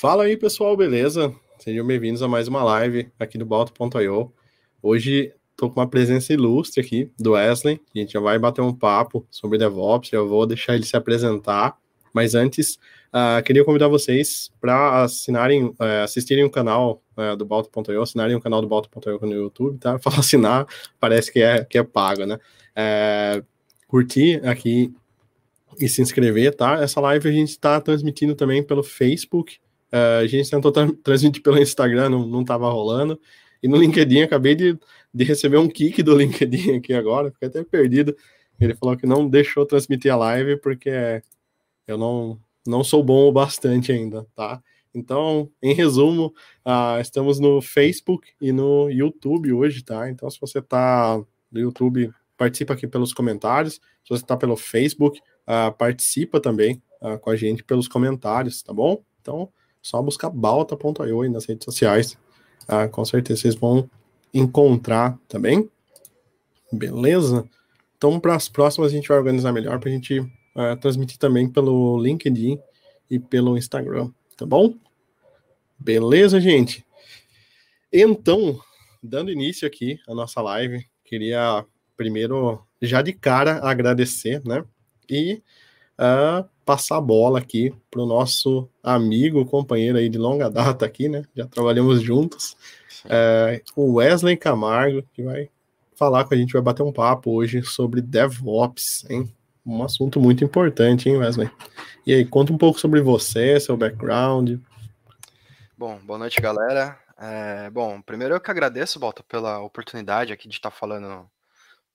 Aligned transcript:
Fala 0.00 0.24
aí, 0.24 0.34
pessoal, 0.34 0.74
beleza? 0.74 1.30
Sejam 1.58 1.86
bem-vindos 1.86 2.22
a 2.22 2.26
mais 2.26 2.48
uma 2.48 2.64
live 2.64 3.12
aqui 3.18 3.36
do 3.36 3.44
Balto.io. 3.44 4.32
Hoje 4.82 5.30
estou 5.50 5.68
com 5.68 5.78
uma 5.78 5.86
presença 5.86 6.32
ilustre 6.32 6.80
aqui 6.80 7.12
do 7.18 7.32
Wesley. 7.32 7.78
A 7.94 7.98
gente 7.98 8.14
já 8.14 8.18
vai 8.18 8.38
bater 8.38 8.62
um 8.62 8.72
papo 8.72 9.26
sobre 9.30 9.58
DevOps. 9.58 10.10
Eu 10.10 10.26
vou 10.26 10.46
deixar 10.46 10.74
ele 10.74 10.86
se 10.86 10.96
apresentar. 10.96 11.76
Mas 12.14 12.34
antes, 12.34 12.76
uh, 13.12 13.42
queria 13.44 13.62
convidar 13.62 13.88
vocês 13.88 14.50
para 14.58 15.02
assinarem, 15.02 15.66
uh, 15.66 15.76
assistirem 16.02 16.44
o 16.44 16.50
canal 16.50 17.02
uh, 17.14 17.36
do 17.36 17.44
Balto.io, 17.44 18.00
assinarem 18.00 18.34
o 18.34 18.40
canal 18.40 18.62
do 18.62 18.68
Balto.io 18.68 19.20
no 19.20 19.34
YouTube, 19.34 19.76
tá? 19.76 19.98
Falar 20.00 20.20
assinar, 20.20 20.66
parece 20.98 21.30
que 21.30 21.42
é, 21.42 21.62
que 21.62 21.76
é 21.76 21.82
pago, 21.82 22.24
né? 22.24 22.38
É, 22.74 23.42
curtir 23.86 24.40
aqui 24.46 24.94
e 25.78 25.86
se 25.90 26.00
inscrever, 26.00 26.56
tá? 26.56 26.82
Essa 26.82 27.02
live 27.02 27.28
a 27.28 27.32
gente 27.32 27.50
está 27.50 27.78
transmitindo 27.82 28.34
também 28.34 28.62
pelo 28.62 28.82
Facebook, 28.82 29.60
Uh, 29.92 30.22
a 30.22 30.26
gente 30.26 30.50
tentou 30.50 30.70
tra 30.70 30.90
transmitir 31.02 31.42
pelo 31.42 31.58
Instagram, 31.58 32.08
não, 32.10 32.26
não 32.26 32.44
tava 32.44 32.70
rolando. 32.70 33.20
E 33.62 33.68
no 33.68 33.76
LinkedIn, 33.76 34.22
acabei 34.22 34.54
de, 34.54 34.78
de 35.12 35.24
receber 35.24 35.58
um 35.58 35.68
kick 35.68 36.02
do 36.02 36.16
LinkedIn 36.16 36.76
aqui 36.76 36.94
agora, 36.94 37.30
fiquei 37.30 37.48
até 37.48 37.62
perdido. 37.64 38.16
Ele 38.58 38.74
falou 38.74 38.96
que 38.96 39.06
não 39.06 39.28
deixou 39.28 39.64
transmitir 39.66 40.12
a 40.12 40.16
live 40.16 40.56
porque 40.58 41.22
eu 41.86 41.98
não, 41.98 42.38
não 42.66 42.84
sou 42.84 43.02
bom 43.02 43.28
o 43.28 43.32
bastante 43.32 43.90
ainda, 43.90 44.26
tá? 44.34 44.62
Então, 44.94 45.50
em 45.62 45.72
resumo, 45.72 46.34
uh, 46.66 47.00
estamos 47.00 47.38
no 47.38 47.60
Facebook 47.62 48.28
e 48.40 48.52
no 48.52 48.90
YouTube 48.90 49.52
hoje, 49.52 49.82
tá? 49.82 50.10
Então, 50.10 50.28
se 50.28 50.40
você 50.40 50.60
tá 50.60 51.22
no 51.50 51.60
YouTube, 51.60 52.12
participa 52.36 52.74
aqui 52.74 52.86
pelos 52.86 53.12
comentários. 53.12 53.74
Se 54.04 54.10
você 54.10 54.24
tá 54.24 54.36
pelo 54.36 54.56
Facebook, 54.56 55.20
uh, 55.46 55.72
participa 55.76 56.40
também 56.40 56.82
uh, 57.00 57.18
com 57.18 57.30
a 57.30 57.36
gente 57.36 57.62
pelos 57.62 57.86
comentários, 57.86 58.62
tá 58.62 58.72
bom? 58.72 59.02
Então, 59.20 59.50
só 59.82 60.00
buscar 60.02 60.30
balta.io 60.30 61.22
aí 61.22 61.28
nas 61.28 61.46
redes 61.46 61.64
sociais. 61.64 62.18
Ah, 62.68 62.88
com 62.88 63.04
certeza 63.04 63.42
vocês 63.42 63.54
vão 63.54 63.88
encontrar 64.32 65.18
também. 65.28 65.68
Beleza? 66.72 67.48
Então, 67.96 68.18
para 68.18 68.34
as 68.34 68.48
próximas, 68.48 68.92
a 68.92 68.94
gente 68.94 69.08
vai 69.08 69.18
organizar 69.18 69.52
melhor 69.52 69.78
para 69.78 69.90
a 69.90 69.92
gente 69.92 70.20
uh, 70.20 70.76
transmitir 70.80 71.18
também 71.18 71.48
pelo 71.48 72.00
LinkedIn 72.00 72.58
e 73.10 73.18
pelo 73.18 73.58
Instagram, 73.58 74.10
tá 74.36 74.46
bom? 74.46 74.74
Beleza, 75.78 76.40
gente? 76.40 76.84
Então, 77.92 78.58
dando 79.02 79.30
início 79.30 79.66
aqui 79.66 79.98
à 80.08 80.14
nossa 80.14 80.40
live, 80.40 80.86
queria 81.04 81.64
primeiro, 81.96 82.64
já 82.80 83.02
de 83.02 83.12
cara, 83.12 83.60
agradecer, 83.62 84.40
né? 84.46 84.64
E 85.08 85.42
uh, 85.98 86.48
passar 86.64 86.98
a 86.98 87.00
bola 87.00 87.38
aqui 87.38 87.74
para 87.90 88.00
o 88.00 88.06
nosso 88.06 88.68
amigo, 88.82 89.44
companheiro 89.44 89.98
aí 89.98 90.08
de 90.08 90.18
longa 90.18 90.48
data 90.50 90.84
aqui, 90.84 91.08
né? 91.08 91.24
Já 91.34 91.46
trabalhamos 91.46 92.02
juntos, 92.02 92.56
é, 93.04 93.62
o 93.74 93.94
Wesley 93.94 94.36
Camargo, 94.36 95.02
que 95.12 95.22
vai 95.22 95.48
falar 95.96 96.24
com 96.24 96.34
a 96.34 96.36
gente, 96.36 96.52
vai 96.52 96.62
bater 96.62 96.82
um 96.82 96.92
papo 96.92 97.30
hoje 97.32 97.62
sobre 97.62 98.00
DevOps, 98.00 99.04
hein? 99.10 99.30
Um 99.64 99.82
assunto 99.82 100.18
muito 100.18 100.42
importante, 100.42 101.08
hein, 101.08 101.18
Wesley? 101.18 101.50
E 102.06 102.14
aí, 102.14 102.24
conta 102.24 102.52
um 102.52 102.58
pouco 102.58 102.80
sobre 102.80 103.02
você, 103.02 103.60
seu 103.60 103.76
background. 103.76 104.58
Bom, 105.76 105.98
boa 106.04 106.18
noite, 106.18 106.40
galera. 106.40 106.98
É, 107.18 107.68
bom, 107.68 108.00
primeiro 108.00 108.34
eu 108.34 108.40
que 108.40 108.50
agradeço, 108.50 108.98
Balta, 108.98 109.22
pela 109.22 109.60
oportunidade 109.60 110.32
aqui 110.32 110.48
de 110.48 110.54
estar 110.54 110.70
falando 110.70 111.06
no, 111.06 111.30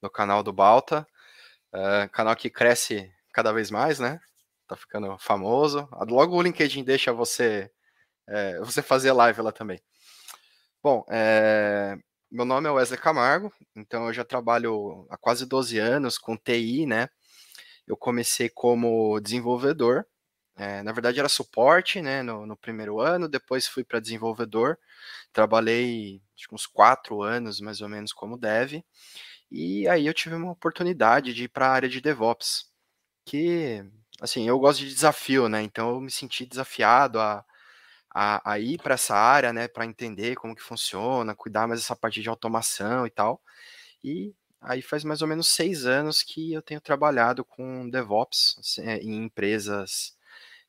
no 0.04 0.10
canal 0.10 0.44
do 0.44 0.54
Balta, 0.54 1.06
é, 1.74 2.08
canal 2.10 2.36
que 2.36 2.50
cresce 2.50 3.12
cada 3.34 3.52
vez 3.52 3.72
mais, 3.72 4.00
né? 4.00 4.20
Tá 4.68 4.76
ficando 4.76 5.18
famoso. 5.20 5.88
Logo 6.08 6.36
o 6.36 6.42
LinkedIn 6.42 6.84
deixa 6.84 7.14
você 7.14 7.72
é, 8.28 8.60
você 8.60 8.82
fazer 8.82 9.12
live 9.12 9.42
lá 9.42 9.52
também. 9.52 9.80
Bom, 10.84 11.06
é, 11.10 11.98
meu 12.32 12.46
nome 12.46 12.68
é 12.68 12.72
Wesley 12.72 13.00
Camargo, 13.00 13.52
então 13.76 14.08
eu 14.08 14.14
já 14.14 14.24
trabalho 14.24 15.08
há 15.10 15.18
quase 15.18 15.46
12 15.46 15.80
anos 15.80 16.18
com 16.18 16.38
TI, 16.38 16.86
né? 16.86 17.10
Eu 17.88 17.98
comecei 17.98 18.50
como 18.50 19.20
desenvolvedor, 19.20 20.06
é, 20.56 20.82
na 20.84 20.92
verdade 20.92 21.20
era 21.20 21.30
suporte, 21.30 22.02
né, 22.02 22.24
no, 22.24 22.46
no 22.46 22.58
primeiro 22.58 23.00
ano, 23.00 23.28
depois 23.28 23.68
fui 23.68 23.84
para 23.84 24.00
desenvolvedor, 24.00 24.78
trabalhei 25.34 26.22
acho, 26.36 26.48
uns 26.54 26.66
quatro 26.66 27.22
anos 27.22 27.60
mais 27.60 27.82
ou 27.82 27.90
menos 27.90 28.14
como 28.14 28.38
dev, 28.38 28.82
e 29.52 29.88
aí 29.88 30.08
eu 30.08 30.14
tive 30.14 30.36
uma 30.36 30.52
oportunidade 30.52 31.34
de 31.34 31.46
ir 31.46 31.50
para 31.50 31.68
a 31.68 31.72
área 31.72 31.90
de 31.90 32.02
DevOps 32.02 32.72
que, 33.26 33.84
assim, 34.22 34.48
eu 34.48 34.60
gosto 34.60 34.80
de 34.80 34.94
desafio, 34.94 35.50
né? 35.50 35.62
Então 35.64 35.90
eu 35.92 36.02
me 36.02 36.12
senti 36.12 36.46
desafiado 36.46 37.20
a, 37.20 37.44
a, 38.14 38.54
a 38.54 38.60
ir 38.60 38.80
para 38.82 38.96
essa 38.96 39.16
área, 39.16 39.54
né? 39.54 39.68
Para 39.68 39.86
entender 39.86 40.36
como 40.36 40.56
que 40.56 40.62
funciona, 40.64 41.36
cuidar 41.36 41.68
mais 41.68 41.82
dessa 41.82 41.96
parte 41.96 42.22
de 42.22 42.30
automação 42.30 43.06
e 43.08 43.10
tal. 43.12 43.42
E 44.04 44.34
aí 44.62 44.82
faz 44.82 45.04
mais 45.04 45.22
ou 45.22 45.28
menos 45.28 45.48
seis 45.50 45.86
anos 45.86 46.24
que 46.24 46.54
eu 46.54 46.62
tenho 46.62 46.82
trabalhado 46.82 47.46
com 47.46 47.90
DevOps 47.90 48.58
assim, 48.60 48.82
é, 48.84 48.98
em 49.00 49.26
empresas, 49.26 50.16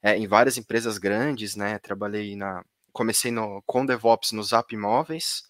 é, 0.02 0.16
em 0.18 0.26
várias 0.28 0.58
empresas 0.58 0.98
grandes, 0.98 1.56
né? 1.56 1.78
Trabalhei 1.78 2.36
na, 2.36 2.64
comecei 2.92 3.30
no, 3.30 3.62
com 3.66 3.86
DevOps 3.86 4.32
no 4.32 4.42
Zap 4.42 4.74
Imóveis, 4.74 5.44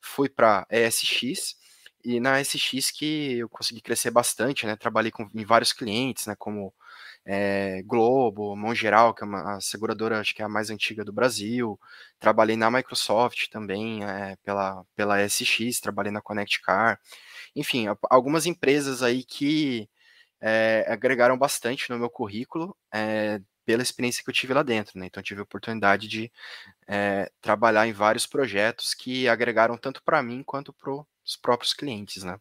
fui 0.00 0.28
para 0.28 0.66
ESX 0.70 1.56
e 2.04 2.20
na 2.20 2.40
SX 2.42 2.90
que 2.90 3.38
eu 3.38 3.48
consegui 3.48 3.80
crescer 3.80 4.10
bastante, 4.10 4.66
né? 4.66 4.76
Trabalhei 4.76 5.10
com, 5.12 5.28
em 5.34 5.44
vários 5.44 5.72
clientes, 5.72 6.26
né? 6.26 6.34
Como 6.38 6.74
é, 7.24 7.82
Globo, 7.82 8.56
Mongeral, 8.56 9.14
que 9.14 9.22
é 9.22 9.26
uma 9.26 9.60
seguradora, 9.60 10.20
acho 10.20 10.34
que 10.34 10.42
é 10.42 10.44
a 10.44 10.48
mais 10.48 10.70
antiga 10.70 11.04
do 11.04 11.12
Brasil. 11.12 11.78
Trabalhei 12.18 12.56
na 12.56 12.70
Microsoft 12.70 13.48
também, 13.48 14.04
é, 14.04 14.36
pela, 14.44 14.84
pela 14.96 15.28
SX, 15.28 15.80
trabalhei 15.80 16.10
na 16.10 16.20
Connect 16.20 16.60
Car. 16.62 17.00
Enfim, 17.54 17.86
algumas 18.10 18.46
empresas 18.46 19.02
aí 19.02 19.22
que 19.24 19.88
é, 20.40 20.84
agregaram 20.88 21.38
bastante 21.38 21.90
no 21.90 21.98
meu 21.98 22.10
currículo 22.10 22.76
pela 23.64 23.82
experiência 23.82 24.24
que 24.24 24.30
eu 24.30 24.34
tive 24.34 24.52
lá 24.52 24.62
dentro, 24.64 24.98
né? 24.98 25.06
Então, 25.06 25.22
tive 25.22 25.40
a 25.40 25.44
oportunidade 25.44 26.08
de 26.08 26.32
trabalhar 27.40 27.86
em 27.86 27.92
vários 27.92 28.26
projetos 28.26 28.94
que 28.94 29.28
agregaram 29.28 29.76
tanto 29.76 30.02
para 30.02 30.22
mim 30.22 30.42
quanto 30.42 30.72
para 30.72 30.92
os 30.92 31.36
próprios 31.40 31.72
clientes, 31.72 32.24
né? 32.24 32.38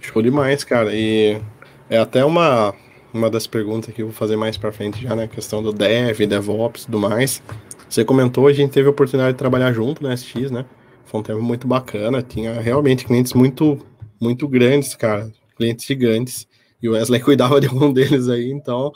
Show 0.00 0.22
demais, 0.22 0.62
cara. 0.62 0.94
E 0.94 1.40
é 1.88 1.98
até 1.98 2.24
uma, 2.24 2.74
uma 3.14 3.30
das 3.30 3.46
perguntas 3.46 3.94
que 3.94 4.02
eu 4.02 4.06
vou 4.06 4.14
fazer 4.14 4.36
mais 4.36 4.56
para 4.56 4.72
frente 4.72 5.00
já, 5.00 5.14
né? 5.14 5.28
questão 5.28 5.62
do 5.62 5.72
Dev, 5.72 6.18
DevOps 6.26 6.82
e 6.82 6.86
tudo 6.86 7.00
mais. 7.00 7.40
Você 7.88 8.04
comentou, 8.04 8.48
a 8.48 8.52
gente 8.52 8.72
teve 8.72 8.88
a 8.88 8.90
oportunidade 8.90 9.34
de 9.34 9.38
trabalhar 9.38 9.72
junto 9.72 10.02
na 10.02 10.16
SX, 10.16 10.50
né? 10.50 10.64
Foi 11.04 11.20
um 11.20 11.22
tempo 11.22 11.40
muito 11.40 11.66
bacana. 11.66 12.22
Tinha 12.22 12.60
realmente 12.60 13.04
clientes 13.04 13.32
muito, 13.32 13.78
muito 14.20 14.48
grandes, 14.48 14.96
cara. 14.96 15.30
Clientes 15.56 15.86
gigantes. 15.86 16.48
E 16.82 16.88
o 16.88 16.92
Wesley 16.92 17.20
cuidava 17.22 17.60
de 17.60 17.68
um 17.68 17.92
deles 17.92 18.28
aí, 18.28 18.50
então 18.50 18.92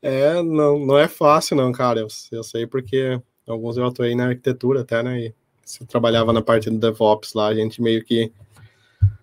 é, 0.00 0.40
não, 0.42 0.78
não 0.78 0.96
é 0.96 1.08
fácil, 1.08 1.56
não, 1.56 1.72
cara. 1.72 2.00
Eu, 2.00 2.08
eu 2.30 2.44
sei 2.44 2.66
porque 2.66 3.20
alguns 3.48 3.76
eu 3.76 3.84
atuei 3.84 4.14
na 4.14 4.28
arquitetura 4.28 4.82
até, 4.82 5.02
né? 5.02 5.26
E 5.26 5.34
você 5.64 5.84
trabalhava 5.84 6.32
na 6.32 6.40
parte 6.40 6.70
do 6.70 6.78
DevOps 6.78 7.34
lá, 7.34 7.48
a 7.48 7.54
gente 7.54 7.82
meio 7.82 8.04
que. 8.04 8.32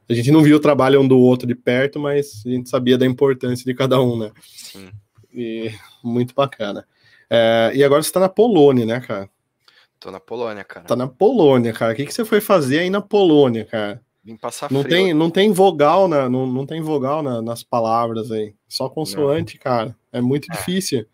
A 0.09 0.13
gente 0.13 0.31
não 0.31 0.41
via 0.41 0.55
o 0.55 0.59
trabalho 0.59 1.01
um 1.01 1.07
do 1.07 1.19
outro 1.19 1.47
de 1.47 1.55
perto, 1.55 1.99
mas 1.99 2.43
a 2.45 2.49
gente 2.49 2.69
sabia 2.69 2.97
da 2.97 3.05
importância 3.05 3.65
de 3.65 3.73
cada 3.73 3.99
um, 4.01 4.17
né? 4.17 4.31
Sim. 4.41 4.89
E 5.33 5.71
muito 6.03 6.33
bacana. 6.33 6.87
É, 7.29 7.71
e 7.75 7.83
agora 7.83 8.01
você 8.01 8.11
tá 8.11 8.19
na 8.19 8.29
Polônia, 8.29 8.85
né, 8.85 8.99
cara? 9.01 9.29
Tô 9.99 10.11
na 10.11 10.19
Polônia, 10.19 10.63
cara. 10.63 10.85
Tá 10.85 10.95
na 10.95 11.07
Polônia, 11.07 11.73
cara. 11.73 11.93
O 11.93 11.95
que, 11.95 12.05
que 12.05 12.13
você 12.13 12.23
foi 12.23 12.39
fazer 12.39 12.79
aí 12.79 12.89
na 12.89 13.01
Polônia, 13.01 13.65
cara? 13.65 14.01
Vim 14.23 14.35
passar 14.35 14.71
não 14.71 14.83
frio. 14.83 14.95
Tem, 14.95 15.13
não 15.13 15.29
tem 15.29 15.51
vogal, 15.51 16.07
na, 16.07 16.29
não, 16.29 16.45
não 16.45 16.65
tem 16.65 16.81
vogal 16.81 17.23
na, 17.23 17.41
nas 17.41 17.63
palavras 17.63 18.31
aí. 18.31 18.53
Só 18.67 18.89
consoante, 18.89 19.55
não. 19.55 19.63
cara. 19.63 19.95
É 20.11 20.21
muito 20.21 20.51
é. 20.51 20.55
difícil. 20.55 21.05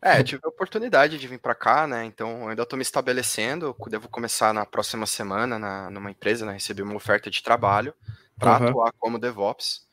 É, 0.00 0.22
tive 0.22 0.42
a 0.44 0.48
oportunidade 0.48 1.18
de 1.18 1.26
vir 1.26 1.38
para 1.38 1.54
cá, 1.54 1.86
né? 1.86 2.04
Então 2.04 2.48
ainda 2.48 2.62
estou 2.62 2.76
me 2.76 2.82
estabelecendo. 2.82 3.74
Devo 3.88 4.08
começar 4.08 4.54
na 4.54 4.64
próxima 4.64 5.06
semana 5.06 5.58
na, 5.58 5.90
numa 5.90 6.10
empresa, 6.10 6.46
né? 6.46 6.52
Recebi 6.52 6.82
uma 6.82 6.94
oferta 6.94 7.28
de 7.30 7.42
trabalho 7.42 7.92
para 8.38 8.58
uhum. 8.58 8.68
atuar 8.68 8.92
como 8.98 9.18
DevOps. 9.18 9.88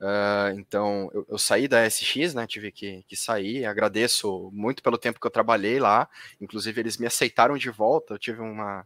Uh, 0.00 0.58
então 0.58 1.10
eu, 1.14 1.26
eu, 1.30 1.38
saí 1.38 1.68
da 1.68 1.88
SX, 1.88 2.34
né? 2.34 2.46
Tive 2.46 2.72
que, 2.72 3.04
que 3.08 3.16
sair. 3.16 3.64
Agradeço 3.64 4.50
muito 4.52 4.82
pelo 4.82 4.98
tempo 4.98 5.20
que 5.20 5.26
eu 5.26 5.30
trabalhei 5.30 5.78
lá. 5.78 6.08
Inclusive 6.40 6.80
eles 6.80 6.98
me 6.98 7.06
aceitaram 7.06 7.56
de 7.56 7.70
volta. 7.70 8.14
Eu 8.14 8.18
tive 8.18 8.40
uma 8.40 8.84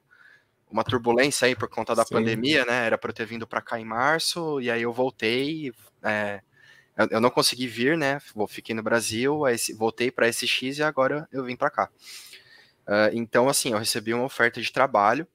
uma 0.71 0.85
turbulência 0.85 1.47
aí 1.47 1.57
por 1.57 1.69
conta 1.69 1.97
da 1.97 2.05
Sim. 2.05 2.15
pandemia, 2.15 2.65
né? 2.65 2.87
Era 2.87 2.97
para 2.97 3.11
eu 3.11 3.15
ter 3.15 3.27
vindo 3.27 3.47
para 3.47 3.61
cá 3.61 3.81
em 3.81 3.85
março 3.85 4.61
e 4.61 4.71
aí 4.71 4.83
eu 4.83 4.93
voltei. 4.93 5.73
É, 6.03 6.41
eu, 7.11 7.21
não 7.21 7.31
consegui 7.31 7.67
vir, 7.67 7.97
né? 7.97 8.21
Fiquei 8.49 8.75
no 8.75 8.83
Brasil, 8.83 9.43
voltei 9.77 10.11
para 10.11 10.31
SX 10.31 10.79
e 10.79 10.83
agora 10.83 11.29
eu 11.33 11.45
vim 11.45 11.57
para 11.57 11.71
cá. 11.71 11.89
Uh, 12.87 13.13
então, 13.13 13.49
assim, 13.49 13.73
eu 13.73 13.79
recebi 13.79 14.13
uma 14.13 14.25
oferta 14.25 14.61
de 14.61 14.73
trabalho 14.73 15.27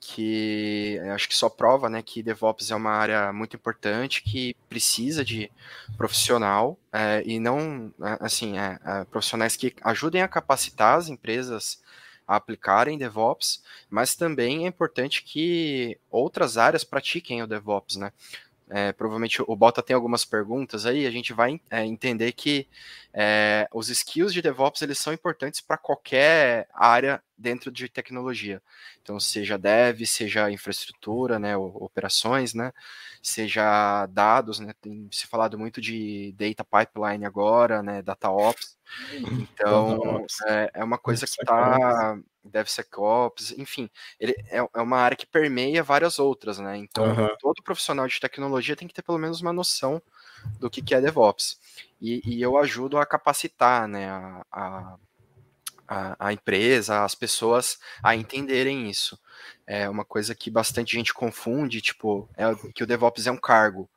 que 0.00 0.98
acho 1.14 1.28
que 1.28 1.36
só 1.36 1.50
prova, 1.50 1.90
né, 1.90 2.00
que 2.02 2.22
DevOps 2.22 2.70
é 2.70 2.74
uma 2.74 2.90
área 2.90 3.32
muito 3.34 3.54
importante 3.54 4.22
que 4.22 4.56
precisa 4.66 5.22
de 5.22 5.52
profissional 5.96 6.78
é, 6.90 7.22
e 7.26 7.38
não, 7.38 7.92
é, 8.02 8.16
assim, 8.20 8.58
é, 8.58 8.78
é, 8.82 9.04
profissionais 9.04 9.56
que 9.56 9.74
ajudem 9.82 10.22
a 10.22 10.28
capacitar 10.28 10.96
as 10.96 11.08
empresas 11.08 11.82
a 12.26 12.36
aplicarem 12.36 12.96
DevOps, 12.96 13.62
mas 13.90 14.14
também 14.14 14.64
é 14.64 14.68
importante 14.68 15.22
que 15.22 15.98
outras 16.10 16.56
áreas 16.56 16.84
pratiquem 16.84 17.42
o 17.42 17.46
DevOps, 17.46 17.96
né? 17.96 18.12
É, 18.70 18.92
provavelmente 18.92 19.42
o 19.42 19.56
Bota 19.56 19.82
tem 19.82 19.94
algumas 19.94 20.24
perguntas 20.24 20.86
aí, 20.86 21.06
a 21.06 21.10
gente 21.10 21.32
vai 21.32 21.60
é, 21.68 21.84
entender 21.84 22.32
que 22.32 22.68
é, 23.12 23.68
os 23.72 23.88
skills 23.88 24.32
de 24.32 24.40
DevOps 24.40 24.82
eles 24.82 24.98
são 24.98 25.12
importantes 25.12 25.60
para 25.60 25.76
qualquer 25.76 26.68
área 26.72 27.22
dentro 27.36 27.70
de 27.70 27.88
tecnologia. 27.88 28.62
Então, 29.02 29.18
seja 29.18 29.58
dev, 29.58 30.04
seja 30.06 30.50
infraestrutura, 30.50 31.38
né, 31.38 31.56
operações, 31.56 32.54
né, 32.54 32.72
seja 33.22 34.06
dados, 34.06 34.60
né, 34.60 34.72
tem 34.80 35.08
se 35.10 35.26
falado 35.26 35.58
muito 35.58 35.80
de 35.80 36.34
data 36.36 36.64
pipeline 36.64 37.24
agora, 37.24 37.82
né, 37.82 38.02
data 38.02 38.30
ops. 38.30 38.78
Então, 39.14 40.24
é, 40.46 40.70
é, 40.74 40.84
uma 40.84 40.98
coisa 40.98 41.26
que 41.26 41.32
está 41.32 42.18
DevSecOps, 42.44 43.52
enfim, 43.52 43.88
ele 44.18 44.34
é, 44.48 44.58
é, 44.58 44.82
uma 44.82 44.98
área 44.98 45.16
que 45.16 45.26
permeia 45.26 45.82
várias 45.82 46.18
outras, 46.18 46.58
né? 46.58 46.76
Então, 46.76 47.04
uhum. 47.04 47.28
todo 47.38 47.62
profissional 47.62 48.06
de 48.06 48.18
tecnologia 48.18 48.76
tem 48.76 48.88
que 48.88 48.94
ter 48.94 49.02
pelo 49.02 49.18
menos 49.18 49.40
uma 49.40 49.52
noção 49.52 50.02
do 50.58 50.70
que, 50.70 50.82
que 50.82 50.94
é 50.94 51.00
DevOps. 51.00 51.58
E, 52.00 52.22
e 52.24 52.40
eu 52.40 52.56
ajudo 52.56 52.98
a 52.98 53.06
capacitar, 53.06 53.86
né, 53.86 54.08
a, 54.08 54.96
a, 55.86 56.16
a, 56.18 56.32
empresa, 56.32 57.04
as 57.04 57.14
pessoas 57.14 57.78
a 58.02 58.14
entenderem 58.14 58.88
isso. 58.88 59.18
É 59.66 59.88
uma 59.88 60.04
coisa 60.04 60.34
que 60.34 60.50
bastante 60.50 60.96
gente 60.96 61.12
confunde, 61.12 61.80
tipo, 61.80 62.28
é 62.36 62.44
que 62.72 62.82
o 62.82 62.86
DevOps 62.86 63.26
é 63.26 63.30
um 63.32 63.36
cargo. 63.36 63.88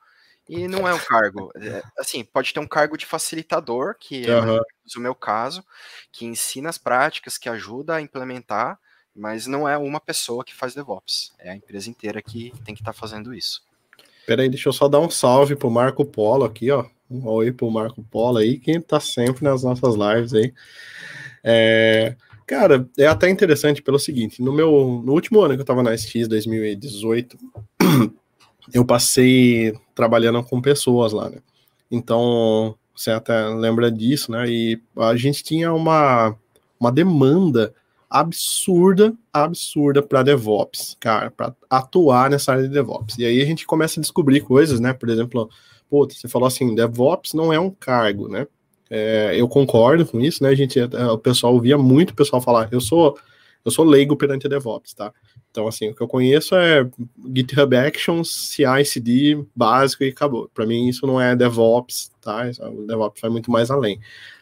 E 0.48 0.68
não 0.68 0.86
é 0.86 0.92
um 0.92 0.98
cargo. 0.98 1.50
É, 1.56 1.82
assim, 1.98 2.22
pode 2.22 2.52
ter 2.52 2.60
um 2.60 2.66
cargo 2.66 2.98
de 2.98 3.06
facilitador, 3.06 3.96
que 3.98 4.26
é 4.26 4.38
uhum. 4.38 4.60
o 4.96 5.00
meu 5.00 5.14
caso, 5.14 5.64
que 6.12 6.26
ensina 6.26 6.68
as 6.68 6.76
práticas, 6.76 7.38
que 7.38 7.48
ajuda 7.48 7.94
a 7.94 8.02
implementar, 8.02 8.78
mas 9.16 9.46
não 9.46 9.66
é 9.66 9.78
uma 9.78 10.00
pessoa 10.00 10.44
que 10.44 10.54
faz 10.54 10.74
DevOps. 10.74 11.32
É 11.38 11.50
a 11.50 11.56
empresa 11.56 11.88
inteira 11.88 12.20
que 12.20 12.52
tem 12.64 12.74
que 12.74 12.82
estar 12.82 12.92
tá 12.92 12.98
fazendo 12.98 13.32
isso. 13.32 13.62
Peraí, 14.26 14.48
deixa 14.48 14.68
eu 14.68 14.72
só 14.72 14.88
dar 14.88 15.00
um 15.00 15.10
salve 15.10 15.54
pro 15.54 15.70
Marco 15.70 16.04
Polo 16.04 16.44
aqui, 16.44 16.70
ó. 16.70 16.86
Um 17.10 17.26
oi 17.28 17.52
pro 17.52 17.70
Marco 17.70 18.02
Polo 18.02 18.38
aí, 18.38 18.58
quem 18.58 18.80
tá 18.80 18.98
sempre 18.98 19.44
nas 19.44 19.62
nossas 19.62 19.94
lives 19.94 20.32
aí. 20.32 20.52
É, 21.42 22.16
cara, 22.46 22.88
é 22.98 23.06
até 23.06 23.28
interessante 23.28 23.82
pelo 23.82 23.98
seguinte, 23.98 24.42
no 24.42 24.52
meu 24.52 25.02
no 25.04 25.12
último 25.12 25.40
ano 25.40 25.54
que 25.54 25.60
eu 25.60 25.66
tava 25.66 25.82
na 25.82 25.94
SX 25.96 26.26
2018, 26.26 27.38
eu 28.72 28.84
passei 28.84 29.74
trabalhando 29.94 30.42
com 30.42 30.62
pessoas 30.62 31.12
lá, 31.12 31.28
né? 31.28 31.38
Então, 31.90 32.74
você 32.96 33.10
até 33.10 33.46
lembra 33.48 33.90
disso, 33.90 34.32
né? 34.32 34.48
E 34.48 34.80
a 34.96 35.14
gente 35.16 35.44
tinha 35.44 35.72
uma, 35.72 36.34
uma 36.80 36.90
demanda 36.90 37.74
absurda, 38.08 39.14
absurda 39.32 40.02
para 40.02 40.22
DevOps, 40.22 40.96
cara, 41.00 41.30
para 41.30 41.54
atuar 41.68 42.30
nessa 42.30 42.52
área 42.52 42.64
de 42.64 42.70
DevOps. 42.70 43.18
E 43.18 43.24
aí 43.24 43.40
a 43.40 43.44
gente 43.44 43.66
começa 43.66 43.98
a 43.98 44.02
descobrir 44.02 44.40
coisas, 44.40 44.80
né? 44.80 44.92
Por 44.92 45.08
exemplo, 45.08 45.48
pô, 45.88 46.08
você 46.08 46.28
falou 46.28 46.46
assim, 46.46 46.74
DevOps 46.74 47.34
não 47.34 47.52
é 47.52 47.58
um 47.58 47.70
cargo, 47.70 48.28
né? 48.28 48.46
É, 48.90 49.34
eu 49.36 49.48
concordo 49.48 50.06
com 50.06 50.20
isso, 50.20 50.42
né? 50.42 50.50
A 50.50 50.54
gente, 50.54 50.78
o 50.80 51.18
pessoal 51.18 51.54
ouvia 51.54 51.76
muito 51.76 52.10
o 52.10 52.14
pessoal 52.14 52.40
falar, 52.40 52.68
eu 52.70 52.80
sou 52.80 53.18
eu 53.64 53.70
sou 53.70 53.84
leigo 53.84 54.14
perante 54.14 54.48
DevOps, 54.48 54.92
tá? 54.92 55.12
Então, 55.50 55.66
assim, 55.66 55.88
o 55.88 55.94
que 55.94 56.02
eu 56.02 56.08
conheço 56.08 56.54
é 56.54 56.86
GitHub 57.34 57.74
Actions, 57.76 58.50
CI/CD 58.50 59.42
básico 59.56 60.04
e 60.04 60.08
acabou. 60.08 60.50
Para 60.52 60.66
mim, 60.66 60.88
isso 60.88 61.06
não 61.06 61.20
é 61.20 61.34
DevOps, 61.34 62.10
tá? 62.20 62.50
O 62.60 62.86
DevOps 62.86 63.22
vai 63.22 63.30
muito 63.30 63.50
mais 63.50 63.70
além. 63.70 63.98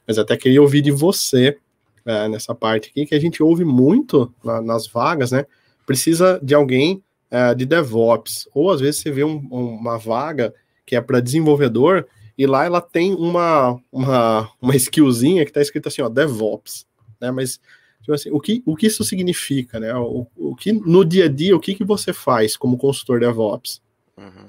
Mas 0.07 0.19
até 0.19 0.37
queria 0.37 0.61
ouvir 0.61 0.83
de 0.83 0.91
você 0.91 1.57
é, 2.05 2.29
nessa 2.29 2.55
parte 2.55 2.91
aqui, 2.91 3.07
que 3.07 3.15
a 3.15 3.21
gente 3.21 3.43
ouve 3.43 3.65
muito 3.65 4.33
na, 4.45 4.61
nas 4.61 4.87
vagas, 4.87 5.33
né? 5.33 5.47
Precisa 5.87 6.41
de 6.43 6.55
alguém 6.55 7.03
é, 7.31 7.55
de 7.55 7.65
DevOps. 7.67 8.49
Ou 8.55 8.71
às 8.71 8.81
vezes 8.81 9.01
você 9.01 9.11
vê 9.11 9.25
um, 9.25 9.37
uma 9.51 9.99
vaga 9.99 10.55
que 10.85 10.97
é 10.97 11.01
para 11.01 11.21
desenvolvedor 11.21 12.07
e 12.37 12.47
lá 12.47 12.65
ela 12.65 12.81
tem 12.81 13.15
uma, 13.15 13.79
uma, 13.91 14.51
uma 14.61 14.77
skillzinha 14.77 15.45
que 15.45 15.51
está 15.51 15.61
escrito 15.61 15.89
assim, 15.89 16.03
ó, 16.03 16.09
DevOps, 16.09 16.87
né? 17.21 17.31
Mas 17.31 17.61
Tipo 18.03 18.15
assim, 18.15 18.31
o 18.31 18.41
que, 18.41 18.63
o 18.67 18.75
que 18.75 18.87
isso 18.87 19.05
significa, 19.05 19.79
né? 19.79 19.95
O, 19.95 20.27
o 20.37 20.57
que 20.57 20.73
no 20.73 21.05
dia 21.05 21.27
a 21.27 21.29
dia, 21.29 21.57
o 21.57 21.61
que, 21.61 21.75
que 21.75 21.85
você 21.85 22.13
faz 22.13 22.57
como 22.57 22.77
consultor 22.77 23.21
DevOps? 23.21 23.81
Uhum. 24.19 24.49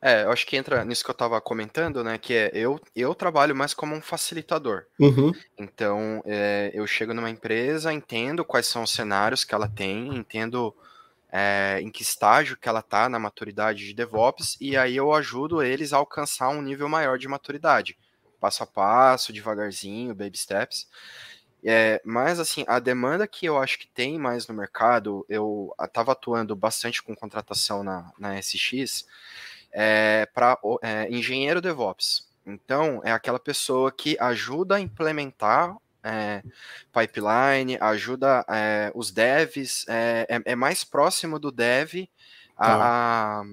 É, 0.00 0.22
eu 0.24 0.30
acho 0.30 0.46
que 0.46 0.56
entra 0.56 0.84
nisso 0.84 1.02
que 1.02 1.10
eu 1.10 1.14
estava 1.14 1.40
comentando, 1.40 2.04
né? 2.04 2.18
Que 2.18 2.34
é 2.34 2.50
eu, 2.54 2.80
eu 2.94 3.14
trabalho 3.14 3.54
mais 3.54 3.74
como 3.74 3.94
um 3.94 4.00
facilitador. 4.00 4.84
Uhum. 4.98 5.32
Então, 5.58 6.22
é, 6.24 6.70
eu 6.72 6.86
chego 6.86 7.12
numa 7.12 7.30
empresa, 7.30 7.92
entendo 7.92 8.44
quais 8.44 8.66
são 8.66 8.84
os 8.84 8.92
cenários 8.92 9.42
que 9.42 9.54
ela 9.54 9.68
tem, 9.68 10.14
entendo 10.14 10.72
é, 11.32 11.80
em 11.82 11.90
que 11.90 12.02
estágio 12.02 12.56
que 12.56 12.68
ela 12.68 12.80
está 12.80 13.08
na 13.08 13.18
maturidade 13.18 13.86
de 13.86 13.94
DevOps, 13.94 14.56
e 14.60 14.76
aí 14.76 14.96
eu 14.96 15.12
ajudo 15.12 15.62
eles 15.62 15.92
a 15.92 15.96
alcançar 15.96 16.48
um 16.50 16.62
nível 16.62 16.88
maior 16.88 17.18
de 17.18 17.26
maturidade, 17.26 17.98
passo 18.40 18.62
a 18.62 18.66
passo, 18.66 19.32
devagarzinho, 19.32 20.14
baby 20.14 20.38
steps. 20.38 20.88
É, 21.64 22.00
mas 22.04 22.38
assim, 22.38 22.64
a 22.68 22.78
demanda 22.78 23.26
que 23.26 23.46
eu 23.46 23.58
acho 23.58 23.80
que 23.80 23.88
tem 23.88 24.16
mais 24.16 24.46
no 24.46 24.54
mercado, 24.54 25.26
eu 25.28 25.74
estava 25.82 26.12
atuando 26.12 26.54
bastante 26.54 27.02
com 27.02 27.16
contratação 27.16 27.82
na, 27.82 28.12
na 28.16 28.40
SX, 28.40 29.04
é, 29.72 30.26
para 30.32 30.58
é, 30.82 31.08
engenheiro 31.10 31.60
DevOps. 31.60 32.28
Então, 32.46 33.00
é 33.04 33.12
aquela 33.12 33.38
pessoa 33.38 33.92
que 33.92 34.16
ajuda 34.18 34.76
a 34.76 34.80
implementar 34.80 35.76
é, 36.02 36.42
pipeline, 36.92 37.76
ajuda 37.80 38.44
é, 38.48 38.90
os 38.94 39.10
devs, 39.10 39.84
é, 39.88 40.26
é, 40.28 40.52
é, 40.52 40.56
mais 40.56 40.84
próximo 40.84 41.38
do 41.38 41.50
dev 41.50 42.08
a, 42.56 42.66
tá. 42.66 42.76
a 42.80 43.44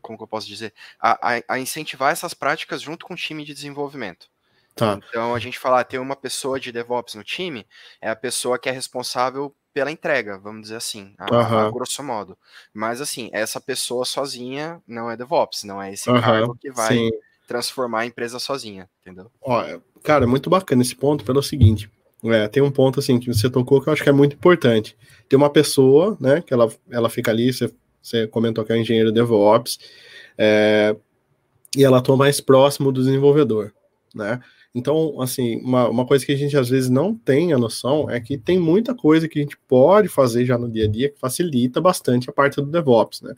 como 0.00 0.18
que 0.18 0.24
eu 0.24 0.28
posso 0.28 0.48
dizer, 0.48 0.74
a, 1.00 1.40
a, 1.48 1.58
incentivar 1.60 2.10
essas 2.10 2.34
práticas 2.34 2.82
junto 2.82 3.06
com 3.06 3.14
o 3.14 3.16
time 3.16 3.44
de 3.44 3.54
desenvolvimento. 3.54 4.28
Tá. 4.74 4.98
Então 5.08 5.34
a 5.34 5.38
gente 5.38 5.58
falar 5.58 5.80
ah, 5.80 5.84
ter 5.84 5.98
uma 5.98 6.16
pessoa 6.16 6.58
de 6.58 6.72
DevOps 6.72 7.14
no 7.14 7.22
time 7.22 7.66
é 8.00 8.10
a 8.10 8.16
pessoa 8.16 8.58
que 8.58 8.68
é 8.68 8.72
responsável 8.72 9.54
pela 9.72 9.90
entrega, 9.90 10.38
vamos 10.38 10.62
dizer 10.62 10.76
assim, 10.76 11.14
a, 11.18 11.32
uhum. 11.32 11.58
a, 11.58 11.70
grosso 11.70 12.02
modo. 12.02 12.36
Mas 12.72 13.00
assim, 13.00 13.30
essa 13.32 13.60
pessoa 13.60 14.04
sozinha 14.04 14.80
não 14.86 15.10
é 15.10 15.16
DevOps, 15.16 15.64
não 15.64 15.80
é 15.80 15.92
esse 15.92 16.10
uhum. 16.10 16.20
cargo 16.20 16.56
que 16.60 16.70
vai 16.70 16.94
Sim. 16.94 17.10
transformar 17.46 18.00
a 18.00 18.06
empresa 18.06 18.38
sozinha, 18.38 18.88
entendeu? 19.00 19.30
Ó, 19.40 19.64
cara, 20.02 20.26
muito 20.26 20.50
bacana 20.50 20.82
esse 20.82 20.94
ponto 20.94 21.24
pelo 21.24 21.42
seguinte. 21.42 21.90
É, 22.24 22.46
tem 22.46 22.62
um 22.62 22.70
ponto 22.70 23.00
assim 23.00 23.18
que 23.18 23.32
você 23.32 23.50
tocou 23.50 23.80
que 23.80 23.88
eu 23.88 23.92
acho 23.92 24.02
que 24.02 24.08
é 24.08 24.12
muito 24.12 24.36
importante. 24.36 24.96
Tem 25.28 25.36
uma 25.36 25.50
pessoa, 25.50 26.16
né, 26.20 26.40
que 26.40 26.54
ela, 26.54 26.70
ela 26.90 27.10
fica 27.10 27.30
ali, 27.30 27.52
você, 27.52 27.72
você 28.00 28.26
comentou 28.28 28.64
que 28.64 28.72
é 28.72 28.78
engenheiro 28.78 29.10
DevOps, 29.10 29.78
é, 30.38 30.94
e 31.76 31.82
ela 31.82 31.98
atua 31.98 32.16
mais 32.16 32.40
próximo 32.40 32.92
do 32.92 33.02
desenvolvedor, 33.02 33.72
né? 34.14 34.40
Então, 34.74 35.20
assim, 35.20 35.56
uma, 35.62 35.88
uma 35.88 36.06
coisa 36.06 36.24
que 36.24 36.32
a 36.32 36.36
gente 36.36 36.56
às 36.56 36.68
vezes 36.68 36.88
não 36.88 37.14
tem 37.14 37.52
a 37.52 37.58
noção 37.58 38.08
é 38.08 38.18
que 38.20 38.38
tem 38.38 38.58
muita 38.58 38.94
coisa 38.94 39.28
que 39.28 39.38
a 39.38 39.42
gente 39.42 39.58
pode 39.68 40.08
fazer 40.08 40.46
já 40.46 40.56
no 40.56 40.70
dia 40.70 40.84
a 40.84 40.88
dia 40.88 41.10
que 41.10 41.18
facilita 41.18 41.80
bastante 41.80 42.30
a 42.30 42.32
parte 42.32 42.56
do 42.56 42.66
DevOps, 42.66 43.20
né? 43.20 43.34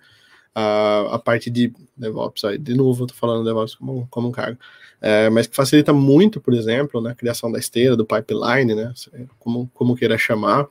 A, 0.54 1.18
parte 1.18 1.50
de 1.50 1.73
DevOps, 1.96 2.44
aí, 2.44 2.56
de 2.58 2.75
novo, 2.75 3.06
tô 3.06 3.14
falando 3.14 3.44
DevOps 3.44 3.75
como, 3.75 4.06
como 4.08 4.28
um 4.28 4.30
cargo, 4.30 4.56
é, 5.00 5.28
mas 5.28 5.46
que 5.46 5.56
facilita 5.56 5.92
muito, 5.92 6.40
por 6.40 6.54
exemplo, 6.54 7.00
na 7.00 7.11
né, 7.11 7.14
criação 7.14 7.50
da 7.50 7.58
esteira, 7.58 7.96
do 7.96 8.06
pipeline, 8.06 8.75
né? 8.75 8.94
Como, 9.38 9.70
como 9.75 9.96
queira 9.96 10.16
chamar, 10.16 10.66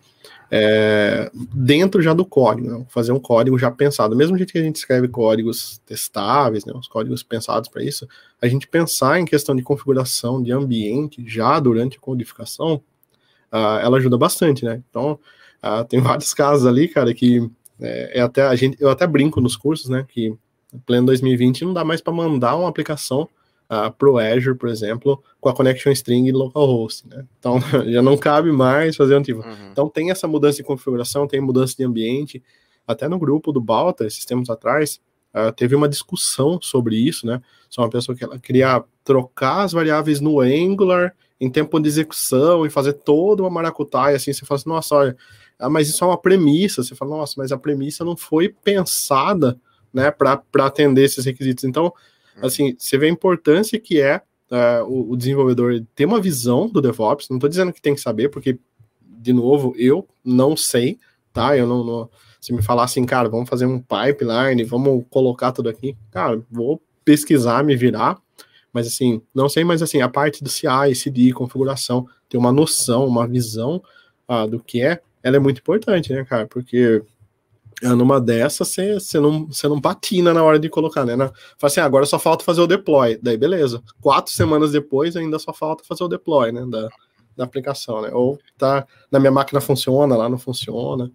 é, 0.49 1.31
dentro 1.53 2.01
já 2.01 2.13
do 2.13 2.25
código, 2.25 2.67
né? 2.67 2.85
fazer 2.89 3.11
um 3.11 3.19
código 3.19 3.57
já 3.57 3.69
pensado. 3.71 4.15
Mesmo 4.15 4.37
jeito 4.37 4.51
que 4.51 4.57
a 4.57 4.63
gente 4.63 4.75
escreve 4.75 5.07
códigos 5.07 5.81
testáveis, 5.85 6.65
né? 6.65 6.73
os 6.75 6.87
códigos 6.87 7.23
pensados 7.23 7.69
para 7.69 7.83
isso, 7.83 8.07
a 8.41 8.47
gente 8.47 8.67
pensar 8.67 9.19
em 9.19 9.25
questão 9.25 9.55
de 9.55 9.63
configuração 9.63 10.41
de 10.41 10.51
ambiente 10.51 11.23
já 11.27 11.59
durante 11.59 11.97
a 11.97 11.99
codificação, 11.99 12.81
uh, 13.51 13.79
ela 13.81 13.97
ajuda 13.97 14.17
bastante, 14.17 14.63
né? 14.63 14.81
Então, 14.89 15.19
uh, 15.63 15.83
tem 15.85 15.99
vários 16.01 16.33
casos 16.33 16.65
ali, 16.65 16.87
cara, 16.87 17.13
que 17.13 17.49
é, 17.79 18.19
é, 18.19 18.21
até 18.21 18.43
a 18.43 18.55
gente, 18.55 18.77
eu 18.79 18.89
até 18.89 19.05
brinco 19.07 19.41
nos 19.41 19.55
cursos, 19.55 19.89
né? 19.89 20.05
Que 20.07 20.35
pleno 20.85 21.07
2020 21.07 21.65
não 21.65 21.73
dá 21.73 21.83
mais 21.83 22.01
para 22.01 22.13
mandar 22.13 22.55
uma 22.55 22.69
aplicação 22.69 23.27
uh, 23.69 23.91
pro 23.91 24.17
Azure, 24.17 24.57
por 24.57 24.69
exemplo, 24.69 25.21
com 25.39 25.49
a 25.49 25.53
connection 25.53 25.91
string 25.91 26.31
localhost, 26.31 27.07
né? 27.07 27.25
Então 27.39 27.59
já 27.91 28.01
não 28.01 28.17
cabe 28.17 28.51
mais 28.51 28.95
fazer 28.95 29.15
um 29.15 29.21
tipo. 29.21 29.41
Uhum. 29.41 29.69
Então 29.71 29.89
tem 29.89 30.11
essa 30.11 30.27
mudança 30.27 30.57
de 30.57 30.63
configuração, 30.63 31.27
tem 31.27 31.41
mudança 31.41 31.75
de 31.75 31.83
ambiente. 31.83 32.43
Até 32.87 33.07
no 33.07 33.17
grupo 33.17 33.51
do 33.51 33.61
Balta, 33.61 34.05
esses 34.05 34.25
tempos 34.25 34.49
atrás, 34.49 34.99
uh, 35.33 35.51
teve 35.53 35.75
uma 35.75 35.87
discussão 35.87 36.59
sobre 36.61 36.95
isso, 36.95 37.25
né? 37.25 37.41
Só 37.69 37.81
uma 37.81 37.89
pessoa 37.89 38.15
que 38.15 38.23
ela 38.23 38.37
queria 38.37 38.83
trocar 39.03 39.63
as 39.63 39.71
variáveis 39.71 40.19
no 40.19 40.39
Angular 40.41 41.13
em 41.39 41.49
tempo 41.49 41.77
de 41.79 41.87
execução 41.89 42.65
e 42.65 42.69
fazer 42.69 42.93
toda 42.93 43.43
uma 43.43 43.49
maracutaia, 43.49 44.15
assim, 44.15 44.31
você 44.31 44.45
fala 44.45 44.59
assim, 44.59 44.69
nossa, 44.69 44.95
olha, 44.95 45.17
ah, 45.59 45.69
mas 45.69 45.89
isso 45.89 46.03
é 46.03 46.07
uma 46.07 46.17
premissa. 46.17 46.83
Você 46.83 46.95
fala, 46.95 47.17
nossa, 47.17 47.35
mas 47.37 47.51
a 47.51 47.57
premissa 47.57 48.03
não 48.03 48.17
foi 48.17 48.49
pensada, 48.49 49.59
né, 49.93 50.11
para 50.11 50.41
atender 50.59 51.03
esses 51.03 51.25
requisitos. 51.25 51.63
Então, 51.63 51.85
uhum. 51.85 52.45
assim, 52.45 52.75
você 52.77 52.97
vê 52.97 53.07
a 53.07 53.09
importância 53.09 53.79
que 53.79 54.01
é 54.01 54.21
uh, 54.51 54.83
o, 54.85 55.11
o, 55.11 55.17
desenvolvedor 55.17 55.83
ter 55.95 56.05
uma 56.05 56.19
visão 56.19 56.67
do 56.67 56.81
DevOps. 56.81 57.29
Não 57.29 57.37
estou 57.37 57.49
dizendo 57.49 57.71
que 57.71 57.81
tem 57.81 57.95
que 57.95 58.01
saber, 58.01 58.29
porque, 58.29 58.59
de 59.01 59.33
novo, 59.33 59.73
eu 59.77 60.07
não 60.23 60.57
sei, 60.57 60.97
tá? 61.31 61.57
Eu 61.57 61.67
não, 61.67 61.83
não 61.83 62.09
se 62.43 62.51
me 62.51 62.61
falar 62.61 62.83
assim, 62.83 63.05
cara, 63.05 63.29
vamos 63.29 63.47
fazer 63.47 63.65
um 63.65 63.79
pipeline, 63.79 64.65
vamos 64.65 65.05
colocar 65.09 65.53
tudo 65.53 65.69
aqui, 65.69 65.95
cara, 66.11 66.43
vou 66.51 66.81
pesquisar, 67.05 67.63
me 67.63 67.73
virar, 67.73 68.17
mas 68.73 68.85
assim, 68.85 69.21
não 69.33 69.47
sei, 69.47 69.63
mas 69.63 69.81
assim, 69.81 70.01
a 70.01 70.09
parte 70.09 70.43
do 70.43 70.49
CI, 70.49 70.93
CD, 70.93 71.31
configuração, 71.31 72.05
ter 72.27 72.37
uma 72.37 72.51
noção, 72.51 73.07
uma 73.07 73.25
visão 73.25 73.81
ah, 74.27 74.45
do 74.45 74.59
que 74.59 74.81
é, 74.81 75.01
ela 75.23 75.37
é 75.37 75.39
muito 75.39 75.59
importante, 75.59 76.13
né, 76.13 76.23
cara? 76.25 76.45
Porque 76.45 77.01
ah, 77.83 77.95
numa 77.95 78.19
dessas 78.21 78.75
você 78.93 79.19
não, 79.19 79.47
não 79.63 79.81
patina 79.81 80.33
na 80.33 80.43
hora 80.43 80.59
de 80.59 80.69
colocar, 80.69 81.05
né? 81.05 81.15
Fala 81.17 81.31
assim, 81.63 81.79
ah, 81.79 81.85
agora 81.85 82.05
só 82.05 82.19
falta 82.19 82.43
fazer 82.43 82.61
o 82.61 82.67
deploy. 82.67 83.17
Daí, 83.21 83.37
beleza. 83.37 83.81
Quatro 84.01 84.31
semanas 84.31 84.71
depois 84.71 85.15
ainda 85.15 85.39
só 85.39 85.53
falta 85.53 85.83
fazer 85.83 86.03
o 86.03 86.07
deploy, 86.07 86.51
né? 86.51 86.65
Da, 86.67 86.89
da 87.35 87.43
aplicação, 87.43 88.01
né? 88.01 88.09
Ou 88.13 88.39
tá 88.57 88.85
na 89.11 89.19
minha 89.19 89.31
máquina 89.31 89.59
funciona, 89.59 90.15
lá 90.15 90.29
não 90.29 90.37
funciona. 90.37 91.11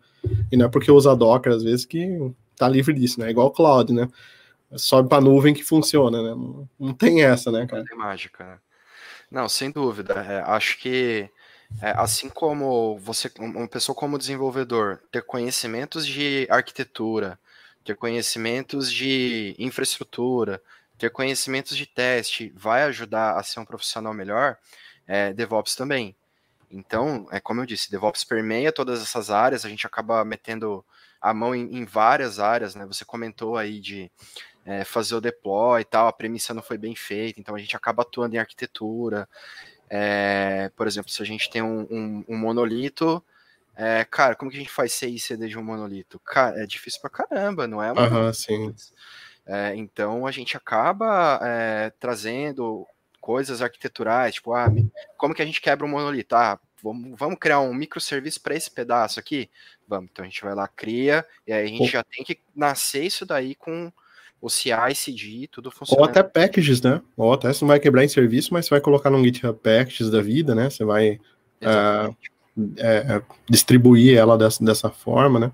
E 0.50 0.56
não 0.56 0.66
é 0.66 0.68
porque 0.68 0.90
usa 0.90 1.14
Docker 1.14 1.52
às 1.52 1.62
vezes 1.62 1.86
que 1.86 2.32
tá 2.56 2.68
livre 2.68 2.92
disso, 2.92 3.20
né? 3.20 3.28
É 3.28 3.30
igual 3.30 3.46
o 3.46 3.52
cloud, 3.52 3.92
né? 3.92 4.08
Sobe 4.76 5.08
para 5.08 5.22
nuvem 5.22 5.54
que 5.54 5.64
funciona, 5.64 6.22
né? 6.22 6.30
Não, 6.30 6.68
não, 6.78 6.92
tem 6.92 7.22
essa, 7.22 7.50
né, 7.50 7.66
cara? 7.66 7.82
Não 7.82 7.88
tem 7.88 7.96
mágica, 7.96 8.44
né? 8.44 8.58
Não, 9.30 9.48
sem 9.48 9.70
dúvida. 9.70 10.14
É, 10.14 10.42
acho 10.42 10.78
que 10.78 11.30
é, 11.80 11.90
assim 11.90 12.28
como 12.28 12.98
você, 12.98 13.30
uma 13.38 13.68
pessoa 13.68 13.94
como 13.94 14.18
desenvolvedor, 14.18 15.00
ter 15.12 15.22
conhecimentos 15.22 16.06
de 16.06 16.46
arquitetura, 16.50 17.38
ter 17.84 17.94
conhecimentos 17.96 18.92
de 18.92 19.54
infraestrutura, 19.58 20.62
ter 20.98 21.10
conhecimentos 21.10 21.76
de 21.76 21.86
teste, 21.86 22.52
vai 22.56 22.82
ajudar 22.82 23.38
a 23.38 23.42
ser 23.42 23.60
um 23.60 23.64
profissional 23.64 24.12
melhor 24.12 24.56
é, 25.06 25.32
DevOps 25.32 25.76
também. 25.76 26.16
Então, 26.70 27.26
é 27.30 27.40
como 27.40 27.60
eu 27.60 27.66
disse, 27.66 27.90
DevOps 27.90 28.24
permeia 28.24 28.72
todas 28.72 29.00
essas 29.00 29.30
áreas, 29.30 29.64
a 29.64 29.68
gente 29.68 29.86
acaba 29.86 30.24
metendo 30.24 30.84
a 31.20 31.32
mão 31.32 31.54
em, 31.54 31.78
em 31.78 31.84
várias 31.84 32.38
áreas, 32.38 32.74
né? 32.74 32.84
Você 32.86 33.04
comentou 33.04 33.56
aí 33.56 33.80
de 33.80 34.10
é, 34.66 34.84
fazer 34.84 35.14
o 35.14 35.20
deploy 35.20 35.80
e 35.80 35.84
tal, 35.84 36.08
a 36.08 36.12
premissa 36.12 36.52
não 36.52 36.62
foi 36.62 36.76
bem 36.76 36.94
feita, 36.94 37.40
então 37.40 37.54
a 37.54 37.58
gente 37.58 37.74
acaba 37.74 38.02
atuando 38.02 38.36
em 38.36 38.38
arquitetura. 38.38 39.28
É, 39.90 40.70
por 40.76 40.86
exemplo, 40.86 41.10
se 41.10 41.22
a 41.22 41.26
gente 41.26 41.50
tem 41.50 41.62
um, 41.62 41.86
um, 41.90 42.24
um 42.28 42.36
monolito, 42.36 43.22
é, 43.76 44.04
cara, 44.04 44.34
como 44.34 44.50
que 44.50 44.56
a 44.56 44.60
gente 44.60 44.72
faz 44.72 44.92
CICD 44.92 45.48
de 45.48 45.58
um 45.58 45.62
monolito? 45.62 46.18
Cara, 46.20 46.62
é 46.62 46.66
difícil 46.66 47.00
pra 47.00 47.10
caramba, 47.10 47.66
não 47.66 47.82
é? 47.82 47.92
Uhum, 47.92 48.32
sim. 48.32 48.74
É, 49.46 49.74
então 49.76 50.26
a 50.26 50.30
gente 50.30 50.56
acaba 50.56 51.40
é, 51.42 51.90
trazendo 51.98 52.86
coisas 53.20 53.62
arquiteturais, 53.62 54.34
tipo, 54.34 54.52
ah, 54.52 54.66
como 55.16 55.34
que 55.34 55.42
a 55.42 55.46
gente 55.46 55.60
quebra 55.60 55.86
um 55.86 55.90
monolito? 55.90 56.34
Ah, 56.34 56.58
vamos, 56.82 57.18
vamos 57.18 57.38
criar 57.38 57.60
um 57.60 57.72
microserviço 57.72 58.40
para 58.40 58.54
esse 58.54 58.70
pedaço 58.70 59.20
aqui? 59.20 59.48
Vamos, 59.86 60.10
então 60.10 60.24
a 60.24 60.28
gente 60.28 60.42
vai 60.42 60.54
lá, 60.54 60.68
cria, 60.68 61.24
e 61.46 61.52
aí 61.52 61.64
a 61.64 61.68
gente 61.68 61.90
já 61.90 62.02
tem 62.02 62.24
que 62.24 62.38
nascer 62.54 63.04
isso 63.04 63.24
daí 63.24 63.54
com 63.54 63.92
o 64.40 64.48
CI, 64.48 64.94
CD, 64.94 65.48
tudo 65.50 65.70
funcionando. 65.70 66.04
Ou 66.04 66.08
até 66.08 66.22
packages, 66.22 66.80
né? 66.80 67.00
Ou 67.16 67.32
até 67.32 67.52
você 67.52 67.64
não 67.64 67.68
vai 67.68 67.80
quebrar 67.80 68.04
em 68.04 68.08
serviço, 68.08 68.52
mas 68.52 68.66
você 68.66 68.70
vai 68.70 68.80
colocar 68.80 69.10
no 69.10 69.22
GitHub 69.22 69.58
Packages 69.58 70.10
da 70.10 70.20
vida, 70.22 70.54
né? 70.54 70.70
Você 70.70 70.84
vai 70.84 71.18
uh, 71.62 72.16
é, 72.76 73.22
distribuir 73.48 74.16
ela 74.16 74.38
dessa, 74.38 74.64
dessa 74.64 74.90
forma, 74.90 75.40
né? 75.40 75.52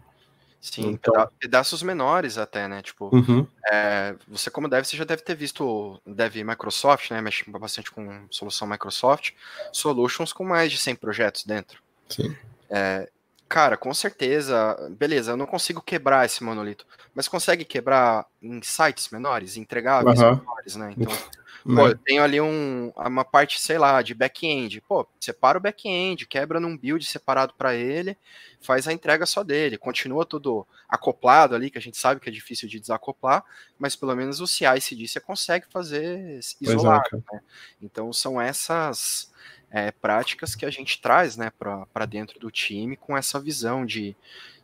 Sim, 0.61 0.93
então... 0.93 1.29
pedaços 1.39 1.83
menores 1.83 2.39
até, 2.39 2.67
né? 2.67 2.81
Tipo, 2.81 3.15
uhum. 3.15 3.47
é, 3.71 4.17
você 4.27 4.51
como 4.51 4.67
deve, 4.67 4.87
você 4.87 4.97
já 4.97 5.05
deve 5.05 5.23
ter 5.23 5.35
visto 5.35 6.01
Dev 6.07 6.37
Microsoft, 6.37 7.11
né? 7.11 7.21
Mexe 7.21 7.45
bastante 7.51 7.91
com 7.91 8.27
solução 8.31 8.67
Microsoft, 8.67 9.33
solutions 9.71 10.33
com 10.33 10.43
mais 10.43 10.73
de 10.73 10.79
100 10.79 10.97
projetos 10.97 11.45
dentro. 11.45 11.83
Sim. 12.09 12.35
É, 12.71 13.11
cara, 13.49 13.77
com 13.77 13.93
certeza, 13.95 14.77
beleza, 14.99 15.33
eu 15.33 15.37
não 15.37 15.47
consigo 15.47 15.81
quebrar 15.81 16.25
esse 16.25 16.43
monolito, 16.43 16.87
mas 17.15 17.29
consegue 17.29 17.65
quebrar 17.65 18.27
em 18.43 18.61
sites 18.63 19.09
menores, 19.11 19.57
entregáveis 19.57 20.21
uhum. 20.21 20.37
menores, 20.37 20.77
né? 20.77 20.95
Então, 20.97 21.17
Pô, 21.65 21.89
eu 21.89 21.97
tenho 21.97 22.23
ali 22.23 22.39
um, 22.43 22.93
uma 22.95 23.25
parte, 23.25 23.59
sei 23.59 23.79
lá, 23.79 24.03
de 24.03 24.13
back-end. 24.13 24.83
Pô, 24.83 25.09
separa 25.19 25.57
o 25.57 25.61
back-end, 25.61 26.27
quebra 26.27 26.61
num 26.61 26.77
build 26.77 27.03
separado 27.07 27.55
para 27.57 27.75
ele, 27.75 28.19
faz 28.61 28.87
a 28.87 28.93
entrega 28.93 29.25
só 29.25 29.43
dele. 29.43 29.79
Continua 29.79 30.27
tudo 30.27 30.67
acoplado 30.87 31.55
ali, 31.55 31.71
que 31.71 31.79
a 31.79 31.81
gente 31.81 31.97
sabe 31.97 32.21
que 32.21 32.29
é 32.29 32.33
difícil 32.33 32.69
de 32.69 32.79
desacoplar, 32.79 33.43
mas 33.79 33.97
pelo 33.97 34.15
menos 34.15 34.43
o 34.43 34.47
CI 34.47 34.79
CD 34.79 35.09
você 35.09 35.21
consegue 35.21 35.65
fazer 35.71 36.39
isolado. 36.61 37.25
É, 37.33 37.35
né? 37.35 37.41
Então 37.81 38.13
são 38.13 38.39
essas 38.39 39.33
é, 39.75 39.91
práticas 39.91 40.55
que 40.55 40.65
a 40.65 40.71
gente 40.71 41.03
traz 41.03 41.37
né, 41.37 41.51
para 41.93 42.07
dentro 42.07 42.39
do 42.39 42.49
time 42.49 42.97
com 42.97 43.17
essa 43.17 43.41
visão 43.41 43.85
de. 43.85 44.17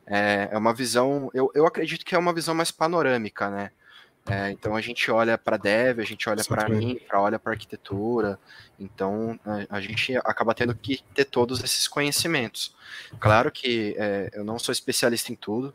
É, 0.06 0.48
é 0.52 0.56
uma 0.56 0.72
visão, 0.72 1.30
eu, 1.34 1.50
eu 1.52 1.66
acredito 1.66 2.04
que 2.04 2.14
é 2.14 2.18
uma 2.18 2.32
visão 2.32 2.54
mais 2.54 2.70
panorâmica, 2.70 3.50
né? 3.50 3.72
É, 4.28 4.50
então 4.50 4.76
a 4.76 4.80
gente 4.80 5.10
olha 5.10 5.36
para 5.36 5.56
dev, 5.56 5.98
a 5.98 6.04
gente 6.04 6.28
olha 6.28 6.44
para 6.44 6.72
infra, 6.72 7.20
olha 7.20 7.38
para 7.40 7.52
arquitetura. 7.52 8.38
Então 8.78 9.38
a, 9.44 9.78
a, 9.78 9.80
gente 9.80 10.16
acaba 10.18 10.54
tendo 10.54 10.74
que 10.76 11.02
ter 11.12 11.24
todos 11.24 11.62
esses 11.64 11.88
conhecimentos. 11.88 12.76
Claro 13.18 13.50
que 13.50 13.96
é, 13.98 14.30
eu 14.32 14.44
não 14.44 14.60
sou 14.60 14.72
especialista 14.72 15.32
em 15.32 15.36
tudo. 15.36 15.74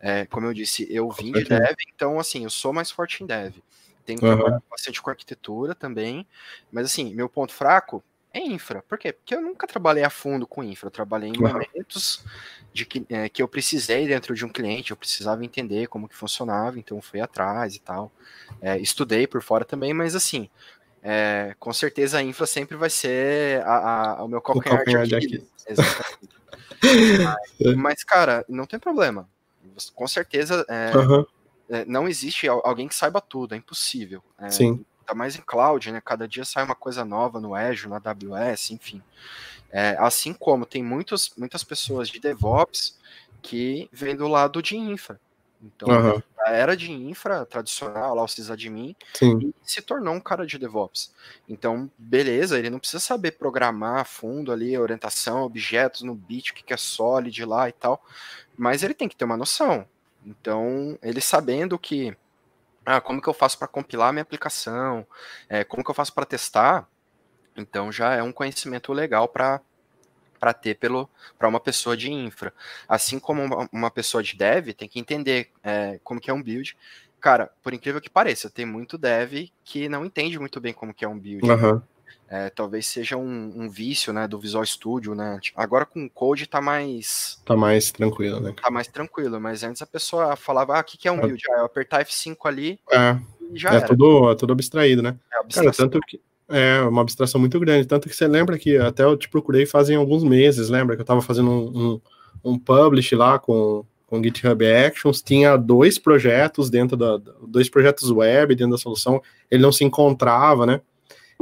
É, 0.00 0.26
como 0.26 0.46
eu 0.46 0.54
disse, 0.54 0.88
eu 0.90 1.08
vim 1.10 1.30
de 1.30 1.44
dev, 1.44 1.76
então 1.94 2.18
assim, 2.18 2.42
eu 2.42 2.50
sou 2.50 2.72
mais 2.72 2.90
forte 2.90 3.22
em 3.22 3.26
dev. 3.26 3.54
Tenho 4.04 4.20
uhum. 4.24 4.58
bastante 4.68 5.00
com 5.00 5.10
arquitetura 5.10 5.72
também, 5.72 6.26
mas 6.72 6.86
assim, 6.86 7.14
meu 7.14 7.28
ponto 7.28 7.52
fraco 7.52 8.02
é 8.32 8.40
infra. 8.40 8.82
Por 8.88 8.98
quê? 8.98 9.12
Porque 9.12 9.34
eu 9.34 9.40
nunca 9.40 9.66
trabalhei 9.66 10.02
a 10.02 10.10
fundo 10.10 10.46
com 10.46 10.62
infra. 10.62 10.86
Eu 10.86 10.90
trabalhei 10.90 11.30
em 11.30 11.38
momentos 11.38 12.24
de 12.72 12.86
que, 12.86 13.04
é, 13.08 13.28
que 13.28 13.42
eu 13.42 13.48
precisei 13.48 14.06
dentro 14.06 14.34
de 14.34 14.44
um 14.44 14.48
cliente, 14.48 14.90
eu 14.90 14.96
precisava 14.96 15.44
entender 15.44 15.86
como 15.88 16.08
que 16.08 16.16
funcionava, 16.16 16.78
então 16.78 17.00
fui 17.02 17.20
atrás 17.20 17.74
e 17.74 17.80
tal. 17.80 18.10
É, 18.60 18.78
estudei 18.78 19.26
por 19.26 19.42
fora 19.42 19.64
também, 19.64 19.92
mas 19.92 20.14
assim, 20.14 20.48
é, 21.02 21.54
com 21.58 21.72
certeza 21.72 22.18
a 22.18 22.22
infra 22.22 22.46
sempre 22.46 22.76
vai 22.76 22.88
ser 22.88 23.62
a, 23.62 24.18
a, 24.18 24.24
o 24.24 24.28
meu 24.28 24.40
calcanhar, 24.40 24.80
o 24.80 24.84
calcanhar 24.84 25.06
de 25.06 25.14
Aquiles. 25.14 25.46
Exatamente. 25.68 26.34
mas, 27.60 27.76
mas, 27.76 28.04
cara, 28.04 28.44
não 28.48 28.66
tem 28.66 28.78
problema. 28.78 29.28
Com 29.94 30.06
certeza 30.06 30.66
uhum. 30.94 31.24
não 31.86 32.06
existe 32.06 32.46
alguém 32.46 32.88
que 32.88 32.94
saiba 32.94 33.20
tudo, 33.20 33.54
é 33.54 33.58
impossível. 33.58 34.22
É, 34.38 34.50
Sim 34.50 34.84
tá 35.12 35.14
mais 35.14 35.36
em 35.36 35.42
cloud, 35.42 35.92
né? 35.92 36.00
Cada 36.04 36.26
dia 36.26 36.44
sai 36.44 36.64
uma 36.64 36.74
coisa 36.74 37.04
nova 37.04 37.40
no 37.40 37.54
Azure, 37.54 37.88
na 37.88 37.96
AWS, 37.96 38.70
enfim. 38.70 39.02
É, 39.70 39.96
assim 39.98 40.32
como 40.32 40.66
tem 40.66 40.82
muitos, 40.82 41.32
muitas 41.36 41.62
pessoas 41.62 42.08
de 42.08 42.18
DevOps 42.18 42.98
que 43.40 43.88
vêm 43.92 44.16
do 44.16 44.28
lado 44.28 44.62
de 44.62 44.76
infra. 44.76 45.20
Então, 45.62 45.88
uhum. 45.88 46.22
a 46.40 46.50
era 46.50 46.76
de 46.76 46.90
infra 46.90 47.46
tradicional, 47.46 48.16
lá 48.16 48.24
o 48.24 48.28
sysadmin, 48.28 48.96
Sim. 49.14 49.54
se 49.62 49.80
tornou 49.80 50.12
um 50.12 50.20
cara 50.20 50.44
de 50.44 50.58
DevOps. 50.58 51.12
Então, 51.48 51.88
beleza, 51.96 52.58
ele 52.58 52.68
não 52.68 52.80
precisa 52.80 52.98
saber 52.98 53.32
programar 53.32 54.00
a 54.00 54.04
fundo 54.04 54.50
ali, 54.50 54.76
orientação, 54.76 55.42
objetos 55.42 56.02
no 56.02 56.16
bit, 56.16 56.50
o 56.50 56.54
que 56.54 56.72
é 56.72 56.76
solid 56.76 57.44
lá 57.44 57.68
e 57.68 57.72
tal, 57.72 58.04
mas 58.58 58.82
ele 58.82 58.92
tem 58.92 59.08
que 59.08 59.14
ter 59.14 59.24
uma 59.24 59.36
noção. 59.36 59.86
Então, 60.26 60.98
ele 61.00 61.20
sabendo 61.20 61.78
que 61.78 62.16
ah, 62.84 63.00
como 63.00 63.20
que 63.20 63.28
eu 63.28 63.34
faço 63.34 63.58
para 63.58 63.68
compilar 63.68 64.12
minha 64.12 64.22
aplicação, 64.22 65.06
é, 65.48 65.64
como 65.64 65.84
que 65.84 65.90
eu 65.90 65.94
faço 65.94 66.12
para 66.12 66.26
testar, 66.26 66.88
então 67.56 67.92
já 67.92 68.14
é 68.14 68.22
um 68.22 68.32
conhecimento 68.32 68.92
legal 68.92 69.28
para 69.28 69.60
para 70.40 70.52
ter 70.52 70.74
pelo 70.74 71.08
para 71.38 71.46
uma 71.46 71.60
pessoa 71.60 71.96
de 71.96 72.10
infra. 72.10 72.52
Assim 72.88 73.20
como 73.20 73.42
uma, 73.44 73.68
uma 73.72 73.90
pessoa 73.92 74.22
de 74.22 74.36
dev 74.36 74.70
tem 74.70 74.88
que 74.88 74.98
entender 74.98 75.50
é, 75.62 76.00
como 76.02 76.20
que 76.20 76.30
é 76.30 76.34
um 76.34 76.42
build. 76.42 76.76
Cara, 77.20 77.48
por 77.62 77.72
incrível 77.72 78.00
que 78.00 78.10
pareça, 78.10 78.50
tem 78.50 78.66
muito 78.66 78.98
dev 78.98 79.50
que 79.64 79.88
não 79.88 80.04
entende 80.04 80.40
muito 80.40 80.60
bem 80.60 80.72
como 80.72 80.92
que 80.92 81.04
é 81.04 81.08
um 81.08 81.16
build. 81.16 81.48
Uhum. 81.48 81.80
É, 82.34 82.48
talvez 82.48 82.86
seja 82.86 83.14
um, 83.14 83.52
um, 83.54 83.68
vício, 83.68 84.10
né, 84.10 84.26
do 84.26 84.38
Visual 84.38 84.64
Studio, 84.64 85.14
né? 85.14 85.38
Agora 85.54 85.84
com 85.84 86.06
o 86.06 86.08
Code 86.08 86.46
tá 86.46 86.62
mais... 86.62 87.38
Tá 87.44 87.54
mais 87.54 87.92
tranquilo, 87.92 88.40
né? 88.40 88.54
Tá 88.58 88.70
mais 88.70 88.88
tranquilo, 88.88 89.38
mas 89.38 89.62
antes 89.62 89.82
a 89.82 89.86
pessoa 89.86 90.34
falava, 90.34 90.78
ah, 90.78 90.80
o 90.80 90.84
que, 90.84 90.96
que 90.96 91.06
é 91.06 91.12
um 91.12 91.18
é. 91.18 91.26
build? 91.26 91.42
Ah, 91.50 91.58
eu 91.58 91.66
apertar 91.66 92.02
F5 92.02 92.36
ali 92.44 92.80
é. 92.90 93.18
e 93.52 93.58
já 93.58 93.72
é 93.72 93.76
era. 93.76 93.86
Tudo, 93.86 94.30
é 94.30 94.34
tudo 94.34 94.54
abstraído, 94.54 95.02
né? 95.02 95.14
É 95.30 95.54
Cara, 95.54 95.72
tanto 95.72 96.00
que... 96.08 96.18
É 96.48 96.80
uma 96.80 97.02
abstração 97.02 97.38
muito 97.38 97.60
grande, 97.60 97.86
tanto 97.86 98.08
que 98.08 98.16
você 98.16 98.26
lembra 98.26 98.58
que 98.58 98.78
até 98.78 99.04
eu 99.04 99.14
te 99.14 99.28
procurei 99.28 99.66
fazem 99.66 99.96
alguns 99.96 100.24
meses, 100.24 100.70
lembra 100.70 100.96
que 100.96 101.02
eu 101.02 101.06
tava 101.06 101.20
fazendo 101.20 101.50
um, 101.50 102.00
um, 102.44 102.52
um 102.52 102.58
publish 102.58 103.14
lá 103.14 103.38
com, 103.38 103.84
com 104.06 104.22
GitHub 104.22 104.64
Actions, 104.66 105.20
tinha 105.20 105.56
dois 105.58 105.98
projetos 105.98 106.70
dentro 106.70 106.96
da, 106.96 107.18
dois 107.46 107.68
projetos 107.68 108.10
web 108.10 108.54
dentro 108.54 108.72
da 108.72 108.78
solução, 108.78 109.20
ele 109.50 109.62
não 109.62 109.72
se 109.72 109.84
encontrava, 109.84 110.64
né? 110.64 110.80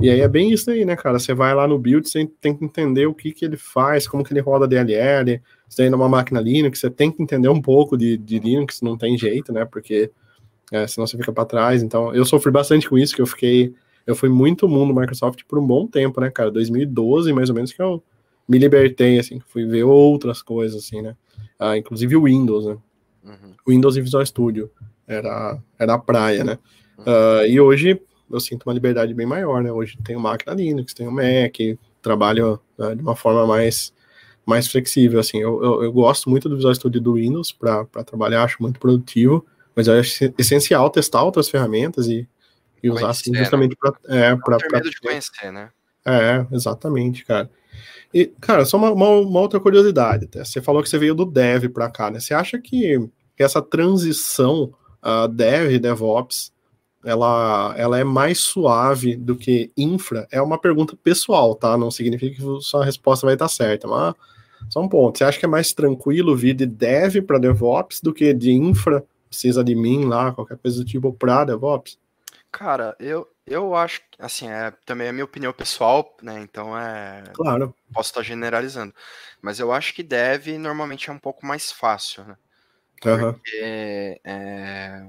E 0.01 0.09
aí 0.09 0.21
é 0.21 0.29
bem 0.29 0.53
isso 0.53 0.71
aí, 0.71 0.85
né, 0.85 0.97
cara? 0.97 1.19
Você 1.19 1.35
vai 1.35 1.55
lá 1.55 1.67
no 1.67 1.79
build, 1.79 2.09
você 2.09 2.27
tem 2.41 2.57
que 2.57 2.65
entender 2.65 3.07
o 3.07 3.15
que, 3.15 3.33
que 3.33 3.45
ele 3.45 3.57
faz, 3.57 4.07
como 4.09 4.25
que 4.25 4.33
ele 4.33 4.41
roda 4.41 4.67
DLL, 4.67 5.41
você 5.69 5.83
tem 5.83 5.91
numa 5.91 6.09
máquina 6.09 6.41
Linux, 6.41 6.81
você 6.81 6.91
tem 6.91 7.11
que 7.11 7.23
entender 7.23 7.49
um 7.49 7.61
pouco 7.61 7.97
de, 7.97 8.17
de 8.17 8.39
Linux, 8.39 8.81
não 8.81 8.97
tem 8.97 9.17
jeito, 9.19 9.53
né? 9.53 9.65
Porque 9.65 10.11
é, 10.73 10.87
senão 10.87 11.07
você 11.07 11.17
fica 11.17 11.33
para 11.33 11.45
trás. 11.45 11.83
Então, 11.83 12.15
eu 12.15 12.25
sofri 12.25 12.51
bastante 12.51 12.89
com 12.89 12.97
isso, 12.97 13.15
que 13.15 13.23
eu 13.23 13.27
fiquei. 13.27 13.75
Eu 14.07 14.17
fui 14.17 14.29
muito 14.29 14.69
mundo 14.69 14.99
Microsoft 14.99 15.43
por 15.47 15.59
um 15.59 15.67
bom 15.67 15.87
tempo, 15.87 16.21
né, 16.21 16.31
cara? 16.31 16.51
2012, 16.51 17.33
mais 17.33 17.49
ou 17.49 17.55
menos, 17.55 17.73
que 17.73 17.83
eu 17.83 18.03
me 18.49 18.59
libertei, 18.59 19.19
assim, 19.19 19.41
fui 19.47 19.65
ver 19.65 19.85
outras 19.85 20.43
coisas, 20.43 20.85
assim, 20.85 21.03
né? 21.03 21.15
Ah, 21.59 21.77
inclusive 21.77 22.17
o 22.17 22.25
Windows, 22.25 22.67
né? 22.67 22.77
Uhum. 23.25 23.53
Windows 23.69 23.97
e 23.97 24.01
Visual 24.01 24.25
Studio 24.25 24.71
era, 25.07 25.59
era 25.79 25.95
a 25.95 25.99
praia, 25.99 26.43
né? 26.43 26.59
Uhum. 26.99 27.05
Uh, 27.05 27.47
e 27.47 27.61
hoje 27.61 28.01
eu 28.31 28.41
sinto 28.41 28.65
uma 28.65 28.75
liberdade 28.75 29.13
bem 29.13 29.27
maior, 29.27 29.63
né? 29.63 29.73
Hoje 29.73 29.99
tenho 30.05 30.21
máquina 30.21 30.55
Linux, 30.55 30.95
tenho 30.95 31.11
Mac, 31.11 31.57
trabalho 32.01 32.61
uh, 32.79 32.95
de 32.95 33.03
uma 33.03 33.17
forma 33.17 33.47
mais, 33.47 33.93
mais 34.47 34.69
flexível, 34.69 35.21
assim. 35.21 35.39
Eu, 35.39 35.63
eu, 35.63 35.85
eu 35.85 35.93
gosto 35.93 36.31
muito 36.31 36.49
do 36.49 36.57
Visual 36.57 36.75
Studio 36.75 37.01
do 37.01 37.15
Windows 37.15 37.53
para 37.53 37.85
trabalhar, 38.05 38.45
acho 38.45 38.63
muito 38.63 38.79
produtivo, 38.79 39.45
mas 39.75 39.89
eu 39.89 39.99
acho 39.99 40.33
essencial 40.39 40.89
testar 40.91 41.23
outras 41.23 41.49
ferramentas 41.49 42.07
e, 42.07 42.29
e 42.83 42.91
usar 42.91 43.11
assim 43.11 43.31
né? 43.31 43.41
justamente 43.41 43.77
para 43.77 43.93
é, 44.09 44.37
para 44.37 44.59
medo 44.73 44.91
de 44.91 45.01
conhecer, 45.01 45.53
né? 45.53 45.71
É, 46.05 46.47
exatamente, 46.53 47.25
cara. 47.25 47.51
E, 48.13 48.27
cara, 48.41 48.65
só 48.65 48.77
uma, 48.77 48.91
uma, 48.91 49.09
uma 49.09 49.41
outra 49.41 49.61
curiosidade. 49.61 50.27
Tá? 50.27 50.45
Você 50.45 50.61
falou 50.61 50.83
que 50.83 50.89
você 50.89 50.99
veio 50.99 51.15
do 51.15 51.25
Dev 51.25 51.69
para 51.69 51.91
cá, 51.91 52.11
né? 52.11 52.19
Você 52.19 52.35
acha 52.35 52.59
que, 52.59 52.99
que 53.37 53.43
essa 53.43 53.63
transição 53.63 54.73
uh, 55.03 55.29
Dev 55.29 55.79
DevOps 55.79 56.53
ela, 57.05 57.75
ela 57.77 57.99
é 57.99 58.05
mais 58.05 58.41
suave 58.41 59.17
do 59.17 59.37
que 59.37 59.71
infra? 59.77 60.27
É 60.31 60.41
uma 60.41 60.59
pergunta 60.59 60.97
pessoal, 61.03 61.55
tá? 61.55 61.77
Não 61.77 61.91
significa 61.91 62.37
que 62.37 62.63
sua 62.63 62.85
resposta 62.85 63.27
vai 63.27 63.35
estar 63.35 63.49
certa, 63.49 63.89
mas 63.89 64.15
só 64.69 64.81
um 64.81 64.89
ponto. 64.89 65.19
Você 65.19 65.25
acha 65.25 65.39
que 65.39 65.45
é 65.45 65.49
mais 65.49 65.73
tranquilo 65.73 66.37
vir 66.37 66.55
de 66.55 66.67
Dev 66.67 67.23
para 67.27 67.39
DevOps 67.39 68.01
do 68.01 68.13
que 68.13 68.35
de 68.35 68.53
infra 68.53 69.05
precisa 69.29 69.63
de 69.63 69.77
mim 69.77 70.07
lá, 70.07 70.33
qualquer 70.33 70.59
coisa 70.59 70.77
do 70.79 70.85
tipo, 70.85 71.13
para 71.13 71.45
DevOps? 71.45 71.97
Cara, 72.51 72.97
eu, 72.99 73.29
eu 73.47 73.77
acho, 73.77 74.01
assim, 74.19 74.49
é 74.51 74.73
também 74.85 75.07
é 75.07 75.11
a 75.11 75.13
minha 75.13 75.25
opinião 75.25 75.53
pessoal, 75.53 76.17
né? 76.21 76.41
Então 76.41 76.77
é. 76.77 77.23
Claro. 77.33 77.75
Posso 77.93 78.11
estar 78.11 78.23
generalizando. 78.23 78.93
Mas 79.41 79.61
eu 79.61 79.73
acho 79.73 79.95
que 79.95 80.03
dev 80.03 80.49
normalmente 80.59 81.09
é 81.09 81.13
um 81.13 81.19
pouco 81.19 81.47
mais 81.47 81.71
fácil, 81.71 82.25
né? 82.25 82.37
Porque 83.01 83.09
uhum. 83.09 83.35
é, 84.25 85.07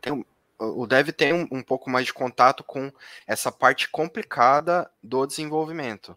tem, 0.00 0.24
o 0.58 0.86
dev 0.86 1.10
tem 1.10 1.32
um, 1.32 1.46
um 1.50 1.62
pouco 1.62 1.88
mais 1.88 2.06
de 2.06 2.12
contato 2.12 2.64
com 2.64 2.92
essa 3.26 3.52
parte 3.52 3.88
complicada 3.88 4.90
do 5.02 5.26
desenvolvimento. 5.26 6.16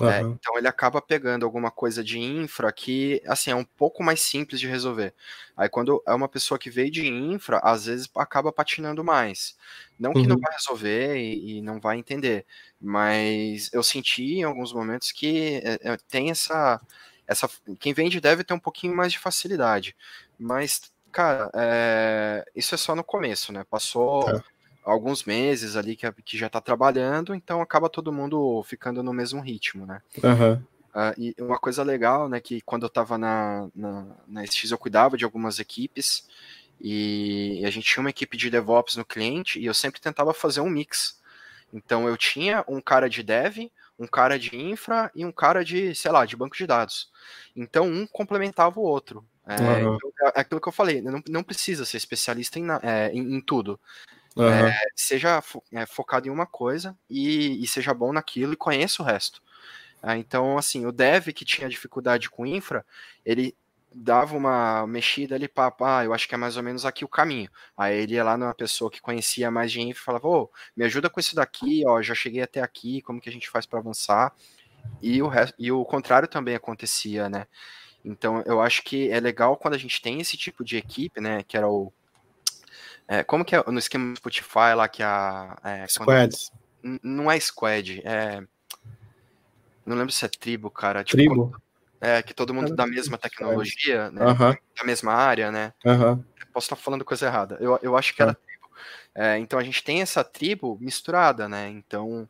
Uhum. 0.00 0.32
Então 0.32 0.56
ele 0.56 0.66
acaba 0.66 1.02
pegando 1.02 1.44
alguma 1.44 1.70
coisa 1.70 2.02
de 2.02 2.18
infra 2.18 2.72
que, 2.72 3.22
assim, 3.26 3.50
é 3.50 3.54
um 3.54 3.64
pouco 3.64 4.02
mais 4.02 4.20
simples 4.20 4.58
de 4.58 4.66
resolver. 4.66 5.12
Aí 5.56 5.68
quando 5.68 6.02
é 6.06 6.14
uma 6.14 6.28
pessoa 6.28 6.58
que 6.58 6.70
veio 6.70 6.90
de 6.90 7.06
infra, 7.06 7.58
às 7.62 7.84
vezes 7.84 8.08
acaba 8.16 8.52
patinando 8.52 9.04
mais. 9.04 9.56
Não 9.98 10.12
que 10.12 10.20
uhum. 10.20 10.28
não 10.28 10.38
vai 10.38 10.52
resolver 10.52 11.16
e, 11.16 11.58
e, 11.58 11.62
não 11.62 11.78
vai 11.78 11.98
entender, 11.98 12.46
mas 12.80 13.70
eu 13.72 13.82
senti 13.82 14.36
em 14.36 14.42
alguns 14.42 14.72
momentos 14.72 15.12
que 15.12 15.60
é, 15.62 15.92
é, 15.92 15.96
tem 16.08 16.30
essa, 16.30 16.80
essa. 17.26 17.50
Quem 17.78 17.92
vem 17.92 18.08
de 18.08 18.20
dev 18.20 18.40
tem 18.40 18.56
um 18.56 18.60
pouquinho 18.60 18.96
mais 18.96 19.12
de 19.12 19.18
facilidade. 19.18 19.94
Mas, 20.38 20.90
cara, 21.12 21.50
é, 21.54 22.44
isso 22.54 22.74
é 22.74 22.78
só 22.78 22.94
no 22.94 23.04
começo, 23.04 23.52
né? 23.52 23.64
Passou. 23.68 24.24
Tá 24.24 24.42
alguns 24.82 25.24
meses 25.24 25.76
ali 25.76 25.94
que, 25.94 26.10
que 26.24 26.38
já 26.38 26.46
está 26.46 26.60
trabalhando, 26.60 27.34
então 27.34 27.60
acaba 27.60 27.88
todo 27.88 28.12
mundo 28.12 28.62
ficando 28.64 29.02
no 29.02 29.12
mesmo 29.12 29.40
ritmo, 29.40 29.86
né? 29.86 30.02
Uhum. 30.22 30.54
Uh, 30.92 31.14
e 31.16 31.34
uma 31.38 31.58
coisa 31.58 31.82
legal, 31.84 32.28
né, 32.28 32.40
que 32.40 32.60
quando 32.62 32.82
eu 32.82 32.88
estava 32.88 33.16
na, 33.16 33.68
na, 33.74 34.06
na 34.26 34.44
SX 34.44 34.72
eu 34.72 34.78
cuidava 34.78 35.16
de 35.16 35.24
algumas 35.24 35.60
equipes 35.60 36.26
e 36.80 37.62
a 37.64 37.70
gente 37.70 37.86
tinha 37.86 38.00
uma 38.00 38.10
equipe 38.10 38.36
de 38.36 38.50
DevOps 38.50 38.96
no 38.96 39.04
cliente 39.04 39.60
e 39.60 39.66
eu 39.66 39.74
sempre 39.74 40.00
tentava 40.00 40.34
fazer 40.34 40.60
um 40.60 40.68
mix. 40.68 41.20
Então 41.72 42.08
eu 42.08 42.16
tinha 42.16 42.64
um 42.66 42.80
cara 42.80 43.08
de 43.08 43.22
dev, 43.22 43.70
um 44.00 44.06
cara 44.06 44.38
de 44.38 44.56
infra 44.56 45.10
e 45.14 45.26
um 45.26 45.30
cara 45.30 45.62
de, 45.62 45.94
sei 45.94 46.10
lá, 46.10 46.24
de 46.24 46.34
banco 46.34 46.56
de 46.56 46.66
dados. 46.66 47.10
Então 47.54 47.86
um 47.86 48.06
complementava 48.06 48.80
o 48.80 48.82
outro. 48.82 49.24
É, 49.46 49.84
uhum. 49.84 49.98
é 50.34 50.40
aquilo 50.40 50.60
que 50.60 50.68
eu 50.68 50.72
falei, 50.72 51.02
não, 51.02 51.22
não 51.28 51.42
precisa 51.42 51.84
ser 51.84 51.98
especialista 51.98 52.58
em, 52.58 52.66
é, 52.82 53.10
em, 53.12 53.36
em 53.36 53.40
tudo. 53.40 53.78
Uhum. 54.34 54.48
É, 54.48 54.78
seja 54.96 55.42
fo 55.42 55.62
é, 55.72 55.84
focado 55.84 56.28
em 56.28 56.30
uma 56.30 56.46
coisa 56.46 56.96
e, 57.08 57.62
e, 57.62 57.66
seja 57.66 57.92
bom 57.92 58.12
naquilo 58.12 58.54
e 58.54 58.56
conheça 58.56 59.02
o 59.02 59.04
resto. 59.04 59.42
É, 60.02 60.16
então, 60.16 60.56
assim, 60.56 60.86
o 60.86 60.92
dev 60.92 61.28
que 61.28 61.44
tinha 61.44 61.68
dificuldade 61.68 62.30
com 62.30 62.46
infra, 62.46 62.86
ele 63.24 63.54
dava 63.92 64.36
uma 64.36 64.86
mexida 64.86 65.34
ali, 65.34 65.48
pá, 65.48 65.74
ah, 65.80 66.04
eu 66.04 66.14
acho 66.14 66.28
que 66.28 66.34
é 66.34 66.38
mais 66.38 66.56
ou 66.56 66.62
menos 66.62 66.86
aqui 66.86 67.04
o 67.04 67.08
caminho. 67.08 67.50
Aí 67.76 67.96
ele 67.96 68.14
ia 68.14 68.24
lá 68.24 68.36
numa 68.36 68.54
pessoa 68.54 68.90
que 68.90 69.00
conhecia 69.00 69.50
mais 69.50 69.72
de 69.72 69.80
infra 69.80 70.00
e 70.00 70.04
falava, 70.04 70.28
ô, 70.28 70.50
me 70.76 70.84
ajuda 70.84 71.10
com 71.10 71.20
isso 71.20 71.34
daqui, 71.34 71.82
ó, 71.86 72.00
já 72.00 72.14
cheguei 72.14 72.42
até 72.42 72.60
aqui, 72.60 73.02
como 73.02 73.20
que 73.20 73.28
a 73.28 73.32
gente 73.32 73.50
faz 73.50 73.66
para 73.66 73.78
avançar? 73.78 74.32
E 75.02 75.20
o, 75.20 75.28
resto, 75.28 75.54
e 75.58 75.70
o 75.72 75.84
contrário 75.84 76.28
também 76.28 76.54
acontecia, 76.54 77.28
né? 77.28 77.46
Então, 78.04 78.42
eu 78.46 78.60
acho 78.60 78.82
que 78.82 79.10
é 79.10 79.20
legal 79.20 79.56
quando 79.56 79.74
a 79.74 79.78
gente 79.78 80.00
tem 80.00 80.20
esse 80.20 80.36
tipo 80.36 80.64
de 80.64 80.76
equipe, 80.76 81.20
né, 81.20 81.42
que 81.42 81.56
era 81.56 81.68
o 81.68 81.92
é, 83.10 83.24
como 83.24 83.44
que 83.44 83.56
é 83.56 83.64
no 83.66 83.80
esquema 83.80 84.12
do 84.12 84.16
Spotify 84.18 84.72
lá 84.76 84.88
que 84.88 85.02
a. 85.02 85.58
É, 85.64 85.84
Squads. 85.88 86.52
Quando... 86.80 87.00
Não 87.02 87.28
é 87.28 87.40
squad, 87.40 88.00
é. 88.04 88.40
Não 89.84 89.96
lembro 89.96 90.12
se 90.12 90.24
é 90.24 90.28
tribo, 90.28 90.70
cara. 90.70 91.02
Tipo, 91.02 91.16
tribo? 91.16 91.62
É, 92.00 92.22
que 92.22 92.32
todo 92.32 92.54
mundo 92.54 92.74
da 92.74 92.86
mesma 92.86 93.18
tecnologia, 93.18 94.10
né? 94.10 94.24
Uh 94.24 94.34
-huh. 94.34 94.58
Da 94.78 94.84
mesma 94.84 95.12
área, 95.12 95.52
né? 95.52 95.72
Uh 95.84 95.90
-huh. 95.90 96.24
Posso 96.52 96.64
estar 96.66 96.76
falando 96.76 97.04
coisa 97.04 97.26
errada. 97.26 97.58
Eu, 97.60 97.78
eu 97.82 97.96
acho 97.96 98.14
que 98.14 98.22
era 98.22 98.32
-huh. 98.32 98.36
tribo. 98.36 98.70
É, 99.14 99.38
então 99.38 99.58
a 99.58 99.62
gente 99.62 99.84
tem 99.84 100.00
essa 100.00 100.24
tribo 100.24 100.78
misturada, 100.80 101.48
né? 101.48 101.68
Então. 101.68 102.28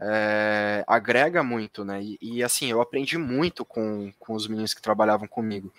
É, 0.00 0.84
agrega 0.86 1.42
muito, 1.42 1.84
né? 1.84 2.00
E, 2.00 2.16
e, 2.22 2.44
assim, 2.44 2.70
eu 2.70 2.80
aprendi 2.80 3.18
muito 3.18 3.64
com, 3.64 4.12
com 4.20 4.32
os 4.32 4.46
meninos 4.46 4.72
que 4.72 4.80
trabalhavam 4.80 5.26
comigo. 5.26 5.72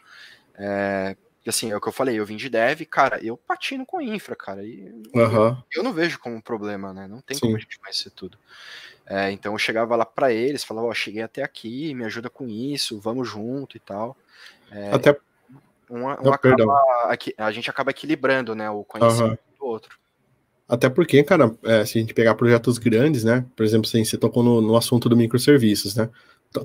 Assim, 1.48 1.72
é 1.72 1.76
o 1.76 1.82
que 1.82 1.88
eu 1.88 1.94
falei, 1.94 2.20
eu 2.20 2.26
vim 2.26 2.36
de 2.36 2.50
dev, 2.50 2.82
cara, 2.82 3.24
eu 3.24 3.36
patino 3.36 3.86
com 3.86 4.02
infra, 4.02 4.36
cara. 4.36 4.64
E 4.64 4.92
uhum. 5.16 5.48
eu, 5.48 5.58
eu, 5.78 5.84
não 5.84 5.94
vejo 5.94 6.20
como 6.20 6.42
problema, 6.42 6.94
né? 6.94 7.08
Não 7.08 7.22
tem 7.22 7.36
Sim. 7.36 7.42
como 7.42 7.56
a 7.56 7.60
gente 7.60 7.80
conhecer 7.80 8.12
tudo. 8.12 8.38
É, 9.06 9.32
então 9.32 9.54
eu 9.54 9.58
chegava 9.58 9.96
lá 9.96 10.06
para 10.06 10.32
eles, 10.32 10.64
falava, 10.64 10.88
ó, 10.88 10.92
oh, 10.92 10.94
cheguei 10.94 11.24
até 11.24 11.42
aqui, 11.42 11.94
me 11.96 12.06
ajuda 12.06 12.30
com 12.30 12.48
isso, 12.48 13.00
vamos 13.00 13.28
junto 13.28 13.76
e 13.76 13.80
tal. 13.80 14.16
É, 14.70 14.94
até 14.94 15.18
um, 15.90 16.04
um 16.04 16.34
acaba, 16.34 17.08
a 17.38 17.52
gente 17.52 17.70
acaba 17.70 17.90
equilibrando, 17.90 18.54
né, 18.54 18.70
o 18.70 18.84
conhecimento 18.84 19.40
uhum. 19.52 19.58
do 19.60 19.66
outro. 19.66 19.98
Até 20.68 20.88
porque, 20.88 21.24
cara, 21.24 21.52
é, 21.64 21.84
se 21.84 21.98
a 21.98 22.02
gente 22.02 22.14
pegar 22.14 22.36
projetos 22.36 22.78
grandes, 22.78 23.24
né? 23.24 23.44
Por 23.56 23.66
exemplo, 23.66 23.88
assim, 23.88 24.06
você 24.06 24.16
tocou 24.16 24.44
no, 24.44 24.62
no 24.62 24.78
assunto 24.78 25.10
do 25.10 25.18
microserviços, 25.18 25.96
né? 25.96 26.08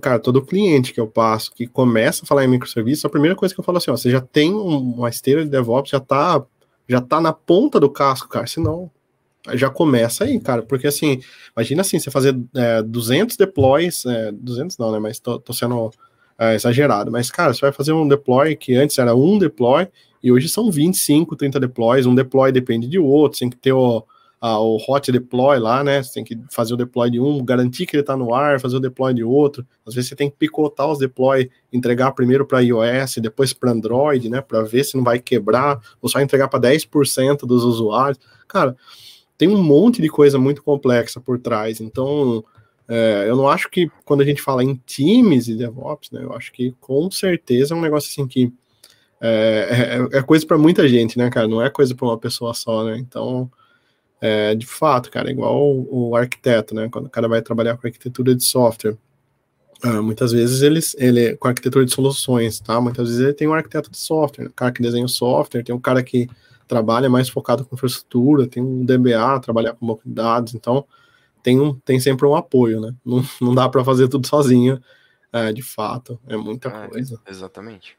Cara, 0.01 0.18
todo 0.18 0.44
cliente 0.44 0.92
que 0.92 1.01
eu 1.01 1.07
passo 1.07 1.53
que 1.53 1.66
começa 1.66 2.25
a 2.25 2.27
falar 2.27 2.44
em 2.44 2.49
microserviço, 2.49 3.07
a 3.07 3.11
primeira 3.11 3.37
coisa 3.37 3.55
que 3.55 3.61
eu 3.61 3.64
falo 3.64 3.79
assim, 3.79 3.90
ó, 3.90 3.97
você 3.97 4.11
já 4.11 4.20
tem 4.20 4.53
uma 4.55 5.09
esteira 5.09 5.44
de 5.44 5.51
DevOps, 5.51 5.90
já 5.90 6.01
tá, 6.01 6.42
já 6.88 7.01
tá 7.01 7.20
na 7.20 7.33
ponta 7.33 7.79
do 7.79 7.90
casco, 7.90 8.29
cara, 8.29 8.47
senão 8.47 8.90
já 9.53 9.68
começa 9.68 10.25
aí, 10.25 10.40
cara, 10.40 10.62
porque 10.62 10.87
assim, 10.87 11.20
imagina 11.55 11.83
assim, 11.83 11.99
você 11.99 12.11
fazer 12.11 12.35
é, 12.55 12.83
200 12.83 13.37
deploys, 13.37 14.07
é, 14.07 14.33
200 14.33 14.79
não, 14.79 14.92
né, 14.92 14.99
mas 14.99 15.18
tô, 15.18 15.38
tô 15.38 15.53
sendo 15.53 15.90
é, 16.38 16.55
exagerado, 16.55 17.12
mas 17.12 17.31
cara, 17.31 17.53
você 17.53 17.61
vai 17.61 17.73
fazer 17.73 17.92
um 17.92 18.09
deploy 18.09 18.57
que 18.57 18.75
antes 18.75 18.97
era 18.99 19.14
um 19.14 19.38
deploy 19.38 19.87
e 20.23 20.33
hoje 20.33 20.49
são 20.49 20.70
25, 20.70 21.37
30 21.37 21.61
deploys, 21.61 22.07
um 22.07 22.14
deploy 22.14 22.51
depende 22.51 22.88
de 22.88 22.99
outro, 22.99 23.38
tem 23.38 23.51
que 23.51 23.57
ter 23.59 23.73
o 23.73 24.03
o 24.53 24.77
hot 24.77 25.11
deploy 25.11 25.59
lá, 25.59 25.83
né? 25.83 26.03
Você 26.03 26.15
tem 26.15 26.25
que 26.25 26.39
fazer 26.51 26.75
o 26.75 26.77
deploy 26.77 27.11
de 27.11 27.19
um, 27.19 27.43
garantir 27.43 27.87
que 27.87 27.97
ele 27.97 28.03
está 28.03 28.15
no 28.15 28.35
ar, 28.35 28.61
fazer 28.61 28.77
o 28.77 28.81
deploy 28.81 29.15
de 29.15 29.25
outro. 29.25 29.67
Às 29.87 29.95
vezes 29.95 30.11
você 30.11 30.17
tem 30.17 30.29
que 30.29 30.37
picotar 30.37 30.91
os 30.91 30.99
deploy, 30.99 31.51
entregar 31.73 32.13
primeiro 32.13 32.45
para 32.45 32.61
iOS, 32.61 33.17
depois 33.23 33.55
para 33.55 33.71
Android, 33.71 34.29
né? 34.29 34.43
Para 34.43 34.63
ver 34.63 34.85
se 34.85 34.97
não 34.97 35.05
vai 35.05 35.19
quebrar, 35.19 35.81
ou 36.03 36.11
só 36.11 36.21
entregar 36.21 36.49
para 36.49 36.61
10% 36.61 37.47
dos 37.47 37.65
usuários. 37.65 38.19
Cara, 38.47 38.77
tem 39.39 39.49
um 39.49 39.63
monte 39.63 40.03
de 40.03 40.09
coisa 40.09 40.39
muito 40.39 40.63
complexa 40.63 41.21
por 41.21 41.39
trás. 41.39 41.81
Então, 41.81 42.45
é, 42.87 43.25
eu 43.27 43.37
não 43.37 43.49
acho 43.49 43.71
que 43.71 43.91
quando 44.05 44.21
a 44.21 44.27
gente 44.27 44.43
fala 44.43 44.63
em 44.63 44.75
times 44.85 45.49
e 45.49 45.55
DevOps, 45.55 46.11
né? 46.11 46.23
Eu 46.23 46.35
acho 46.35 46.53
que 46.53 46.75
com 46.81 47.11
certeza 47.11 47.73
é 47.73 47.77
um 47.77 47.81
negócio 47.81 48.11
assim 48.11 48.29
que 48.29 48.53
é, 49.21 49.99
é, 50.13 50.19
é 50.19 50.23
coisa 50.23 50.47
para 50.47 50.59
muita 50.59 50.87
gente, 50.87 51.17
né, 51.17 51.31
cara? 51.31 51.49
Não 51.49 51.63
é 51.63 51.71
coisa 51.71 51.95
para 51.95 52.07
uma 52.07 52.19
pessoa 52.19 52.53
só, 52.53 52.85
né? 52.85 52.99
Então 52.99 53.51
é, 54.25 54.55
de 54.55 54.65
fato, 54.65 55.11
cara, 55.11 55.31
igual 55.31 55.55
o, 55.55 56.09
o, 56.09 56.17
arquiteto, 56.17 56.75
né? 56.75 56.89
Quando 56.91 57.05
o 57.05 57.11
cara 57.11 57.29
vai 57.29 57.43
trabalhar 57.43 57.77
com 57.77 57.87
arquitetura 57.87 58.35
de 58.35 58.43
software, 58.43 58.97
uh, 59.85 60.03
muitas 60.03 60.33
vezes 60.33 60.63
eles, 60.63 60.97
ele, 60.99 61.37
com 61.37 61.47
arquitetura 61.47 61.85
de 61.85 61.93
soluções, 61.93 62.59
tá? 62.59 62.81
Muitas 62.81 63.09
vezes 63.09 63.23
ele 63.23 63.35
tem 63.35 63.47
um 63.47 63.53
arquiteto 63.53 63.91
de 63.91 63.99
software, 63.99 64.47
um 64.47 64.53
cara 64.53 64.73
que 64.73 64.81
desenha 64.81 65.05
o 65.05 65.11
software, 65.11 65.63
tem 65.63 65.75
um 65.75 65.81
cara 65.81 66.03
que 66.03 66.27
trabalha 66.67 67.11
mais 67.11 67.29
focado 67.29 67.67
com 67.67 67.77
infraestrutura, 67.77 68.47
tem 68.47 68.63
um 68.63 68.83
DBA, 68.83 69.41
trabalhar 69.43 69.75
com 69.75 69.87
banco 69.87 70.01
de 70.07 70.15
dados, 70.15 70.55
então 70.55 70.87
tem, 71.43 71.61
um, 71.61 71.75
tem 71.81 72.01
sempre 72.01 72.27
um 72.27 72.35
apoio, 72.35 72.81
né? 72.81 72.95
Não, 73.05 73.23
não 73.43 73.55
dá 73.55 73.69
para 73.69 73.85
fazer 73.85 74.09
tudo 74.09 74.27
sozinho, 74.27 74.81
é, 75.31 75.53
de 75.53 75.61
fato, 75.61 76.19
é 76.27 76.35
muita 76.35 76.71
é, 76.71 76.89
coisa. 76.89 77.21
Exatamente. 77.29 77.95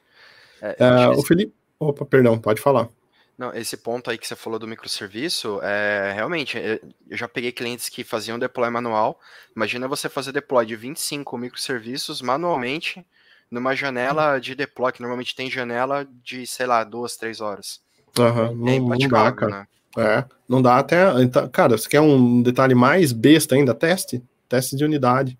É, 0.59 0.75
é 0.79 1.09
o 1.09 1.21
Felipe, 1.21 1.53
opa, 1.79 2.03
perdão, 2.03 2.35
pode 2.39 2.59
falar. 2.59 2.89
Não, 3.37 3.53
esse 3.53 3.75
ponto 3.75 4.09
aí 4.09 4.17
que 4.17 4.25
você 4.25 4.35
falou 4.35 4.57
do 4.57 4.67
microserviço, 4.67 5.59
é, 5.61 6.13
realmente, 6.15 6.57
é, 6.57 6.79
eu 7.09 7.17
já 7.17 7.27
peguei 7.27 7.51
clientes 7.51 7.89
que 7.89 8.03
faziam 8.03 8.39
deploy 8.39 8.69
manual. 8.69 9.19
Imagina 9.55 9.87
você 9.87 10.07
fazer 10.07 10.31
deploy 10.31 10.65
de 10.65 10.75
25 10.75 11.37
microserviços 11.37 12.21
manualmente 12.21 13.05
numa 13.51 13.75
janela 13.75 14.39
de 14.39 14.55
deploy, 14.55 14.91
que 14.91 15.01
normalmente 15.01 15.35
tem 15.35 15.51
janela 15.51 16.07
de, 16.23 16.47
sei 16.47 16.65
lá, 16.65 16.83
duas, 16.83 17.17
três 17.17 17.41
horas. 17.41 17.81
Uhum, 18.17 18.55
não, 18.55 18.97
não 18.97 19.07
dá, 19.09 19.31
cara. 19.31 19.51
Né? 19.51 19.67
É, 19.97 20.25
não 20.47 20.61
dá 20.61 20.77
até. 20.77 21.21
Então, 21.21 21.47
cara, 21.49 21.77
você 21.77 21.87
quer 21.87 22.01
um 22.01 22.41
detalhe 22.41 22.75
mais 22.75 23.11
besta 23.11 23.55
ainda? 23.55 23.73
Teste. 23.73 24.23
Teste 24.47 24.75
de 24.75 24.85
unidade. 24.85 25.37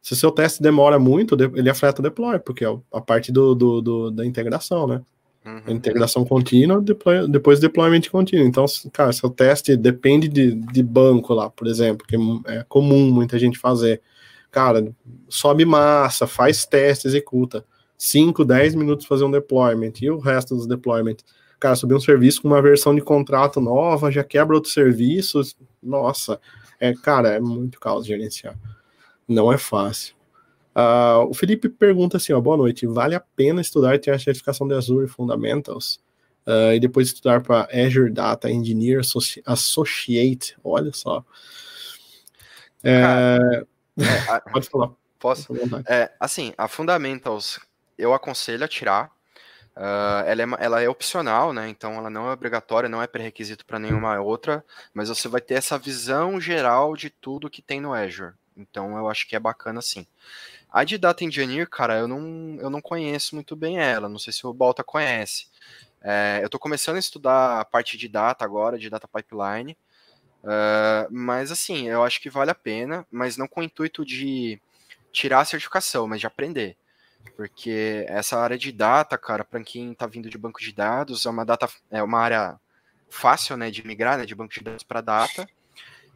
Se 0.00 0.12
o 0.12 0.16
seu 0.16 0.30
teste 0.30 0.62
demora 0.62 0.98
muito, 0.98 1.36
ele 1.56 1.70
afeta 1.70 2.00
o 2.00 2.02
deploy, 2.02 2.38
porque 2.38 2.64
é 2.64 2.68
a 2.92 3.00
parte 3.00 3.32
do, 3.32 3.54
do, 3.54 3.80
do 3.80 4.10
da 4.10 4.24
integração, 4.24 4.86
né? 4.86 5.00
Uhum. 5.44 5.74
Integração 5.74 6.24
contínua, 6.24 6.80
deploy, 6.80 7.28
depois 7.28 7.60
deployment 7.60 8.08
contínuo. 8.10 8.46
Então, 8.46 8.64
cara, 8.90 9.12
seu 9.12 9.28
teste 9.28 9.76
depende 9.76 10.26
de, 10.26 10.54
de 10.54 10.82
banco 10.82 11.34
lá, 11.34 11.50
por 11.50 11.66
exemplo, 11.66 12.06
que 12.06 12.16
é 12.46 12.64
comum 12.66 13.10
muita 13.10 13.38
gente 13.38 13.58
fazer. 13.58 14.00
Cara, 14.50 14.90
sobe 15.28 15.64
massa, 15.66 16.26
faz 16.26 16.64
teste, 16.64 17.06
executa. 17.06 17.64
5, 17.98 18.44
10 18.44 18.74
minutos 18.74 19.06
fazer 19.06 19.24
um 19.24 19.30
deployment 19.30 19.92
e 20.00 20.10
o 20.10 20.18
resto 20.18 20.54
dos 20.56 20.66
deployments. 20.66 21.24
Cara, 21.60 21.76
subir 21.76 21.94
um 21.94 22.00
serviço 22.00 22.42
com 22.42 22.48
uma 22.48 22.62
versão 22.62 22.94
de 22.94 23.00
contrato 23.00 23.60
nova, 23.60 24.10
já 24.10 24.24
quebra 24.24 24.54
outros 24.54 24.72
serviços. 24.72 25.56
Nossa, 25.82 26.40
é, 26.80 26.92
cara, 26.94 27.30
é 27.30 27.40
muito 27.40 27.78
caos 27.78 28.06
gerenciar. 28.06 28.58
Não 29.28 29.52
é 29.52 29.58
fácil. 29.58 30.14
Uh, 30.74 31.30
o 31.30 31.34
Felipe 31.34 31.68
pergunta 31.68 32.16
assim: 32.16 32.32
ó, 32.32 32.40
boa 32.40 32.56
noite. 32.56 32.86
Vale 32.86 33.14
a 33.14 33.20
pena 33.20 33.60
estudar 33.60 33.94
e 33.94 33.98
ter 33.98 34.10
a 34.10 34.18
certificação 34.18 34.66
de 34.66 34.74
Azure 34.74 35.06
Fundamentals? 35.06 36.00
Uh, 36.46 36.74
e 36.74 36.80
depois 36.80 37.08
estudar 37.08 37.42
para 37.42 37.68
Azure 37.72 38.10
Data 38.10 38.50
Engineer 38.50 39.00
Associate? 39.46 40.56
Olha 40.62 40.92
só. 40.92 41.24
É, 42.82 43.00
Cara, 43.00 43.66
é, 43.98 44.50
pode 44.52 44.68
falar. 44.68 44.90
Posso? 45.18 45.54
É, 45.88 46.12
assim, 46.20 46.52
a 46.58 46.68
Fundamentals 46.68 47.58
eu 47.96 48.12
aconselho 48.12 48.64
a 48.64 48.68
tirar. 48.68 49.14
Uh, 49.76 50.22
ela, 50.26 50.42
é, 50.42 50.46
ela 50.60 50.82
é 50.82 50.88
opcional, 50.88 51.52
né? 51.52 51.68
Então 51.68 51.94
ela 51.94 52.10
não 52.10 52.28
é 52.28 52.32
obrigatória, 52.32 52.88
não 52.88 53.02
é 53.02 53.06
pré-requisito 53.06 53.64
para 53.64 53.78
nenhuma 53.78 54.20
outra, 54.20 54.64
mas 54.92 55.08
você 55.08 55.26
vai 55.26 55.40
ter 55.40 55.54
essa 55.54 55.78
visão 55.78 56.40
geral 56.40 56.94
de 56.94 57.10
tudo 57.10 57.50
que 57.50 57.62
tem 57.62 57.80
no 57.80 57.92
Azure. 57.92 58.34
Então 58.56 58.96
eu 58.96 59.08
acho 59.08 59.26
que 59.26 59.34
é 59.34 59.40
bacana 59.40 59.82
sim. 59.82 60.06
A 60.74 60.82
de 60.82 60.98
Data 60.98 61.22
Engineer, 61.22 61.70
cara, 61.70 61.98
eu 61.98 62.08
não, 62.08 62.56
eu 62.58 62.68
não 62.68 62.80
conheço 62.80 63.36
muito 63.36 63.54
bem 63.54 63.78
ela, 63.78 64.08
não 64.08 64.18
sei 64.18 64.32
se 64.32 64.44
o 64.44 64.52
Balta 64.52 64.82
conhece. 64.82 65.46
É, 66.02 66.40
eu 66.42 66.46
estou 66.46 66.58
começando 66.58 66.96
a 66.96 66.98
estudar 66.98 67.60
a 67.60 67.64
parte 67.64 67.96
de 67.96 68.08
data 68.08 68.44
agora, 68.44 68.76
de 68.76 68.90
data 68.90 69.06
pipeline, 69.06 69.78
uh, 70.42 71.06
mas 71.12 71.52
assim, 71.52 71.86
eu 71.86 72.02
acho 72.02 72.20
que 72.20 72.28
vale 72.28 72.50
a 72.50 72.56
pena, 72.56 73.06
mas 73.08 73.36
não 73.36 73.46
com 73.46 73.60
o 73.60 73.62
intuito 73.62 74.04
de 74.04 74.60
tirar 75.12 75.42
a 75.42 75.44
certificação, 75.44 76.08
mas 76.08 76.18
de 76.18 76.26
aprender. 76.26 76.76
Porque 77.36 78.04
essa 78.08 78.36
área 78.40 78.58
de 78.58 78.72
data, 78.72 79.16
cara, 79.16 79.44
para 79.44 79.62
quem 79.62 79.92
está 79.92 80.08
vindo 80.08 80.28
de 80.28 80.36
banco 80.36 80.60
de 80.60 80.72
dados, 80.72 81.24
é 81.24 81.30
uma 81.30 81.44
data, 81.44 81.68
é 81.88 82.02
uma 82.02 82.18
área 82.18 82.58
fácil, 83.08 83.56
né, 83.56 83.70
de 83.70 83.86
migrar, 83.86 84.18
né, 84.18 84.26
de 84.26 84.34
banco 84.34 84.52
de 84.52 84.60
dados 84.60 84.82
para 84.82 85.00
data, 85.00 85.48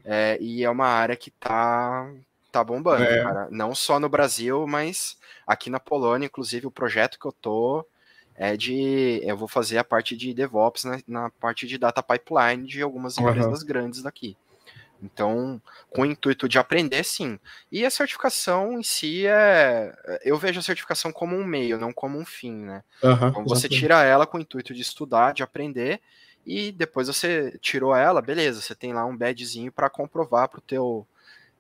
é, 0.04 0.36
e 0.40 0.64
é 0.64 0.70
uma 0.70 0.88
área 0.88 1.14
que 1.14 1.28
está 1.28 2.10
tá 2.58 2.64
bombando, 2.64 3.04
é. 3.04 3.22
cara. 3.22 3.48
Não 3.50 3.74
só 3.74 3.98
no 3.98 4.08
Brasil, 4.08 4.66
mas 4.66 5.16
aqui 5.46 5.70
na 5.70 5.80
Polônia, 5.80 6.26
inclusive, 6.26 6.66
o 6.66 6.70
projeto 6.70 7.18
que 7.18 7.26
eu 7.26 7.32
tô 7.32 7.86
é 8.34 8.56
de. 8.56 9.20
Eu 9.24 9.36
vou 9.36 9.48
fazer 9.48 9.78
a 9.78 9.84
parte 9.84 10.16
de 10.16 10.32
DevOps 10.32 10.84
na, 10.84 11.00
na 11.06 11.30
parte 11.30 11.66
de 11.66 11.76
data 11.76 12.02
pipeline 12.02 12.66
de 12.66 12.82
algumas 12.82 13.16
uhum. 13.16 13.28
empresas 13.28 13.62
grandes 13.62 14.02
daqui. 14.02 14.36
Então, 15.02 15.62
com 15.90 16.02
o 16.02 16.06
intuito 16.06 16.48
de 16.48 16.58
aprender, 16.58 17.04
sim. 17.04 17.38
E 17.70 17.84
a 17.84 17.90
certificação 17.90 18.78
em 18.78 18.82
si 18.82 19.26
é. 19.26 19.92
Eu 20.24 20.36
vejo 20.36 20.58
a 20.58 20.62
certificação 20.62 21.12
como 21.12 21.36
um 21.36 21.44
meio, 21.44 21.78
não 21.78 21.92
como 21.92 22.18
um 22.18 22.24
fim, 22.24 22.54
né? 22.54 22.82
Uhum, 23.02 23.28
então 23.28 23.44
você 23.44 23.68
tira 23.68 24.02
ela 24.02 24.26
com 24.26 24.38
o 24.38 24.40
intuito 24.40 24.74
de 24.74 24.82
estudar, 24.82 25.32
de 25.32 25.42
aprender, 25.42 26.00
e 26.44 26.72
depois 26.72 27.08
você 27.08 27.56
tirou 27.60 27.94
ela, 27.94 28.22
beleza, 28.22 28.60
você 28.60 28.74
tem 28.74 28.92
lá 28.92 29.04
um 29.04 29.16
badgezinho 29.16 29.70
para 29.70 29.90
comprovar 29.90 30.48
para 30.48 30.58
o 30.58 30.62
teu 30.62 31.06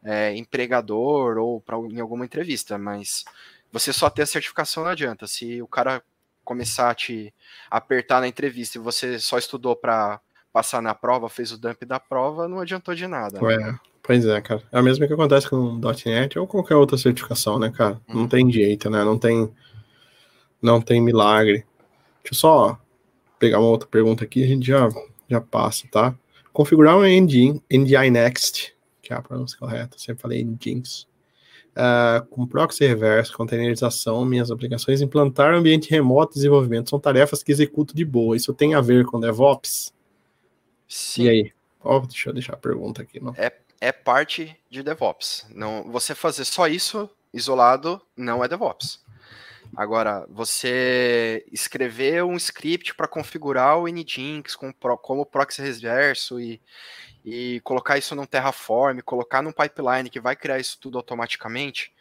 é, 0.04 0.34
empregador 0.36 1.38
ou 1.38 1.60
para 1.60 1.76
em 1.78 2.00
alguma 2.00 2.24
entrevista, 2.24 2.78
mas 2.78 3.24
você 3.72 3.92
só 3.92 4.08
ter 4.08 4.22
a 4.22 4.26
certificação 4.26 4.84
não 4.84 4.90
adianta. 4.90 5.26
Se 5.26 5.60
o 5.60 5.66
cara 5.66 6.02
começar 6.44 6.90
a 6.90 6.94
te 6.94 7.32
apertar 7.70 8.20
na 8.20 8.28
entrevista 8.28 8.78
e 8.78 8.80
você 8.80 9.18
só 9.18 9.36
estudou 9.36 9.76
para 9.76 10.20
passar 10.52 10.80
na 10.80 10.94
prova, 10.94 11.28
fez 11.28 11.52
o 11.52 11.58
dump 11.58 11.84
da 11.84 12.00
prova, 12.00 12.48
não 12.48 12.60
adiantou 12.60 12.94
de 12.94 13.06
nada. 13.06 13.38
Né? 13.40 13.78
pois 14.02 14.24
é, 14.24 14.40
cara. 14.40 14.62
É 14.72 14.78
a 14.78 14.82
mesma 14.82 15.06
que 15.06 15.12
acontece 15.12 15.48
com 15.48 15.56
o 15.56 15.80
.NET 16.06 16.38
ou 16.38 16.46
qualquer 16.46 16.76
outra 16.76 16.96
certificação, 16.96 17.58
né, 17.58 17.70
cara? 17.70 18.00
Hum. 18.08 18.20
Não 18.20 18.28
tem 18.28 18.50
jeito, 18.50 18.88
né? 18.88 19.04
Não 19.04 19.18
tem, 19.18 19.52
não 20.62 20.80
tem 20.80 21.02
milagre. 21.02 21.66
Deixa 22.22 22.32
eu 22.32 22.34
só 22.34 22.80
pegar 23.38 23.60
uma 23.60 23.68
outra 23.68 23.88
pergunta 23.88 24.24
aqui, 24.24 24.42
a 24.42 24.46
gente 24.46 24.66
já, 24.66 24.88
já 25.28 25.40
passa, 25.40 25.86
tá? 25.90 26.14
Configurar 26.52 26.96
um 26.96 27.02
NDI, 27.02 27.62
NDI 27.70 28.10
Next 28.10 28.74
que 29.08 29.14
é 29.14 29.16
a 29.16 29.22
pronúncia 29.22 29.58
correta, 29.58 29.96
sempre 29.98 30.20
falei 30.20 30.46
Jinx. 30.60 31.08
Uh, 31.70 32.26
com 32.26 32.46
proxy 32.46 32.86
reverso, 32.86 33.34
containerização, 33.34 34.22
minhas 34.24 34.50
aplicações, 34.50 35.00
implantar 35.00 35.54
ambiente 35.54 35.90
remoto 35.90 36.32
de 36.32 36.40
desenvolvimento 36.40 36.90
são 36.90 37.00
tarefas 37.00 37.42
que 37.42 37.50
executo 37.50 37.96
de 37.96 38.04
boa. 38.04 38.36
Isso 38.36 38.52
tem 38.52 38.74
a 38.74 38.82
ver 38.82 39.06
com 39.06 39.18
DevOps? 39.18 39.94
Sim. 40.86 41.22
E 41.22 41.28
aí? 41.28 41.52
Oh, 41.82 42.00
deixa 42.00 42.28
eu 42.28 42.34
deixar 42.34 42.52
a 42.52 42.58
pergunta 42.58 43.00
aqui. 43.00 43.18
Não. 43.18 43.32
É, 43.34 43.50
é 43.80 43.92
parte 43.92 44.54
de 44.68 44.82
DevOps. 44.82 45.46
Não, 45.54 45.84
você 45.84 46.14
fazer 46.14 46.44
só 46.44 46.68
isso 46.68 47.08
isolado 47.32 47.98
não 48.14 48.44
é 48.44 48.48
DevOps. 48.48 49.00
Agora, 49.74 50.26
você 50.28 51.46
escrever 51.50 52.24
um 52.24 52.36
script 52.36 52.94
para 52.94 53.08
configurar 53.08 53.78
o 53.78 53.86
Nginx 53.86 54.54
com, 54.54 54.72
como 54.72 55.24
proxy 55.24 55.62
reverso 55.62 56.40
e, 56.40 56.60
e 57.30 57.60
colocar 57.60 57.98
isso 57.98 58.14
num 58.14 58.24
Terraform, 58.24 59.00
colocar 59.00 59.42
num 59.42 59.52
pipeline 59.52 60.08
que 60.08 60.18
vai 60.18 60.34
criar 60.34 60.58
isso 60.58 60.78
tudo 60.80 60.96
automaticamente, 60.96 61.92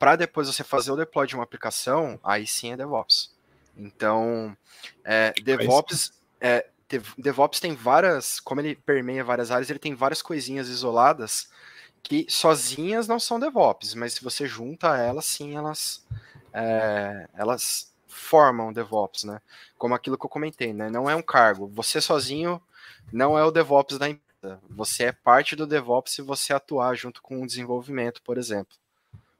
para 0.00 0.16
depois 0.16 0.48
você 0.48 0.64
fazer 0.64 0.90
o 0.90 0.96
deploy 0.96 1.28
de 1.28 1.36
uma 1.36 1.44
aplicação, 1.44 2.18
aí 2.24 2.44
sim 2.44 2.72
é 2.72 2.76
DevOps. 2.76 3.32
Então, 3.76 4.56
é, 5.04 5.32
DevOps, 5.44 6.12
é, 6.40 6.66
DevOps 7.16 7.60
tem 7.60 7.74
várias, 7.76 8.40
como 8.40 8.60
ele 8.60 8.74
permeia 8.74 9.22
várias 9.22 9.52
áreas, 9.52 9.70
ele 9.70 9.78
tem 9.78 9.94
várias 9.94 10.20
coisinhas 10.20 10.68
isoladas 10.68 11.48
que 12.02 12.26
sozinhas 12.28 13.06
não 13.06 13.20
são 13.20 13.38
DevOps, 13.38 13.94
mas 13.94 14.14
se 14.14 14.24
você 14.24 14.44
junta 14.44 14.96
elas, 14.96 15.24
sim, 15.24 15.56
elas, 15.56 16.04
é, 16.52 17.28
elas 17.32 17.94
formam 18.08 18.72
DevOps, 18.72 19.22
né? 19.22 19.40
Como 19.78 19.94
aquilo 19.94 20.18
que 20.18 20.26
eu 20.26 20.30
comentei, 20.30 20.72
né? 20.72 20.90
Não 20.90 21.08
é 21.08 21.14
um 21.14 21.22
cargo. 21.22 21.68
Você 21.68 22.00
sozinho 22.00 22.60
não 23.12 23.38
é 23.38 23.44
o 23.44 23.50
DevOps 23.50 23.98
da 23.98 24.08
empresa 24.08 24.23
você 24.68 25.04
é 25.04 25.12
parte 25.12 25.56
do 25.56 25.66
DevOps 25.66 26.12
se 26.12 26.22
você 26.22 26.52
atuar 26.52 26.94
junto 26.94 27.22
com 27.22 27.42
o 27.42 27.46
desenvolvimento, 27.46 28.22
por 28.22 28.38
exemplo. 28.38 28.76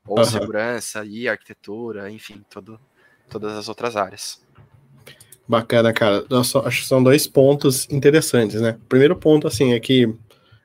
Ou 0.07 0.19
uhum. 0.19 0.25
segurança 0.25 1.05
e 1.05 1.29
arquitetura, 1.29 2.11
enfim, 2.11 2.45
todo, 2.51 2.79
todas 3.29 3.53
as 3.53 3.69
outras 3.69 3.97
áreas. 3.97 4.43
Bacana, 5.47 5.93
cara. 5.93 6.25
Só, 6.43 6.67
acho 6.67 6.83
que 6.83 6.87
são 6.87 7.03
dois 7.03 7.27
pontos 7.27 7.89
interessantes, 7.91 8.61
né? 8.61 8.79
Primeiro 8.89 9.17
ponto, 9.17 9.47
assim, 9.47 9.73
é 9.73 9.81
que 9.81 10.15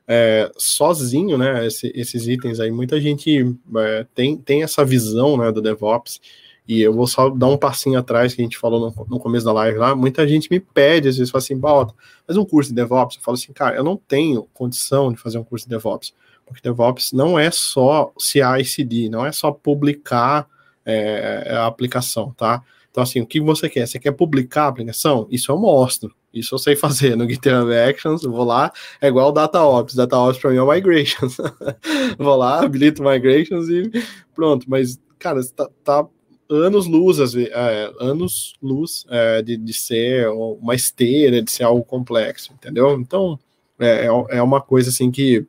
é, 0.08 0.50
sozinho, 0.58 1.38
né, 1.38 1.68
esse, 1.68 1.92
esses 1.94 2.28
itens 2.28 2.60
aí, 2.60 2.72
muita 2.72 3.00
gente 3.00 3.56
é, 3.78 4.08
tem, 4.16 4.36
tem 4.36 4.64
essa 4.64 4.84
visão, 4.84 5.38
né, 5.38 5.52
do 5.52 5.62
DevOps, 5.62 6.20
e 6.70 6.82
eu 6.84 6.94
vou 6.94 7.08
só 7.08 7.32
dar 7.32 7.48
um 7.48 7.58
passinho 7.58 7.98
atrás 7.98 8.36
que 8.36 8.44
a 8.44 8.46
gente 8.46 8.56
falou 8.56 8.80
no, 8.96 9.06
no 9.08 9.20
começo 9.20 9.44
da 9.44 9.52
live 9.52 9.80
lá. 9.80 9.96
Muita 9.96 10.28
gente 10.28 10.52
me 10.52 10.60
pede, 10.60 11.08
às 11.08 11.18
vezes, 11.18 11.32
fala 11.32 11.42
assim, 11.42 11.58
Balta, 11.58 11.96
faz 12.28 12.38
um 12.38 12.46
curso 12.46 12.70
de 12.70 12.76
DevOps. 12.76 13.16
Eu 13.16 13.24
falo 13.24 13.36
assim, 13.36 13.52
cara, 13.52 13.76
eu 13.76 13.84
não 13.84 13.98
tenho 13.98 14.48
condição 14.54 15.12
de 15.12 15.18
fazer 15.18 15.40
um 15.40 15.44
curso 15.44 15.66
de 15.66 15.76
DevOps. 15.76 16.14
Porque 16.46 16.62
DevOps 16.62 17.12
não 17.12 17.40
é 17.40 17.50
só 17.50 18.14
CI 18.20 18.64
CD, 18.64 19.10
não 19.10 19.26
é 19.26 19.32
só 19.32 19.52
publicar 19.52 20.48
é, 20.86 21.56
a 21.56 21.66
aplicação, 21.66 22.36
tá? 22.38 22.62
Então, 22.92 23.02
assim, 23.02 23.20
o 23.20 23.26
que 23.26 23.42
você 23.42 23.68
quer? 23.68 23.88
Você 23.88 23.98
quer 23.98 24.12
publicar 24.12 24.66
a 24.66 24.68
aplicação? 24.68 25.28
Isso 25.32 25.52
eu 25.52 25.58
mostro. 25.58 26.14
Isso 26.32 26.54
eu 26.54 26.60
sei 26.60 26.76
fazer 26.76 27.18
no 27.18 27.28
GitHub 27.28 27.74
Actions. 27.74 28.22
Vou 28.22 28.44
lá, 28.44 28.72
é 29.02 29.08
igual 29.08 29.30
o 29.30 29.32
DataOps. 29.32 29.96
DataOps 29.96 30.40
para 30.40 30.52
mim 30.52 30.58
é 30.58 30.62
o 30.62 30.72
Migrations. 30.72 31.38
vou 32.16 32.36
lá, 32.36 32.64
habilito 32.64 33.02
Migrations 33.02 33.70
e 33.70 33.90
pronto. 34.36 34.70
Mas, 34.70 35.00
cara, 35.18 35.42
tá, 35.56 35.68
tá 35.84 36.08
anos 36.50 36.88
luz, 36.88 37.20
é, 37.36 37.94
anos 38.00 38.56
luz 38.62 39.06
é, 39.10 39.42
de, 39.42 39.56
de 39.56 39.74
ser 39.74 40.28
uma 40.30 40.74
esteira, 40.74 41.42
de 41.42 41.52
ser 41.52 41.64
algo 41.64 41.84
complexo, 41.84 42.52
entendeu? 42.54 43.00
Então, 43.00 43.40
é, 43.80 44.08
é, 44.08 44.38
é 44.38 44.42
uma 44.42 44.60
coisa 44.60 44.90
assim 44.90 45.12
que 45.12 45.46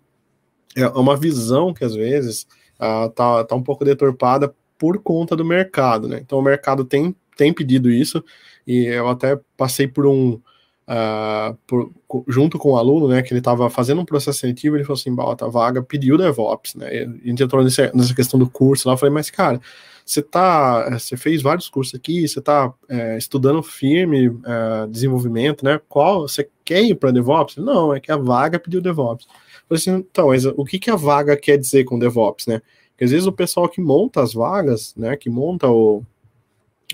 é 0.77 0.87
uma 0.89 1.17
visão 1.17 1.75
que 1.75 1.85
às 1.85 1.95
vezes 1.95 2.47
uh, 2.79 3.11
tá, 3.11 3.45
tá 3.45 3.55
um 3.55 3.63
pouco 3.63 3.85
deturpada 3.85 4.55
por 4.79 4.99
conta 5.03 5.35
do 5.35 5.45
mercado, 5.45 6.09
né? 6.09 6.21
Então 6.21 6.39
o 6.39 6.43
mercado 6.43 6.85
tem, 6.85 7.15
tem 7.37 7.53
pedido 7.53 7.91
isso, 7.91 8.25
e 8.67 8.87
eu 8.87 9.09
até 9.09 9.39
passei 9.57 9.89
por 9.89 10.07
um. 10.07 10.41
Uh, 10.89 11.57
por, 11.69 11.93
junto 12.27 12.59
com 12.59 12.73
o 12.73 12.77
aluno, 12.77 13.07
né, 13.07 13.23
que 13.23 13.33
ele 13.33 13.39
estava 13.39 13.71
fazendo 13.71 14.01
um 14.01 14.05
processo 14.05 14.41
seletivo, 14.41 14.77
ele 14.77 14.83
falou 14.83 14.99
assim, 14.99 15.15
bota, 15.15 15.45
a 15.45 15.49
vaga 15.49 15.81
pediu 15.81 16.19
DevOps, 16.19 16.75
né, 16.75 16.93
e 16.93 16.99
a 17.05 17.29
gente 17.29 17.45
entrou 17.45 17.63
nessa, 17.63 17.93
nessa 17.95 18.13
questão 18.13 18.41
do 18.41 18.51
curso 18.51 18.89
lá, 18.89 18.95
eu 18.95 18.99
falei, 18.99 19.15
mas 19.15 19.31
cara, 19.31 19.61
você 20.05 20.23
tá, 20.23 20.91
você 20.91 21.17
fez 21.17 21.43
vários 21.43 21.69
cursos 21.69 21.95
aqui, 21.95 22.27
você 22.27 22.39
está 22.39 22.73
é, 22.89 23.17
estudando 23.17 23.63
firme, 23.63 24.27
é, 24.45 24.87
desenvolvimento, 24.89 25.65
né, 25.65 25.81
qual, 25.89 26.23
você 26.23 26.49
quer 26.65 26.83
ir 26.83 26.95
para 26.95 27.11
DevOps? 27.11 27.57
Não, 27.57 27.95
é 27.95 28.01
que 28.01 28.13
a 28.13 28.17
vaga 28.17 28.59
pediu 28.59 28.81
DevOps. 28.81 29.27
Assim, 29.71 29.93
então, 29.93 30.29
mas 30.29 30.45
o 30.45 30.65
que 30.65 30.79
que 30.79 30.91
a 30.91 30.97
vaga 30.97 31.37
quer 31.37 31.57
dizer 31.57 31.85
com 31.85 31.99
DevOps, 31.99 32.47
né, 32.47 32.61
porque 32.91 33.05
às 33.05 33.11
vezes 33.11 33.27
o 33.27 33.33
pessoal 33.33 33.69
que 33.69 33.81
monta 33.81 34.23
as 34.23 34.35
vagas, 34.35 34.95
né, 34.97 35.17
que 35.17 35.31
monta 35.31 35.69
o, 35.69 36.03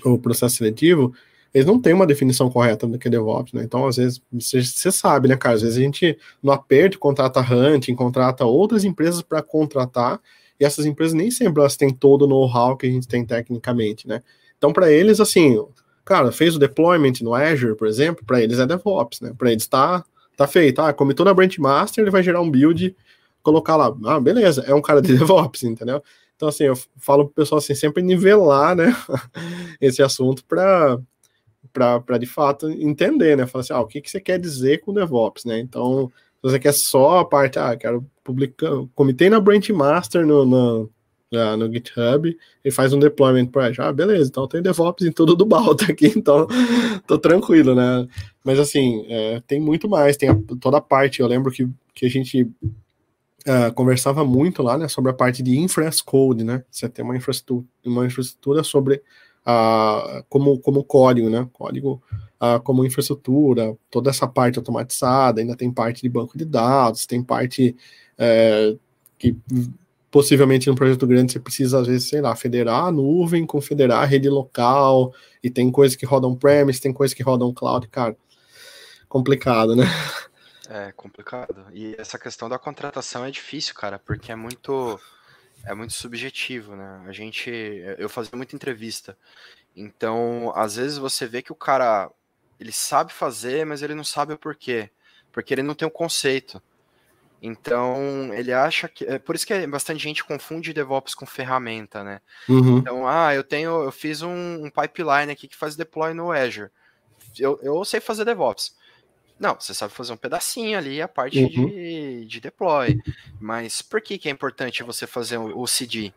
o 0.05 0.17
processo 0.17 0.57
seletivo, 0.57 1.13
eles 1.53 1.65
não 1.65 1.79
têm 1.79 1.93
uma 1.93 2.05
definição 2.05 2.49
correta 2.49 2.85
do 2.85 2.99
que 2.99 3.07
é 3.07 3.11
DevOps, 3.11 3.53
né? 3.53 3.63
Então, 3.63 3.87
às 3.87 3.97
vezes, 3.97 4.21
você 4.31 4.91
sabe, 4.91 5.27
né, 5.27 5.35
cara? 5.35 5.55
Às 5.55 5.61
vezes 5.63 5.77
a 5.77 5.81
gente, 5.81 6.17
no 6.41 6.51
aperto, 6.51 6.99
contrata 6.99 7.39
hunting, 7.41 7.95
contrata 7.95 8.45
outras 8.45 8.83
empresas 8.83 9.21
para 9.21 9.41
contratar, 9.41 10.21
e 10.59 10.65
essas 10.65 10.85
empresas 10.85 11.13
nem 11.13 11.29
sempre 11.31 11.61
elas 11.61 11.75
têm 11.75 11.93
todo 11.93 12.23
o 12.23 12.27
know-how 12.27 12.75
que 12.75 12.87
a 12.87 12.89
gente 12.89 13.07
tem 13.07 13.25
tecnicamente, 13.25 14.07
né? 14.07 14.21
Então, 14.57 14.73
para 14.73 14.91
eles, 14.91 15.19
assim, 15.19 15.63
cara, 16.03 16.31
fez 16.31 16.55
o 16.55 16.59
deployment 16.59 17.13
no 17.21 17.33
Azure, 17.33 17.75
por 17.75 17.87
exemplo, 17.87 18.25
para 18.25 18.41
eles 18.41 18.59
é 18.59 18.65
DevOps, 18.65 19.21
né? 19.21 19.33
Para 19.37 19.51
eles 19.51 19.67
tá, 19.67 20.03
tá 20.35 20.47
feito. 20.47 20.81
Ah, 20.81 20.91
comitou 20.93 21.25
na 21.25 21.33
Branch 21.33 21.57
Master, 21.59 22.03
ele 22.03 22.11
vai 22.11 22.23
gerar 22.23 22.41
um 22.41 22.49
build 22.49 22.95
colocar 23.43 23.77
lá, 23.77 23.95
ah, 24.05 24.19
beleza, 24.19 24.65
é 24.67 24.73
um 24.73 24.81
cara 24.81 25.01
de 25.01 25.13
DevOps, 25.17 25.63
entendeu? 25.63 26.03
Então, 26.35 26.49
assim, 26.49 26.65
eu 26.65 26.75
falo 26.97 27.25
pro 27.25 27.33
pessoal 27.33 27.59
assim, 27.59 27.73
sempre 27.73 28.03
nivelar, 28.03 28.75
né, 28.75 28.93
esse 29.79 30.03
assunto 30.03 30.43
para 30.45 30.99
para 31.73 32.17
de 32.17 32.25
fato 32.25 32.69
entender, 32.71 33.37
né? 33.37 33.45
Falar 33.45 33.61
assim, 33.61 33.73
ah, 33.73 33.81
o 33.81 33.85
que, 33.85 34.01
que 34.01 34.09
você 34.09 34.19
quer 34.19 34.39
dizer 34.39 34.79
com 34.79 34.93
DevOps, 34.93 35.45
né? 35.45 35.59
Então, 35.59 36.11
você 36.47 36.59
quer 36.59 36.73
só 36.73 37.19
a 37.19 37.25
parte, 37.25 37.59
ah, 37.59 37.75
quero 37.75 38.05
publicar, 38.23 38.69
comitei 38.95 39.29
na 39.29 39.39
Branch 39.39 39.69
Master 39.71 40.25
no, 40.25 40.45
no, 40.45 40.89
no 41.57 41.71
GitHub 41.71 42.37
e 42.63 42.71
faz 42.71 42.93
um 42.93 42.99
deployment 42.99 43.47
para 43.47 43.71
ah, 43.79 43.91
beleza, 43.91 44.29
então 44.29 44.47
tem 44.47 44.61
DevOps 44.61 45.05
em 45.05 45.11
tudo 45.11 45.35
do 45.35 45.45
Balta 45.45 45.91
aqui, 45.91 46.07
então 46.15 46.47
tô 47.05 47.17
tranquilo, 47.17 47.75
né? 47.75 48.07
Mas 48.43 48.59
assim, 48.59 49.05
é, 49.09 49.41
tem 49.45 49.59
muito 49.59 49.89
mais, 49.89 50.17
tem 50.17 50.29
a, 50.29 50.37
toda 50.59 50.77
a 50.77 50.81
parte, 50.81 51.21
eu 51.21 51.27
lembro 51.27 51.51
que, 51.51 51.67
que 51.93 52.05
a 52.05 52.09
gente 52.09 52.43
uh, 52.43 53.73
conversava 53.75 54.23
muito 54.23 54.63
lá, 54.63 54.77
né, 54.77 54.87
sobre 54.87 55.11
a 55.11 55.13
parte 55.13 55.43
de 55.43 55.57
infra 55.57 55.89
code, 56.05 56.43
né, 56.43 56.63
você 56.71 56.87
tem 56.87 57.03
uma 57.03 57.15
infraestrutura, 57.15 57.65
uma 57.85 58.05
infraestrutura 58.05 58.63
sobre 58.63 59.01
uh, 59.47 60.23
como, 60.27 60.59
como 60.59 60.83
código, 60.83 61.29
né, 61.29 61.47
código 61.53 62.03
uh, 62.41 62.61
como 62.61 62.85
infraestrutura, 62.85 63.75
toda 63.89 64.09
essa 64.09 64.27
parte 64.27 64.59
automatizada, 64.59 65.39
ainda 65.39 65.55
tem 65.55 65.71
parte 65.71 66.01
de 66.01 66.09
banco 66.09 66.37
de 66.37 66.43
dados, 66.43 67.05
tem 67.05 67.23
parte 67.23 67.75
uh, 68.19 68.77
que 69.17 69.37
possivelmente 70.11 70.69
no 70.69 70.75
projeto 70.75 71.07
grande 71.07 71.31
você 71.31 71.39
precisa, 71.39 71.79
às 71.79 71.87
vezes, 71.87 72.09
sei 72.09 72.21
lá, 72.21 72.35
federar 72.35 72.85
a 72.85 72.91
nuvem, 72.91 73.45
confederar 73.45 74.03
a 74.03 74.05
rede 74.05 74.29
local, 74.29 75.13
e 75.43 75.49
tem 75.49 75.71
coisas 75.71 75.95
que 75.95 76.05
rodam 76.05 76.35
premise, 76.35 76.81
tem 76.81 76.93
coisas 76.93 77.13
que 77.13 77.23
rodam 77.23 77.53
cloud, 77.53 77.87
cara, 77.87 78.15
complicado, 79.07 79.75
né? 79.75 79.85
É 80.69 80.91
complicado. 80.91 81.65
E 81.71 81.95
essa 81.97 82.19
questão 82.19 82.49
da 82.49 82.59
contratação 82.59 83.23
é 83.23 83.31
difícil, 83.31 83.73
cara, 83.73 83.97
porque 83.99 84.31
é 84.31 84.35
muito 84.35 84.99
é 85.65 85.73
muito 85.73 85.93
subjetivo, 85.93 86.75
né? 86.75 87.03
A 87.07 87.11
gente 87.11 87.49
eu 87.97 88.09
fazia 88.09 88.35
muita 88.35 88.55
entrevista. 88.55 89.17
Então, 89.75 90.51
às 90.55 90.75
vezes 90.75 90.97
você 90.97 91.27
vê 91.27 91.41
que 91.41 91.51
o 91.51 91.55
cara 91.55 92.09
ele 92.59 92.71
sabe 92.71 93.13
fazer, 93.13 93.65
mas 93.65 93.81
ele 93.81 93.93
não 93.93 94.03
sabe 94.03 94.33
o 94.33 94.37
porquê, 94.37 94.89
porque 95.31 95.53
ele 95.53 95.63
não 95.63 95.75
tem 95.75 95.85
o 95.85 95.89
um 95.89 95.93
conceito. 95.93 96.61
Então, 97.41 98.33
ele 98.33 98.51
acha 98.51 98.87
que. 98.87 99.05
É 99.05 99.19
por 99.19 99.35
isso 99.35 99.45
que 99.45 99.67
bastante 99.67 100.01
gente 100.01 100.23
confunde 100.23 100.73
DevOps 100.73 101.13
com 101.13 101.25
ferramenta, 101.25 102.03
né? 102.03 102.19
Uhum. 102.49 102.79
Então, 102.79 103.07
ah, 103.07 103.33
eu 103.35 103.43
tenho. 103.43 103.83
Eu 103.83 103.91
fiz 103.91 104.21
um, 104.21 104.65
um, 104.65 104.69
pipeline 104.71 105.31
aqui 105.31 105.47
que 105.47 105.55
faz 105.55 105.75
deploy 105.75 106.13
no 106.13 106.31
Azure. 106.31 106.71
Eu, 107.37 107.59
eu 107.61 107.85
sei 107.85 107.99
fazer 107.99 108.25
DevOps. 108.25 108.75
Não, 109.39 109.55
você 109.59 109.73
sabe 109.73 109.93
fazer 109.93 110.13
um 110.13 110.17
pedacinho 110.17 110.77
ali, 110.77 111.01
a 111.01 111.07
parte 111.07 111.39
uhum. 111.39 111.67
de, 111.67 112.25
de 112.25 112.39
deploy. 112.39 112.99
Mas 113.39 113.81
por 113.81 114.01
que, 114.01 114.17
que 114.17 114.27
é 114.27 114.31
importante 114.31 114.83
você 114.83 115.05
fazer 115.05 115.37
o, 115.37 115.59
o 115.59 115.67
CD? 115.67 116.11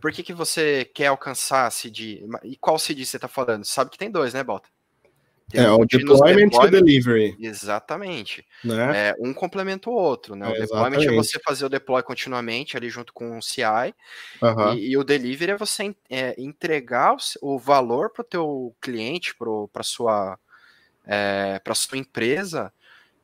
Por 0.00 0.12
que, 0.12 0.22
que 0.22 0.32
você 0.32 0.88
quer 0.94 1.06
alcançar 1.06 1.70
CD? 1.72 2.22
E 2.44 2.56
qual 2.56 2.78
CD 2.78 3.04
você 3.04 3.16
está 3.16 3.28
falando? 3.28 3.64
Você 3.64 3.72
sabe 3.72 3.90
que 3.90 3.98
tem 3.98 4.10
dois, 4.10 4.34
né, 4.34 4.44
Bota? 4.44 4.68
Tem 5.48 5.64
é, 5.64 5.70
o 5.70 5.84
deployment, 5.84 6.48
deployment, 6.48 6.50
e 6.50 6.66
o 6.66 6.70
delivery. 6.70 7.36
Exatamente. 7.38 8.44
Né? 8.64 9.10
É, 9.10 9.14
um 9.20 9.32
complementa 9.32 9.88
o 9.88 9.92
outro, 9.92 10.34
né? 10.34 10.48
O 10.48 10.54
é, 10.56 10.60
deployment 10.60 11.02
é 11.02 11.14
você 11.14 11.38
fazer 11.38 11.64
o 11.64 11.68
deploy 11.68 12.02
continuamente 12.02 12.76
ali 12.76 12.90
junto 12.90 13.12
com 13.12 13.38
o 13.38 13.42
CI, 13.42 13.94
uhum. 14.42 14.74
e, 14.74 14.90
e, 14.90 14.96
o 14.96 15.04
delivery 15.04 15.52
é 15.52 15.56
você 15.56 15.94
é, 16.10 16.34
entregar 16.36 17.14
o, 17.14 17.54
o 17.54 17.58
valor 17.58 18.10
para 18.10 18.22
o 18.22 18.24
teu 18.24 18.76
cliente, 18.80 19.36
para 19.72 19.84
sua 19.84 20.36
é, 21.06 21.58
para 21.60 21.74
sua 21.74 21.98
empresa 21.98 22.72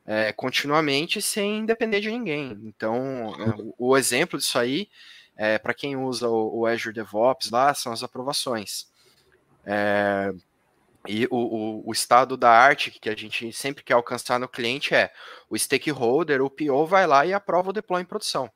é, 0.05 0.31
continuamente 0.33 1.21
sem 1.21 1.65
depender 1.65 1.99
de 1.99 2.11
ninguém. 2.11 2.59
Então, 2.63 3.33
é, 3.39 3.55
o, 3.77 3.89
o, 3.89 3.97
exemplo 3.97 4.37
disso 4.37 4.57
aí, 4.57 4.89
é, 5.35 5.57
para 5.57 5.73
quem 5.73 5.95
usa 5.95 6.27
o, 6.27 6.59
o, 6.59 6.65
Azure 6.65 6.93
DevOps 6.93 7.49
lá, 7.51 7.73
são 7.73 7.91
as 7.91 8.03
aprovações. 8.03 8.87
É, 9.65 10.33
e 11.07 11.25
o, 11.29 11.35
o, 11.35 11.89
o, 11.89 11.91
estado 11.91 12.37
da 12.37 12.49
arte 12.49 12.91
que 12.91 13.09
a 13.09 13.15
gente 13.15 13.51
sempre 13.51 13.83
quer 13.83 13.93
alcançar 13.93 14.39
no 14.39 14.47
cliente 14.47 14.93
é 14.93 15.11
o 15.49 15.57
stakeholder, 15.57 16.41
o 16.41 16.49
PO 16.49 16.85
vai 16.85 17.05
lá 17.05 17.25
e 17.25 17.33
aprova 17.33 17.69
o 17.69 17.73
deploy 17.73 18.01
em 18.01 18.05
produção. 18.05 18.49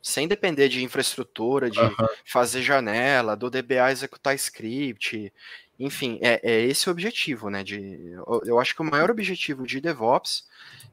Sem 0.00 0.28
depender 0.28 0.68
de 0.68 0.84
infraestrutura, 0.84 1.70
de 1.70 1.80
uhum. 1.80 1.94
fazer 2.26 2.62
janela, 2.62 3.34
do 3.34 3.48
DBA 3.48 3.90
executar 3.90 4.34
script, 4.34 5.32
enfim, 5.78 6.18
é, 6.20 6.40
é, 6.42 6.64
esse 6.64 6.88
o 6.88 6.92
objetivo, 6.92 7.50
né? 7.50 7.64
De, 7.64 7.78
eu, 8.12 8.42
eu, 8.46 8.60
acho 8.60 8.74
que 8.74 8.82
o 8.82 8.84
maior 8.84 9.10
objetivo 9.10 9.66
de 9.66 9.80
DevOps 9.80 10.44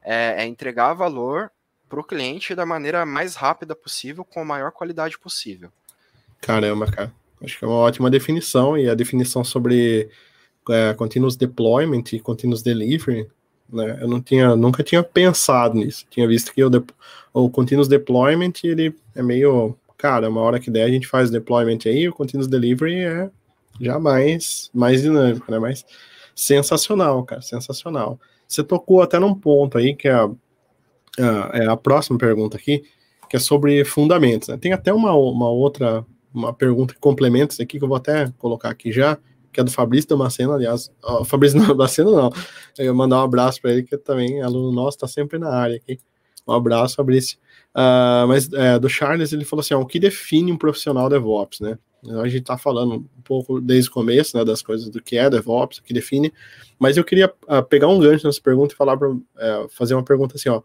é, 0.02 0.42
é 0.42 0.46
entregar 0.46 0.92
valor 0.94 1.50
para 1.88 2.00
o 2.00 2.04
cliente 2.04 2.54
da 2.54 2.66
maneira 2.66 3.06
mais 3.06 3.36
rápida 3.36 3.74
possível, 3.74 4.24
com 4.24 4.40
a 4.40 4.44
maior 4.44 4.72
qualidade 4.72 5.18
possível. 5.18 5.70
Caramba, 6.40 6.90
cara. 6.90 7.12
Acho 7.42 7.58
que 7.58 7.64
é 7.64 7.68
uma 7.68 7.76
ótima 7.76 8.10
definição, 8.10 8.78
e 8.78 8.88
a 8.88 8.94
definição 8.94 9.44
sobre 9.44 10.08
é, 10.70 10.94
continuous 10.94 11.36
deployment 11.36 12.04
e 12.12 12.20
continuous 12.20 12.62
delivery, 12.62 13.28
né? 13.72 13.98
Eu 14.00 14.08
não 14.08 14.20
tinha, 14.20 14.54
nunca 14.56 14.82
tinha 14.82 15.02
pensado 15.02 15.76
nisso. 15.76 16.06
Tinha 16.10 16.26
visto 16.26 16.52
que 16.52 16.62
o, 16.62 16.70
de, 16.70 16.82
o 17.32 17.48
continuous 17.48 17.88
deployment, 17.88 18.52
ele 18.64 18.94
é 19.14 19.22
meio, 19.22 19.76
cara, 19.96 20.28
uma 20.28 20.40
hora 20.40 20.60
que 20.60 20.70
der 20.70 20.84
a 20.84 20.90
gente 20.90 21.06
faz 21.06 21.30
deployment 21.30 21.80
aí, 21.86 22.08
o 22.08 22.12
continuous 22.12 22.48
delivery 22.48 23.00
é 23.00 23.30
já 23.82 23.98
mais, 23.98 24.70
mais 24.72 25.02
dinâmico, 25.02 25.50
né? 25.50 25.58
Mas 25.58 25.84
sensacional, 26.34 27.22
cara, 27.24 27.42
sensacional. 27.42 28.18
Você 28.46 28.62
tocou 28.62 29.02
até 29.02 29.18
num 29.18 29.34
ponto 29.34 29.76
aí 29.76 29.94
que 29.94 30.08
é 30.08 30.12
a, 30.12 30.30
a, 31.18 31.50
é 31.54 31.66
a 31.66 31.76
próxima 31.76 32.18
pergunta 32.18 32.56
aqui, 32.56 32.82
que 33.28 33.36
é 33.36 33.40
sobre 33.40 33.84
fundamentos. 33.84 34.48
Né? 34.48 34.56
Tem 34.56 34.72
até 34.72 34.92
uma, 34.92 35.12
uma 35.14 35.50
outra 35.50 36.06
uma 36.34 36.52
pergunta 36.52 36.94
que 36.94 37.00
complementa 37.00 37.52
isso 37.52 37.62
aqui, 37.62 37.78
que 37.78 37.84
eu 37.84 37.88
vou 37.88 37.96
até 37.96 38.32
colocar 38.38 38.70
aqui 38.70 38.90
já, 38.90 39.18
que 39.52 39.60
é 39.60 39.64
do 39.64 39.70
Fabrício 39.70 40.08
Damasceno, 40.08 40.52
aliás. 40.52 40.90
Fabrício 41.26 41.60
Damasceno 41.60 42.12
não. 42.12 42.32
Eu 42.78 42.94
mandar 42.94 43.20
um 43.20 43.24
abraço 43.24 43.60
para 43.60 43.72
ele, 43.72 43.82
que 43.82 43.96
também 43.98 44.40
é 44.40 44.42
aluno 44.42 44.72
nosso, 44.72 44.96
está 44.96 45.06
sempre 45.06 45.38
na 45.38 45.50
área 45.50 45.76
aqui. 45.76 45.98
Um 46.46 46.52
abraço, 46.52 46.96
Fabrício. 46.96 47.38
Uh, 47.74 48.26
mas 48.26 48.52
é, 48.52 48.78
do 48.78 48.88
Charles, 48.88 49.32
ele 49.32 49.44
falou 49.44 49.60
assim: 49.60 49.74
ó, 49.74 49.80
o 49.80 49.86
que 49.86 50.00
define 50.00 50.52
um 50.52 50.56
profissional 50.56 51.08
DevOps, 51.08 51.60
né? 51.60 51.78
A 52.20 52.26
gente 52.26 52.40
está 52.40 52.58
falando 52.58 52.94
um 52.94 53.22
pouco 53.22 53.60
desde 53.60 53.88
o 53.88 53.92
começo, 53.92 54.36
né, 54.36 54.44
das 54.44 54.60
coisas 54.60 54.88
do 54.88 55.00
que 55.00 55.16
é 55.16 55.30
DevOps, 55.30 55.78
o 55.78 55.82
que 55.82 55.94
define, 55.94 56.32
mas 56.78 56.96
eu 56.96 57.04
queria 57.04 57.32
uh, 57.48 57.62
pegar 57.62 57.86
um 57.88 58.00
gancho 58.00 58.26
nessa 58.26 58.40
pergunta 58.40 58.74
e 58.74 58.76
falar 58.76 58.96
para 58.96 59.10
uh, 59.10 59.20
fazer 59.70 59.94
uma 59.94 60.02
pergunta 60.02 60.34
assim, 60.34 60.48
ó, 60.48 60.62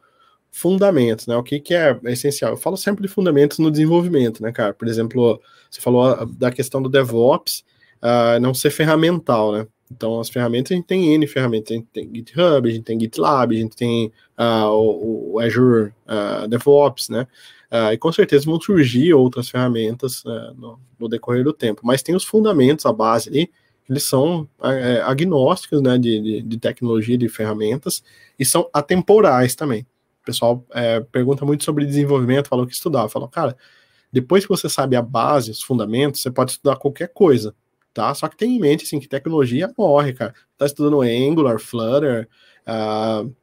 fundamentos, 0.51 1.27
né, 1.27 1.35
o 1.35 1.43
que, 1.43 1.59
que 1.59 1.75
é 1.75 1.99
essencial? 2.05 2.53
Eu 2.53 2.57
falo 2.57 2.75
sempre 2.75 3.03
de 3.03 3.07
fundamentos 3.07 3.59
no 3.59 3.69
desenvolvimento, 3.69 4.41
né, 4.41 4.51
cara? 4.51 4.73
Por 4.73 4.87
exemplo, 4.87 5.39
você 5.69 5.79
falou 5.79 6.05
ah, 6.05 6.25
da 6.27 6.51
questão 6.51 6.81
do 6.81 6.89
DevOps 6.89 7.63
uh, 8.01 8.39
não 8.41 8.53
ser 8.53 8.71
ferramental, 8.71 9.51
né? 9.51 9.67
Então, 9.91 10.19
as 10.19 10.29
ferramentas, 10.29 10.71
a 10.71 10.75
gente 10.75 10.85
tem 10.85 11.13
N 11.13 11.25
ferramentas, 11.27 11.71
a 11.71 11.75
gente 11.75 11.87
tem 11.93 12.09
GitHub, 12.13 12.69
a 12.69 12.71
gente 12.71 12.83
tem 12.83 12.99
GitLab, 12.99 13.55
a 13.55 13.59
gente 13.59 13.75
tem 13.75 14.11
uh, 14.37 14.67
o, 14.67 15.33
o, 15.33 15.39
Azure 15.39 15.93
uh, 16.05 16.47
DevOps, 16.47 17.09
né? 17.09 17.27
Uh, 17.71 17.93
e 17.93 17.97
com 17.97 18.11
certeza 18.11 18.45
vão 18.45 18.59
surgir 18.59 19.13
outras 19.13 19.49
ferramentas 19.49 20.23
no, 20.55 20.79
no, 20.97 21.09
decorrer 21.09 21.43
do 21.43 21.53
tempo. 21.53 21.81
Mas 21.83 22.01
tem 22.01 22.15
os 22.15 22.23
fundamentos, 22.23 22.85
a 22.85 22.93
base 22.93 23.29
ali, 23.29 23.49
eles 23.89 24.03
são 24.03 24.47
é, 24.63 25.01
agnósticos 25.01 25.81
né, 25.81 25.97
de, 25.97 26.21
de, 26.21 26.41
de, 26.41 26.57
tecnologia, 26.57 27.17
de 27.17 27.29
ferramentas, 27.29 28.03
e 28.37 28.45
são 28.45 28.69
atemporais 28.73 29.55
também. 29.55 29.87
pessoal 30.25 30.65
é, 30.71 30.99
pergunta 30.99 31.45
muito 31.45 31.63
sobre 31.63 31.85
desenvolvimento, 31.85 32.49
falou 32.49 32.67
que 32.67 32.73
estudava. 32.73 33.07
Falou, 33.07 33.29
cara, 33.29 33.55
depois 34.11 34.43
que 34.43 34.49
você 34.49 34.69
sabe 34.69 34.95
a 34.95 35.01
base, 35.01 35.51
os 35.51 35.61
fundamentos, 35.61 36.21
você 36.21 36.31
pode 36.31 36.51
estudar 36.51 36.75
qualquer 36.75 37.09
coisa, 37.09 37.55
tá? 37.97 38.13
Só 38.13 38.27
que 38.27 38.37
tenha 38.37 38.55
em 38.55 38.59
mente, 38.59 38.85
assim, 38.85 38.99
que 38.99 39.07
tecnologia 39.07 39.73
morre, 39.75 40.13
cara. 40.13 40.31
Tá 40.55 40.67
estudando 40.67 41.01
Angular, 41.01 41.59
Flutter, 41.59 42.29
uh, 42.67 43.35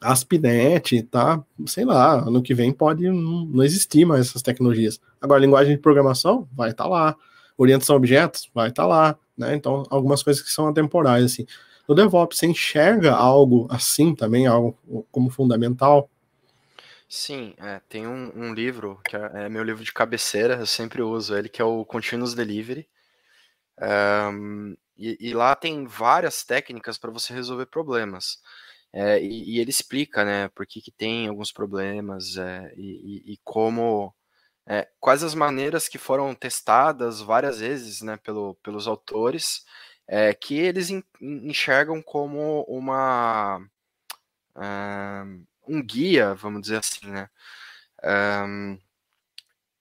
ASP.NET, 0.00 1.02
tá? 1.02 1.44
Sei 1.66 1.84
lá, 1.84 2.14
ano 2.26 2.42
que 2.42 2.54
vem 2.54 2.72
pode 2.72 3.06
não, 3.10 3.44
não 3.44 3.62
existir 3.62 4.06
mais 4.06 4.28
essas 4.28 4.40
tecnologias. 4.40 4.98
Agora, 5.20 5.38
linguagem 5.38 5.76
de 5.76 5.82
programação 5.82 6.48
vai 6.54 6.70
estar 6.70 6.84
tá 6.84 6.88
lá. 6.90 7.16
Orientação 7.58 7.94
a 7.94 7.98
objetos 7.98 8.50
vai 8.54 8.70
estar 8.70 8.84
tá 8.84 8.88
lá, 8.88 9.18
né? 9.36 9.54
Então, 9.54 9.82
algumas 9.90 10.22
coisas 10.22 10.42
que 10.42 10.50
são 10.50 10.66
atemporais, 10.66 11.22
assim. 11.22 11.44
No 11.86 11.94
DevOps, 11.94 12.38
você 12.38 12.46
enxerga 12.46 13.12
algo 13.12 13.66
assim 13.70 14.14
também, 14.14 14.46
algo 14.46 15.06
como 15.10 15.28
fundamental? 15.28 16.08
Sim, 17.06 17.52
é, 17.58 17.78
tem 17.90 18.06
um, 18.06 18.32
um, 18.34 18.54
livro, 18.54 18.98
que 19.04 19.14
é, 19.14 19.30
é, 19.34 19.48
meu 19.50 19.62
livro 19.62 19.84
de 19.84 19.92
cabeceira, 19.92 20.54
eu 20.54 20.66
sempre 20.66 21.02
uso 21.02 21.36
ele, 21.36 21.50
que 21.50 21.60
é 21.60 21.64
o 21.64 21.84
Continuous 21.84 22.32
Delivery. 22.32 22.88
Um, 23.82 24.76
e, 24.96 25.16
e, 25.30 25.34
lá 25.34 25.56
tem 25.56 25.86
várias 25.86 26.44
técnicas 26.44 26.98
para 26.98 27.10
você 27.10 27.34
resolver 27.34 27.66
problemas. 27.66 28.38
É, 28.92 29.20
e, 29.22 29.56
e, 29.56 29.60
ele 29.60 29.70
explica, 29.70 30.24
né, 30.24 30.48
por 30.50 30.66
que, 30.66 30.80
que 30.82 30.92
tem 30.92 31.26
alguns 31.28 31.50
problemas 31.52 32.36
é, 32.36 32.72
e, 32.76 33.32
e, 33.32 33.38
como, 33.44 34.14
é, 34.66 34.88
quais 35.00 35.24
as 35.24 35.34
maneiras 35.34 35.88
que 35.88 35.98
foram 35.98 36.34
testadas 36.34 37.20
várias 37.20 37.60
vezes, 37.60 38.02
né, 38.02 38.16
pelo, 38.18 38.54
pelos 38.62 38.86
autores, 38.86 39.64
é, 40.06 40.34
que 40.34 40.58
eles 40.58 40.90
enxergam 41.20 42.02
como 42.02 42.62
uma 42.68 43.60
um 45.66 45.82
guia, 45.82 46.34
vamos 46.34 46.62
dizer 46.62 46.78
assim, 46.78 47.06
né? 47.10 47.28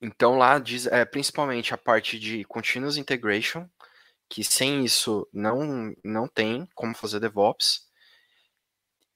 Então 0.01 0.37
lá 0.37 0.57
diz, 0.57 0.87
é, 0.87 1.05
principalmente 1.05 1.73
a 1.73 1.77
parte 1.77 2.17
de 2.19 2.43
continuous 2.45 2.97
integration, 2.97 3.69
que 4.31 4.45
sem 4.45 4.85
isso 4.85 5.27
não 5.33 5.93
não 6.05 6.25
tem 6.25 6.65
como 6.73 6.95
fazer 6.95 7.19
DevOps 7.19 7.85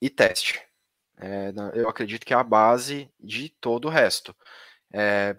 e 0.02 0.10
teste. 0.10 0.62
É, 1.18 1.54
eu 1.74 1.90
acredito 1.90 2.26
que 2.26 2.34
é 2.34 2.38
a 2.38 2.44
base 2.44 3.10
de 3.20 3.50
todo 3.62 3.86
o 3.86 3.90
resto. 3.90 4.36
É, 4.94 5.38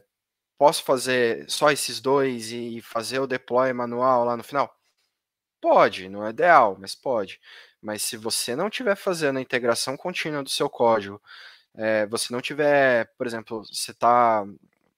posso 0.59 0.85
fazer 0.85 1.51
só 1.51 1.71
esses 1.73 2.01
dois 2.01 2.53
e 2.53 2.81
fazer 2.83 3.21
o 3.21 3.27
deploy 3.27 3.73
manual 3.75 4.25
lá 4.25 4.37
no 4.37 4.45
final? 4.45 4.75
Pode, 5.61 6.09
não 6.09 6.27
é 6.27 6.31
ideal, 6.31 6.77
mas 6.81 6.95
pode. 6.95 7.41
Mas 7.83 8.03
se 8.03 8.17
você 8.17 8.57
não 8.57 8.69
estiver 8.69 8.97
fazendo 8.97 9.39
a 9.39 9.43
integração 9.43 9.97
contínua 9.97 10.43
do 10.43 10.51
seu 10.51 10.71
código, 10.71 11.23
é, 11.77 12.07
você 12.07 12.33
não 12.33 12.41
tiver, 12.43 13.13
por 13.19 13.27
exemplo, 13.27 13.65
você 13.67 13.93
está. 13.93 14.45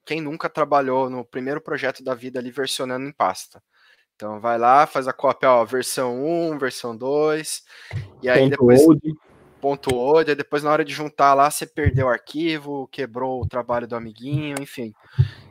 Quem 0.07 0.21
nunca 0.21 0.51
trabalhou 0.51 1.11
no 1.11 1.25
primeiro 1.25 1.61
projeto 1.61 2.05
da 2.05 2.15
vida 2.15 2.39
ali 2.41 2.51
versionando 2.53 3.07
em 3.07 3.13
pasta? 3.13 3.63
Então 4.19 4.41
vai 4.41 4.59
lá, 4.59 4.85
faz 4.85 5.07
a 5.07 5.13
cópia, 5.13 5.49
ó, 5.49 5.65
versão 5.65 6.25
1, 6.51 6.59
versão 6.59 6.97
2, 6.97 7.63
e 8.21 8.29
aí 8.29 8.41
ponto 8.41 8.51
depois. 8.51 8.81
Old. 8.81 9.15
Ponto 9.61 9.97
OD, 9.97 10.31
aí 10.31 10.37
depois 10.37 10.63
na 10.65 10.73
hora 10.73 10.85
de 10.85 10.93
juntar 10.93 11.35
lá, 11.35 11.49
você 11.49 11.65
perdeu 11.65 12.07
o 12.07 12.11
arquivo, 12.11 12.89
quebrou 12.91 13.41
o 13.41 13.47
trabalho 13.47 13.87
do 13.87 13.95
amiguinho, 13.95 14.57
enfim. 14.61 14.93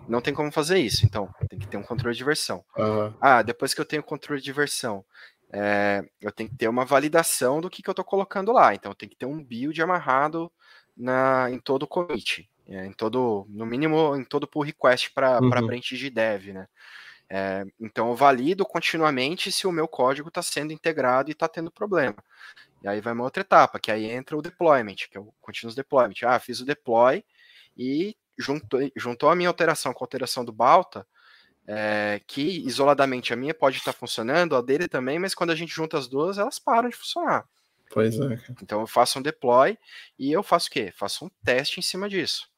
Não 0.06 0.20
tem 0.20 0.34
como 0.34 0.52
fazer 0.52 0.80
isso, 0.80 1.06
então 1.06 1.30
tem 1.50 1.58
que 1.58 1.68
ter 1.68 1.78
um 1.78 1.84
controle 1.84 2.16
de 2.16 2.24
versão. 2.26 2.62
Uhum. 2.78 3.14
Ah, 3.22 3.42
depois 3.42 3.74
que 3.74 3.80
eu 3.80 3.86
tenho 3.86 4.04
controle 4.04 4.42
de 4.42 4.52
versão, 4.52 5.04
é, 5.52 6.04
eu 6.20 6.32
tenho 6.32 6.50
que 6.50 6.56
ter 6.58 6.68
uma 6.68 6.84
validação 6.84 7.62
do 7.62 7.70
que, 7.70 7.82
que 7.82 7.90
eu 7.90 7.94
estou 7.94 8.06
colocando 8.06 8.52
lá. 8.52 8.76
Então 8.76 8.94
tem 8.94 9.08
que 9.08 9.16
ter 9.16 9.26
um 9.26 9.42
build 9.42 9.82
amarrado 9.82 10.52
na, 10.96 11.50
em 11.50 11.60
todo 11.60 11.84
o 11.84 11.88
commit, 11.88 12.50
é, 12.68 12.86
em 12.86 12.92
todo, 12.92 13.46
no 13.50 13.66
mínimo, 13.66 14.14
em 14.18 14.26
todo 14.26 14.48
pull 14.48 14.64
request 14.64 15.14
para 15.14 15.42
uhum. 15.42 15.50
branch 15.50 15.96
de 15.96 16.10
dev, 16.10 16.48
né? 16.48 16.68
É, 17.30 17.66
então 17.80 18.10
eu 18.10 18.16
valido 18.16 18.66
continuamente 18.66 19.52
se 19.52 19.68
o 19.68 19.72
meu 19.72 19.88
código 19.88 20.30
está 20.30 20.42
sendo 20.42 20.72
integrado 20.72 21.30
e 21.30 21.34
está 21.34 21.48
tendo 21.48 21.70
problema. 21.70 22.16
E 22.82 22.88
aí 22.88 23.02
vai 23.02 23.14
uma 23.14 23.24
outra 23.24 23.42
etapa, 23.42 23.80
que 23.80 23.92
aí 23.92 24.06
entra 24.06 24.38
o 24.38 24.42
deployment, 24.42 24.96
que 24.96 25.18
é 25.18 25.20
o 25.20 25.34
continuous 25.42 25.76
deployment. 25.76 26.16
Ah, 26.24 26.40
fiz 26.40 26.62
o 26.62 26.66
deploy 26.66 27.24
e 27.76 28.16
juntou, 28.38 28.80
juntou 28.96 29.30
a 29.30 29.36
minha 29.36 29.50
alteração 29.50 29.94
com 29.94 30.04
a 30.04 30.06
alteração 30.06 30.46
do 30.46 30.54
Balta, 30.54 31.06
é, 31.68 32.22
que 32.26 32.66
isoladamente 32.66 33.34
a 33.34 33.36
minha 33.36 33.54
pode 33.54 33.78
estar 33.78 33.92
funcionando, 33.92 34.56
a 34.56 34.62
dele 34.62 34.88
também, 34.88 35.20
mas 35.20 35.36
quando 35.36 35.50
a 35.50 35.56
gente 35.56 35.74
junta 35.74 35.98
as 35.98 36.08
duas, 36.08 36.38
elas 36.38 36.60
param 36.60 36.88
de 36.88 36.96
funcionar. 36.96 37.46
Pois 37.90 38.20
é. 38.20 38.40
Então 38.62 38.82
eu 38.82 38.88
faço 38.88 39.20
um 39.20 39.22
deploy 39.22 39.78
e 40.18 40.32
eu 40.32 40.44
faço 40.44 40.68
o 40.68 40.72
quê? 40.72 40.94
Faço 40.96 41.26
um 41.26 41.30
teste 41.44 41.80
em 41.80 41.84
cima 41.84 42.08
disso. 42.08 42.50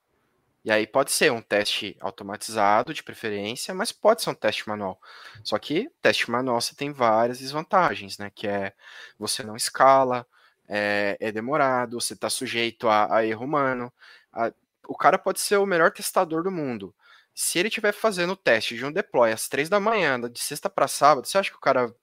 E 0.63 0.71
aí 0.71 0.85
pode 0.85 1.11
ser 1.11 1.31
um 1.31 1.41
teste 1.41 1.95
automatizado, 2.01 2.93
de 2.93 3.01
preferência, 3.01 3.73
mas 3.73 3.91
pode 3.91 4.21
ser 4.21 4.29
um 4.29 4.35
teste 4.35 4.67
manual. 4.67 4.99
Só 5.43 5.57
que 5.57 5.89
teste 6.01 6.29
manual 6.29 6.59
você 6.59 6.75
tem 6.75 6.91
várias 6.91 7.39
desvantagens, 7.39 8.17
né? 8.17 8.29
Que 8.33 8.47
é 8.47 8.73
você 9.17 9.41
não 9.41 9.55
escala, 9.55 10.25
é, 10.67 11.17
é 11.19 11.31
demorado, 11.31 11.99
você 11.99 12.13
está 12.13 12.29
sujeito 12.29 12.89
a, 12.89 13.17
a, 13.17 13.25
erro 13.25 13.45
humano. 13.45 13.91
A, 14.33 14.51
o 14.87 14.95
cara 14.95 15.17
pode 15.17 15.39
ser 15.39 15.57
o 15.57 15.65
melhor 15.65 15.91
testador 15.91 16.43
do 16.43 16.51
mundo. 16.51 16.93
Se 17.33 17.57
ele 17.57 17.69
estiver 17.69 17.93
fazendo 17.93 18.33
o 18.33 18.35
teste 18.35 18.75
de 18.75 18.85
um 18.85 18.91
deploy 18.91 19.31
às 19.31 19.47
três 19.47 19.69
da 19.69 19.79
manhã, 19.79 20.19
de 20.19 20.39
sexta 20.39 20.69
para 20.69 20.89
sábado, 20.89 21.25
você 21.25 21.37
acha 21.37 21.49
que 21.49 21.57
o 21.57 21.61
cara 21.61 21.93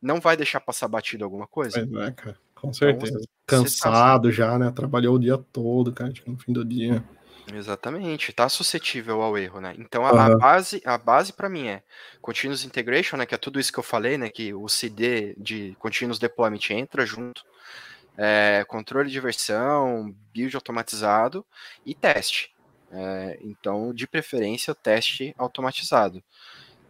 não 0.00 0.20
vai 0.20 0.36
deixar 0.36 0.60
passar 0.60 0.86
batido 0.86 1.24
alguma 1.24 1.46
coisa? 1.46 1.84
Pois 1.84 2.06
é, 2.06 2.12
cara. 2.12 2.38
Com 2.54 2.68
então, 2.68 2.72
certeza. 2.72 3.18
Então, 3.18 3.62
Cansado 3.62 4.28
tá... 4.28 4.34
já, 4.34 4.58
né? 4.58 4.70
Trabalhou 4.70 5.16
o 5.16 5.18
dia 5.18 5.36
todo, 5.36 5.92
cara, 5.92 6.12
no 6.26 6.38
fim 6.38 6.52
do 6.52 6.64
dia. 6.64 7.04
Exatamente, 7.52 8.32
tá 8.32 8.48
suscetível 8.48 9.22
ao 9.22 9.38
erro, 9.38 9.60
né? 9.60 9.74
Então 9.78 10.04
a, 10.04 10.12
uhum. 10.12 10.20
a 10.20 10.36
base, 10.36 10.82
a 10.84 10.98
base 10.98 11.32
para 11.32 11.48
mim 11.48 11.68
é 11.68 11.82
continuous 12.20 12.64
integration, 12.64 13.16
né? 13.16 13.24
Que 13.24 13.34
é 13.34 13.38
tudo 13.38 13.60
isso 13.60 13.72
que 13.72 13.78
eu 13.78 13.84
falei, 13.84 14.18
né? 14.18 14.28
Que 14.28 14.52
o 14.52 14.68
CD 14.68 15.34
de 15.38 15.76
continuous 15.78 16.18
deployment 16.18 16.70
entra 16.70 17.06
junto, 17.06 17.44
é, 18.16 18.64
controle 18.66 19.10
de 19.10 19.20
versão, 19.20 20.12
build 20.32 20.56
automatizado 20.56 21.46
e 21.84 21.94
teste. 21.94 22.52
É, 22.90 23.38
então, 23.42 23.92
de 23.94 24.06
preferência, 24.06 24.74
teste 24.74 25.34
automatizado. 25.38 26.22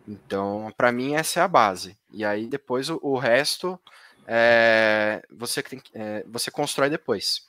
Então, 0.08 0.72
para 0.76 0.92
mim 0.92 1.14
essa 1.14 1.40
é 1.40 1.42
a 1.42 1.48
base. 1.48 1.98
E 2.10 2.24
aí 2.24 2.46
depois 2.46 2.88
o, 2.88 2.98
o 3.02 3.18
resto 3.18 3.78
é, 4.26 5.22
você 5.30 5.62
tem, 5.62 5.82
é, 5.94 6.24
você 6.26 6.50
constrói 6.50 6.88
depois. 6.88 7.46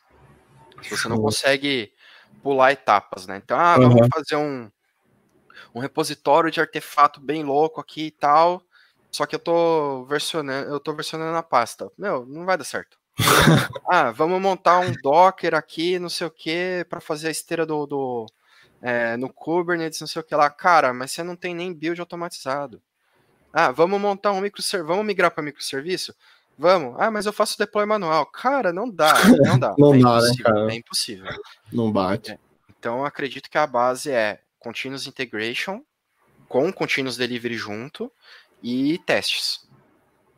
Você 0.89 1.07
não 1.07 1.17
consegue 1.17 1.91
pular 2.41 2.71
etapas, 2.71 3.27
né? 3.27 3.37
Então, 3.37 3.59
ah, 3.59 3.77
vamos 3.77 4.01
uhum. 4.01 4.07
fazer 4.13 4.35
um, 4.35 4.69
um 5.73 5.79
repositório 5.79 6.51
de 6.51 6.59
artefato 6.59 7.19
bem 7.19 7.43
louco 7.43 7.81
aqui 7.81 8.07
e 8.07 8.11
tal. 8.11 8.61
Só 9.11 9.25
que 9.25 9.35
eu 9.35 9.39
tô 9.39 10.05
versionando, 10.05 10.69
eu 10.69 10.79
tô 10.79 10.93
versionando 10.93 11.35
a 11.37 11.43
pasta. 11.43 11.89
Meu, 11.97 12.25
não 12.25 12.45
vai 12.45 12.57
dar 12.57 12.63
certo. 12.63 12.97
ah, 13.89 14.11
vamos 14.11 14.39
montar 14.39 14.79
um 14.79 14.91
Docker 15.01 15.55
aqui, 15.55 15.97
não 15.97 16.09
sei 16.09 16.27
o 16.27 16.31
que, 16.31 16.85
para 16.89 17.01
fazer 17.01 17.29
a 17.29 17.31
esteira 17.31 17.65
do, 17.65 17.85
do 17.87 18.25
é, 18.81 19.17
no 19.17 19.31
Kubernetes, 19.31 19.99
não 19.99 20.07
sei 20.07 20.21
o 20.21 20.25
que 20.25 20.35
lá. 20.35 20.49
Cara, 20.49 20.93
mas 20.93 21.11
você 21.11 21.23
não 21.23 21.35
tem 21.35 21.55
nem 21.55 21.73
build 21.73 21.99
automatizado. 21.99 22.81
Ah, 23.51 23.71
vamos 23.71 23.99
montar 23.99 24.33
um 24.33 24.41
microserviço, 24.41 24.87
vamos 24.87 25.05
migrar 25.05 25.31
para 25.31 25.43
microserviço? 25.43 26.13
Vamos. 26.57 26.95
Ah, 26.97 27.11
mas 27.11 27.25
eu 27.25 27.33
faço 27.33 27.57
deploy 27.57 27.85
manual. 27.85 28.25
Cara, 28.25 28.73
não 28.73 28.89
dá, 28.89 29.13
não 29.45 29.59
dá. 29.59 29.75
não 29.77 29.93
é 29.93 29.99
dá, 29.99 30.21
né, 30.21 30.31
cara? 30.41 30.73
É 30.73 30.75
impossível. 30.75 31.25
Não 31.71 31.91
bate. 31.91 32.31
É. 32.31 32.39
Então, 32.79 33.05
acredito 33.05 33.49
que 33.49 33.57
a 33.57 33.67
base 33.67 34.09
é 34.09 34.39
continuous 34.59 35.05
integration 35.05 35.83
com 36.47 36.71
continuous 36.71 37.17
delivery 37.17 37.55
junto 37.55 38.11
e 38.63 38.97
testes. 39.05 39.67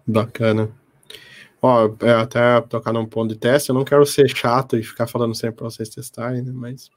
Bacana. 0.06 0.70
Ó, 1.62 1.90
é, 2.02 2.14
até 2.14 2.62
tocar 2.62 2.94
num 2.94 3.06
ponto 3.06 3.34
de 3.34 3.40
teste, 3.40 3.70
eu 3.70 3.76
não 3.76 3.84
quero 3.84 4.06
ser 4.06 4.28
chato 4.30 4.78
e 4.78 4.84
ficar 4.84 5.08
falando 5.08 5.36
sempre 5.36 5.58
para 5.58 5.70
vocês 5.70 5.90
testarem, 5.90 6.42
né? 6.42 6.52
Mas 6.54 6.90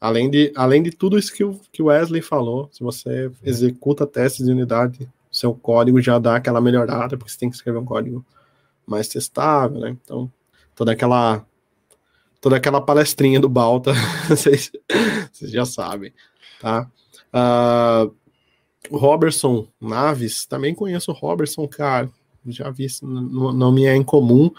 além 0.00 0.28
de, 0.28 0.52
além 0.56 0.82
de 0.82 0.90
tudo 0.90 1.18
isso 1.18 1.32
que 1.32 1.44
o, 1.44 1.60
que 1.72 1.82
o 1.82 1.86
Wesley 1.86 2.20
falou, 2.20 2.68
se 2.72 2.82
você 2.82 3.30
executa 3.42 4.06
testes 4.06 4.44
de 4.44 4.52
unidade, 4.52 5.08
seu 5.30 5.54
código 5.54 6.00
já 6.00 6.18
dá 6.18 6.36
aquela 6.36 6.60
melhorada, 6.60 7.16
porque 7.16 7.30
você 7.30 7.38
tem 7.38 7.48
que 7.48 7.56
escrever 7.56 7.78
um 7.78 7.84
código 7.84 8.24
mais 8.86 9.08
testável, 9.08 9.80
né? 9.80 9.96
Então, 10.02 10.30
toda 10.74 10.92
aquela 10.92 11.44
toda 12.40 12.56
aquela 12.56 12.80
palestrinha 12.80 13.40
do 13.40 13.48
Balta, 13.48 13.92
vocês, 14.28 14.70
já 15.42 15.64
sabem, 15.64 16.12
tá? 16.60 16.88
Uh, 17.34 18.14
Robertson 18.96 19.66
Naves, 19.80 20.46
também 20.46 20.74
conheço 20.74 21.10
o 21.10 21.14
Robertson, 21.14 21.66
cara, 21.66 22.08
já 22.46 22.70
vi, 22.70 22.86
não, 23.02 23.52
não 23.52 23.72
me 23.72 23.86
é 23.86 23.96
incomum. 23.96 24.50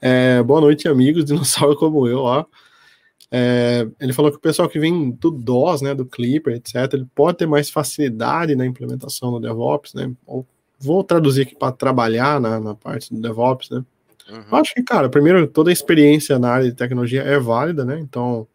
É, 0.00 0.42
boa 0.42 0.60
noite, 0.60 0.88
amigos, 0.88 1.24
dinossauro 1.26 1.76
como 1.76 2.06
eu, 2.06 2.20
ó. 2.20 2.44
É, 3.32 3.88
ele 4.00 4.12
falou 4.12 4.30
que 4.30 4.36
o 4.36 4.40
pessoal 4.40 4.68
que 4.68 4.78
vem 4.78 5.10
do 5.10 5.30
DOS, 5.30 5.82
né, 5.82 5.94
do 5.94 6.04
Clipper, 6.04 6.56
etc., 6.56 6.92
ele 6.92 7.06
pode 7.14 7.38
ter 7.38 7.46
mais 7.46 7.70
facilidade 7.70 8.56
na 8.56 8.66
implementação 8.66 9.30
do 9.30 9.40
DevOps, 9.40 9.94
né? 9.94 10.12
Ou, 10.26 10.44
vou 10.80 11.04
traduzir 11.04 11.42
aqui 11.42 11.54
para 11.54 11.72
trabalhar 11.72 12.40
na, 12.40 12.58
na, 12.58 12.74
parte 12.74 13.14
do 13.14 13.20
DevOps, 13.20 13.70
né? 13.70 13.84
Uhum. 14.30 14.56
Acho 14.56 14.74
que, 14.74 14.82
cara, 14.82 15.08
primeiro, 15.08 15.46
toda 15.46 15.70
a 15.70 15.72
experiência 15.72 16.38
na 16.38 16.50
área 16.50 16.70
de 16.70 16.76
tecnologia 16.76 17.22
é 17.22 17.38
válida, 17.38 17.84
né? 17.84 17.98
Então, 18.00 18.46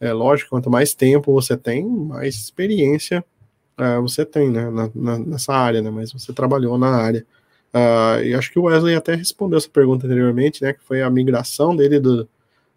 É 0.00 0.12
lógico, 0.12 0.50
quanto 0.50 0.70
mais 0.70 0.94
tempo 0.94 1.32
você 1.32 1.56
tem, 1.56 1.86
mais 1.86 2.34
experiência 2.34 3.24
uh, 3.78 4.00
você 4.02 4.24
tem, 4.24 4.50
né, 4.50 4.70
na, 4.70 4.90
na, 4.94 5.18
nessa 5.18 5.52
área, 5.52 5.82
né, 5.82 5.90
mas 5.90 6.12
você 6.12 6.32
trabalhou 6.32 6.78
na 6.78 6.88
área. 6.88 7.26
Uh, 7.72 8.22
e 8.22 8.34
acho 8.34 8.52
que 8.52 8.58
o 8.58 8.64
Wesley 8.64 8.94
até 8.94 9.14
respondeu 9.14 9.58
essa 9.58 9.68
pergunta 9.68 10.06
anteriormente, 10.06 10.62
né, 10.62 10.72
que 10.72 10.82
foi 10.82 11.02
a 11.02 11.10
migração 11.10 11.74
dele 11.74 11.98
do, 11.98 12.28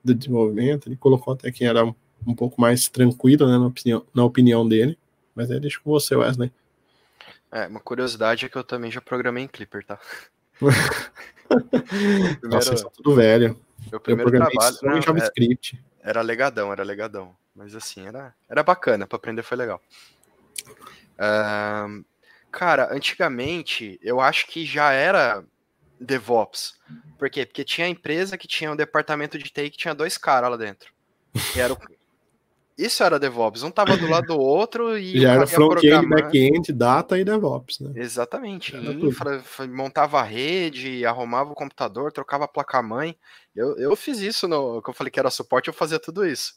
do 0.03 0.13
desenvolvimento, 0.13 0.89
ele 0.89 0.95
colocou 0.95 1.33
até 1.33 1.51
que 1.51 1.63
era 1.63 1.85
um, 2.25 2.33
pouco 2.35 2.59
mais 2.59 2.87
tranquilo, 2.87 3.45
né, 3.47 3.57
na 3.57 3.67
opinião, 3.67 4.03
na 4.13 4.23
opinião 4.23 4.67
dele, 4.67 4.97
mas 5.35 5.51
aí 5.51 5.59
deixa 5.59 5.79
com 5.83 5.91
você, 5.91 6.15
Wesley. 6.15 6.51
É, 7.51 7.67
uma 7.67 7.79
curiosidade 7.79 8.45
é 8.45 8.49
que 8.49 8.57
eu 8.57 8.63
também 8.63 8.91
já 8.91 9.01
programei 9.01 9.43
em 9.43 9.47
Clipper, 9.47 9.85
tá? 9.85 9.99
primeiro, 11.47 12.49
Nossa, 12.49 12.73
isso 12.73 12.87
é 12.87 12.89
tudo 12.89 13.15
velho. 13.15 13.59
Meu 13.89 13.99
primeiro 13.99 14.35
eu 14.35 14.39
trabalho 14.39 14.75
só 14.75 14.97
em 14.97 15.01
JavaScript. 15.01 15.81
Era, 15.99 16.09
era 16.09 16.21
legadão, 16.21 16.71
era 16.71 16.83
legadão. 16.83 17.35
Mas 17.55 17.75
assim, 17.75 18.05
era, 18.07 18.35
era 18.49 18.61
bacana, 18.61 19.07
para 19.07 19.15
aprender 19.15 19.43
foi 19.43 19.57
legal. 19.57 19.81
Uh, 21.17 22.05
cara, 22.51 22.93
antigamente 22.93 23.99
eu 24.01 24.19
acho 24.19 24.47
que 24.47 24.65
já 24.65 24.91
era 24.91 25.43
DevOps. 25.99 26.75
Por 27.17 27.29
quê? 27.29 27.45
Porque 27.45 27.63
tinha 27.63 27.87
empresa 27.87 28.37
que 28.37 28.47
tinha 28.47 28.71
um 28.71 28.75
departamento 28.75 29.37
de 29.37 29.45
TI 29.45 29.69
que 29.71 29.77
tinha 29.77 29.95
dois 29.95 30.17
caras 30.17 30.51
lá 30.51 30.57
dentro. 30.57 30.91
Era 31.55 31.73
o... 31.73 31.77
Isso 32.77 33.03
era 33.03 33.19
DevOps. 33.19 33.63
Um 33.63 33.71
tava 33.71 33.97
do 33.97 34.07
lado 34.09 34.27
do 34.27 34.39
outro 34.39 34.97
e. 34.97 35.19
Já 35.19 35.33
era 35.33 35.47
front-end, 35.47 36.07
back-end, 36.07 36.71
data 36.71 37.17
e 37.17 37.23
DevOps, 37.23 37.79
né? 37.79 37.91
Exatamente. 37.95 38.75
Infra, 38.75 39.43
montava 39.69 40.19
a 40.19 40.23
rede, 40.23 41.05
arrumava 41.05 41.51
o 41.51 41.55
computador, 41.55 42.11
trocava 42.11 42.45
a 42.45 42.47
placa-mãe. 42.47 43.17
Eu, 43.55 43.75
eu 43.77 43.95
fiz 43.95 44.19
isso 44.19 44.47
no. 44.47 44.81
Que 44.81 44.89
eu 44.89 44.93
falei 44.93 45.09
que 45.09 45.19
era 45.19 45.31
suporte, 45.31 45.67
eu 45.67 45.73
fazia 45.73 45.99
tudo 45.99 46.25
isso. 46.25 46.53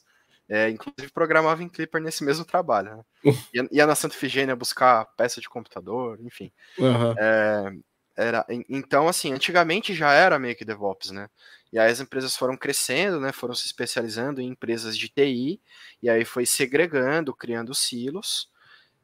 É, 0.47 0.69
inclusive 0.69 1.11
programava 1.13 1.63
em 1.63 1.69
Clipper 1.69 2.01
nesse 2.01 2.23
mesmo 2.23 2.43
trabalho. 2.43 2.97
Né? 2.97 3.03
ia, 3.53 3.67
ia, 3.71 3.87
na 3.87 3.95
Santa 3.95 4.15
Efigênia 4.15 4.55
buscar 4.55 5.05
peça 5.15 5.39
de 5.39 5.49
computador, 5.49 6.19
enfim. 6.21 6.51
Uhum. 6.77 7.13
É, 7.17 7.71
era, 8.15 8.45
então, 8.69 9.07
assim, 9.07 9.33
antigamente 9.33 9.93
já 9.93 10.11
era 10.13 10.37
meio 10.39 10.55
que 10.55 10.65
DevOps, 10.65 11.11
né? 11.11 11.29
E 11.71 11.79
aí 11.79 11.89
as 11.89 11.99
empresas 11.99 12.35
foram 12.35 12.57
crescendo, 12.57 13.19
né? 13.19 13.31
Foram 13.31 13.55
se 13.55 13.65
especializando 13.65 14.41
em 14.41 14.47
empresas 14.49 14.97
de 14.97 15.07
TI, 15.09 15.61
e 16.03 16.09
aí 16.09 16.25
foi 16.25 16.45
segregando, 16.45 17.33
criando 17.33 17.73
silos. 17.73 18.49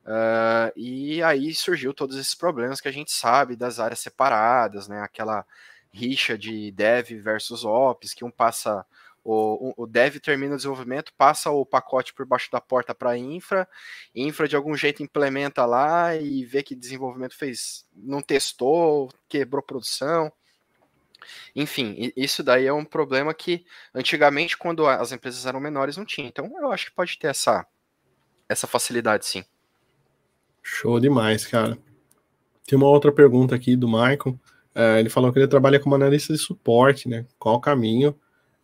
Uh, 0.06 0.72
e 0.76 1.22
aí 1.24 1.54
surgiu 1.54 1.94
todos 1.94 2.18
esses 2.18 2.36
problemas 2.36 2.80
que 2.80 2.88
a 2.88 2.92
gente 2.92 3.12
sabe 3.12 3.56
das 3.56 3.80
áreas 3.80 4.00
separadas, 4.00 4.88
né? 4.88 5.02
Aquela 5.02 5.46
rixa 5.92 6.38
de 6.38 6.72
dev 6.72 7.12
versus 7.22 7.66
ops, 7.66 8.14
que 8.14 8.26
um 8.26 8.32
passa 8.32 8.86
o, 9.30 9.84
o 9.84 9.86
dev 9.86 10.20
termina 10.20 10.54
o 10.54 10.58
desenvolvimento, 10.58 11.12
passa 11.18 11.52
o 11.52 11.66
pacote 11.66 12.14
por 12.14 12.26
baixo 12.26 12.50
da 12.50 12.62
porta 12.62 12.96
para 12.96 13.18
infra, 13.18 13.68
infra 14.16 14.48
de 14.48 14.56
algum 14.56 14.76
jeito 14.76 15.04
implementa 15.04 15.66
lá 15.66 16.16
e 16.16 16.46
vê 16.46 16.64
que 16.64 16.74
desenvolvimento 16.74 17.36
fez, 17.36 17.86
não 17.94 18.22
testou, 18.22 19.10
quebrou 19.28 19.62
produção. 19.62 20.32
Enfim, 21.54 22.14
isso 22.16 22.42
daí 22.42 22.68
é 22.68 22.72
um 22.72 22.86
problema 22.86 23.34
que 23.34 23.66
antigamente, 23.94 24.58
quando 24.58 24.88
as 24.88 25.12
empresas 25.12 25.46
eram 25.46 25.60
menores, 25.60 25.98
não 25.98 26.06
tinha. 26.06 26.28
Então, 26.28 26.50
eu 26.62 26.72
acho 26.72 26.86
que 26.86 26.96
pode 26.96 27.20
ter 27.20 27.28
essa, 27.28 27.68
essa 28.48 28.66
facilidade, 28.66 29.26
sim. 29.26 29.44
Show 30.64 31.02
demais, 31.02 31.46
cara. 31.46 31.78
Tem 32.66 32.78
uma 32.78 32.88
outra 32.88 33.12
pergunta 33.12 33.54
aqui 33.54 33.76
do 33.76 33.90
Michael. 33.90 34.40
Uh, 34.74 35.00
ele 35.00 35.10
falou 35.10 35.34
que 35.34 35.40
ele 35.40 35.48
trabalha 35.48 35.82
como 35.82 35.96
analista 35.96 36.32
de 36.32 36.40
suporte, 36.40 37.10
né? 37.10 37.26
Qual 37.38 37.56
o 37.56 37.62
caminho 37.62 38.18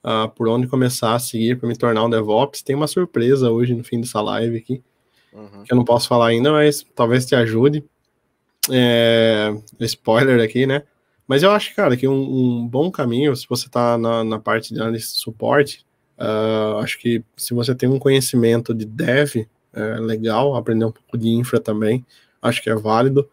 uh, 0.03 0.29
por 0.29 0.47
onde 0.47 0.67
começar 0.67 1.15
a 1.15 1.19
seguir 1.19 1.57
para 1.57 1.67
me 1.67 1.75
tornar 1.75 2.03
um 2.03 2.09
DevOps. 2.09 2.61
Tem 2.61 2.75
uma 2.75 2.87
surpresa 2.87 3.49
hoje 3.49 3.73
no 3.73 3.83
fim 3.83 3.99
dessa 4.01 4.21
live 4.21 4.57
aqui, 4.57 4.81
uhum. 5.33 5.63
que 5.63 5.73
eu 5.73 5.77
não 5.77 5.85
posso 5.85 6.07
falar 6.07 6.27
ainda, 6.27 6.51
mas 6.51 6.85
talvez 6.95 7.25
te 7.25 7.35
ajude. 7.35 7.83
É, 8.71 9.53
spoiler 9.81 10.41
aqui, 10.41 10.65
né? 10.65 10.83
Mas 11.27 11.43
eu 11.43 11.51
acho, 11.51 11.73
cara, 11.75 11.97
que 11.97 12.07
um, 12.07 12.13
um 12.61 12.67
bom 12.67 12.91
caminho, 12.91 13.35
se 13.35 13.45
você 13.49 13.67
está 13.67 13.97
na, 13.97 14.23
na, 14.23 14.39
parte 14.39 14.73
de 14.73 14.79
análise 14.79 15.07
de 15.07 15.19
suporte, 15.19 15.85
uh, 16.17 16.77
acho 16.77 16.99
que 16.99 17.23
se 17.35 17.53
você 17.53 17.73
tem 17.73 17.89
um 17.89 17.99
conhecimento 17.99 18.73
de 18.73 18.85
dev, 18.85 19.47
é 19.73 19.99
legal, 19.99 20.55
aprender 20.55 20.85
um 20.85 20.91
pouco 20.91 21.17
de 21.17 21.29
infra 21.29 21.59
também, 21.59 22.05
acho 22.41 22.61
que 22.61 22.69
é 22.69 22.75
válido, 22.75 23.27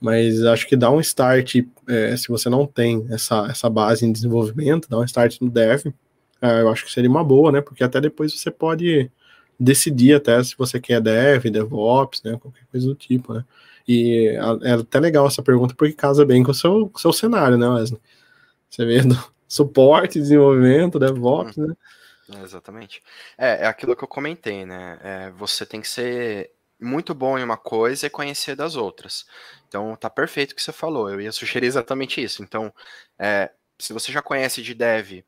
mas 0.00 0.44
acho 0.44 0.68
que 0.68 0.76
dá 0.76 0.90
um 0.90 1.00
start, 1.00 1.56
é, 1.88 2.16
se 2.16 2.28
você 2.28 2.48
não 2.48 2.66
tem 2.66 3.06
essa, 3.10 3.46
essa 3.48 3.70
base 3.70 4.04
em 4.04 4.12
desenvolvimento, 4.12 4.88
dá 4.88 4.98
um 4.98 5.04
start 5.04 5.40
no 5.40 5.48
dev, 5.48 5.86
eu 6.40 6.68
acho 6.70 6.84
que 6.84 6.92
seria 6.92 7.10
uma 7.10 7.24
boa, 7.24 7.50
né? 7.50 7.60
Porque 7.60 7.82
até 7.82 8.00
depois 8.00 8.32
você 8.38 8.50
pode 8.50 9.10
decidir 9.58 10.14
até 10.14 10.42
se 10.42 10.56
você 10.56 10.78
quer 10.78 11.00
dev, 11.00 11.44
DevOps, 11.44 12.22
né? 12.22 12.38
Qualquer 12.38 12.66
coisa 12.70 12.86
do 12.86 12.94
tipo, 12.94 13.34
né? 13.34 13.44
E 13.88 14.36
é 14.62 14.72
até 14.72 14.98
legal 14.98 15.26
essa 15.26 15.42
pergunta 15.42 15.74
porque 15.74 15.94
casa 15.94 16.24
bem 16.24 16.42
com 16.42 16.50
o 16.50 16.54
seu, 16.54 16.90
seu 16.96 17.12
cenário, 17.12 17.56
né, 17.56 17.68
Wesley? 17.68 18.00
Você 18.68 18.84
vê 18.84 19.00
do 19.00 19.14
suporte, 19.46 20.20
desenvolvimento, 20.20 20.98
DevOps, 20.98 21.56
né? 21.56 21.74
É, 22.34 22.42
exatamente. 22.42 23.02
É, 23.38 23.64
é 23.64 23.66
aquilo 23.66 23.94
que 23.94 24.02
eu 24.02 24.08
comentei, 24.08 24.66
né? 24.66 24.98
É, 25.02 25.30
você 25.30 25.64
tem 25.64 25.80
que 25.80 25.88
ser 25.88 26.50
muito 26.78 27.14
bom 27.14 27.38
em 27.38 27.44
uma 27.44 27.56
coisa 27.56 28.06
e 28.06 28.10
conhecer 28.10 28.56
das 28.56 28.76
outras. 28.76 29.24
Então, 29.68 29.96
tá 29.96 30.10
perfeito 30.10 30.52
o 30.52 30.54
que 30.54 30.62
você 30.62 30.72
falou. 30.72 31.08
Eu 31.08 31.20
ia 31.20 31.32
sugerir 31.32 31.66
exatamente 31.66 32.22
isso. 32.22 32.42
Então, 32.42 32.72
é, 33.18 33.50
se 33.78 33.92
você 33.92 34.10
já 34.10 34.20
conhece 34.20 34.62
de 34.62 34.74
dev 34.74 35.22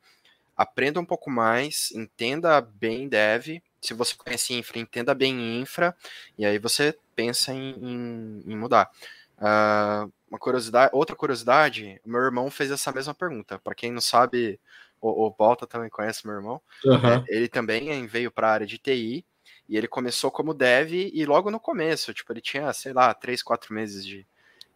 aprenda 0.59 0.98
um 0.98 1.04
pouco 1.04 1.30
mais, 1.30 1.92
entenda 1.92 2.61
bem 2.61 3.09
dev. 3.09 3.62
Se 3.80 3.94
você 3.94 4.16
conhece 4.16 4.52
infra, 4.54 4.80
entenda 4.80 5.14
bem 5.14 5.61
infra, 5.61 5.96
e 6.36 6.44
aí 6.44 6.59
você 6.59 6.98
pensa 7.14 7.52
em, 7.52 7.76
em, 7.80 8.42
em 8.44 8.56
mudar. 8.56 8.90
Uh, 9.38 10.12
uma 10.28 10.38
curiosidade, 10.38 10.90
outra 10.92 11.14
curiosidade, 11.14 12.00
meu 12.04 12.20
irmão 12.20 12.50
fez 12.50 12.72
essa 12.72 12.90
mesma 12.90 13.14
pergunta. 13.14 13.56
Para 13.61 13.74
quem 13.76 13.92
não 13.92 14.00
sabe, 14.00 14.59
o, 15.00 15.26
o 15.26 15.30
Balta 15.30 15.64
também 15.64 15.88
conhece 15.88 16.26
meu 16.26 16.34
irmão. 16.34 16.61
Uhum. 16.84 17.24
ele 17.28 17.48
também 17.48 18.04
veio 18.09 18.32
para 18.32 18.48
a 18.48 18.52
área 18.52 18.66
de 18.66 18.78
TI 18.78 19.24
e 19.68 19.76
ele 19.76 19.86
começou 19.86 20.28
como 20.28 20.52
dev 20.52 20.92
e 20.92 21.24
logo 21.24 21.52
no 21.52 21.61
começo, 21.61 22.12
tipo, 22.12 22.32
ele 22.32 22.40
tinha, 22.40 22.72
sei 22.72 22.92
lá, 22.92 23.14
três, 23.14 23.44
quatro 23.44 23.72
meses 23.72 24.04
de, 24.04 24.26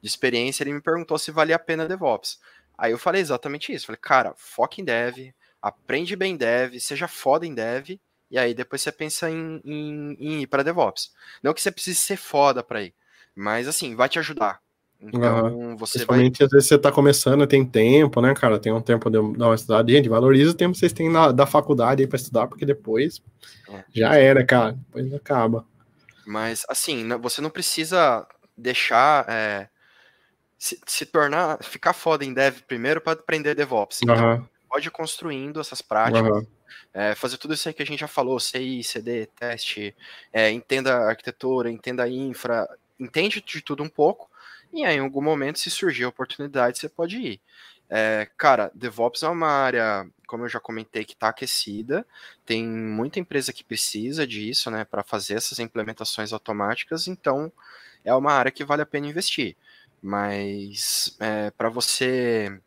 de 0.00 0.08
experiência, 0.08 0.62
ele 0.62 0.74
me 0.74 0.80
perguntou 0.80 1.18
se 1.18 1.32
valia 1.32 1.56
a 1.56 1.58
pena 1.58 1.88
DevOps. 1.88 2.38
Aí 2.78 2.92
eu 2.92 2.98
falei 2.98 3.20
exatamente 3.20 3.72
isso. 3.72 3.86
Falei, 3.86 4.00
cara, 4.00 4.32
foca 4.36 4.80
em 4.80 4.84
dev, 4.84 5.32
aprende 5.62 6.16
bem 6.16 6.36
dev, 6.36 6.78
seja 6.80 7.06
foda 7.06 7.46
em 7.46 7.54
dev, 7.54 8.00
e 8.30 8.38
aí 8.38 8.52
depois 8.52 8.82
você 8.82 8.90
pensa 8.90 9.30
em, 9.30 9.60
em, 9.64 10.16
em 10.18 10.42
ir 10.42 10.46
para 10.46 10.64
DevOps. 10.64 11.12
Não 11.42 11.54
que 11.54 11.62
você 11.62 11.70
precise 11.70 11.98
ser 11.98 12.16
foda 12.16 12.62
para 12.62 12.82
ir, 12.82 12.94
mas 13.34 13.68
assim, 13.68 13.94
vai 13.94 14.08
te 14.08 14.18
ajudar. 14.18 14.60
Então, 15.00 15.46
uhum. 15.46 15.76
você 15.76 15.98
Principalmente 15.98 16.38
vai... 16.38 16.46
às 16.46 16.52
vezes 16.52 16.68
você 16.68 16.78
tá 16.78 16.92
começando, 16.92 17.46
tem 17.46 17.64
tempo, 17.64 18.20
né, 18.20 18.34
cara? 18.34 18.58
Tem 18.58 18.72
um 18.72 18.80
tempo 18.80 19.10
de 19.10 19.16
dar 19.36 19.46
uma 19.46 19.54
estudada. 19.54 19.90
Gente, 19.90 20.08
valoriza 20.08 20.52
o 20.52 20.54
tempo 20.54 20.72
que 20.72 20.78
vocês 20.78 20.92
têm 20.92 21.10
na, 21.10 21.32
da 21.32 21.44
faculdade 21.44 22.02
aí 22.02 22.06
pra 22.06 22.16
estudar, 22.16 22.46
porque 22.46 22.64
depois 22.64 23.20
é. 23.68 23.84
já 23.92 24.14
era, 24.14 24.44
cara. 24.46 24.72
Depois 24.72 25.12
acaba. 25.12 25.66
Mas, 26.24 26.64
assim, 26.68 27.08
você 27.20 27.40
não 27.40 27.50
precisa 27.50 28.24
deixar 28.56 29.28
é, 29.28 29.68
se, 30.56 30.80
se, 30.86 31.04
tornar, 31.04 31.58
ficar 31.64 31.94
foda 31.94 32.24
em 32.24 32.32
dev 32.32 32.60
primeiro 32.68 33.00
para 33.00 33.14
aprender 33.14 33.56
DevOps. 33.56 34.02
Então, 34.04 34.14
uhum 34.14 34.51
pode 34.72 34.88
ir 34.88 34.90
construindo 34.90 35.60
essas 35.60 35.82
práticas. 35.82 36.22
Uhum. 36.26 36.46
É, 36.94 37.14
fazer 37.14 37.36
tudo 37.36 37.52
isso 37.52 37.68
aí 37.68 37.74
que 37.74 37.82
a 37.82 37.86
gente 37.86 38.00
já 38.00 38.08
falou, 38.08 38.40
CI, 38.40 38.82
CD, 38.82 39.26
teste, 39.26 39.94
é, 40.32 40.50
entenda 40.50 40.94
a 40.94 41.08
arquitetura, 41.10 41.70
entenda 41.70 42.04
a 42.04 42.08
infra, 42.08 42.66
entende 42.98 43.42
de 43.42 43.60
tudo 43.60 43.82
um 43.82 43.88
pouco, 43.88 44.30
e 44.72 44.82
aí 44.82 44.96
em 44.96 45.00
algum 45.00 45.22
momento, 45.22 45.58
se 45.58 45.70
surgir 45.70 46.04
a 46.04 46.08
oportunidade, 46.08 46.78
você 46.78 46.88
pode 46.88 47.18
ir. 47.18 47.40
É, 47.90 48.26
cara, 48.38 48.70
DevOps 48.74 49.22
é 49.22 49.28
uma 49.28 49.48
área, 49.48 50.08
como 50.26 50.44
eu 50.44 50.48
já 50.48 50.58
comentei, 50.58 51.04
que 51.04 51.12
está 51.12 51.28
aquecida, 51.28 52.06
tem 52.46 52.66
muita 52.66 53.20
empresa 53.20 53.52
que 53.52 53.62
precisa 53.62 54.26
disso, 54.26 54.70
né, 54.70 54.86
para 54.86 55.02
fazer 55.02 55.34
essas 55.34 55.58
implementações 55.58 56.32
automáticas, 56.32 57.06
então 57.06 57.52
é 58.02 58.14
uma 58.14 58.32
área 58.32 58.50
que 58.50 58.64
vale 58.64 58.80
a 58.80 58.86
pena 58.86 59.08
investir. 59.08 59.54
Mas 60.00 61.14
é, 61.20 61.50
para 61.50 61.68
você 61.68 62.58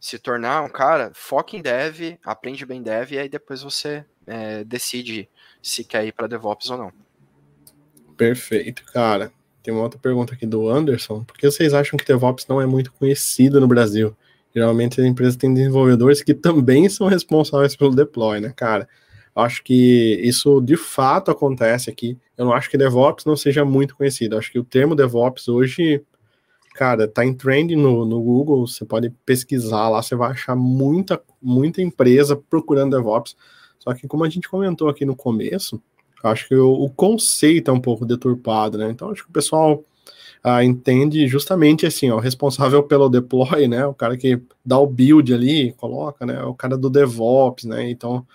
se 0.00 0.18
tornar 0.18 0.62
um 0.62 0.68
cara, 0.68 1.12
foca 1.14 1.54
em 1.56 1.60
dev, 1.60 2.18
aprende 2.24 2.64
bem 2.64 2.82
dev, 2.82 3.12
e 3.12 3.18
aí 3.18 3.28
depois 3.28 3.62
você 3.62 4.02
é, 4.26 4.64
decide 4.64 5.28
se 5.62 5.84
quer 5.84 6.06
ir 6.06 6.12
para 6.12 6.26
DevOps 6.26 6.70
ou 6.70 6.78
não. 6.78 6.92
Perfeito, 8.16 8.82
cara. 8.86 9.30
Tem 9.62 9.74
uma 9.74 9.82
outra 9.82 9.98
pergunta 9.98 10.32
aqui 10.32 10.46
do 10.46 10.68
Anderson. 10.70 11.22
Por 11.22 11.36
que 11.36 11.50
vocês 11.50 11.74
acham 11.74 11.98
que 11.98 12.04
DevOps 12.06 12.46
não 12.48 12.60
é 12.60 12.66
muito 12.66 12.90
conhecido 12.92 13.60
no 13.60 13.68
Brasil? 13.68 14.16
Geralmente 14.54 15.00
as 15.00 15.06
empresas 15.06 15.36
têm 15.36 15.52
desenvolvedores 15.52 16.22
que 16.22 16.32
também 16.32 16.88
são 16.88 17.06
responsáveis 17.06 17.76
pelo 17.76 17.94
deploy, 17.94 18.40
né, 18.40 18.52
cara? 18.56 18.88
Acho 19.36 19.62
que 19.62 20.18
isso 20.22 20.60
de 20.60 20.76
fato 20.76 21.30
acontece 21.30 21.90
aqui. 21.90 22.18
Eu 22.36 22.46
não 22.46 22.52
acho 22.52 22.70
que 22.70 22.78
DevOps 22.78 23.24
não 23.26 23.36
seja 23.36 23.64
muito 23.64 23.94
conhecido. 23.94 24.36
Acho 24.36 24.50
que 24.50 24.58
o 24.58 24.64
termo 24.64 24.94
DevOps 24.94 25.46
hoje 25.46 26.02
cara, 26.80 27.06
tá 27.06 27.26
em 27.26 27.34
trend 27.34 27.76
no, 27.76 28.06
no 28.06 28.22
Google, 28.22 28.66
você 28.66 28.86
pode 28.86 29.10
pesquisar 29.26 29.90
lá, 29.90 30.00
você 30.02 30.16
vai 30.16 30.30
achar 30.30 30.56
muita, 30.56 31.20
muita 31.40 31.82
empresa 31.82 32.34
procurando 32.34 32.96
DevOps. 32.96 33.36
Só 33.78 33.92
que 33.92 34.08
como 34.08 34.24
a 34.24 34.30
gente 34.30 34.48
comentou 34.48 34.88
aqui 34.88 35.04
no 35.04 35.14
começo, 35.14 35.78
acho 36.24 36.48
que 36.48 36.54
o, 36.54 36.72
o 36.72 36.88
conceito 36.88 37.70
é 37.70 37.74
um 37.74 37.80
pouco 37.82 38.06
deturpado, 38.06 38.78
né? 38.78 38.88
Então 38.90 39.10
acho 39.10 39.24
que 39.24 39.28
o 39.28 39.32
pessoal 39.32 39.84
ah, 40.42 40.64
entende 40.64 41.28
justamente 41.28 41.84
assim, 41.84 42.10
ó, 42.10 42.16
o 42.16 42.18
responsável 42.18 42.82
pelo 42.82 43.10
deploy, 43.10 43.68
né? 43.68 43.84
O 43.84 43.92
cara 43.92 44.16
que 44.16 44.40
dá 44.64 44.78
o 44.78 44.86
build 44.86 45.34
ali, 45.34 45.74
coloca, 45.74 46.24
né? 46.24 46.42
O 46.44 46.54
cara 46.54 46.78
do 46.78 46.88
DevOps, 46.88 47.64
né? 47.64 47.90
Então 47.90 48.26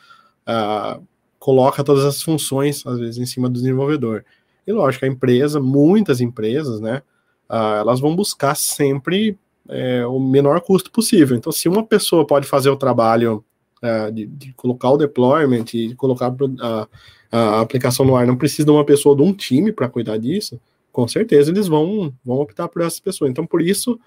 ah, 0.46 1.00
coloca 1.40 1.84
todas 1.84 2.06
as 2.06 2.22
funções, 2.22 2.86
às 2.86 3.00
vezes, 3.00 3.18
em 3.18 3.26
cima 3.26 3.50
do 3.50 3.56
desenvolvedor. 3.56 4.24
E 4.68 4.72
lógico, 4.72 5.04
a 5.04 5.08
empresa, 5.08 5.60
muitas 5.60 6.22
empresas, 6.22 6.80
né? 6.80 7.02
Ah, 7.48 7.78
elas 7.80 8.00
vão 8.00 8.16
buscar 8.16 8.56
sempre 8.56 9.38
é, 9.70 10.06
o 10.06 10.20
menor 10.20 10.62
custo 10.62 10.92
possível. 10.92 11.36
Então, 11.38 11.52
se 11.52 11.68
uma 11.68 11.84
pessoa 11.84 12.26
pode 12.26 12.48
fazer 12.48 12.70
o 12.70 12.78
trabalho 12.78 13.44
é, 13.82 14.12
de, 14.12 14.26
de, 14.26 14.54
colocar 14.54 14.90
o 14.90 14.98
deployment 14.98 15.66
e 15.74 15.96
colocar 15.96 16.34
a, 16.60 16.88
a, 17.32 17.62
aplicação 17.62 18.06
no 18.06 18.16
ar, 18.16 18.26
não 18.26 18.36
precisa 18.36 18.66
de 18.66 18.72
uma 18.72 18.86
pessoa 18.86 19.16
de 19.16 19.22
um 19.22 19.34
time 19.34 19.72
para 19.72 19.90
cuidar 19.90 20.18
disso, 20.18 20.60
com 20.92 21.08
certeza 21.08 21.52
eles 21.52 21.68
vão, 21.68 22.14
vão 22.24 22.38
optar 22.38 22.68
por 22.68 22.82
essas 22.82 23.00
pessoas. 23.00 23.30
Então, 23.30 23.46
por 23.46 23.62
isso, 23.62 24.00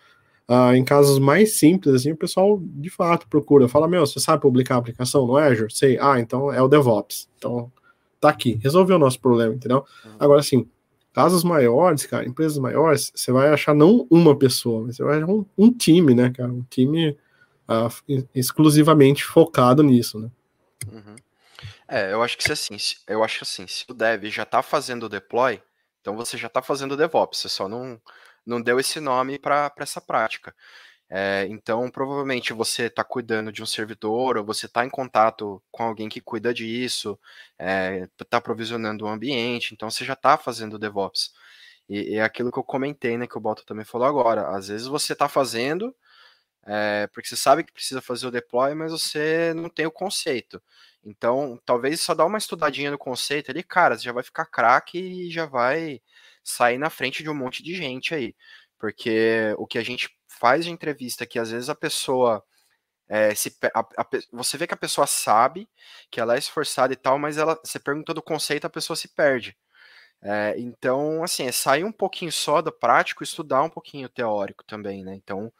uh, 0.48 0.74
em 0.74 0.84
casos 0.84 1.18
mais 1.18 1.58
simples, 1.58 1.94
assim, 1.94 2.12
o 2.12 2.16
pessoal 2.16 2.60
de 2.62 2.90
fato 2.90 3.28
procura, 3.28 3.68
fala, 3.68 3.86
meu, 3.86 4.06
você 4.06 4.18
sabe 4.18 4.42
publicar 4.42 4.76
a 4.76 4.78
aplicação 4.78 5.26
no 5.26 5.36
Azure? 5.36 5.72
Sei, 5.72 5.98
ah, 6.00 6.18
então 6.18 6.52
é 6.52 6.62
o 6.62 6.68
DevOps. 6.68 7.28
Então, 7.36 7.70
tá 8.20 8.30
aqui, 8.30 8.58
resolveu 8.62 8.96
o 8.96 8.98
nosso 8.98 9.20
problema, 9.20 9.54
entendeu? 9.54 9.84
Uhum. 10.04 10.12
Agora, 10.18 10.40
assim, 10.40 10.66
Casos 11.18 11.42
maiores, 11.42 12.06
cara, 12.06 12.24
empresas 12.24 12.58
maiores, 12.58 13.10
você 13.12 13.32
vai 13.32 13.48
achar 13.48 13.74
não 13.74 14.06
uma 14.08 14.38
pessoa, 14.38 14.86
mas 14.86 14.96
você 14.96 15.02
vai 15.02 15.16
achar 15.16 15.28
um, 15.28 15.44
um 15.58 15.72
time, 15.72 16.14
né, 16.14 16.30
cara? 16.30 16.48
Um 16.48 16.62
time 16.70 17.18
uh, 17.68 18.28
exclusivamente 18.32 19.24
focado 19.24 19.82
nisso, 19.82 20.20
né? 20.20 20.30
Uhum. 20.86 21.16
É, 21.88 22.12
eu 22.12 22.22
acho 22.22 22.38
que 22.38 22.44
se 22.44 22.52
assim, 22.52 22.76
eu 23.08 23.24
acho 23.24 23.42
assim, 23.42 23.66
se 23.66 23.84
o 23.88 23.94
dev 23.94 24.26
já 24.26 24.44
tá 24.44 24.62
fazendo 24.62 25.06
o 25.06 25.08
deploy, 25.08 25.60
então 26.00 26.14
você 26.14 26.38
já 26.38 26.48
tá 26.48 26.62
fazendo 26.62 26.92
o 26.92 26.96
DevOps, 26.96 27.40
você 27.40 27.48
só 27.48 27.68
não, 27.68 28.00
não 28.46 28.62
deu 28.62 28.78
esse 28.78 29.00
nome 29.00 29.40
para 29.40 29.72
essa 29.78 30.00
prática. 30.00 30.54
É, 31.10 31.46
então, 31.48 31.90
provavelmente 31.90 32.52
você 32.52 32.84
está 32.84 33.02
cuidando 33.02 33.50
de 33.50 33.62
um 33.62 33.66
servidor, 33.66 34.36
ou 34.36 34.44
você 34.44 34.66
está 34.66 34.84
em 34.84 34.90
contato 34.90 35.62
com 35.70 35.82
alguém 35.82 36.08
que 36.08 36.20
cuida 36.20 36.52
disso, 36.52 37.18
está 38.20 38.36
é, 38.36 38.40
provisionando 38.40 39.04
o 39.06 39.08
ambiente, 39.08 39.72
então 39.74 39.90
você 39.90 40.04
já 40.04 40.12
está 40.12 40.36
fazendo 40.36 40.78
DevOps. 40.78 41.32
E, 41.88 42.16
é 42.16 42.22
aquilo 42.22 42.52
que 42.52 42.58
eu 42.58 42.64
comentei, 42.64 43.16
né, 43.18 43.26
que 43.26 43.38
o 43.38 43.40
Balto 43.40 43.64
também 43.64 43.84
falou 43.84 44.06
agora. 44.06 44.48
Às 44.56 44.68
vezes 44.68 44.86
você 44.86 45.14
está 45.14 45.28
fazendo, 45.28 45.94
é, 46.66 47.06
porque 47.08 47.28
você 47.28 47.36
sabe 47.36 47.64
que 47.64 47.72
precisa 47.72 48.02
fazer 48.02 48.26
o 48.26 48.30
deploy, 48.30 48.74
mas 48.74 48.92
você 48.92 49.54
não 49.54 49.70
tem 49.70 49.86
o 49.86 49.90
conceito. 49.90 50.62
Então, 51.04 51.60
talvez 51.64 52.00
só 52.00 52.14
dar 52.14 52.26
uma 52.26 52.38
estudadinha 52.38 52.90
no 52.90 52.98
conceito 52.98 53.50
ali, 53.50 53.62
cara, 53.62 53.96
você 53.96 54.04
já 54.04 54.12
vai 54.12 54.22
ficar 54.22 54.46
craque 54.46 54.98
e 54.98 55.30
já 55.30 55.46
vai 55.46 56.02
sair 56.44 56.78
na 56.78 56.90
frente 56.90 57.22
de 57.22 57.30
um 57.30 57.34
monte 57.34 57.62
de 57.62 57.74
gente 57.74 58.14
aí. 58.14 58.34
Porque 58.78 59.54
o 59.58 59.66
que 59.66 59.78
a 59.78 59.82
gente 59.82 60.17
faz 60.38 60.64
de 60.64 60.70
entrevista 60.70 61.26
que 61.26 61.38
às 61.38 61.50
vezes 61.50 61.68
a 61.68 61.74
pessoa 61.74 62.44
é, 63.08 63.34
se, 63.34 63.56
a, 63.74 63.80
a, 63.80 64.06
você 64.32 64.58
vê 64.58 64.66
que 64.66 64.74
a 64.74 64.76
pessoa 64.76 65.06
sabe 65.06 65.68
que 66.10 66.20
ela 66.20 66.34
é 66.36 66.38
esforçada 66.38 66.92
e 66.92 66.96
tal, 66.96 67.18
mas 67.18 67.38
ela 67.38 67.58
você 67.64 67.78
pergunta 67.78 68.12
do 68.14 68.22
conceito, 68.22 68.66
a 68.66 68.70
pessoa 68.70 68.96
se 68.96 69.08
perde. 69.08 69.56
É, 70.20 70.54
então, 70.58 71.22
assim, 71.22 71.46
é 71.46 71.52
sair 71.52 71.84
um 71.84 71.92
pouquinho 71.92 72.32
só 72.32 72.60
do 72.60 72.72
prático, 72.72 73.22
estudar 73.22 73.62
um 73.62 73.70
pouquinho 73.70 74.08
teórico 74.08 74.64
também, 74.64 75.04
né? 75.04 75.14
Então, 75.14 75.52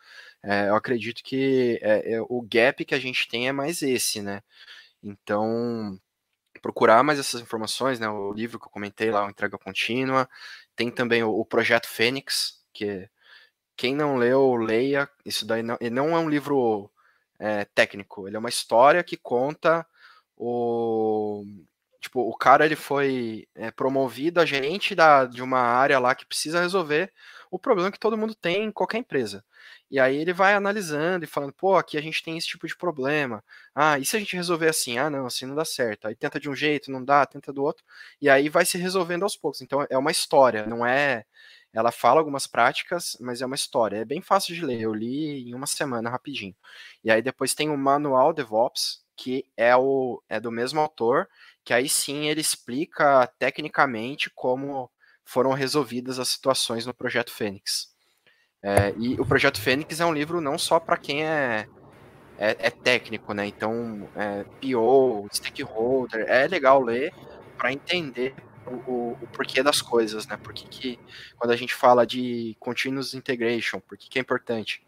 é, 0.42 0.68
eu 0.68 0.76
acredito 0.76 1.22
que 1.22 1.78
é, 1.82 2.14
é, 2.14 2.20
o 2.22 2.42
gap 2.42 2.84
que 2.84 2.94
a 2.94 2.98
gente 2.98 3.28
tem 3.28 3.48
é 3.48 3.52
mais 3.52 3.82
esse, 3.82 4.20
né? 4.22 4.42
Então, 5.02 5.98
procurar 6.62 7.02
mais 7.04 7.18
essas 7.18 7.40
informações, 7.40 8.00
né? 8.00 8.08
O 8.08 8.32
livro 8.32 8.58
que 8.58 8.66
eu 8.66 8.70
comentei 8.70 9.10
lá, 9.10 9.26
o 9.26 9.30
Entrega 9.30 9.58
Contínua, 9.58 10.28
tem 10.76 10.90
também 10.90 11.22
o, 11.22 11.30
o 11.30 11.44
Projeto 11.46 11.88
Fênix, 11.88 12.62
que 12.72 13.08
quem 13.78 13.94
não 13.94 14.16
leu, 14.16 14.56
leia. 14.56 15.08
Isso 15.24 15.46
daí 15.46 15.62
não, 15.62 15.78
não 15.92 16.16
é 16.16 16.18
um 16.18 16.28
livro 16.28 16.90
é, 17.38 17.64
técnico, 17.64 18.26
ele 18.26 18.36
é 18.36 18.38
uma 18.38 18.48
história 18.48 19.02
que 19.04 19.16
conta 19.16 19.86
o. 20.36 21.44
Tipo, 22.00 22.20
o 22.20 22.36
cara 22.36 22.64
ele 22.64 22.76
foi 22.76 23.48
é, 23.54 23.70
promovido 23.72 24.40
a 24.40 24.46
gerente 24.46 24.94
da, 24.94 25.24
de 25.24 25.42
uma 25.42 25.58
área 25.60 25.98
lá 25.98 26.14
que 26.14 26.26
precisa 26.26 26.60
resolver 26.60 27.12
o 27.50 27.58
problema 27.58 27.90
que 27.90 27.98
todo 27.98 28.16
mundo 28.16 28.34
tem 28.34 28.64
em 28.64 28.70
qualquer 28.70 28.98
empresa. 28.98 29.44
E 29.90 29.98
aí 29.98 30.16
ele 30.16 30.32
vai 30.32 30.54
analisando 30.54 31.24
e 31.24 31.28
falando, 31.28 31.52
pô, 31.52 31.76
aqui 31.76 31.96
a 31.98 32.00
gente 32.00 32.22
tem 32.22 32.36
esse 32.38 32.46
tipo 32.46 32.66
de 32.68 32.76
problema. 32.76 33.42
Ah, 33.74 33.98
e 33.98 34.04
se 34.04 34.16
a 34.16 34.18
gente 34.20 34.36
resolver 34.36 34.68
assim? 34.68 34.98
Ah, 34.98 35.10
não, 35.10 35.26
assim 35.26 35.46
não 35.46 35.56
dá 35.56 35.64
certo. 35.64 36.06
Aí 36.06 36.14
tenta 36.14 36.38
de 36.38 36.48
um 36.48 36.54
jeito, 36.54 36.90
não 36.90 37.04
dá, 37.04 37.26
tenta 37.26 37.52
do 37.52 37.64
outro. 37.64 37.84
E 38.20 38.28
aí 38.28 38.48
vai 38.48 38.64
se 38.64 38.78
resolvendo 38.78 39.24
aos 39.24 39.36
poucos. 39.36 39.60
Então 39.60 39.84
é 39.90 39.98
uma 39.98 40.10
história, 40.10 40.66
não 40.66 40.86
é 40.86 41.24
ela 41.72 41.92
fala 41.92 42.20
algumas 42.20 42.46
práticas, 42.46 43.16
mas 43.20 43.42
é 43.42 43.46
uma 43.46 43.54
história. 43.54 43.98
É 43.98 44.04
bem 44.04 44.20
fácil 44.20 44.54
de 44.54 44.64
ler. 44.64 44.80
Eu 44.80 44.94
li 44.94 45.48
em 45.48 45.54
uma 45.54 45.66
semana 45.66 46.10
rapidinho. 46.10 46.54
E 47.04 47.10
aí 47.10 47.22
depois 47.22 47.54
tem 47.54 47.70
o 47.70 47.76
Manual 47.76 48.32
DevOps, 48.32 49.04
que 49.16 49.44
é, 49.56 49.76
o, 49.76 50.22
é 50.28 50.40
do 50.40 50.50
mesmo 50.50 50.80
autor, 50.80 51.28
que 51.64 51.74
aí 51.74 51.88
sim 51.88 52.28
ele 52.28 52.40
explica 52.40 53.26
tecnicamente 53.38 54.30
como 54.30 54.90
foram 55.24 55.52
resolvidas 55.52 56.18
as 56.18 56.28
situações 56.28 56.86
no 56.86 56.94
Projeto 56.94 57.30
Fênix. 57.30 57.88
É, 58.62 58.94
e 58.96 59.20
o 59.20 59.26
Projeto 59.26 59.60
Fênix 59.60 60.00
é 60.00 60.06
um 60.06 60.12
livro 60.12 60.40
não 60.40 60.56
só 60.56 60.80
para 60.80 60.96
quem 60.96 61.24
é, 61.24 61.68
é, 62.38 62.56
é, 62.58 62.70
técnico, 62.70 63.34
né? 63.34 63.46
Então, 63.46 64.08
é, 64.16 64.44
PO, 64.44 65.28
stakeholder, 65.32 66.24
é 66.28 66.46
legal 66.46 66.80
ler 66.80 67.12
para 67.56 67.72
entender 67.72 68.34
o, 68.68 69.16
o, 69.20 69.28
porquê 69.32 69.62
das 69.62 69.82
coisas, 69.82 70.26
né? 70.26 70.36
Por 70.36 70.52
que, 70.52 70.98
quando 71.36 71.50
a 71.50 71.56
gente 71.56 71.74
fala 71.74 72.06
de 72.06 72.56
continuous 72.60 73.14
integration, 73.14 73.80
por 73.80 73.96
que, 73.96 74.08
que 74.08 74.18
é 74.18 74.22
importante? 74.22 74.86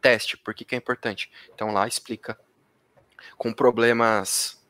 Teste, 0.00 0.36
por 0.36 0.54
que, 0.54 0.64
que 0.64 0.74
é 0.74 0.78
importante? 0.78 1.30
Então 1.54 1.72
lá 1.72 1.86
explica 1.86 2.38
com 3.36 3.52
problemas 3.52 4.62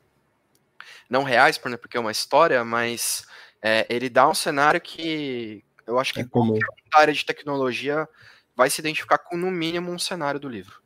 não 1.08 1.22
reais, 1.22 1.58
porque 1.58 1.96
é 1.96 2.00
uma 2.00 2.12
história, 2.12 2.64
mas 2.64 3.26
é, 3.62 3.86
ele 3.88 4.08
dá 4.08 4.28
um 4.28 4.34
cenário 4.34 4.80
que 4.80 5.64
eu 5.86 5.98
acho 5.98 6.14
que 6.14 6.20
é 6.20 6.24
qualquer 6.24 6.60
área 6.94 7.12
de 7.12 7.24
tecnologia 7.24 8.08
vai 8.56 8.70
se 8.70 8.80
identificar 8.80 9.18
com 9.18 9.36
no 9.36 9.50
mínimo 9.50 9.90
um 9.90 9.98
cenário 9.98 10.40
do 10.40 10.48
livro. 10.48 10.80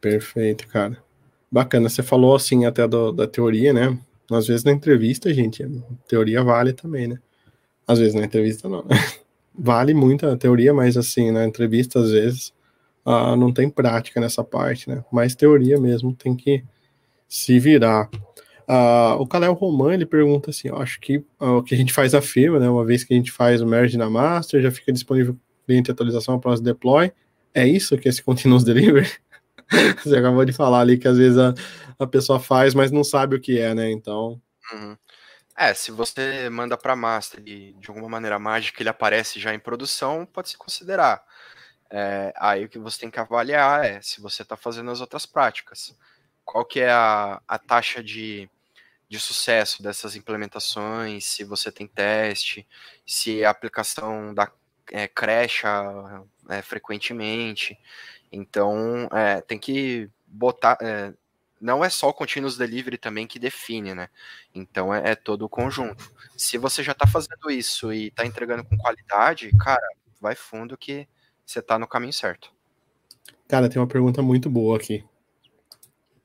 Perfeito, 0.00 0.68
cara. 0.68 1.02
Bacana. 1.50 1.88
Você 1.88 2.02
falou 2.02 2.36
assim 2.36 2.66
até 2.66 2.86
do, 2.86 3.12
da 3.12 3.26
teoria, 3.26 3.72
né? 3.72 3.98
Às 4.30 4.46
vezes 4.46 4.64
na 4.64 4.72
entrevista, 4.72 5.32
gente, 5.32 5.62
a 5.62 5.68
teoria 6.08 6.42
vale 6.42 6.72
também, 6.72 7.06
né? 7.06 7.18
Às 7.86 7.98
vezes 7.98 8.14
na 8.14 8.24
entrevista 8.24 8.68
não. 8.68 8.84
vale 9.58 9.94
muito 9.94 10.26
a 10.26 10.36
teoria, 10.36 10.74
mas 10.74 10.96
assim, 10.96 11.30
na 11.30 11.46
entrevista, 11.46 12.00
às 12.00 12.10
vezes, 12.10 12.52
ah, 13.04 13.36
não 13.36 13.52
tem 13.52 13.70
prática 13.70 14.20
nessa 14.20 14.44
parte, 14.44 14.88
né? 14.88 15.04
Mais 15.12 15.34
teoria 15.34 15.80
mesmo, 15.80 16.14
tem 16.14 16.34
que 16.34 16.62
se 17.28 17.58
virar. 17.58 18.10
Ah, 18.68 19.16
o 19.18 19.26
Kalel 19.26 19.54
Roman, 19.54 19.94
ele 19.94 20.06
pergunta 20.06 20.50
assim, 20.50 20.68
eu 20.68 20.76
acho 20.76 21.00
que 21.00 21.24
o 21.38 21.62
que 21.62 21.74
a 21.74 21.78
gente 21.78 21.92
faz 21.92 22.14
afirma, 22.14 22.58
né? 22.58 22.68
Uma 22.68 22.84
vez 22.84 23.04
que 23.04 23.14
a 23.14 23.16
gente 23.16 23.30
faz 23.32 23.60
o 23.62 23.66
merge 23.66 23.96
na 23.96 24.10
master, 24.10 24.60
já 24.60 24.70
fica 24.70 24.92
disponível 24.92 25.36
cliente 25.66 25.90
atualização 25.90 26.34
após 26.34 26.60
deploy. 26.60 27.12
É 27.54 27.66
isso 27.66 27.96
que 27.98 28.08
esse 28.08 28.22
continuous 28.24 28.64
delivery? 28.64 29.08
Você 30.02 30.16
acabou 30.16 30.44
de 30.44 30.52
falar 30.52 30.80
ali 30.80 30.98
que 30.98 31.08
às 31.08 31.18
vezes 31.18 31.38
a, 31.38 31.54
a 31.98 32.06
pessoa 32.06 32.38
faz, 32.38 32.74
mas 32.74 32.90
não 32.90 33.04
sabe 33.04 33.36
o 33.36 33.40
que 33.40 33.58
é, 33.58 33.74
né? 33.74 33.90
Então. 33.90 34.40
Uhum. 34.72 34.96
É, 35.58 35.72
se 35.72 35.90
você 35.90 36.50
manda 36.50 36.76
para 36.76 36.94
master 36.94 37.42
e 37.46 37.72
de 37.74 37.88
alguma 37.88 38.08
maneira 38.08 38.38
mágica 38.38 38.82
ele 38.82 38.90
aparece 38.90 39.40
já 39.40 39.54
em 39.54 39.58
produção, 39.58 40.26
pode 40.26 40.50
se 40.50 40.58
considerar. 40.58 41.24
É, 41.90 42.32
aí 42.36 42.64
o 42.64 42.68
que 42.68 42.78
você 42.78 43.00
tem 43.00 43.10
que 43.10 43.18
avaliar 43.18 43.84
é 43.84 44.00
se 44.02 44.20
você 44.20 44.42
está 44.42 44.56
fazendo 44.56 44.90
as 44.90 45.00
outras 45.00 45.24
práticas. 45.24 45.96
Qual 46.44 46.64
que 46.64 46.80
é 46.80 46.90
a, 46.90 47.40
a 47.48 47.58
taxa 47.58 48.02
de, 48.04 48.50
de 49.08 49.18
sucesso 49.18 49.82
dessas 49.82 50.14
implementações, 50.14 51.24
se 51.24 51.42
você 51.42 51.72
tem 51.72 51.86
teste, 51.86 52.66
se 53.06 53.44
a 53.44 53.50
aplicação 53.50 54.34
da, 54.34 54.50
é, 54.92 55.08
crecha 55.08 55.68
é, 56.48 56.62
frequentemente. 56.62 57.78
Então, 58.30 59.08
é, 59.12 59.40
tem 59.40 59.58
que 59.58 60.10
botar. 60.26 60.76
É, 60.80 61.12
não 61.60 61.84
é 61.84 61.88
só 61.88 62.08
o 62.08 62.14
continuous 62.14 62.56
delivery 62.56 62.98
também 62.98 63.26
que 63.26 63.38
define, 63.38 63.94
né? 63.94 64.08
Então 64.54 64.94
é, 64.94 65.12
é 65.12 65.14
todo 65.14 65.42
o 65.44 65.48
conjunto. 65.48 66.12
Se 66.36 66.58
você 66.58 66.82
já 66.82 66.92
está 66.92 67.06
fazendo 67.06 67.50
isso 67.50 67.92
e 67.92 68.08
está 68.08 68.26
entregando 68.26 68.64
com 68.64 68.76
qualidade, 68.76 69.50
cara, 69.58 69.86
vai 70.20 70.34
fundo 70.34 70.76
que 70.76 71.08
você 71.44 71.60
está 71.60 71.78
no 71.78 71.88
caminho 71.88 72.12
certo. 72.12 72.52
Cara, 73.48 73.68
tem 73.68 73.80
uma 73.80 73.88
pergunta 73.88 74.20
muito 74.22 74.50
boa 74.50 74.76
aqui. 74.76 75.04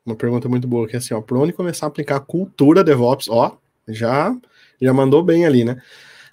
Uma 0.06 0.16
pergunta 0.16 0.49
muito 0.49 0.68
boa 0.68 0.88
que 0.88 0.95
é 0.95 0.99
assim, 0.99 1.14
ó, 1.14 1.22
por 1.22 1.38
onde 1.38 1.54
começar 1.54 1.86
a 1.86 1.89
aplicar 1.89 2.18
a 2.18 2.22
cultura 2.22 2.84
DevOps? 2.84 3.30
Ó, 3.30 3.58
já 3.88 4.36
já 4.82 4.93
mandou 4.93 5.24
bem 5.24 5.45
ali, 5.45 5.64
né? 5.64 5.82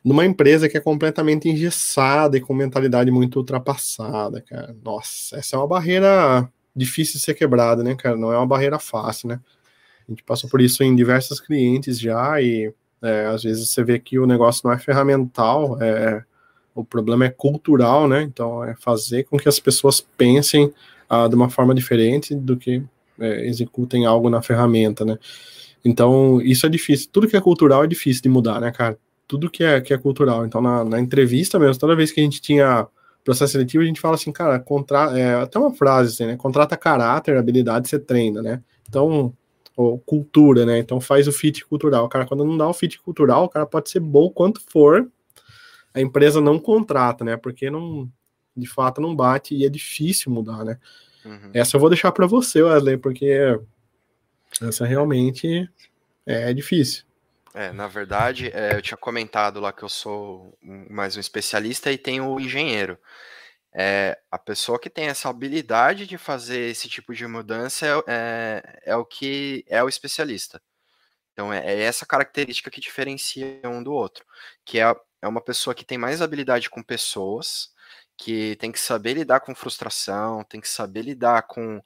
Numa 0.09 0.25
empresa 0.25 0.71
que 0.71 0.79
é 0.79 0.81
completamente 0.81 1.51
engessada 1.51 2.39
e 2.39 2.41
com 2.41 2.55
mentalidade 2.55 3.11
muito 3.11 3.37
ultrapassada, 3.37 4.41
cara. 4.41 4.75
Nossa, 4.83 5.37
essa 5.37 5.55
é 5.55 5.59
uma 5.59 5.67
barreira 5.67 6.51
difícil 6.75 7.19
de 7.19 7.21
ser 7.21 7.35
quebrada, 7.35 7.85
né, 7.85 7.95
cara? 7.95 8.17
Não 8.17 8.33
é 8.33 8.39
uma 8.39 8.47
barreira 8.47 8.79
fácil, 8.79 9.29
né? 9.29 9.39
A 10.09 10.11
gente 10.11 10.23
passou 10.23 10.49
por 10.49 10.63
isso 10.63 10.83
em 10.83 10.97
diversos 10.97 11.41
clientes 11.41 12.01
já 12.01 12.41
e 12.41 12.73
é, 13.03 13.27
às 13.27 13.43
vezes 13.43 13.69
você 13.69 13.85
vê 13.85 13.99
que 13.99 14.19
o 14.19 14.27
negócio 14.27 14.63
não 14.65 14.73
é 14.73 14.79
ferramental, 14.79 15.77
é, 15.83 16.25
o 16.75 16.83
problema 16.83 17.27
é 17.27 17.31
cultural, 17.31 18.09
né? 18.09 18.23
Então 18.23 18.65
é 18.65 18.75
fazer 18.77 19.25
com 19.25 19.37
que 19.37 19.47
as 19.47 19.61
pessoas 19.61 20.01
pensem 20.01 20.73
ah, 21.07 21.29
de 21.29 21.35
uma 21.35 21.51
forma 21.51 21.75
diferente 21.75 22.35
do 22.35 22.57
que 22.57 22.83
é, 23.21 23.47
executem 23.47 24.07
algo 24.07 24.31
na 24.31 24.41
ferramenta, 24.41 25.05
né? 25.05 25.19
Então 25.85 26.41
isso 26.41 26.65
é 26.65 26.71
difícil. 26.71 27.11
Tudo 27.13 27.29
que 27.29 27.37
é 27.37 27.41
cultural 27.43 27.85
é 27.85 27.87
difícil 27.87 28.23
de 28.23 28.31
mudar, 28.31 28.59
né, 28.59 28.73
cara? 28.73 28.97
Tudo 29.29 29.51
que 29.51 29.63
é, 29.63 29.81
que 29.81 29.95
é 29.95 29.99
cultural. 29.99 30.45
Então 30.45 30.61
na, 30.61 30.85
na 30.85 30.99
entrevista 30.99 31.59
mesmo, 31.59 31.79
toda 31.79 31.95
vez 31.95 32.11
que 32.11 32.21
a 32.21 32.25
gente 32.25 32.41
tinha 32.41 32.89
processo 33.29 33.53
seletivo, 33.53 33.85
a 33.85 33.87
gente 33.87 34.01
fala 34.01 34.15
assim, 34.15 34.33
cara, 34.33 34.59
contra... 34.59 35.19
é, 35.19 35.35
até 35.35 35.59
uma 35.59 35.75
frase 35.75 36.15
assim, 36.15 36.25
né? 36.27 36.37
Contrata 36.37 36.77
caráter, 36.79 37.37
habilidade, 37.37 37.87
você 37.87 37.99
treina, 37.99 38.41
né? 38.41 38.63
Então, 38.89 39.35
ou 39.77 39.99
cultura, 39.99 40.65
né? 40.65 40.79
Então 40.79 40.99
faz 40.99 41.29
o 41.29 41.33
fit 41.33 41.65
cultural. 41.67 42.09
Cara, 42.09 42.27
quando 42.27 42.45
não 42.45 42.57
dá 42.57 42.67
o 42.67 42.73
fit 42.73 42.99
cultural, 43.01 43.45
o 43.45 43.49
cara 43.49 43.67
pode 43.67 43.91
ser 43.91 44.01
bom 44.01 44.31
quanto 44.31 44.63
for, 44.71 45.11
a 45.93 46.01
empresa 46.01 46.41
não 46.41 46.59
contrata, 46.59 47.23
né? 47.23 47.37
Porque 47.37 47.71
não, 47.71 48.11
de 48.57 48.67
fato, 48.67 49.01
não 49.01 49.15
bate 49.15 49.55
e 49.55 49.65
é 49.65 49.69
difícil 49.69 50.33
mudar, 50.33 50.65
né? 50.65 50.79
Uhum. 51.25 51.51
Essa 51.53 51.77
eu 51.77 51.81
vou 51.81 51.91
deixar 51.91 52.11
para 52.13 52.27
você, 52.27 52.63
Wesley, 52.63 52.97
porque 52.97 53.61
essa 54.63 54.87
realmente 54.87 55.69
é 56.25 56.53
difícil. 56.55 57.05
É, 57.59 57.73
na 57.73 57.89
verdade, 57.89 58.53
é, 58.55 58.75
eu 58.77 58.81
tinha 58.81 58.97
comentado 58.97 59.59
lá 59.59 59.73
que 59.73 59.83
eu 59.83 59.89
sou 59.89 60.57
mais 60.63 61.17
um 61.17 61.21
especialista 61.21 61.91
e 61.91 61.99
tenho 61.99 62.25
o 62.29 62.39
engenheiro. 62.39 62.97
É, 63.75 64.17
a 64.31 64.39
pessoa 64.39 64.79
que 64.79 64.89
tem 64.89 65.07
essa 65.09 65.29
habilidade 65.29 66.07
de 66.07 66.17
fazer 66.17 66.71
esse 66.71 66.89
tipo 66.89 67.13
de 67.13 67.27
mudança 67.27 67.85
é, 67.85 67.91
é, 68.07 68.93
é 68.93 68.97
o 68.97 69.05
que 69.05 69.65
é 69.67 69.83
o 69.83 69.89
especialista. 69.89 70.63
Então 71.33 71.53
é, 71.53 71.59
é, 71.67 71.83
essa 71.83 72.07
característica 72.07 72.71
que 72.71 72.81
diferencia 72.81 73.61
um 73.65 73.83
do 73.83 73.93
outro, 73.93 74.25
que 74.65 74.79
é, 74.81 74.95
é 75.23 75.29
uma 75.29 75.41
pessoa 75.43 75.75
que 75.75 75.85
tem 75.85 75.99
mais 75.99 76.23
habilidade 76.23 76.71
com 76.71 76.83
pessoas, 76.83 77.73
que 78.17 78.57
tem 78.57 78.73
que 78.73 78.81
saber 78.81 79.15
lidar 79.15 79.41
com 79.41 79.55
frustração, 79.55 80.45
tem 80.45 80.61
que 80.61 80.69
saber 80.69 81.03
lidar 81.03 81.43
com 81.43 81.83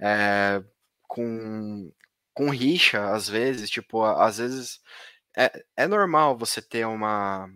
é, 0.00 0.62
com 1.06 1.92
com 2.34 2.50
rixa, 2.50 3.12
às 3.12 3.28
vezes, 3.28 3.70
tipo, 3.70 4.02
às 4.04 4.38
vezes 4.38 4.80
é, 5.36 5.64
é 5.76 5.86
normal 5.86 6.36
você 6.36 6.60
ter 6.62 6.86
uma, 6.86 7.48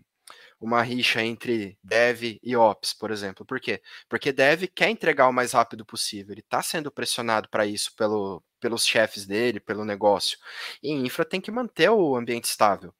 uma 0.60 0.82
rixa 0.82 1.22
entre 1.22 1.78
dev 1.82 2.38
e 2.42 2.56
ops, 2.56 2.92
por 2.94 3.10
exemplo. 3.10 3.44
Por 3.46 3.60
quê? 3.60 3.82
Porque 4.08 4.32
dev 4.32 4.64
quer 4.74 4.90
entregar 4.90 5.28
o 5.28 5.32
mais 5.32 5.52
rápido 5.52 5.84
possível, 5.86 6.32
ele 6.32 6.40
está 6.40 6.62
sendo 6.62 6.90
pressionado 6.92 7.48
para 7.48 7.66
isso 7.66 7.94
pelo, 7.96 8.42
pelos 8.60 8.86
chefes 8.86 9.26
dele, 9.26 9.60
pelo 9.60 9.84
negócio. 9.84 10.38
E 10.82 10.92
infra 10.92 11.24
tem 11.24 11.40
que 11.40 11.50
manter 11.50 11.90
o 11.90 12.16
ambiente 12.16 12.44
estável. 12.46 12.94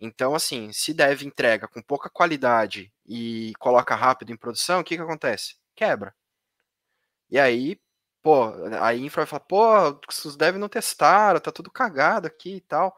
Então, 0.00 0.34
assim, 0.34 0.72
se 0.72 0.92
dev 0.94 1.22
entrega 1.22 1.68
com 1.68 1.82
pouca 1.82 2.10
qualidade 2.10 2.92
e 3.06 3.52
coloca 3.58 3.94
rápido 3.94 4.32
em 4.32 4.36
produção, 4.36 4.80
o 4.80 4.84
que, 4.84 4.96
que 4.96 5.02
acontece? 5.02 5.56
Quebra. 5.74 6.14
E 7.30 7.38
aí, 7.38 7.78
pô, 8.24 8.46
a 8.80 8.94
infra 8.94 9.24
vai 9.24 9.26
falar, 9.26 9.40
pô, 9.40 10.00
os 10.08 10.36
devs 10.36 10.58
não 10.58 10.68
testaram, 10.68 11.38
tá 11.40 11.52
tudo 11.52 11.70
cagado 11.70 12.26
aqui 12.26 12.56
e 12.56 12.60
tal. 12.62 12.96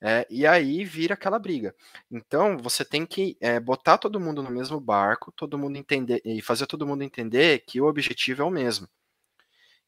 É, 0.00 0.26
e 0.28 0.46
aí 0.46 0.84
vira 0.84 1.14
aquela 1.14 1.38
briga. 1.38 1.74
Então 2.10 2.58
você 2.58 2.84
tem 2.84 3.06
que 3.06 3.36
é, 3.40 3.60
botar 3.60 3.98
todo 3.98 4.20
mundo 4.20 4.42
no 4.42 4.50
mesmo 4.50 4.80
barco, 4.80 5.32
todo 5.32 5.58
mundo 5.58 5.76
entender 5.78 6.20
e 6.24 6.42
fazer 6.42 6.66
todo 6.66 6.86
mundo 6.86 7.02
entender 7.02 7.60
que 7.60 7.80
o 7.80 7.86
objetivo 7.86 8.42
é 8.42 8.44
o 8.44 8.50
mesmo. 8.50 8.88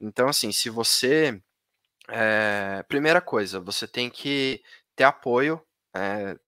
Então, 0.01 0.29
assim, 0.29 0.53
se 0.53 0.70
você. 0.70 1.41
É, 2.09 2.83
primeira 2.89 3.20
coisa, 3.20 3.61
você 3.61 3.87
tem 3.89 4.11
que 4.11 4.62
ter 4.97 5.05
apoio, 5.05 5.62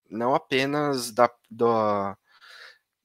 não 0.08 0.34
apenas 0.34 1.10
da, 1.12 1.30
da, 1.50 2.16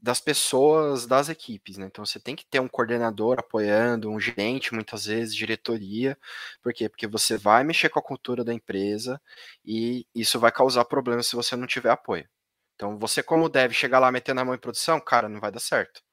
das 0.06 0.20
pessoas 0.20 1.08
das 1.08 1.30
equipes, 1.30 1.78
né? 1.78 1.88
Então 1.88 2.06
você 2.06 2.20
tem 2.20 2.36
que 2.36 2.45
ter 2.45 2.60
um 2.60 2.68
coordenador 2.68 3.39
apoiando, 3.39 4.12
um 4.12 4.20
gerente, 4.20 4.72
muitas 4.72 5.06
vezes, 5.08 5.34
diretoria. 5.36 6.16
Por 6.62 6.72
quê? 6.74 6.88
Porque 6.88 7.08
você 7.08 7.38
vai 7.38 7.64
mexer 7.64 7.89
com 7.89 7.97
a 7.99 8.03
cultura 8.03 8.43
da 8.43 8.53
empresa 8.53 9.20
e 9.66 10.06
isso 10.14 10.39
vai 10.39 10.51
causar 10.51 10.86
problemas 10.86 11.26
se 11.26 11.36
você 11.36 11.56
não 11.56 11.66
tiver 11.66 11.89
apoio. 11.89 12.30
Então 12.76 12.99
você, 12.99 13.24
como 13.24 13.49
deve 13.49 13.74
chegar 13.74 13.97
lá 13.99 14.12
metendo 14.12 14.41
a 14.41 14.45
mão 14.45 14.53
em 14.53 14.60
produção, 14.60 14.99
cara, 14.99 15.28
não 15.28 15.39
vai 15.39 15.51
dar 15.51 15.60
certo. 15.60 16.03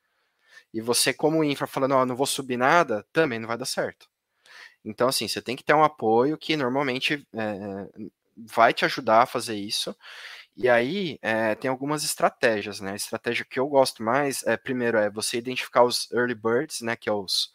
E 0.74 0.80
você, 0.80 1.12
como 1.14 1.44
infra, 1.44 1.66
falando, 1.66 1.92
ó, 1.94 2.02
oh, 2.02 2.06
não 2.06 2.16
vou 2.16 2.26
subir 2.26 2.56
nada, 2.56 3.06
também 3.12 3.38
não 3.38 3.48
vai 3.48 3.58
dar 3.58 3.66
certo. 3.66 4.08
Então, 4.84 5.08
assim, 5.08 5.28
você 5.28 5.42
tem 5.42 5.56
que 5.56 5.64
ter 5.64 5.74
um 5.74 5.84
apoio 5.84 6.38
que 6.38 6.56
normalmente 6.56 7.26
é, 7.34 7.88
vai 8.36 8.72
te 8.74 8.84
ajudar 8.84 9.22
a 9.22 9.26
fazer 9.26 9.56
isso. 9.56 9.96
E 10.56 10.68
aí 10.68 11.18
é, 11.22 11.54
tem 11.54 11.70
algumas 11.70 12.04
estratégias, 12.04 12.80
né? 12.80 12.92
A 12.92 12.96
estratégia 12.96 13.44
que 13.44 13.58
eu 13.58 13.66
gosto 13.68 14.02
mais 14.02 14.42
é, 14.44 14.56
primeiro, 14.56 14.98
é 14.98 15.10
você 15.10 15.38
identificar 15.38 15.82
os 15.84 16.10
early 16.12 16.34
birds, 16.34 16.80
né? 16.82 16.96
Que 16.96 17.08
é 17.08 17.12
os 17.12 17.52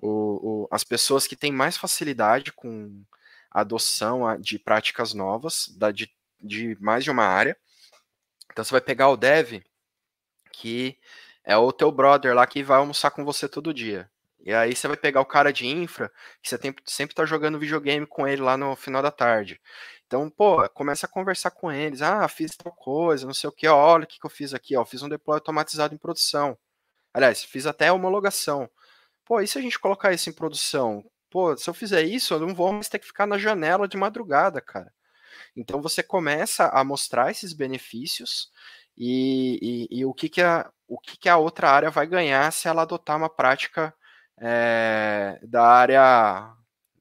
o, 0.00 0.64
o, 0.64 0.68
as 0.70 0.84
pessoas 0.84 1.26
que 1.26 1.36
têm 1.36 1.52
mais 1.52 1.76
facilidade 1.76 2.52
com 2.52 3.02
adoção 3.50 4.38
de 4.40 4.58
práticas 4.58 5.12
novas, 5.14 5.68
da, 5.76 5.90
de, 5.90 6.10
de 6.40 6.76
mais 6.80 7.04
de 7.04 7.10
uma 7.10 7.24
área. 7.24 7.56
Então 8.52 8.64
você 8.64 8.72
vai 8.72 8.80
pegar 8.80 9.08
o 9.08 9.16
dev, 9.16 9.62
que 10.52 10.98
é 11.44 11.56
o 11.56 11.72
teu 11.72 11.90
brother 11.92 12.34
lá 12.34 12.46
que 12.46 12.62
vai 12.62 12.78
almoçar 12.78 13.10
com 13.10 13.24
você 13.24 13.48
todo 13.48 13.74
dia. 13.74 14.10
E 14.40 14.52
aí 14.54 14.74
você 14.74 14.88
vai 14.88 14.96
pegar 14.96 15.20
o 15.20 15.26
cara 15.26 15.52
de 15.52 15.66
infra, 15.66 16.10
que 16.42 16.48
você 16.48 16.58
tem, 16.58 16.74
sempre 16.86 17.14
tá 17.14 17.26
jogando 17.26 17.58
videogame 17.58 18.06
com 18.06 18.26
ele 18.26 18.40
lá 18.42 18.56
no 18.56 18.74
final 18.74 19.02
da 19.02 19.10
tarde. 19.10 19.60
Então, 20.10 20.28
pô, 20.28 20.68
começa 20.70 21.06
a 21.06 21.08
conversar 21.08 21.52
com 21.52 21.70
eles. 21.70 22.02
Ah, 22.02 22.26
fiz 22.26 22.56
tal 22.56 22.72
coisa, 22.72 23.24
não 23.24 23.32
sei 23.32 23.48
o 23.48 23.52
que. 23.52 23.68
olha 23.68 24.02
o 24.02 24.06
que, 24.08 24.18
que 24.18 24.26
eu 24.26 24.30
fiz 24.30 24.52
aqui. 24.52 24.76
Ó, 24.76 24.84
fiz 24.84 25.04
um 25.04 25.08
deploy 25.08 25.36
automatizado 25.36 25.94
em 25.94 25.98
produção. 25.98 26.58
Aliás, 27.14 27.44
fiz 27.44 27.64
até 27.64 27.92
homologação. 27.92 28.68
Pô, 29.24 29.40
e 29.40 29.46
se 29.46 29.56
a 29.58 29.62
gente 29.62 29.78
colocar 29.78 30.12
isso 30.12 30.28
em 30.28 30.32
produção? 30.32 31.04
Pô, 31.30 31.56
se 31.56 31.70
eu 31.70 31.74
fizer 31.74 32.02
isso, 32.02 32.34
eu 32.34 32.40
não 32.40 32.52
vou 32.54 32.72
mais 32.72 32.88
ter 32.88 32.98
que 32.98 33.06
ficar 33.06 33.26
na 33.26 33.38
janela 33.38 33.86
de 33.86 33.96
madrugada, 33.96 34.60
cara. 34.60 34.92
Então 35.56 35.80
você 35.82 36.02
começa 36.02 36.66
a 36.68 36.84
mostrar 36.84 37.30
esses 37.30 37.52
benefícios 37.52 38.50
e, 38.98 39.88
e, 39.90 40.00
e 40.00 40.04
o, 40.04 40.12
que, 40.14 40.28
que, 40.28 40.42
a, 40.42 40.70
o 40.88 40.98
que, 40.98 41.16
que 41.18 41.28
a 41.28 41.36
outra 41.36 41.70
área 41.70 41.90
vai 41.90 42.06
ganhar 42.06 42.52
se 42.52 42.68
ela 42.68 42.82
adotar 42.82 43.16
uma 43.16 43.30
prática 43.30 43.94
é, 44.40 45.38
da 45.44 45.64
área 45.64 46.52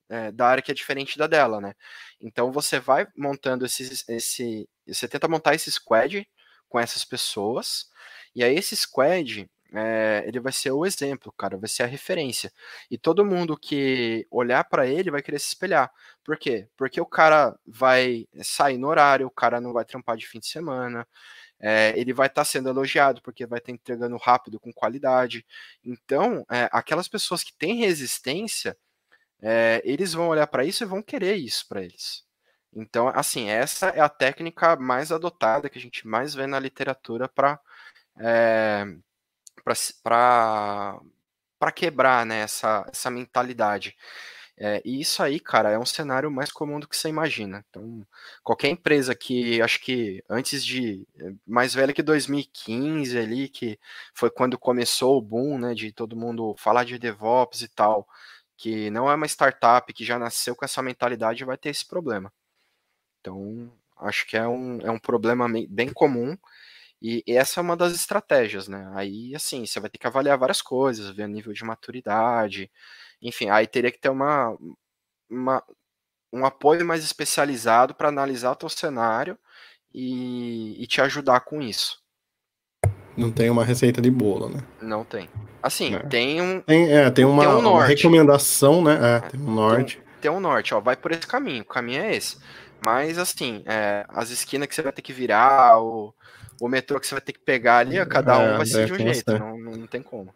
é, 0.10 0.32
da 0.32 0.48
área 0.48 0.62
que 0.62 0.72
é 0.72 0.76
diferente 0.76 1.18
da 1.18 1.28
dela, 1.28 1.62
né? 1.62 1.76
Então 2.22 2.52
você 2.52 2.80
vai 2.80 3.08
montando 3.18 3.66
esses, 3.66 4.08
esse, 4.10 4.70
você 4.88 5.08
tenta 5.08 5.28
montar 5.28 5.56
esse 5.56 5.72
squad 5.72 6.28
com 6.68 6.80
essas 6.80 7.06
pessoas, 7.06 7.90
e 8.36 8.44
aí 8.44 8.56
esse 8.56 8.76
squad 8.76 9.50
é, 9.74 10.24
ele 10.26 10.40
vai 10.40 10.52
ser 10.52 10.72
o 10.72 10.86
exemplo, 10.86 11.32
cara, 11.38 11.58
vai 11.58 11.70
ser 11.70 11.84
a 11.84 11.86
referência. 11.86 12.52
E 12.90 12.98
todo 12.98 13.26
mundo 13.26 13.58
que 13.58 14.26
olhar 14.32 14.64
para 14.64 14.88
ele 14.88 15.12
vai 15.12 15.22
querer 15.22 15.40
se 15.40 15.50
espelhar. 15.50 15.92
Por 16.24 16.38
quê? 16.38 16.68
Porque 16.78 17.00
o 17.00 17.06
cara 17.06 17.58
vai 17.66 18.28
sair 18.42 18.78
no 18.78 18.88
horário, 18.88 19.28
o 19.28 19.32
cara 19.32 19.62
não 19.62 19.74
vai 19.74 19.86
trampar 19.86 20.18
de 20.18 20.28
fim 20.28 20.40
de 20.40 20.48
semana, 20.48 21.08
é, 21.60 21.94
ele 21.98 22.14
vai 22.14 22.28
estar 22.28 22.42
tá 22.42 22.46
sendo 22.46 22.70
elogiado 22.70 23.22
porque 23.22 23.46
vai 23.46 23.60
estar 23.60 23.72
tá 23.72 23.74
entregando 23.74 24.18
rápido, 24.18 24.60
com 24.60 24.72
qualidade. 24.74 25.46
Então, 25.84 26.46
é, 26.52 26.70
aquelas 26.72 27.08
pessoas 27.08 27.44
que 27.44 27.54
têm 27.54 27.76
resistência, 27.76 28.78
é, 29.42 29.82
eles 29.86 30.14
vão 30.14 30.28
olhar 30.28 30.48
para 30.48 30.66
isso 30.66 30.84
e 30.84 30.88
vão 30.88 31.02
querer 31.02 31.36
isso 31.36 31.68
para 31.68 31.84
eles. 31.84 32.24
Então, 32.74 33.08
assim, 33.10 33.50
essa 33.50 33.88
é 33.90 34.00
a 34.02 34.10
técnica 34.10 34.76
mais 34.76 35.12
adotada 35.12 35.70
que 35.70 35.78
a 35.78 35.82
gente 35.82 36.08
mais 36.08 36.36
vê 36.36 36.46
na 36.46 36.60
literatura 36.60 37.28
para 37.28 37.60
é, 38.20 38.86
para 40.04 41.72
quebrar 41.74 42.26
né, 42.26 42.42
essa, 42.42 42.86
essa 42.92 43.10
mentalidade. 43.10 43.96
É, 44.62 44.82
e 44.84 45.00
isso 45.00 45.24
aí, 45.24 45.40
cara, 45.40 45.72
é 45.72 45.80
um 45.80 45.86
cenário 45.86 46.30
mais 46.30 46.52
comum 46.52 46.80
do 46.82 46.88
que 46.88 46.96
você 46.98 47.08
imagina. 47.08 47.64
Então, 47.70 48.06
qualquer 48.44 48.68
empresa 48.70 49.16
que, 49.16 49.62
acho 49.62 49.80
que 49.80 50.22
antes 50.30 50.66
de, 50.66 51.08
mais 51.48 51.74
velha 51.74 51.94
que 51.94 52.04
2015 52.04 53.18
ali, 53.18 53.48
que 53.48 53.80
foi 54.14 54.30
quando 54.30 54.60
começou 54.60 55.18
o 55.18 55.22
boom, 55.22 55.58
né, 55.58 55.74
de 55.74 55.94
todo 55.94 56.16
mundo 56.18 56.56
falar 56.58 56.84
de 56.84 57.00
DevOps 57.00 57.62
e 57.62 57.70
tal, 57.70 58.06
que 58.60 58.90
não 58.92 59.10
é 59.10 59.16
uma 59.16 59.26
startup 59.26 59.92
que 59.94 60.04
já 60.04 60.20
nasceu 60.20 60.54
com 60.56 60.66
essa 60.66 60.82
mentalidade, 60.82 61.46
vai 61.46 61.58
ter 61.58 61.70
esse 61.70 61.86
problema. 61.88 62.32
Então, 63.22 63.72
acho 63.98 64.28
que 64.28 64.38
é 64.38 64.48
um, 64.48 64.82
é 64.82 64.92
um 64.92 65.00
problema 65.00 65.48
bem 65.70 65.94
comum 65.94 66.38
e 67.02 67.24
essa 67.28 67.62
é 67.62 67.64
uma 67.64 67.78
das 67.78 67.94
estratégias, 67.94 68.68
né? 68.68 68.92
Aí, 68.96 69.34
assim, 69.36 69.66
você 69.66 69.80
vai 69.80 69.90
ter 69.90 69.98
que 69.98 70.08
avaliar 70.08 70.38
várias 70.38 70.62
coisas, 70.62 71.10
ver 71.16 71.24
o 71.26 71.28
nível 71.30 71.54
de 71.54 71.64
maturidade, 71.64 72.72
enfim, 73.22 73.50
aí 73.50 73.68
teria 73.68 73.92
que 73.92 74.00
ter 74.00 74.10
uma, 74.10 74.58
uma 75.30 75.64
um 76.34 76.46
apoio 76.46 76.86
mais 76.86 77.04
especializado 77.04 77.96
para 77.96 78.10
analisar 78.10 78.52
o 78.52 78.56
teu 78.56 78.70
cenário 78.70 79.38
e, 79.94 80.82
e, 80.84 80.88
te 80.88 81.02
ajudar 81.02 81.42
com 81.42 81.62
isso. 81.62 82.02
Não 83.20 83.32
tem 83.32 83.50
uma 83.50 83.66
receita 83.66 84.02
de 84.02 84.10
bolo, 84.10 84.50
né? 84.50 84.60
Não 84.82 85.04
tem. 85.04 85.28
Assim, 85.62 85.96
é. 85.96 86.00
tem 86.00 86.42
um. 86.42 86.62
Tem, 86.62 86.92
é, 86.92 87.10
tem 87.10 87.26
uma, 87.26 87.58
um 87.58 87.60
uma 87.60 87.86
recomendação, 87.86 88.82
né? 88.82 88.98
É, 89.02 89.30
tem 89.30 89.40
um 89.40 89.54
norte. 89.54 89.98
Tem 89.98 90.10
ter 90.20 90.30
um 90.30 90.40
norte, 90.40 90.74
ó, 90.74 90.80
vai 90.80 90.96
por 90.96 91.12
esse 91.12 91.26
caminho, 91.26 91.64
o 91.64 91.66
caminho 91.66 92.02
é 92.02 92.16
esse. 92.16 92.38
Mas, 92.86 93.18
assim, 93.18 93.62
é, 93.66 94.06
as 94.10 94.30
esquinas 94.30 94.68
que 94.68 94.76
você 94.76 94.82
vai 94.82 94.92
ter 94.92 95.02
que 95.02 95.12
virar, 95.12 95.82
o, 95.82 96.14
o 96.62 96.68
metrô 96.68 97.00
que 97.00 97.08
você 97.08 97.16
vai 97.16 97.22
ter 97.22 97.34
que 97.34 97.40
pegar 97.40 97.78
ali, 97.78 98.04
cada 98.06 98.38
um 98.38 98.54
é, 98.54 98.58
vai 98.58 98.66
ser 98.66 98.86
de 98.86 98.94
um 98.94 98.98
jeito, 98.98 99.40
não, 99.40 99.58
não 99.58 99.88
tem 99.88 100.02
como. 100.02 100.34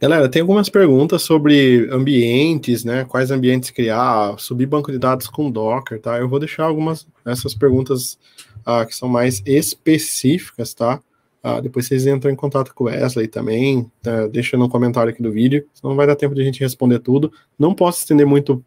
Galera, 0.00 0.28
tem 0.28 0.42
algumas 0.42 0.68
perguntas 0.68 1.22
sobre 1.22 1.88
ambientes, 1.90 2.84
né? 2.84 3.04
Quais 3.04 3.30
ambientes 3.30 3.70
criar, 3.70 4.36
subir 4.38 4.66
banco 4.66 4.90
de 4.90 4.98
dados 4.98 5.28
com 5.28 5.50
Docker, 5.50 6.00
tá? 6.00 6.18
Eu 6.18 6.28
vou 6.28 6.40
deixar 6.40 6.64
algumas 6.64 7.06
dessas 7.24 7.54
perguntas 7.54 8.18
uh, 8.66 8.84
que 8.86 8.94
são 8.94 9.08
mais 9.08 9.40
específicas, 9.46 10.74
tá? 10.74 11.00
Uh, 11.44 11.60
depois 11.60 11.86
vocês 11.86 12.06
entram 12.06 12.30
em 12.30 12.34
contato 12.34 12.74
com 12.74 12.84
o 12.84 12.86
Wesley 12.86 13.28
também, 13.28 13.90
tá? 14.00 14.26
deixa 14.28 14.56
no 14.56 14.66
comentário 14.66 15.12
aqui 15.12 15.22
do 15.22 15.30
vídeo, 15.30 15.68
senão 15.74 15.90
não 15.90 15.96
vai 15.96 16.06
dar 16.06 16.16
tempo 16.16 16.34
de 16.34 16.40
a 16.40 16.44
gente 16.44 16.58
responder 16.58 17.00
tudo. 17.00 17.30
Não 17.58 17.74
posso 17.74 17.98
estender 17.98 18.26
muito 18.26 18.64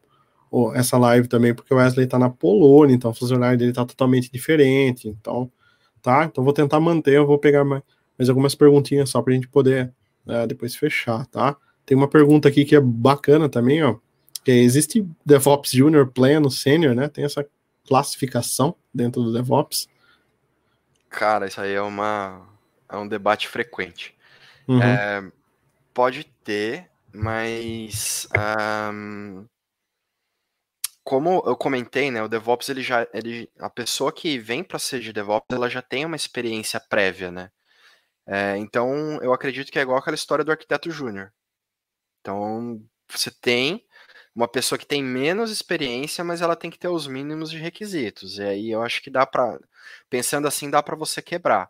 oh, 0.52 0.72
essa 0.76 0.96
live 0.96 1.28
também, 1.28 1.56
porque 1.56 1.74
o 1.74 1.78
Wesley 1.78 2.06
tá 2.06 2.20
na 2.20 2.30
Polônia, 2.30 2.94
então 2.94 3.10
o 3.10 3.14
fuso 3.16 3.34
horário 3.34 3.58
dele 3.58 3.74
tá 3.74 3.84
totalmente 3.84 4.32
diferente, 4.32 5.08
então, 5.08 5.52
tá? 6.04 6.26
Então 6.26 6.44
vou 6.44 6.54
tentar 6.54 6.80
manter, 6.80 7.16
eu 7.16 7.26
vou 7.26 7.40
pegar 7.40 7.64
mais, 7.64 7.82
mais 8.16 8.30
algumas 8.30 8.54
perguntinhas 8.54 9.10
só 9.10 9.24
pra 9.24 9.34
gente 9.34 9.48
poder 9.48 9.92
uh, 10.28 10.46
depois 10.46 10.76
fechar, 10.76 11.26
tá? 11.26 11.58
Tem 11.84 11.98
uma 11.98 12.08
pergunta 12.08 12.48
aqui 12.48 12.64
que 12.64 12.76
é 12.76 12.80
bacana 12.80 13.50
também, 13.50 13.82
ó. 13.84 13.96
Que 14.44 14.52
é, 14.52 14.58
existe 14.58 15.04
DevOps 15.26 15.72
Junior, 15.72 16.06
Pleno, 16.06 16.52
Sênior, 16.52 16.94
né? 16.94 17.08
Tem 17.08 17.26
essa 17.26 17.44
classificação 17.88 18.76
dentro 18.94 19.24
do 19.24 19.34
DevOps? 19.34 19.90
Cara, 21.10 21.48
isso 21.48 21.60
aí 21.60 21.74
é 21.74 21.82
uma 21.82 22.56
é 22.90 22.98
um 22.98 23.08
debate 23.08 23.48
frequente. 23.48 24.16
Uhum. 24.68 24.82
É, 24.82 25.32
pode 25.94 26.24
ter, 26.44 26.90
mas 27.14 28.28
um, 28.94 29.46
como 31.04 31.42
eu 31.46 31.56
comentei, 31.56 32.12
né, 32.12 32.22
o 32.22 32.28
DevOps 32.28 32.70
ele 32.70 32.82
já 32.82 33.08
ele, 33.14 33.50
a 33.60 33.70
pessoa 33.70 34.12
que 34.12 34.38
vem 34.38 34.64
para 34.64 34.78
ser 34.78 35.00
de 35.00 35.14
DevOps, 35.14 35.56
ela 35.56 35.70
já 35.70 35.82
tem 35.82 36.06
uma 36.06 36.16
experiência 36.16 36.80
prévia, 36.80 37.32
né? 37.32 37.50
É, 38.28 38.58
então, 38.58 39.18
eu 39.22 39.32
acredito 39.32 39.72
que 39.72 39.80
é 39.80 39.82
igual 39.82 39.98
aquela 39.98 40.16
história 40.16 40.44
do 40.44 40.52
arquiteto 40.52 40.92
júnior. 40.92 41.32
Então, 42.20 42.84
você 43.10 43.32
tem 43.32 43.86
uma 44.36 44.48
pessoa 44.48 44.78
que 44.78 44.86
tem 44.86 45.02
menos 45.02 45.50
experiência, 45.50 46.24
mas 46.24 46.42
ela 46.42 46.56
tem 46.56 46.70
que 46.70 46.78
ter 46.78 46.90
os 46.90 47.08
mínimos 47.08 47.50
de 47.50 47.58
requisitos. 47.58 48.38
E 48.38 48.44
aí 48.44 48.70
eu 48.72 48.84
acho 48.84 49.02
que 49.02 49.10
dá 49.10 49.26
para, 49.26 49.58
pensando 50.10 50.48
assim, 50.48 50.70
dá 50.70 50.84
para 50.84 50.96
você 50.96 51.22
quebrar. 51.22 51.70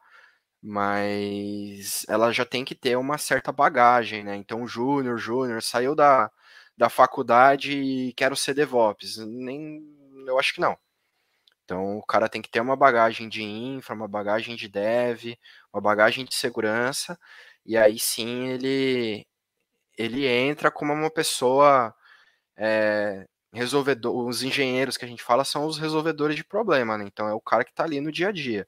Mas 0.62 2.06
ela 2.10 2.32
já 2.32 2.46
tem 2.46 2.66
que 2.66 2.76
ter 2.76 2.98
uma 2.98 3.18
certa 3.18 3.52
bagagem, 3.52 4.24
né? 4.24 4.36
Então, 4.36 4.68
júnior, 4.68 5.18
júnior, 5.18 5.62
saiu 5.64 5.96
da, 5.96 6.32
da 6.78 6.90
faculdade 6.90 7.74
e 7.74 8.14
quero 8.14 8.36
ser 8.36 8.54
DevOps. 8.56 9.18
Nem, 9.18 9.82
eu 10.28 10.40
acho 10.40 10.54
que 10.54 10.62
não. 10.62 10.78
Então, 11.66 11.98
o 11.98 12.04
cara 12.06 12.30
tem 12.30 12.42
que 12.42 12.50
ter 12.50 12.62
uma 12.62 12.76
bagagem 12.78 13.28
de 13.30 13.44
infra, 13.44 13.94
uma 13.96 14.08
bagagem 14.08 14.56
de 14.56 14.68
dev, 14.70 15.36
uma 15.74 15.82
bagagem 15.82 16.24
de 16.26 16.34
segurança, 16.36 17.20
e 17.66 17.76
aí 17.78 18.00
sim 18.00 18.48
ele, 18.50 19.28
ele 19.98 20.28
entra 20.28 20.72
como 20.72 20.94
uma 20.94 21.12
pessoa 21.12 21.94
é, 22.58 23.26
resolvedor. 23.54 24.28
Os 24.28 24.44
engenheiros 24.44 24.98
que 24.98 25.06
a 25.06 25.08
gente 25.08 25.24
fala 25.24 25.46
são 25.46 25.66
os 25.66 25.78
resolvedores 25.80 26.36
de 26.36 26.44
problema, 26.44 26.98
né? 26.98 27.06
Então, 27.08 27.28
é 27.28 27.34
o 27.34 27.42
cara 27.42 27.64
que 27.66 27.72
está 27.72 27.84
ali 27.84 28.02
no 28.02 28.12
dia 28.12 28.30
a 28.30 28.32
dia. 28.32 28.68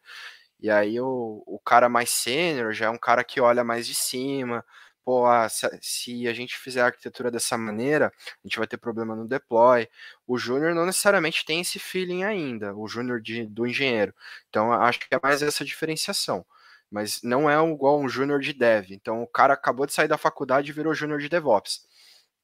E 0.60 0.70
aí, 0.70 0.99
o, 0.99 1.43
o 1.45 1.60
cara 1.60 1.88
mais 1.89 2.10
sênior 2.10 2.74
já 2.74 2.88
é 2.88 2.89
um 2.89 2.97
cara 2.97 3.24
que 3.24 3.39
olha 3.39 3.64
mais 3.64 3.88
de 3.88 3.95
cima, 3.95 4.66
pô, 5.10 5.26
ah, 5.26 5.49
se, 5.49 5.68
se, 5.82 6.28
a 6.28 6.34
gente 6.34 6.57
fizer 6.57 6.82
a 6.82 6.86
arquitetura 6.86 7.32
dessa 7.32 7.57
maneira, 7.57 8.14
a 8.43 8.47
gente 8.47 8.57
vai 8.57 8.68
ter 8.68 8.78
problema 8.78 9.16
no 9.16 9.28
deploy. 9.28 9.88
O 10.28 10.38
júnior 10.38 10.76
não 10.76 10.86
necessariamente 10.86 11.45
tem 11.45 11.62
esse 11.62 11.80
feeling 11.80 12.24
ainda, 12.24 12.76
o 12.76 12.88
júnior 12.88 13.22
do 13.49 13.66
engenheiro. 13.66 14.14
Então, 14.49 14.72
acho 14.72 14.99
que 14.99 15.07
é 15.16 15.20
mais 15.22 15.41
essa 15.41 15.66
diferenciação. 15.66 16.45
Mas 16.91 17.22
não 17.24 17.49
é 17.49 17.55
igual 17.72 17.99
um 17.99 18.10
júnior 18.10 18.39
de 18.39 18.53
dev. 18.53 18.91
Então, 18.91 19.24
o 19.24 19.28
cara 19.28 19.53
acabou 19.53 19.86
de 19.86 19.93
sair 19.93 20.07
da 20.07 20.18
faculdade 20.18 20.70
e 20.70 20.74
virou 20.74 20.93
júnior 20.93 21.20
de 21.20 21.30
DevOps. 21.30 21.88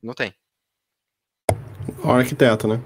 Não 0.01 0.13
tem. 0.13 0.33
O 2.03 2.11
arquiteto, 2.11 2.67
né? 2.67 2.81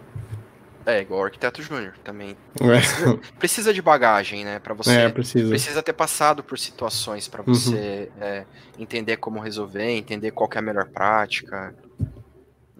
É, 0.89 1.01
igual 1.01 1.21
o 1.21 1.23
arquiteto 1.25 1.61
júnior 1.61 1.93
também. 2.03 2.35
É. 2.59 2.65
Precisa, 2.65 3.19
precisa, 3.37 3.73
de 3.73 3.81
bagagem, 3.81 4.43
né? 4.43 4.59
Para 4.59 4.73
você. 4.73 4.91
É, 4.91 5.09
precisa. 5.09 5.49
Precisa 5.49 5.83
ter 5.83 5.93
passado 5.93 6.43
por 6.43 6.57
situações 6.57 7.27
para 7.27 7.41
uhum. 7.41 7.53
você 7.53 8.09
uhum. 8.15 8.23
é, 8.23 8.45
entender 8.77 9.17
como 9.17 9.39
resolver, 9.39 9.91
entender 9.91 10.31
qual 10.31 10.49
é 10.53 10.57
a 10.57 10.61
melhor 10.61 10.87
prática. 10.87 11.75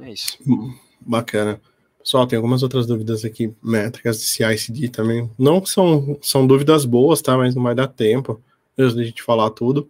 É 0.01 0.12
isso. 0.12 0.38
Bacana. 0.99 1.62
Pessoal, 2.01 2.26
tem 2.26 2.38
algumas 2.38 2.64
outras 2.64 2.88
dúvidas 2.88 3.24
aqui, 3.24 3.53
métricas 3.62 4.20
de 4.20 4.26
CI/CD 4.26 4.89
também. 4.89 5.30
Não 5.38 5.64
são, 5.66 6.18
são 6.22 6.47
dúvidas 6.47 6.86
boas, 6.86 7.22
tá? 7.22 7.38
Mas 7.38 7.53
não 7.53 7.62
vai 7.62 7.76
dar 7.76 7.88
tempo 7.88 8.41
de 8.76 8.84
a 8.84 9.03
gente 9.03 9.22
falar 9.22 9.49
tudo. 9.51 9.89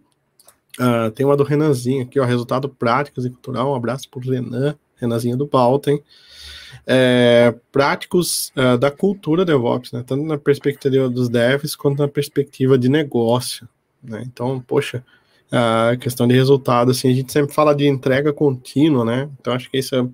Uh, 0.78 1.10
tem 1.12 1.24
uma 1.24 1.36
do 1.36 1.44
Renanzinho 1.44 2.02
aqui, 2.02 2.18
ó, 2.18 2.24
resultado 2.24 2.68
prático 2.68 3.20
e 3.20 3.30
cultural. 3.30 3.70
Um 3.70 3.74
abraço 3.74 4.08
pro 4.10 4.20
Renan, 4.20 4.76
Renanzinho 5.00 5.36
do 5.36 5.46
Baltem 5.46 6.02
é, 6.86 7.54
práticos 7.70 8.52
é, 8.56 8.76
da 8.76 8.90
cultura 8.90 9.44
DevOps, 9.44 9.92
né? 9.92 10.04
tanto 10.06 10.24
na 10.24 10.38
perspectiva 10.38 11.08
dos 11.08 11.28
devs 11.28 11.76
quanto 11.76 11.98
na 12.00 12.08
perspectiva 12.08 12.78
de 12.78 12.88
negócio. 12.88 13.68
Né? 14.02 14.22
Então, 14.26 14.60
poxa, 14.60 15.04
a 15.52 15.96
questão 15.96 16.26
de 16.26 16.34
resultado, 16.34 16.90
assim, 16.90 17.10
a 17.10 17.14
gente 17.14 17.32
sempre 17.32 17.52
fala 17.52 17.74
de 17.74 17.86
entrega 17.86 18.32
contínua, 18.32 19.04
né? 19.04 19.28
Então, 19.40 19.52
acho 19.52 19.68
que 19.68 19.78
isso 19.78 19.96
é, 19.96 20.06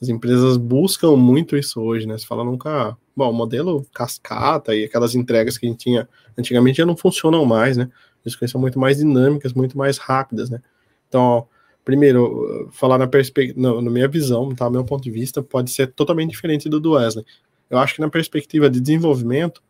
as 0.00 0.08
empresas 0.08 0.56
buscam 0.56 1.16
muito 1.16 1.56
isso 1.56 1.80
hoje, 1.80 2.06
né? 2.06 2.16
Você 2.16 2.24
fala 2.24 2.44
nunca, 2.44 2.96
bom, 3.16 3.30
o 3.30 3.32
modelo 3.32 3.84
cascata 3.92 4.74
e 4.74 4.84
aquelas 4.84 5.14
entregas 5.16 5.58
que 5.58 5.66
a 5.66 5.68
gente 5.68 5.80
tinha 5.80 6.08
antigamente 6.38 6.78
já 6.78 6.86
não 6.86 6.96
funcionam 6.96 7.44
mais, 7.44 7.76
né? 7.76 7.90
As 8.24 8.36
coisas 8.36 8.52
são 8.52 8.60
muito 8.60 8.78
mais 8.78 8.98
dinâmicas, 8.98 9.52
muito 9.52 9.76
mais 9.76 9.98
rápidas, 9.98 10.48
né? 10.48 10.62
Então, 11.08 11.48
primeiro, 11.84 12.68
falar 12.72 12.98
na 12.98 13.06
perspectiva, 13.06 13.80
na 13.80 13.90
minha 13.90 14.08
visão, 14.08 14.54
tá? 14.54 14.68
Meu 14.70 14.84
ponto 14.84 15.02
de 15.02 15.10
vista 15.10 15.42
pode 15.42 15.70
ser 15.70 15.88
totalmente 15.88 16.30
diferente 16.30 16.68
do 16.68 16.78
do 16.80 16.92
Wesley. 16.92 17.24
Eu 17.68 17.78
acho 17.78 17.94
que 17.94 18.00
na 18.00 18.08
perspectiva 18.08 18.68
de 18.68 18.80
desenvolvimento, 18.80 19.62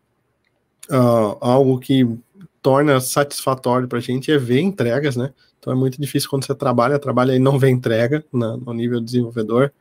uh, 0.91 1.37
algo 1.41 1.79
que 1.79 2.07
torna 2.63 3.01
satisfatório 3.01 3.89
para 3.89 3.99
a 3.99 4.03
gente 4.03 4.31
é 4.31 4.39
ver 4.39 4.61
entregas, 4.61 5.17
né? 5.17 5.33
Então 5.59 5.73
é 5.73 5.77
muito 5.77 6.01
difícil 6.01 6.29
quando 6.29 6.47
você 6.47 6.55
trabalha, 6.55 6.99
trabalha 6.99 7.35
e 7.35 7.39
não 7.39 7.59
vê 7.59 7.69
entrega 7.69 8.25
na, 8.33 8.57
no 8.57 8.73
nível 8.73 9.01
desenvolvedor. 9.01 9.73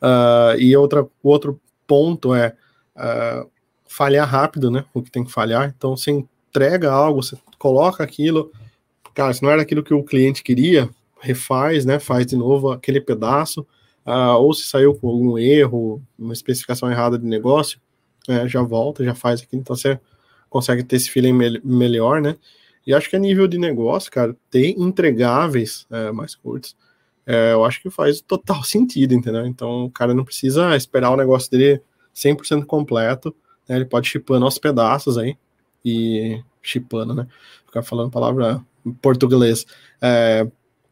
Uh, 0.00 0.58
e 0.58 0.76
outra, 0.76 1.06
outro 1.22 1.60
ponto 1.86 2.34
é 2.34 2.54
uh, 2.96 3.48
falhar 3.86 4.28
rápido, 4.28 4.70
né? 4.70 4.84
O 4.94 5.02
que 5.02 5.10
tem 5.10 5.24
que 5.24 5.32
falhar. 5.32 5.72
Então 5.76 5.96
você 5.96 6.10
entrega 6.10 6.90
algo, 6.90 7.22
você 7.22 7.36
coloca 7.58 8.02
aquilo, 8.02 8.50
cara, 9.14 9.32
se 9.32 9.42
não 9.42 9.50
era 9.50 9.62
aquilo 9.62 9.82
que 9.82 9.94
o 9.94 10.02
cliente 10.02 10.42
queria, 10.42 10.88
refaz, 11.20 11.84
né, 11.84 11.98
faz 11.98 12.26
de 12.26 12.36
novo 12.36 12.70
aquele 12.70 13.00
pedaço, 13.00 13.66
uh, 14.06 14.36
ou 14.38 14.52
se 14.54 14.64
saiu 14.64 14.94
com 14.94 15.08
algum 15.08 15.38
erro, 15.38 16.02
uma 16.18 16.32
especificação 16.32 16.90
errada 16.90 17.18
de 17.18 17.26
negócio, 17.26 17.80
é, 18.28 18.46
já 18.48 18.62
volta, 18.62 19.04
já 19.04 19.14
faz 19.14 19.40
aqui, 19.40 19.56
então 19.56 19.74
você 19.76 19.98
consegue 20.48 20.82
ter 20.82 20.96
esse 20.96 21.10
feeling 21.10 21.32
me 21.32 21.60
melhor, 21.64 22.20
né? 22.20 22.36
E 22.86 22.94
acho 22.94 23.10
que 23.10 23.16
a 23.16 23.18
nível 23.18 23.48
de 23.48 23.58
negócio, 23.58 24.10
cara, 24.10 24.36
ter 24.50 24.70
entregáveis 24.78 25.86
é, 25.90 26.12
mais 26.12 26.34
curtos, 26.34 26.76
é, 27.26 27.52
eu 27.52 27.64
acho 27.64 27.82
que 27.82 27.90
faz 27.90 28.20
total 28.20 28.62
sentido, 28.64 29.14
entendeu? 29.14 29.46
Então 29.46 29.84
o 29.84 29.90
cara 29.90 30.14
não 30.14 30.24
precisa 30.24 30.76
esperar 30.76 31.10
o 31.10 31.16
negócio 31.16 31.50
dele 31.50 31.80
100% 32.14 32.64
completo, 32.64 33.34
né? 33.68 33.76
ele 33.76 33.84
pode 33.84 34.08
chipando 34.08 34.44
aos 34.44 34.58
pedaços 34.58 35.18
aí, 35.18 35.36
e 35.84 36.42
chipando, 36.62 37.14
né? 37.14 37.26
Ficar 37.64 37.82
falando 37.82 38.10
palavra 38.10 38.60
em 38.84 38.92
português. 38.92 39.64
É, 40.00 40.46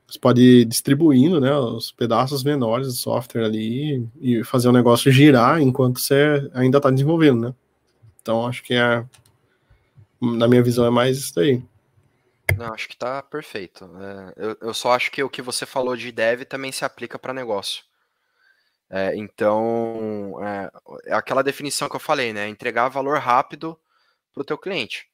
você 0.06 0.18
pode 0.18 0.40
ir 0.42 0.64
distribuindo 0.64 1.40
né, 1.40 1.54
os 1.56 1.90
pedaços 1.90 2.44
menores 2.44 2.86
do 2.86 2.92
software 2.92 3.44
ali 3.44 4.06
e 4.20 4.44
fazer 4.44 4.68
o 4.68 4.72
negócio 4.72 5.10
girar 5.10 5.60
enquanto 5.60 6.00
você 6.00 6.48
ainda 6.54 6.78
está 6.78 6.90
desenvolvendo, 6.90 7.48
né? 7.48 7.54
Então 8.20 8.46
acho 8.46 8.62
que 8.62 8.74
é, 8.74 9.04
na 10.20 10.48
minha 10.48 10.62
visão 10.62 10.86
é 10.86 10.90
mais 10.90 11.18
isso 11.18 11.38
aí. 11.40 11.62
Não, 12.56 12.72
acho 12.72 12.88
que 12.88 12.96
tá 12.96 13.22
perfeito. 13.22 13.84
É, 13.98 14.32
eu, 14.36 14.56
eu 14.60 14.74
só 14.74 14.92
acho 14.92 15.10
que 15.10 15.22
o 15.22 15.30
que 15.30 15.42
você 15.42 15.66
falou 15.66 15.96
de 15.96 16.12
dev 16.12 16.42
também 16.42 16.70
se 16.70 16.84
aplica 16.84 17.18
para 17.18 17.32
negócio. 17.32 17.82
É, 18.90 19.16
então, 19.16 20.36
é, 20.42 20.70
é, 21.06 21.14
aquela 21.14 21.42
definição 21.42 21.88
que 21.88 21.96
eu 21.96 22.00
falei, 22.00 22.32
né? 22.32 22.48
Entregar 22.48 22.88
valor 22.88 23.18
rápido 23.18 23.78
para 24.32 24.42
o 24.42 24.44
teu 24.44 24.58
cliente. 24.58 25.08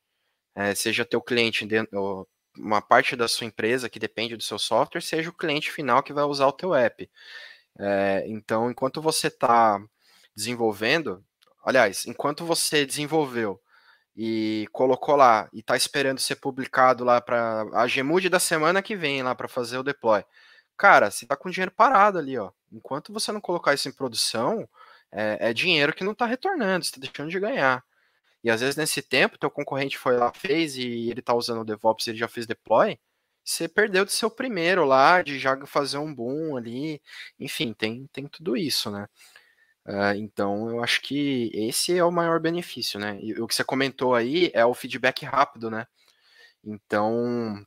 É, 0.55 0.75
seja 0.75 1.05
teu 1.05 1.23
cliente 1.23 1.65
dentro, 1.65 2.29
uma 2.63 2.83
parte 2.83 3.17
da 3.17 3.29
sua 3.29 3.47
empresa 3.47 3.89
que 3.89 3.99
depende 3.99 4.37
do 4.37 4.43
seu 4.43 4.59
software 4.59 5.01
seja 5.01 5.31
o 5.31 5.37
cliente 5.37 5.71
final 5.71 6.03
que 6.03 6.13
vai 6.13 6.25
usar 6.25 6.47
o 6.47 6.53
teu 6.53 6.75
app. 6.75 7.11
É, 7.79 8.25
então, 8.27 8.71
enquanto 8.71 9.01
você 9.01 9.29
está 9.29 9.81
desenvolvendo, 10.35 11.25
aliás, 11.65 12.07
enquanto 12.07 12.45
você 12.45 12.85
desenvolveu 12.87 13.61
e 14.17 14.69
colocou 14.73 15.17
lá 15.17 15.49
e 15.53 15.61
está 15.61 15.77
esperando 15.77 16.21
ser 16.21 16.37
publicado 16.37 17.05
lá 17.05 17.21
para 17.21 17.63
a 17.73 17.87
Gmood 17.87 18.29
da 18.29 18.41
semana 18.41 18.83
que 18.83 18.97
vem 18.97 19.23
lá 19.23 19.35
para 19.35 19.49
fazer 19.49 19.79
o 19.79 19.83
deploy, 19.83 20.25
cara, 20.77 21.11
você 21.11 21.25
está 21.25 21.37
com 21.37 21.51
dinheiro 21.51 21.73
parado 21.73 22.19
ali, 22.19 22.39
ó. 22.39 22.51
Enquanto 22.73 23.13
você 23.13 23.33
não 23.33 23.41
colocar 23.41 23.75
isso 23.75 23.89
em 23.89 23.93
produção, 23.93 24.69
é, 25.13 25.51
é 25.51 25.53
dinheiro 25.53 25.95
que 25.95 26.05
não 26.05 26.13
está 26.13 26.27
retornando, 26.27 26.85
está 26.85 27.01
deixando 27.01 27.31
de 27.31 27.41
ganhar. 27.41 27.85
E 28.43 28.51
às 28.51 28.61
vezes 28.61 28.77
nesse 28.77 29.03
tempo, 29.03 29.39
teu 29.39 29.51
concorrente 29.51 29.99
foi 29.99 30.17
lá, 30.17 30.33
fez 30.33 30.77
e 30.77 31.11
ele 31.11 31.21
está 31.21 31.35
usando 31.35 31.61
o 31.61 31.65
DevOps, 31.65 32.07
ele 32.09 32.19
já 32.19 32.29
fez 32.29 32.47
deploy, 32.47 32.99
você 33.45 33.69
perdeu 33.69 34.05
de 34.05 34.13
seu 34.13 34.31
primeiro 34.31 34.85
lá, 34.85 35.23
de 35.23 35.39
já 35.39 35.57
fazer 35.67 35.99
um 35.99 36.15
boom 36.15 36.57
ali, 36.57 37.01
enfim, 37.39 37.73
tem, 37.73 38.07
tem 38.13 38.27
tudo 38.29 38.57
isso, 38.57 38.91
né? 38.91 39.09
Uh, 39.87 40.15
então, 40.17 40.71
eu 40.71 40.85
acho 40.85 41.01
que 41.03 41.51
esse 41.55 41.97
é 41.97 42.05
o 42.05 42.13
maior 42.13 42.39
benefício, 42.41 43.01
né? 43.01 43.19
E 43.23 43.41
o 43.41 43.47
que 43.49 43.55
você 43.55 43.65
comentou 43.65 44.15
aí 44.15 44.51
é 44.55 44.65
o 44.65 44.75
feedback 44.75 45.25
rápido, 45.25 45.71
né? 45.71 45.87
Então, 46.65 47.65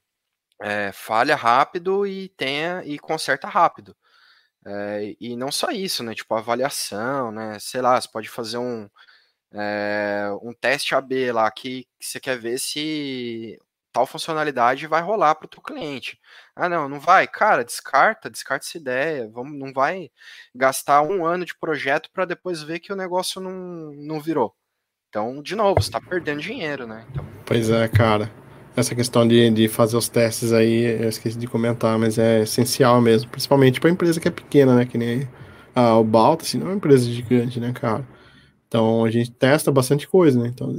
é, 0.61 0.91
falha 0.93 1.35
rápido 1.35 2.07
e 2.07 2.29
tenha 2.29 2.83
e 2.85 2.99
conserta 2.99 3.47
rápido. 3.47 3.95
É, 4.65 5.15
e 5.19 5.35
não 5.35 5.51
só 5.51 5.71
isso, 5.71 6.03
né? 6.03 6.15
Tipo, 6.15 6.35
avaliação, 6.35 7.31
né? 7.31 7.59
Sei 7.59 7.81
lá, 7.81 7.99
você 7.99 8.07
pode 8.09 8.29
fazer 8.29 8.57
um, 8.57 8.89
é, 9.53 10.29
um 10.41 10.53
teste 10.53 10.95
AB 10.95 11.31
lá 11.31 11.49
que, 11.51 11.87
que 11.99 12.05
você 12.05 12.19
quer 12.19 12.37
ver 12.37 12.59
se 12.59 13.59
tal 13.93 14.07
funcionalidade 14.07 14.87
vai 14.87 15.01
rolar 15.01 15.35
para 15.35 15.45
o 15.45 15.49
teu 15.49 15.61
cliente. 15.61 16.19
Ah, 16.55 16.67
não, 16.67 16.89
não 16.89 16.99
vai. 16.99 17.27
Cara, 17.27 17.63
descarta, 17.63 18.29
descarta 18.29 18.65
essa 18.65 18.77
ideia. 18.77 19.29
Vamos, 19.31 19.57
não 19.57 19.71
vai 19.71 20.09
gastar 20.53 21.03
um 21.03 21.23
ano 21.23 21.45
de 21.45 21.55
projeto 21.55 22.09
para 22.11 22.25
depois 22.25 22.63
ver 22.63 22.79
que 22.79 22.91
o 22.91 22.95
negócio 22.95 23.39
não, 23.39 23.93
não 23.93 24.19
virou. 24.19 24.55
Então, 25.09 25.43
de 25.43 25.55
novo, 25.55 25.79
você 25.79 25.89
está 25.89 26.01
perdendo 26.01 26.41
dinheiro, 26.41 26.87
né? 26.87 27.05
Então... 27.11 27.23
Pois 27.45 27.69
é, 27.69 27.87
cara. 27.87 28.31
Essa 28.75 28.95
questão 28.95 29.27
de, 29.27 29.51
de 29.51 29.67
fazer 29.67 29.95
os 29.95 30.09
testes 30.09 30.51
aí, 30.51 30.99
eu 30.99 31.09
esqueci 31.09 31.37
de 31.37 31.45
comentar, 31.45 31.99
mas 31.99 32.17
é 32.17 32.41
essencial 32.41 32.99
mesmo. 32.99 33.29
Principalmente 33.29 33.79
para 33.79 33.91
empresa 33.91 34.19
que 34.19 34.27
é 34.27 34.31
pequena, 34.31 34.75
né? 34.75 34.85
Que 34.87 34.97
nem 34.97 35.29
a, 35.75 35.95
o 35.97 36.03
Balta, 36.03 36.43
assim, 36.43 36.57
não 36.57 36.65
é 36.65 36.69
uma 36.71 36.77
empresa 36.77 37.05
gigante, 37.05 37.59
né, 37.59 37.71
cara? 37.71 38.03
Então 38.73 39.05
a 39.05 39.11
gente 39.11 39.29
testa 39.29 39.71
bastante 39.71 40.07
coisa, 40.07 40.41
né? 40.41 40.47
Então, 40.47 40.75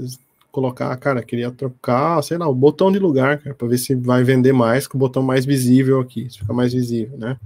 colocar, 0.50 0.96
cara, 0.96 1.22
queria 1.22 1.48
trocar, 1.52 2.20
sei 2.24 2.36
lá, 2.36 2.48
o 2.48 2.54
botão 2.54 2.90
de 2.90 2.98
lugar, 2.98 3.38
cara, 3.38 3.54
para 3.54 3.68
ver 3.68 3.78
se 3.78 3.94
vai 3.94 4.24
vender 4.24 4.52
mais 4.52 4.88
com 4.88 4.96
o 4.96 5.00
botão 5.00 5.22
mais 5.22 5.46
visível 5.46 6.00
aqui, 6.00 6.28
se 6.28 6.40
fica 6.40 6.52
mais 6.52 6.72
visível, 6.72 7.16
né? 7.16 7.38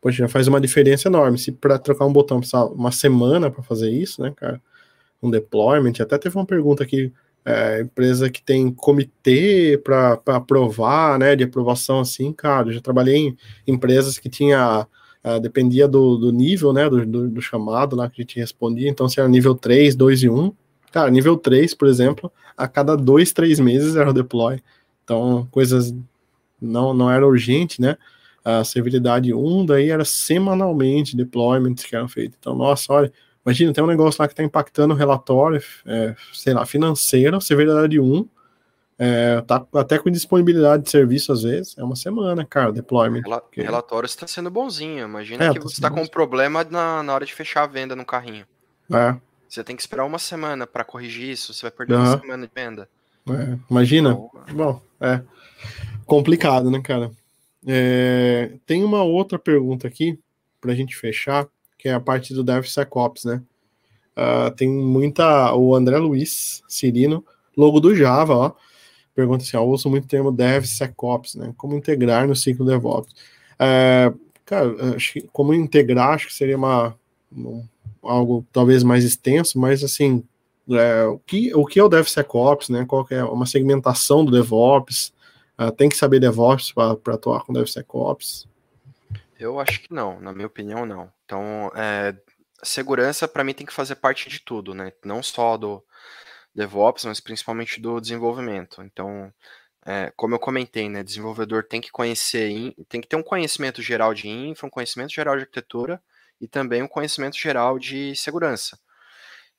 Poxa, 0.00 0.16
já 0.16 0.28
faz 0.28 0.48
uma 0.48 0.58
diferença 0.58 1.08
enorme. 1.08 1.36
Se 1.36 1.52
para 1.52 1.78
trocar 1.78 2.06
um 2.06 2.12
botão 2.12 2.38
precisar 2.38 2.64
uma 2.64 2.90
semana 2.90 3.50
para 3.50 3.62
fazer 3.62 3.90
isso, 3.90 4.22
né, 4.22 4.32
cara? 4.34 4.58
Um 5.22 5.30
deployment, 5.30 5.92
até 6.00 6.16
teve 6.16 6.36
uma 6.36 6.46
pergunta 6.46 6.82
aqui, 6.82 7.12
é, 7.44 7.82
empresa 7.82 8.30
que 8.30 8.42
tem 8.42 8.72
comitê 8.72 9.78
para 9.84 10.18
aprovar, 10.28 11.18
né, 11.18 11.36
de 11.36 11.44
aprovação 11.44 12.00
assim, 12.00 12.32
cara, 12.32 12.68
eu 12.68 12.72
já 12.72 12.80
trabalhei 12.80 13.16
em 13.16 13.36
empresas 13.66 14.18
que 14.18 14.30
tinha 14.30 14.86
Uh, 15.24 15.38
dependia 15.38 15.86
do, 15.86 16.16
do, 16.16 16.32
nível, 16.32 16.72
né, 16.72 16.90
do, 16.90 17.06
do, 17.06 17.28
do, 17.28 17.40
chamado 17.40 17.94
lá 17.94 18.10
que 18.10 18.20
a 18.20 18.24
gente 18.24 18.40
respondia, 18.40 18.88
então 18.88 19.08
se 19.08 19.20
era 19.20 19.28
nível 19.28 19.54
3, 19.54 19.94
2 19.94 20.24
e 20.24 20.28
1, 20.28 20.52
Cara, 20.92 21.10
nível 21.10 21.38
3, 21.38 21.72
por 21.74 21.88
exemplo, 21.88 22.30
a 22.54 22.68
cada 22.68 22.94
dois, 22.94 23.32
três 23.32 23.58
meses 23.58 23.96
era 23.96 24.10
o 24.10 24.12
deploy. 24.12 24.62
Então, 25.02 25.48
coisas 25.50 25.92
não, 26.60 26.92
não 26.92 27.10
era 27.10 27.26
urgente, 27.26 27.80
né? 27.80 27.96
A 28.44 28.62
severidade 28.62 29.32
1 29.32 29.66
daí 29.66 29.88
era 29.88 30.04
semanalmente 30.04 31.16
deployments 31.16 31.84
que 31.84 31.96
eram 31.96 32.08
feitos. 32.08 32.36
Então, 32.38 32.54
nossa, 32.54 32.92
olha, 32.92 33.12
imagina, 33.44 33.72
tem 33.72 33.82
um 33.82 33.86
negócio 33.86 34.20
lá 34.20 34.28
que 34.28 34.34
está 34.34 34.44
impactando 34.44 34.92
o 34.92 34.96
relatório, 34.96 35.62
é, 35.86 36.14
sei 36.34 36.52
lá, 36.52 36.66
financeiro, 36.66 37.40
severidade 37.40 37.98
1, 37.98 38.28
é, 38.98 39.40
tá 39.42 39.66
até 39.74 39.98
com 39.98 40.10
disponibilidade 40.10 40.84
de 40.84 40.90
serviço 40.90 41.32
às 41.32 41.42
vezes, 41.42 41.76
é 41.76 41.84
uma 41.84 41.96
semana, 41.96 42.44
cara, 42.44 42.72
deployment. 42.72 43.22
Rel 43.22 43.40
porque... 43.40 43.62
Relatório 43.62 44.06
está 44.06 44.26
sendo 44.26 44.50
bonzinho, 44.50 45.04
imagina 45.04 45.44
é, 45.44 45.48
que 45.52 45.58
tá 45.58 45.62
você 45.62 45.74
está 45.74 45.90
com 45.90 46.02
um 46.02 46.06
problema 46.06 46.64
na, 46.64 47.02
na 47.02 47.14
hora 47.14 47.26
de 47.26 47.34
fechar 47.34 47.64
a 47.64 47.66
venda 47.66 47.96
no 47.96 48.04
carrinho. 48.04 48.46
É, 48.92 49.16
você 49.48 49.62
tem 49.62 49.76
que 49.76 49.82
esperar 49.82 50.04
uma 50.04 50.18
semana 50.18 50.66
para 50.66 50.84
corrigir 50.84 51.30
isso, 51.30 51.52
você 51.52 51.62
vai 51.62 51.70
perder 51.70 51.94
uhum. 51.94 52.00
uma 52.00 52.20
semana 52.20 52.46
de 52.46 52.52
venda. 52.54 52.88
É, 53.28 53.58
imagina. 53.70 54.10
Então, 54.10 54.30
Bom, 54.54 54.82
é 55.00 55.20
complicado, 56.06 56.70
né, 56.70 56.80
cara? 56.80 57.10
É, 57.66 58.52
tem 58.66 58.82
uma 58.82 59.02
outra 59.02 59.38
pergunta 59.38 59.86
aqui 59.86 60.18
para 60.60 60.72
a 60.72 60.74
gente 60.74 60.96
fechar, 60.96 61.46
que 61.78 61.88
é 61.88 61.94
a 61.94 62.00
parte 62.00 62.34
do 62.34 62.42
DevSecOps, 62.42 63.24
né? 63.24 63.42
Uh, 64.16 64.50
tem 64.54 64.68
muita. 64.68 65.54
O 65.54 65.74
André 65.74 65.96
Luiz 65.96 66.62
Cirino, 66.68 67.24
logo 67.56 67.80
do 67.80 67.94
Java, 67.94 68.34
ó. 68.34 68.52
Pergunta 69.14 69.44
assim: 69.44 69.56
eu 69.56 69.64
uso 69.64 69.88
muito 69.90 70.04
o 70.04 70.08
termo 70.08 70.32
DevSecOps, 70.32 71.34
né? 71.34 71.52
Como 71.56 71.76
integrar 71.76 72.26
no 72.26 72.34
ciclo 72.34 72.66
DevOps? 72.66 73.14
É, 73.58 74.12
cara, 74.44 74.94
acho 74.96 75.14
que, 75.14 75.20
como 75.32 75.52
integrar, 75.54 76.10
acho 76.10 76.28
que 76.28 76.34
seria 76.34 76.56
uma, 76.56 76.96
algo 78.02 78.46
talvez 78.52 78.82
mais 78.82 79.04
extenso, 79.04 79.58
mas 79.58 79.84
assim, 79.84 80.24
é, 80.70 81.04
o, 81.04 81.18
que, 81.18 81.54
o 81.54 81.64
que 81.66 81.78
é 81.78 81.84
o 81.84 81.88
DevSecOps, 81.88 82.68
né? 82.68 82.84
Qual 82.86 83.06
é 83.10 83.22
uma 83.24 83.46
segmentação 83.46 84.24
do 84.24 84.32
DevOps? 84.32 85.12
Uh, 85.58 85.70
tem 85.70 85.88
que 85.88 85.96
saber 85.96 86.18
DevOps 86.18 86.72
para 86.72 87.14
atuar 87.14 87.44
com 87.44 87.52
DevSecOps? 87.52 88.48
Eu 89.38 89.58
acho 89.60 89.82
que 89.82 89.92
não, 89.92 90.20
na 90.20 90.32
minha 90.32 90.46
opinião, 90.46 90.86
não. 90.86 91.10
Então, 91.24 91.70
é, 91.74 92.14
segurança 92.62 93.26
para 93.26 93.44
mim 93.44 93.52
tem 93.52 93.66
que 93.66 93.72
fazer 93.72 93.96
parte 93.96 94.28
de 94.28 94.40
tudo, 94.40 94.72
né? 94.72 94.92
Não 95.04 95.22
só 95.22 95.56
do 95.56 95.82
DevOps, 96.54 97.04
mas 97.04 97.20
principalmente 97.20 97.80
do 97.80 98.00
desenvolvimento. 98.00 98.82
Então, 98.82 99.32
é, 99.86 100.12
como 100.16 100.34
eu 100.34 100.38
comentei, 100.38 100.88
né, 100.88 101.02
desenvolvedor 101.02 101.64
tem 101.64 101.80
que 101.80 101.90
conhecer, 101.90 102.74
tem 102.88 103.00
que 103.00 103.08
ter 103.08 103.16
um 103.16 103.22
conhecimento 103.22 103.82
geral 103.82 104.14
de 104.14 104.28
infra, 104.28 104.66
um 104.66 104.70
conhecimento 104.70 105.12
geral 105.12 105.36
de 105.36 105.42
arquitetura 105.42 106.02
e 106.40 106.48
também 106.48 106.82
um 106.82 106.88
conhecimento 106.88 107.36
geral 107.38 107.78
de 107.78 108.14
segurança. 108.16 108.78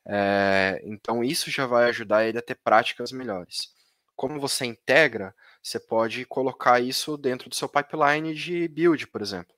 É, 0.06 0.82
então, 0.86 1.24
isso 1.24 1.50
já 1.52 1.66
vai 1.66 1.86
ajudar 1.90 2.26
ele 2.26 2.38
a 2.38 2.42
ter 2.42 2.56
práticas 2.56 3.12
melhores. 3.12 3.74
Como 4.16 4.40
você 4.40 4.66
integra, 4.66 5.36
você 5.62 5.80
pode 5.80 6.26
colocar 6.26 6.80
isso 6.80 7.18
dentro 7.18 7.50
do 7.50 7.56
seu 7.56 7.70
pipeline 7.70 8.34
de 8.34 8.68
build, 8.68 9.08
por 9.08 9.22
exemplo. 9.22 9.56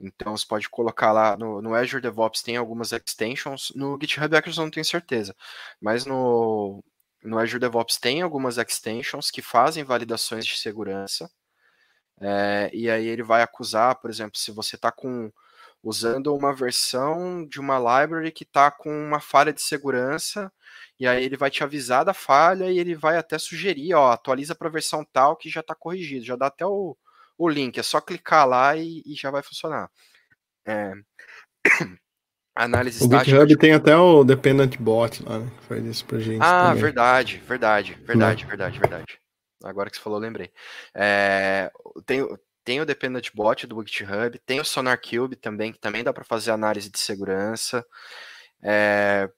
Então, 0.00 0.36
você 0.36 0.46
pode 0.46 0.68
colocar 0.68 1.12
lá 1.12 1.36
no, 1.36 1.62
no 1.62 1.74
Azure 1.74 2.02
DevOps, 2.02 2.42
tem 2.42 2.56
algumas 2.56 2.92
extensions. 2.92 3.72
No 3.74 3.98
GitHub 4.00 4.36
Actions 4.36 4.58
eu 4.58 4.64
não 4.64 4.70
tenho 4.70 4.84
certeza, 4.84 5.34
mas 5.80 6.04
no, 6.06 6.82
no 7.24 7.38
Azure 7.38 7.60
DevOps 7.60 7.98
tem 7.98 8.22
algumas 8.22 8.58
extensions 8.58 9.30
que 9.30 9.42
fazem 9.42 9.84
validações 9.84 10.44
de 10.46 10.56
segurança. 10.58 11.30
É, 12.20 12.70
e 12.72 12.90
aí 12.90 13.06
ele 13.06 13.22
vai 13.22 13.42
acusar, 13.42 13.96
por 14.00 14.10
exemplo, 14.10 14.38
se 14.38 14.50
você 14.50 14.76
está 14.76 14.90
com 14.92 15.30
usando 15.82 16.34
uma 16.34 16.52
versão 16.54 17.46
de 17.46 17.60
uma 17.60 17.78
library 17.78 18.32
que 18.32 18.44
está 18.44 18.70
com 18.70 18.90
uma 18.90 19.20
falha 19.20 19.52
de 19.52 19.62
segurança, 19.62 20.52
e 20.98 21.06
aí 21.06 21.24
ele 21.24 21.36
vai 21.36 21.50
te 21.50 21.62
avisar 21.62 22.04
da 22.04 22.14
falha 22.14 22.70
e 22.70 22.78
ele 22.78 22.94
vai 22.94 23.16
até 23.18 23.38
sugerir, 23.38 23.94
ó, 23.94 24.10
atualiza 24.12 24.54
para 24.54 24.68
a 24.68 24.70
versão 24.72 25.04
tal 25.04 25.36
que 25.36 25.48
já 25.50 25.60
está 25.60 25.74
corrigido, 25.74 26.24
já 26.24 26.36
dá 26.36 26.46
até 26.48 26.66
o, 26.66 26.96
o 27.38 27.48
link, 27.48 27.78
é 27.78 27.82
só 27.82 28.00
clicar 28.00 28.46
lá 28.46 28.76
e, 28.76 29.02
e 29.04 29.14
já 29.14 29.30
vai 29.30 29.42
funcionar. 29.42 29.90
É... 30.66 30.92
Análise 32.54 33.02
o 33.02 33.04
estática. 33.04 33.20
O 33.20 33.24
GitHub 33.24 33.48
de... 33.48 33.58
tem 33.58 33.72
até 33.74 33.96
o 33.96 34.24
Dependent 34.24 34.78
Bot 34.78 35.22
lá, 35.22 35.40
né? 35.40 35.50
Que 35.58 35.64
faz 35.66 35.84
isso 35.84 36.04
pra 36.06 36.18
gente. 36.18 36.42
Ah, 36.42 36.68
também. 36.68 36.82
verdade, 36.82 37.42
verdade, 37.46 37.94
verdade, 38.02 38.42
Não. 38.42 38.48
verdade, 38.48 38.78
verdade. 38.78 39.18
Agora 39.62 39.90
que 39.90 39.96
você 39.96 40.02
falou, 40.02 40.18
eu 40.18 40.22
lembrei. 40.22 40.50
É, 40.94 41.70
tem, 42.06 42.26
tem 42.64 42.80
o 42.80 42.86
Dependent 42.86 43.28
Bot 43.34 43.66
do 43.66 43.86
GitHub, 43.86 44.38
tem 44.46 44.58
o 44.58 44.64
SonarCube 44.64 45.36
também, 45.36 45.72
que 45.72 45.78
também 45.78 46.02
dá 46.02 46.12
para 46.12 46.24
fazer 46.24 46.50
análise 46.50 46.90
de 46.90 46.98
segurança. 46.98 47.84
É, 48.62 49.28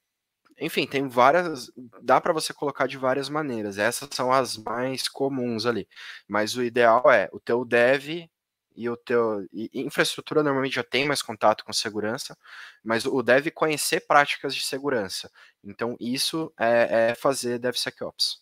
enfim, 0.60 0.86
tem 0.86 1.08
várias. 1.08 1.70
Dá 2.02 2.20
para 2.20 2.32
você 2.32 2.52
colocar 2.52 2.86
de 2.86 2.98
várias 2.98 3.28
maneiras. 3.28 3.78
Essas 3.78 4.08
são 4.12 4.32
as 4.32 4.56
mais 4.56 5.08
comuns 5.08 5.66
ali. 5.66 5.88
Mas 6.26 6.56
o 6.56 6.62
ideal 6.62 7.10
é 7.10 7.28
o 7.32 7.40
teu 7.40 7.64
dev 7.64 8.28
e 8.76 8.88
o 8.88 8.96
teu. 8.96 9.46
E 9.52 9.70
infraestrutura 9.74 10.42
normalmente 10.42 10.76
já 10.76 10.84
tem 10.84 11.06
mais 11.06 11.22
contato 11.22 11.64
com 11.64 11.72
segurança, 11.72 12.36
mas 12.84 13.04
o 13.04 13.22
dev 13.22 13.48
conhecer 13.54 14.06
práticas 14.06 14.54
de 14.54 14.64
segurança. 14.64 15.30
Então, 15.64 15.96
isso 16.00 16.52
é, 16.58 17.10
é 17.10 17.14
fazer 17.14 17.58
DevSecOps. 17.58 18.38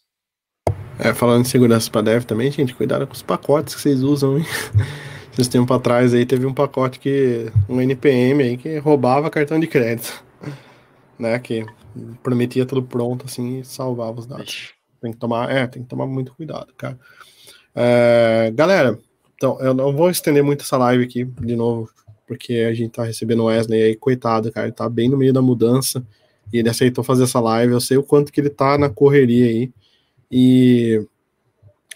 É, 0.99 1.13
falando 1.13 1.43
em 1.43 1.49
segurança 1.49 1.91
para 1.91 2.03
dev 2.03 2.25
também, 2.25 2.51
gente, 2.51 2.75
cuidado 2.75 3.07
com 3.07 3.13
os 3.13 3.23
pacotes 3.23 3.75
que 3.75 3.81
vocês 3.81 4.03
usam, 4.03 4.39
hein? 4.39 4.45
Esses 5.33 5.49
tempos 5.49 5.77
atrás 5.77 6.15
aí 6.15 6.25
teve 6.25 6.47
um 6.47 6.55
pacote 6.55 6.99
que. 6.99 7.53
um 7.69 7.79
NPM 7.79 8.43
aí 8.43 8.57
que 8.57 8.79
roubava 8.79 9.29
cartão 9.29 9.61
de 9.61 9.67
crédito. 9.67 10.25
Né? 11.19 11.39
Que 11.39 11.67
prometia 12.23 12.67
tudo 12.67 12.83
pronto 12.83 13.27
assim 13.27 13.61
e 13.61 13.65
salvava 13.65 14.21
os 14.21 14.27
dados. 14.27 14.75
Tem 15.01 15.13
que 15.13 15.19
tomar, 15.19 15.51
é, 15.51 15.67
tem 15.67 15.83
que 15.83 15.89
tomar 15.89 16.07
muito 16.07 16.35
cuidado, 16.35 16.73
cara. 16.77 16.99
É, 17.75 18.51
galera, 18.55 18.99
então, 19.35 19.61
eu 19.61 19.75
não 19.75 19.95
vou 19.95 20.09
estender 20.09 20.43
muito 20.43 20.63
essa 20.63 20.79
live 20.79 21.05
aqui 21.05 21.25
de 21.25 21.55
novo, 21.55 21.91
porque 22.27 22.55
a 22.55 22.73
gente 22.73 22.93
tá 22.93 23.05
recebendo 23.05 23.43
o 23.43 23.47
Wesley 23.47 23.83
aí, 23.83 23.97
coitado, 23.97 24.51
cara, 24.51 24.67
ele 24.67 24.75
tá 24.75 24.89
bem 24.89 25.09
no 25.09 25.17
meio 25.17 25.33
da 25.33 25.43
mudança 25.43 26.05
e 26.53 26.59
ele 26.59 26.71
aceitou 26.71 27.05
fazer 27.05 27.25
essa 27.25 27.39
live. 27.41 27.73
Eu 27.73 27.81
sei 27.81 27.97
o 27.97 28.03
quanto 28.03 28.33
que 28.33 28.41
ele 28.41 28.51
tá 28.51 28.79
na 28.79 28.89
correria 28.89 29.47
aí. 29.47 29.73
E 30.31 31.07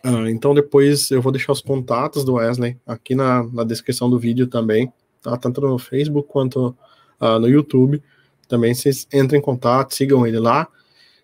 ah, 0.05 0.31
então 0.31 0.55
depois 0.55 1.11
eu 1.11 1.21
vou 1.21 1.33
deixar 1.33 1.53
os 1.53 1.61
contatos 1.61 2.25
do 2.25 2.35
Wesley 2.35 2.79
aqui 2.87 3.15
na, 3.15 3.43
na 3.45 3.65
descrição 3.65 4.09
do 4.09 4.19
vídeo 4.19 4.47
também, 4.47 4.93
tá? 5.23 5.37
Tanto 5.37 5.61
no 5.61 5.79
Facebook 5.79 6.29
quanto 6.29 6.77
ah, 7.19 7.39
no 7.39 7.49
YouTube. 7.49 8.03
Também 8.51 8.75
vocês 8.75 9.07
entrem 9.13 9.41
em 9.41 9.43
contato, 9.43 9.95
sigam 9.95 10.27
ele 10.27 10.39
lá. 10.39 10.69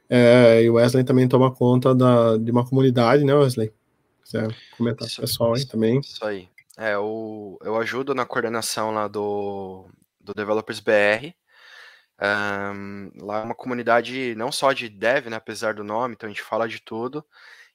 É, 0.09 0.63
e 0.63 0.71
o 0.71 0.75
Wesley 0.75 1.05
também 1.05 1.29
toma 1.29 1.53
conta 1.53 1.95
da, 1.95 2.37
de 2.37 2.51
uma 2.51 2.65
comunidade, 2.65 3.25
né, 3.25 3.35
Wesley? 3.35 3.73
Quiser 4.23 4.49
comentar 4.77 5.07
isso, 5.07 5.21
pessoal 5.21 5.55
aí 5.55 5.67
também. 5.67 6.01
Isso 6.01 6.25
aí. 6.25 6.49
É, 6.79 6.95
eu, 6.95 7.59
eu 7.63 7.77
ajudo 7.77 8.15
na 8.15 8.25
coordenação 8.25 8.93
lá 8.93 9.09
do, 9.09 9.87
do 10.21 10.33
Developers 10.33 10.81
BR. 10.81 11.35
Um, 12.19 13.11
lá 13.21 13.41
é 13.41 13.45
uma 13.45 13.55
comunidade 13.55 14.35
não 14.37 14.51
só 14.51 14.73
de 14.73 14.89
dev, 14.89 15.27
né, 15.27 15.37
apesar 15.37 15.75
do 15.75 15.85
nome, 15.85 16.15
então 16.15 16.29
a 16.29 16.33
gente 16.33 16.43
fala 16.43 16.69
de 16.69 16.81
tudo. 16.81 17.25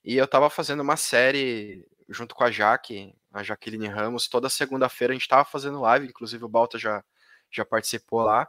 E 0.03 0.17
eu 0.17 0.25
estava 0.25 0.49
fazendo 0.49 0.81
uma 0.81 0.95
série 0.95 1.85
junto 2.09 2.33
com 2.33 2.43
a 2.43 2.51
Jaque, 2.51 3.13
a 3.31 3.43
Jaqueline 3.43 3.87
Ramos, 3.87 4.27
toda 4.27 4.49
segunda-feira 4.49 5.13
a 5.13 5.15
gente 5.15 5.23
estava 5.23 5.45
fazendo 5.45 5.81
live, 5.81 6.07
inclusive 6.07 6.43
o 6.43 6.49
Balta 6.49 6.77
já, 6.77 7.03
já 7.51 7.63
participou 7.63 8.21
lá. 8.21 8.47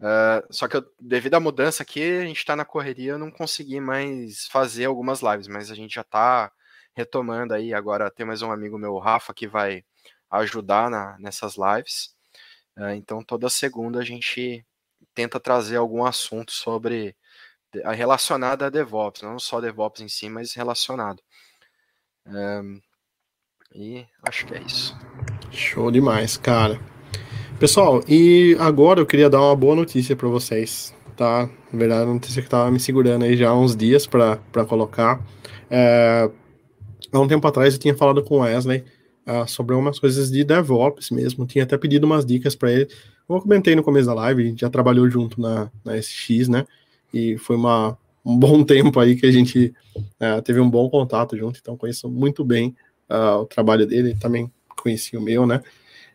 Uh, 0.00 0.44
só 0.50 0.68
que 0.68 0.76
eu, 0.76 0.84
devido 1.00 1.34
à 1.34 1.40
mudança 1.40 1.82
aqui, 1.82 2.02
a 2.02 2.24
gente 2.26 2.38
está 2.38 2.56
na 2.56 2.64
correria, 2.64 3.12
eu 3.12 3.18
não 3.18 3.30
consegui 3.30 3.80
mais 3.80 4.46
fazer 4.48 4.86
algumas 4.86 5.20
lives, 5.22 5.48
mas 5.48 5.70
a 5.70 5.74
gente 5.74 5.94
já 5.94 6.02
está 6.02 6.52
retomando 6.94 7.54
aí. 7.54 7.72
Agora 7.72 8.10
tem 8.10 8.26
mais 8.26 8.42
um 8.42 8.50
amigo 8.50 8.78
meu, 8.78 8.98
Rafa, 8.98 9.32
que 9.32 9.46
vai 9.46 9.84
ajudar 10.30 10.90
na, 10.90 11.16
nessas 11.18 11.56
lives. 11.56 12.14
Uh, 12.76 12.90
então 12.90 13.22
toda 13.22 13.48
segunda 13.48 14.00
a 14.00 14.04
gente 14.04 14.66
tenta 15.14 15.38
trazer 15.38 15.76
algum 15.76 16.04
assunto 16.04 16.52
sobre 16.52 17.16
relacionado 17.92 18.62
a 18.62 18.70
DevOps, 18.70 19.22
não 19.22 19.38
só 19.38 19.60
DevOps 19.60 20.00
em 20.00 20.08
si, 20.08 20.28
mas 20.28 20.54
relacionado. 20.54 21.22
Um, 22.26 22.80
e 23.74 24.06
acho 24.22 24.46
que 24.46 24.54
é 24.54 24.62
isso. 24.62 24.96
Show 25.50 25.90
demais, 25.90 26.36
cara. 26.36 26.80
Pessoal, 27.64 28.04
e 28.06 28.54
agora 28.60 29.00
eu 29.00 29.06
queria 29.06 29.30
dar 29.30 29.40
uma 29.40 29.56
boa 29.56 29.74
notícia 29.74 30.14
para 30.14 30.28
vocês, 30.28 30.94
tá? 31.16 31.48
Na 31.72 31.78
verdade, 31.78 32.02
a 32.02 32.12
notícia 32.12 32.42
que 32.42 32.48
tava 32.50 32.70
me 32.70 32.78
segurando 32.78 33.24
aí 33.24 33.38
já 33.38 33.48
há 33.48 33.58
uns 33.58 33.74
dias 33.74 34.06
para 34.06 34.38
colocar. 34.68 35.24
É, 35.70 36.30
há 37.10 37.18
um 37.18 37.26
tempo 37.26 37.48
atrás 37.48 37.72
eu 37.72 37.80
tinha 37.80 37.96
falado 37.96 38.22
com 38.22 38.34
o 38.36 38.40
Wesley 38.40 38.84
uh, 39.26 39.48
sobre 39.48 39.74
umas 39.74 39.98
coisas 39.98 40.30
de 40.30 40.44
DevOps 40.44 41.10
mesmo, 41.10 41.46
tinha 41.46 41.64
até 41.64 41.78
pedido 41.78 42.04
umas 42.04 42.26
dicas 42.26 42.54
para 42.54 42.70
ele. 42.70 42.88
Eu 43.26 43.40
comentei 43.40 43.74
no 43.74 43.82
começo 43.82 44.08
da 44.08 44.14
live, 44.14 44.42
a 44.42 44.46
gente 44.46 44.60
já 44.60 44.68
trabalhou 44.68 45.08
junto 45.08 45.40
na, 45.40 45.70
na 45.82 45.96
SX, 45.96 46.48
né? 46.48 46.66
E 47.14 47.38
foi 47.38 47.56
uma, 47.56 47.96
um 48.22 48.38
bom 48.38 48.60
tempo 48.68 49.00
aí 49.00 49.16
que 49.16 49.24
a 49.24 49.32
gente 49.32 49.72
uh, 49.96 50.42
teve 50.42 50.60
um 50.60 50.68
bom 50.68 50.90
contato 50.90 51.34
junto, 51.34 51.58
então 51.62 51.78
conheço 51.78 52.10
muito 52.10 52.44
bem 52.44 52.76
uh, 53.08 53.40
o 53.40 53.46
trabalho 53.46 53.86
dele, 53.86 54.14
também 54.20 54.52
conheci 54.76 55.16
o 55.16 55.20
meu, 55.22 55.46
né? 55.46 55.62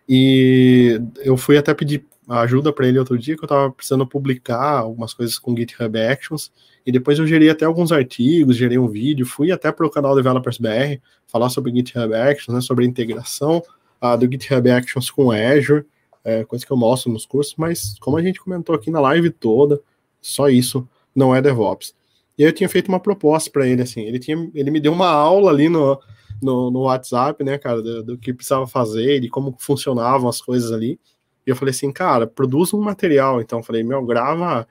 E 0.09 0.99
eu 1.19 1.37
fui 1.37 1.55
até 1.55 1.71
pedir 1.71 2.03
ajuda 2.27 2.73
para 2.73 2.87
ele 2.87 2.97
outro 2.97 3.17
dia, 3.17 3.35
que 3.35 3.43
eu 3.43 3.45
estava 3.45 3.71
precisando 3.71 4.07
publicar 4.07 4.79
algumas 4.79 5.13
coisas 5.13 5.37
com 5.37 5.55
GitHub 5.55 5.99
Actions, 5.99 6.51
e 6.85 6.91
depois 6.91 7.19
eu 7.19 7.27
gerei 7.27 7.49
até 7.49 7.65
alguns 7.65 7.91
artigos, 7.91 8.57
gerei 8.57 8.79
um 8.79 8.87
vídeo, 8.87 9.25
fui 9.25 9.51
até 9.51 9.71
para 9.71 9.85
o 9.85 9.89
canal 9.89 10.15
Developers 10.15 10.57
BR, 10.57 10.99
falar 11.27 11.49
sobre 11.49 11.71
GitHub 11.71 12.13
Actions, 12.13 12.55
né, 12.55 12.61
sobre 12.61 12.85
a 12.85 12.87
integração 12.87 13.61
uh, 14.01 14.17
do 14.17 14.31
GitHub 14.31 14.69
Actions 14.69 15.11
com 15.11 15.31
Azure, 15.31 15.85
é, 16.23 16.43
coisa 16.43 16.65
que 16.65 16.71
eu 16.71 16.77
mostro 16.77 17.11
nos 17.11 17.25
cursos, 17.25 17.53
mas 17.55 17.95
como 17.99 18.17
a 18.17 18.21
gente 18.21 18.39
comentou 18.39 18.75
aqui 18.75 18.89
na 18.89 18.99
live 18.99 19.29
toda, 19.29 19.79
só 20.19 20.49
isso 20.49 20.87
não 21.15 21.35
é 21.35 21.41
DevOps. 21.41 21.93
E 22.37 22.43
eu 22.43 22.53
tinha 22.53 22.69
feito 22.69 22.87
uma 22.87 22.99
proposta 22.99 23.49
para 23.51 23.67
ele, 23.67 23.81
assim, 23.81 24.01
ele, 24.01 24.19
tinha, 24.19 24.49
ele 24.53 24.71
me 24.71 24.79
deu 24.79 24.91
uma 24.91 25.09
aula 25.09 25.51
ali 25.51 25.69
no, 25.69 25.99
no, 26.41 26.71
no 26.71 26.81
WhatsApp, 26.81 27.43
né, 27.43 27.57
cara, 27.57 27.81
do, 27.81 28.03
do, 28.03 28.17
que 28.17 28.33
precisava 28.33 28.65
fazer, 28.67 29.19
de 29.19 29.29
como 29.29 29.55
funcionavam 29.57 30.29
as 30.29 30.41
coisas 30.41 30.71
ali. 30.71 30.99
E 31.45 31.49
eu 31.49 31.55
falei 31.55 31.71
assim, 31.71 31.91
cara, 31.91 32.27
produz 32.27 32.73
um 32.73 32.81
material. 32.81 33.41
Então, 33.41 33.63
falei, 33.63 33.83
meu, 33.83 34.05
grava, 34.05 34.67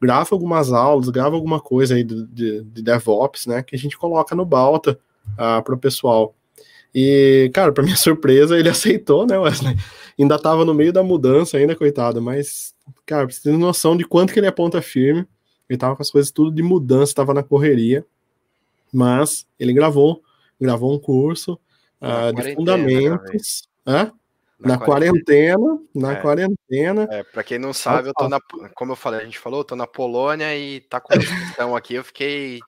grava 0.00 0.28
algumas 0.32 0.72
aulas, 0.72 1.08
grava 1.08 1.34
alguma 1.34 1.60
coisa 1.60 1.94
aí 1.94 2.04
de, 2.04 2.26
de, 2.26 2.62
de 2.62 2.82
DevOps, 2.82 3.46
né, 3.46 3.62
que 3.62 3.76
a 3.76 3.78
gente 3.78 3.96
coloca 3.96 4.34
no 4.34 4.44
Balta 4.44 4.98
uh, 5.34 5.62
para 5.62 5.74
o 5.74 5.78
pessoal. 5.78 6.34
E, 6.94 7.50
cara, 7.54 7.72
para 7.72 7.84
minha 7.84 7.96
surpresa, 7.96 8.58
ele 8.58 8.68
aceitou, 8.68 9.26
né, 9.26 9.38
Wesley? 9.38 9.76
Ainda 10.18 10.38
tava 10.38 10.64
no 10.64 10.74
meio 10.74 10.92
da 10.92 11.02
mudança 11.02 11.56
ainda, 11.56 11.74
coitado, 11.74 12.20
mas, 12.20 12.74
cara, 13.06 13.28
você 13.28 13.42
tem 13.42 13.58
noção 13.58 13.96
de 13.96 14.04
quanto 14.04 14.32
que 14.32 14.38
ele 14.38 14.46
é 14.46 14.50
ponta 14.50 14.82
firme. 14.82 15.26
Ele 15.68 15.78
tava 15.78 15.96
com 15.96 16.02
as 16.02 16.10
coisas 16.10 16.30
tudo 16.30 16.54
de 16.54 16.62
mudança, 16.62 17.14
tava 17.14 17.32
na 17.32 17.42
correria. 17.42 18.04
Mas 18.92 19.46
ele 19.58 19.72
gravou 19.72 20.22
gravou 20.62 20.94
um 20.94 20.98
curso 20.98 21.58
uh, 22.00 22.32
de 22.32 22.54
fundamentos. 22.54 23.68
Na, 23.84 24.12
na 24.64 24.78
quarentena, 24.78 25.58
quarentena 25.58 25.88
na 25.92 26.12
é. 26.12 26.16
quarentena. 26.16 27.08
É, 27.10 27.22
para 27.24 27.42
quem 27.42 27.58
não 27.58 27.72
sabe, 27.72 28.08
eu 28.08 28.14
tô 28.14 28.28
na, 28.28 28.38
como 28.74 28.92
eu 28.92 28.96
falei, 28.96 29.20
a 29.20 29.24
gente 29.24 29.38
falou, 29.38 29.60
eu 29.60 29.64
tô 29.64 29.74
na 29.74 29.88
Polônia 29.88 30.56
e 30.56 30.80
tá 30.80 31.00
com 31.00 31.18
questão 31.18 31.74
aqui, 31.76 31.94
eu 31.94 32.04
fiquei 32.04 32.60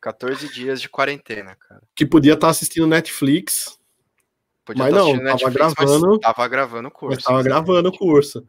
14 0.00 0.52
dias 0.52 0.80
de 0.80 0.88
quarentena, 0.88 1.56
cara. 1.56 1.82
Que 1.94 2.04
podia 2.04 2.34
estar 2.34 2.48
tá 2.48 2.50
assistindo 2.50 2.86
Netflix. 2.86 3.78
Podia 4.64 4.84
mas 4.84 4.92
tá 4.92 4.98
não, 4.98 5.16
Netflix, 5.16 5.40
tava 5.40 5.52
gravando. 5.54 6.18
Tava 6.18 6.48
gravando 6.48 6.88
o 6.88 6.90
curso. 6.90 7.22
Tava 7.22 7.42
gravando 7.42 7.88
o 7.88 7.96
curso. 7.96 8.46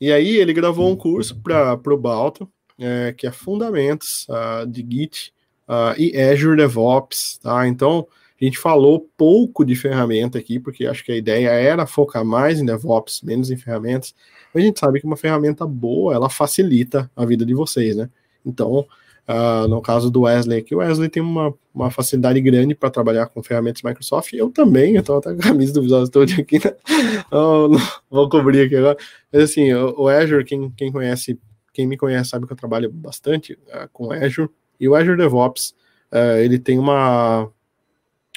E 0.00 0.12
aí 0.12 0.36
ele 0.36 0.52
gravou 0.52 0.90
um 0.90 0.96
curso 0.96 1.40
para 1.40 1.80
o 1.86 1.96
Balto, 1.96 2.50
é, 2.78 3.14
que 3.16 3.26
é 3.26 3.32
Fundamentos 3.32 4.26
uh, 4.28 4.66
de 4.66 4.86
Git 4.88 5.32
uh, 5.68 5.98
e 5.98 6.20
Azure 6.20 6.56
DevOps, 6.56 7.38
tá? 7.38 7.66
Então, 7.66 8.06
a 8.42 8.44
gente 8.44 8.58
falou 8.58 9.08
pouco 9.16 9.64
de 9.64 9.76
ferramenta 9.76 10.36
aqui, 10.36 10.58
porque 10.58 10.84
acho 10.84 11.04
que 11.04 11.12
a 11.12 11.16
ideia 11.16 11.48
era 11.48 11.86
focar 11.86 12.24
mais 12.24 12.58
em 12.58 12.66
DevOps, 12.66 13.22
menos 13.22 13.52
em 13.52 13.56
ferramentas. 13.56 14.14
Mas 14.52 14.64
a 14.64 14.66
gente 14.66 14.80
sabe 14.80 14.98
que 14.98 15.06
uma 15.06 15.16
ferramenta 15.16 15.64
boa, 15.64 16.12
ela 16.12 16.28
facilita 16.28 17.08
a 17.14 17.24
vida 17.24 17.46
de 17.46 17.54
vocês, 17.54 17.94
né? 17.94 18.10
Então, 18.44 18.84
uh, 19.28 19.68
no 19.68 19.80
caso 19.80 20.10
do 20.10 20.22
Wesley 20.22 20.58
aqui, 20.58 20.74
o 20.74 20.78
Wesley 20.78 21.08
tem 21.08 21.22
uma, 21.22 21.54
uma 21.72 21.88
facilidade 21.88 22.40
grande 22.40 22.74
para 22.74 22.90
trabalhar 22.90 23.26
com 23.26 23.44
ferramentas 23.44 23.80
Microsoft. 23.84 24.32
Eu 24.32 24.50
também, 24.50 24.96
eu 24.96 25.04
tô 25.04 25.18
até 25.18 25.32
com 25.32 25.40
a 25.40 25.44
camisa 25.44 25.72
do 25.74 25.82
Visual 25.82 26.04
Studio 26.04 26.40
aqui, 26.40 26.58
né? 26.58 26.74
oh, 27.30 27.68
vou 28.10 28.28
cobrir 28.28 28.62
aqui 28.62 28.74
agora. 28.74 28.96
Mas 29.32 29.44
assim, 29.44 29.72
o, 29.72 30.02
o 30.02 30.08
Azure, 30.08 30.44
quem, 30.44 30.68
quem 30.76 30.90
conhece, 30.90 31.38
quem 31.72 31.86
me 31.86 31.96
conhece 31.96 32.30
sabe 32.30 32.48
que 32.48 32.52
eu 32.52 32.56
trabalho 32.56 32.90
bastante 32.90 33.52
uh, 33.68 33.88
com 33.92 34.10
Azure. 34.10 34.50
E 34.80 34.88
o 34.88 34.96
Azure 34.96 35.16
DevOps, 35.16 35.76
uh, 36.12 36.38
ele 36.38 36.58
tem 36.58 36.76
uma 36.76 37.48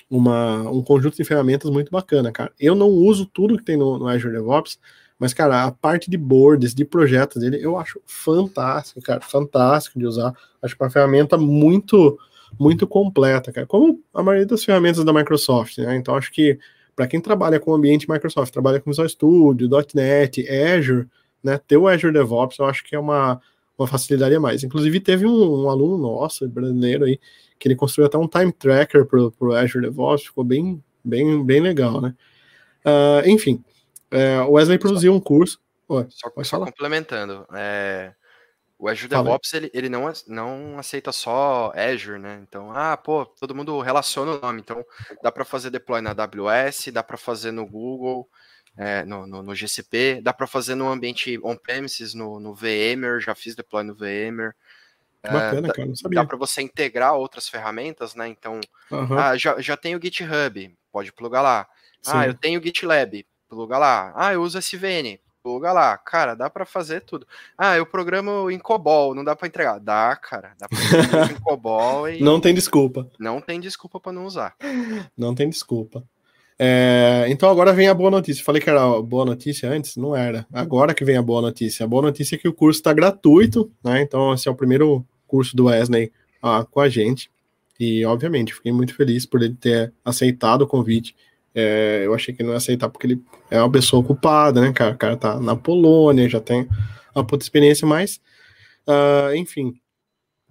uma, 0.10 0.70
um 0.70 0.82
conjunto 0.84 1.18
de 1.18 1.24
ferramentas 1.24 1.70
muito 1.70 1.92
bacana, 1.92 2.32
cara. 2.32 2.52
Eu 2.60 2.76
não 2.76 2.90
uso 2.90 3.26
tudo 3.26 3.58
que 3.58 3.64
tem 3.64 3.78
no, 3.78 3.98
no 3.98 4.08
Azure 4.08 4.34
DevOps, 4.34 4.80
mas, 5.18 5.34
cara, 5.34 5.64
a 5.64 5.72
parte 5.72 6.10
de 6.10 6.18
boards, 6.18 6.74
de 6.76 6.84
projetos 6.84 7.42
dele, 7.42 7.58
eu 7.62 7.78
acho 7.78 8.02
fantástico, 8.06 9.02
cara, 9.02 9.22
fantástico 9.22 9.98
de 9.98 10.06
usar. 10.06 10.34
Acho 10.62 10.76
que 10.76 10.84
uma 10.84 10.90
ferramenta 10.90 11.38
muito, 11.38 12.20
muito 12.60 12.86
completa, 12.86 13.52
cara. 13.52 13.66
Como 13.66 14.02
a 14.14 14.22
maioria 14.22 14.46
das 14.46 14.64
ferramentas 14.64 15.04
da 15.04 15.14
Microsoft, 15.14 15.78
né? 15.78 15.96
Então, 15.96 16.16
acho 16.16 16.32
que 16.32 16.60
para 16.96 17.08
quem 17.08 17.22
trabalha 17.22 17.60
com 17.60 17.72
o 17.72 17.76
ambiente 17.76 18.10
Microsoft, 18.10 18.52
trabalha 18.52 18.80
com 18.80 18.90
Visual 18.90 19.08
Studio, 19.08 19.70
.NET, 19.94 20.46
Azure, 20.50 21.08
né? 21.42 21.60
Ter 21.66 21.78
o 21.78 21.88
Azure 21.88 22.14
DevOps, 22.14 22.60
eu 22.60 22.66
acho 22.66 22.84
que 22.84 22.96
é 22.96 23.00
uma, 23.00 23.40
uma 23.78 23.88
facilidade 23.88 24.36
a 24.36 24.40
mais. 24.40 24.64
Inclusive, 24.66 25.00
teve 25.00 25.26
um, 25.26 25.64
um 25.64 25.70
aluno 25.70 25.98
nosso, 25.98 26.48
brasileiro 26.50 27.06
aí, 27.06 27.20
que 27.60 27.68
ele 27.68 27.76
construiu 27.76 28.08
até 28.08 28.18
um 28.18 28.28
time 28.28 28.52
tracker 28.52 29.06
para 29.06 29.20
o 29.20 29.54
Azure 29.54 29.86
DevOps, 29.86 30.26
ficou 30.26 30.44
bem, 30.44 30.84
bem, 31.04 31.44
bem 31.44 31.62
legal, 31.62 32.02
né? 32.02 32.16
Uh, 32.86 33.28
enfim, 33.28 33.64
uh, 34.12 34.44
o 34.48 34.54
Wesley 34.54 34.78
produziu 34.78 35.14
um 35.14 35.20
curso. 35.20 35.60
Só, 36.10 36.44
só 36.44 36.60
complementando, 36.66 37.46
é, 37.54 38.14
o 38.78 38.90
Azure 38.90 39.10
Fala. 39.10 39.24
DevOps 39.24 39.54
ele, 39.54 39.72
ele 39.74 39.90
não, 39.90 40.12
não 40.28 40.80
aceita 40.80 41.12
só 41.12 41.72
Azure, 41.76 42.20
né? 42.20 42.44
Então, 42.48 42.72
ah, 42.72 42.98
pô, 42.98 43.26
todo 43.26 43.56
mundo 43.56 43.80
relaciona 43.80 44.34
o 44.34 44.42
nome. 44.42 44.62
Então, 44.62 44.84
dá 45.24 45.32
para 45.32 45.46
fazer 45.46 45.70
deploy 45.70 46.02
na 46.02 46.12
AWS, 46.12 46.88
dá 46.92 47.04
para 47.04 47.18
fazer 47.18 47.52
no 47.52 47.66
Google, 47.66 48.28
é, 48.78 49.06
no, 49.06 49.26
no, 49.26 49.42
no, 49.42 49.56
GCP, 49.56 50.22
dá 50.22 50.34
para 50.34 50.48
fazer 50.48 50.76
no 50.76 50.90
ambiente 50.90 51.40
on-premises, 51.44 52.14
no, 52.14 52.40
no 52.40 52.54
VMware, 52.54 53.22
já 53.22 53.34
fiz 53.34 53.56
deploy 53.56 53.84
no 53.84 53.96
VMware. 53.96 54.54
Que 55.26 55.34
bacana, 55.34 55.74
cara, 55.74 55.88
não 55.88 55.96
sabia. 55.96 56.22
Dá 56.22 56.26
para 56.26 56.38
você 56.38 56.62
integrar 56.62 57.16
outras 57.16 57.50
ferramentas, 57.50 58.16
né? 58.16 58.28
Então, 58.28 58.60
uhum. 58.92 59.18
ah, 59.18 59.38
já, 59.38 59.60
já 59.60 59.76
tenho 59.76 60.00
GitHub, 60.02 60.76
pode 60.92 61.12
plugar 61.12 61.42
lá. 61.42 61.68
Sim. 62.02 62.12
Ah, 62.14 62.28
eu 62.28 62.34
tenho 62.34 62.62
GitLab, 62.64 63.26
pluga 63.50 63.78
lá. 63.78 64.14
Ah, 64.16 64.34
eu 64.34 64.42
uso 64.44 64.60
SVN, 64.60 65.20
pluga 65.42 65.72
lá. 65.72 65.98
Cara, 65.98 66.36
dá 66.36 66.50
para 66.50 66.66
fazer 66.66 67.02
tudo. 67.02 67.28
Ah, 67.58 67.76
eu 67.78 67.86
programo 67.86 68.52
em 68.52 68.60
COBOL, 68.60 69.16
não 69.16 69.24
dá 69.24 69.36
para 69.36 69.48
entregar. 69.48 69.80
Dá, 69.80 70.16
cara, 70.16 70.54
dá 70.60 70.68
para 70.68 70.78
fazer 70.78 71.34
em 71.34 71.40
COBOL 71.40 72.10
e... 72.10 72.22
Não 72.22 72.40
tem 72.40 72.54
desculpa. 72.54 73.10
Não 73.20 73.42
tem 73.42 73.60
desculpa 73.60 74.00
para 74.00 74.12
não 74.12 74.26
usar. 74.26 74.56
Não 75.18 75.34
tem 75.34 75.50
desculpa. 75.50 76.04
É, 76.58 77.26
então 77.28 77.50
agora 77.50 77.74
vem 77.74 77.88
a 77.88 77.94
boa 77.94 78.10
notícia. 78.10 78.44
Falei 78.44 78.62
que 78.62 78.70
era 78.70 79.02
boa 79.02 79.26
notícia 79.26 79.70
antes, 79.70 79.98
não 79.98 80.16
era. 80.16 80.46
Agora 80.54 80.94
que 80.94 81.04
vem 81.04 81.18
a 81.18 81.22
boa 81.22 81.42
notícia. 81.42 81.84
A 81.84 81.88
boa 81.88 82.04
notícia 82.04 82.36
é 82.36 82.40
que 82.40 82.48
o 82.48 82.54
curso 82.54 82.80
está 82.80 82.94
gratuito, 82.94 83.72
né? 83.84 84.02
Então 84.02 84.34
esse 84.34 84.48
é 84.48 84.52
o 84.52 84.56
primeiro 84.56 85.06
curso 85.36 85.56
do 85.56 85.66
Wesley 85.66 86.12
ah, 86.42 86.66
com 86.70 86.80
a 86.80 86.90
gente. 86.90 87.30
E, 87.80 88.06
obviamente, 88.06 88.54
fiquei 88.54 88.72
muito 88.72 88.96
feliz 88.96 89.26
por 89.26 89.42
ele 89.42 89.56
ter 89.56 89.94
aceitado 90.04 90.62
o 90.62 90.68
convite. 90.68 91.16
É, 91.54 92.04
eu 92.06 92.14
achei 92.14 92.34
que 92.34 92.42
ele 92.42 92.48
não 92.48 92.54
ia 92.54 92.58
aceitar 92.58 92.90
porque 92.90 93.08
ele 93.08 93.22
é 93.50 93.60
uma 93.60 93.72
pessoa 93.72 94.02
ocupada, 94.02 94.62
né, 94.62 94.72
cara? 94.74 94.94
O 94.94 94.98
cara 94.98 95.18
tá 95.18 95.40
na 95.40 95.56
Polônia, 95.56 96.30
já 96.30 96.40
tem 96.40 96.68
uma 97.14 97.26
puta 97.26 97.44
experiência, 97.44 97.88
mas 97.88 98.20
Uh, 98.88 99.36
enfim, 99.36 99.74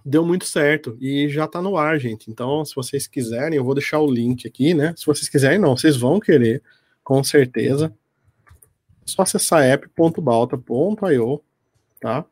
deu 0.05 0.27
muito 0.27 0.45
certo 0.45 0.99
e 1.01 1.29
já 1.29 1.47
tá 1.47 1.63
no 1.63 1.77
ar, 1.77 1.99
gente. 1.99 2.31
Então, 2.31 2.65
se 2.65 2.75
vocês 2.75 3.07
quiserem, 3.07 3.57
eu 3.57 3.65
vou 3.65 3.75
deixar 3.75 4.01
o 4.01 4.11
link 4.11 4.47
aqui, 4.47 4.75
né? 4.75 4.93
Se 4.97 5.07
vocês 5.07 5.29
quiserem, 5.29 5.59
não, 5.59 5.77
vocês 5.77 5.97
vão 5.97 6.19
querer, 6.19 6.63
com 7.03 7.23
certeza. 7.23 7.95
É 8.47 8.53
só 9.07 9.23
acessar 9.23 9.63
app.balta.io, 9.63 11.43
tá? 12.01 12.25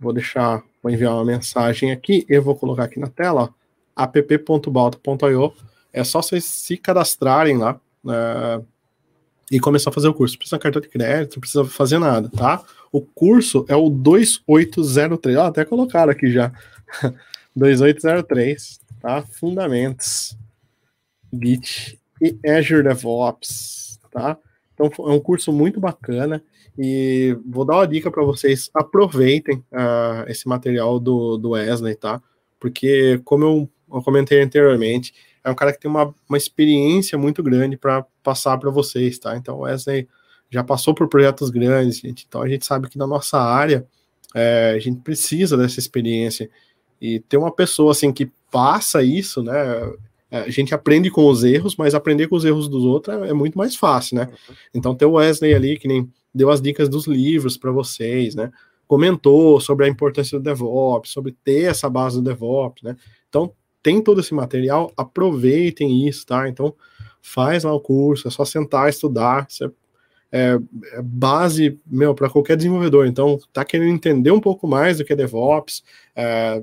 Vou 0.00 0.12
deixar, 0.14 0.62
vou 0.82 0.90
enviar 0.90 1.12
uma 1.12 1.24
mensagem 1.24 1.92
aqui, 1.92 2.24
eu 2.28 2.42
vou 2.42 2.56
colocar 2.56 2.84
aqui 2.84 2.98
na 2.98 3.08
tela, 3.08 3.54
app.balta.io. 3.94 5.52
É 5.92 6.02
só 6.02 6.22
vocês 6.22 6.44
se 6.44 6.76
cadastrarem 6.78 7.58
lá 7.58 7.78
uh, 8.04 8.64
e 9.50 9.60
começar 9.60 9.90
a 9.90 9.92
fazer 9.92 10.08
o 10.08 10.14
curso. 10.14 10.34
Não 10.34 10.38
precisa 10.38 10.58
cartão 10.58 10.80
de 10.80 10.88
crédito, 10.88 11.34
não 11.34 11.40
precisa 11.40 11.64
fazer 11.66 11.98
nada, 11.98 12.30
tá? 12.30 12.64
O 12.90 13.02
curso 13.02 13.66
é 13.68 13.76
o 13.76 13.90
2803. 13.90 15.36
Ó, 15.36 15.46
até 15.46 15.64
colocaram 15.64 16.10
aqui 16.10 16.30
já. 16.30 16.50
2803, 17.54 18.80
tá? 19.00 19.22
Fundamentos, 19.22 20.36
Git 21.32 22.00
e 22.22 22.38
Azure 22.48 22.82
DevOps, 22.82 23.98
tá? 24.10 24.38
Então 24.72 24.90
é 25.06 25.12
um 25.12 25.20
curso 25.20 25.52
muito 25.52 25.78
bacana 25.78 26.42
e 26.78 27.36
vou 27.46 27.64
dar 27.64 27.76
uma 27.76 27.86
dica 27.86 28.10
para 28.10 28.24
vocês. 28.24 28.70
Aproveitem 28.74 29.58
uh, 29.72 30.28
esse 30.28 30.48
material 30.48 30.98
do, 30.98 31.36
do 31.36 31.50
Wesley, 31.50 31.94
tá? 31.94 32.22
Porque, 32.58 33.20
como 33.24 33.44
eu, 33.44 33.70
eu 33.92 34.02
comentei 34.02 34.40
anteriormente, 34.40 35.14
é 35.42 35.50
um 35.50 35.54
cara 35.54 35.72
que 35.72 35.80
tem 35.80 35.90
uma, 35.90 36.14
uma 36.28 36.38
experiência 36.38 37.16
muito 37.16 37.42
grande 37.42 37.76
para 37.76 38.04
passar 38.22 38.58
para 38.58 38.70
vocês, 38.70 39.18
tá? 39.18 39.36
Então, 39.36 39.58
o 39.58 39.62
Wesley 39.62 40.08
já 40.50 40.64
passou 40.64 40.92
por 40.94 41.08
projetos 41.08 41.48
grandes, 41.48 41.98
gente. 41.98 42.26
Então 42.28 42.42
a 42.42 42.48
gente 42.48 42.66
sabe 42.66 42.88
que 42.88 42.98
na 42.98 43.06
nossa 43.06 43.38
área 43.38 43.86
é, 44.34 44.72
a 44.76 44.78
gente 44.78 45.00
precisa 45.00 45.56
dessa 45.56 45.78
experiência 45.78 46.50
e 47.00 47.20
ter 47.20 47.36
uma 47.36 47.52
pessoa 47.52 47.92
assim 47.92 48.12
que 48.12 48.30
passa 48.50 49.02
isso, 49.02 49.42
né? 49.42 49.54
É, 50.30 50.40
a 50.40 50.50
gente 50.50 50.74
aprende 50.74 51.10
com 51.10 51.26
os 51.28 51.44
erros, 51.44 51.76
mas 51.76 51.94
aprender 51.94 52.28
com 52.28 52.36
os 52.36 52.44
erros 52.44 52.68
dos 52.68 52.84
outros 52.84 53.16
é, 53.16 53.28
é 53.30 53.32
muito 53.32 53.56
mais 53.56 53.76
fácil, 53.76 54.16
né? 54.16 54.28
Uhum. 54.48 54.54
Então 54.74 54.94
ter 54.94 55.06
o 55.06 55.12
Wesley 55.12 55.54
ali 55.54 55.78
que 55.78 55.86
nem 55.86 56.10
deu 56.34 56.50
as 56.50 56.60
dicas 56.60 56.88
dos 56.88 57.06
livros 57.06 57.56
para 57.56 57.70
vocês, 57.70 58.34
né? 58.34 58.50
Comentou 58.86 59.60
sobre 59.60 59.86
a 59.86 59.88
importância 59.88 60.38
do 60.38 60.42
DevOps, 60.42 61.10
sobre 61.10 61.36
ter 61.44 61.70
essa 61.70 61.88
base 61.88 62.16
do 62.16 62.22
DevOps, 62.22 62.82
né? 62.82 62.96
Então 63.28 63.52
tem 63.82 64.02
todo 64.02 64.20
esse 64.20 64.34
material, 64.34 64.92
aproveitem 64.96 66.06
isso, 66.06 66.26
tá? 66.26 66.48
Então 66.48 66.74
faz 67.22 67.64
lá 67.64 67.72
o 67.72 67.80
curso, 67.80 68.28
é 68.28 68.30
só 68.30 68.44
sentar, 68.44 68.88
estudar, 68.88 69.46
você 69.48 69.70
é, 70.32 70.58
é 70.92 71.02
base, 71.02 71.78
meu, 71.86 72.14
para 72.14 72.30
qualquer 72.30 72.56
desenvolvedor. 72.56 73.06
Então, 73.06 73.38
tá 73.52 73.64
querendo 73.64 73.90
entender 73.90 74.30
um 74.30 74.40
pouco 74.40 74.66
mais 74.66 74.98
do 74.98 75.04
que 75.04 75.12
é 75.12 75.16
DevOps, 75.16 75.82
é, 76.14 76.62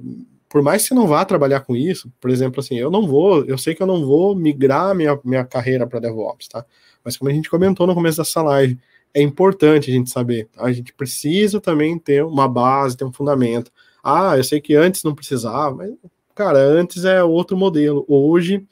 por 0.49 0.61
mais 0.61 0.83
que 0.83 0.89
você 0.89 0.93
não 0.93 1.07
vá 1.07 1.25
trabalhar 1.25 1.61
com 1.61 1.75
isso, 1.75 2.11
por 2.21 2.29
exemplo, 2.31 2.61
assim, 2.61 2.75
eu 2.75 2.89
não 2.89 3.05
vou, 3.05 3.43
eu 3.45 3.57
sei 3.57 3.75
que 3.75 3.83
eu 3.83 3.87
não 3.87 4.05
vou 4.05 4.33
migrar 4.33 4.95
minha, 4.95 5.19
minha 5.23 5.43
carreira 5.43 5.85
para 5.85 5.99
DevOps, 5.99 6.47
tá? 6.47 6.65
Mas 7.03 7.17
como 7.17 7.29
a 7.29 7.33
gente 7.33 7.49
comentou 7.49 7.85
no 7.85 7.93
começo 7.93 8.17
dessa 8.17 8.41
live, 8.41 8.79
é 9.13 9.21
importante 9.21 9.89
a 9.89 9.93
gente 9.93 10.09
saber, 10.09 10.47
a 10.57 10.71
gente 10.71 10.93
precisa 10.93 11.59
também 11.59 11.97
ter 11.97 12.23
uma 12.23 12.47
base, 12.47 12.97
ter 12.97 13.05
um 13.05 13.13
fundamento. 13.13 13.71
Ah, 14.03 14.37
eu 14.37 14.43
sei 14.43 14.61
que 14.61 14.75
antes 14.75 15.03
não 15.03 15.15
precisava, 15.15 15.75
mas, 15.75 15.91
cara, 16.35 16.59
antes 16.59 17.03
é 17.05 17.23
outro 17.23 17.57
modelo, 17.57 18.05
hoje 18.07 18.65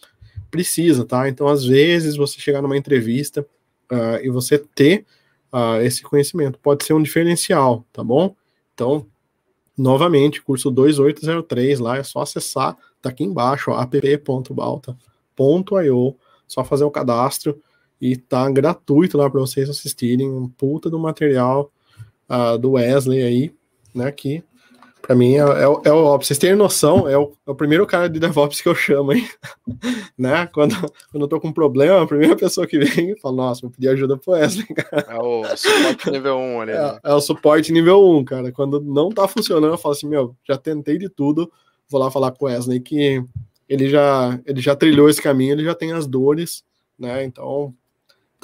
precisa, 0.52 1.04
tá? 1.04 1.28
Então, 1.28 1.48
às 1.48 1.66
vezes, 1.66 2.16
você 2.16 2.40
chegar 2.40 2.62
numa 2.62 2.78
entrevista, 2.78 3.46
uh, 3.92 4.18
e 4.24 4.30
você 4.30 4.58
ter 4.58 5.06
uh, 5.52 5.82
esse 5.82 6.02
conhecimento. 6.04 6.58
Pode 6.60 6.86
ser 6.86 6.94
um 6.94 7.02
diferencial, 7.02 7.86
tá 7.92 8.04
bom? 8.04 8.36
Então, 8.74 9.06
novamente, 9.78 10.42
curso 10.42 10.72
2803 10.72 11.80
lá, 11.80 11.98
é 11.98 12.04
só 12.04 12.22
acessar, 12.22 12.78
tá 13.02 13.10
aqui 13.10 13.24
embaixo, 13.24 13.72
app.balta.io, 13.72 14.96
só 16.48 16.64
fazer 16.64 16.84
o 16.84 16.92
cadastro 16.92 17.60
e 18.00 18.16
tá 18.16 18.50
gratuito 18.50 19.18
lá 19.18 19.30
para 19.30 19.40
vocês 19.40 19.70
assistirem 19.70 20.30
um 20.30 20.48
puta 20.48 20.90
do 20.90 21.00
material 21.00 21.72
uh, 22.30 22.58
do 22.58 22.72
Wesley 22.72 23.24
aí, 23.24 23.54
né, 23.94 24.12
que 24.12 24.44
Pra 25.06 25.14
mim 25.14 25.36
é, 25.36 25.42
é, 25.42 25.64
é 25.64 25.92
o. 25.92 26.18
Pra 26.18 26.26
vocês 26.26 26.40
terem 26.40 26.56
noção, 26.56 27.08
é 27.08 27.16
o, 27.16 27.32
é 27.46 27.52
o 27.52 27.56
primeiro 27.56 27.86
cara 27.86 28.10
de 28.10 28.20
DevOps 28.20 28.60
que 28.60 28.68
eu 28.68 28.74
chamo, 28.74 29.14
hein? 29.14 29.28
né? 30.18 30.48
Quando, 30.48 30.74
quando 31.12 31.22
eu 31.22 31.28
tô 31.28 31.40
com 31.40 31.50
um 31.50 31.54
problema, 31.54 32.02
a 32.02 32.08
primeira 32.08 32.36
pessoa 32.36 32.66
que 32.66 32.80
vem 32.80 33.16
fala, 33.18 33.36
nossa, 33.36 33.62
vou 33.62 33.70
pedir 33.70 33.90
ajuda 33.90 34.18
pro 34.18 34.34
Wesley, 34.34 34.66
cara. 34.74 35.06
É 35.08 35.20
o 35.20 35.56
suporte 35.56 36.10
nível 36.10 36.38
1 36.38 36.62
ali. 36.62 36.72
É, 36.72 36.82
né? 36.82 37.00
é, 37.04 37.14
o 37.14 37.22
suporte 37.22 37.72
nível 37.72 38.04
1, 38.18 38.26
cara. 38.26 38.52
Quando 38.52 38.82
não 38.82 39.10
tá 39.10 39.28
funcionando, 39.28 39.74
eu 39.74 39.78
falo 39.78 39.94
assim, 39.94 40.08
meu, 40.08 40.36
já 40.44 40.58
tentei 40.58 40.98
de 40.98 41.08
tudo, 41.08 41.52
vou 41.88 42.02
lá 42.02 42.10
falar 42.10 42.32
com 42.32 42.46
o 42.46 42.48
Wesley 42.48 42.80
que 42.80 43.24
ele 43.70 43.88
já, 43.88 44.40
ele 44.44 44.60
já 44.60 44.76
trilhou 44.76 45.08
esse 45.08 45.22
caminho, 45.22 45.54
ele 45.54 45.66
já 45.66 45.76
tem 45.76 45.92
as 45.92 46.08
dores, 46.08 46.64
né? 46.98 47.24
Então, 47.24 47.76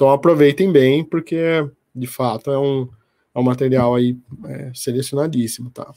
então 0.02 0.10
aproveitem 0.10 0.72
bem, 0.72 1.04
porque 1.04 1.64
de 1.94 2.08
fato 2.08 2.50
é 2.50 2.58
um, 2.58 2.88
é 3.32 3.38
um 3.38 3.42
material 3.44 3.94
aí 3.94 4.18
é, 4.46 4.72
selecionadíssimo, 4.74 5.70
tá? 5.70 5.94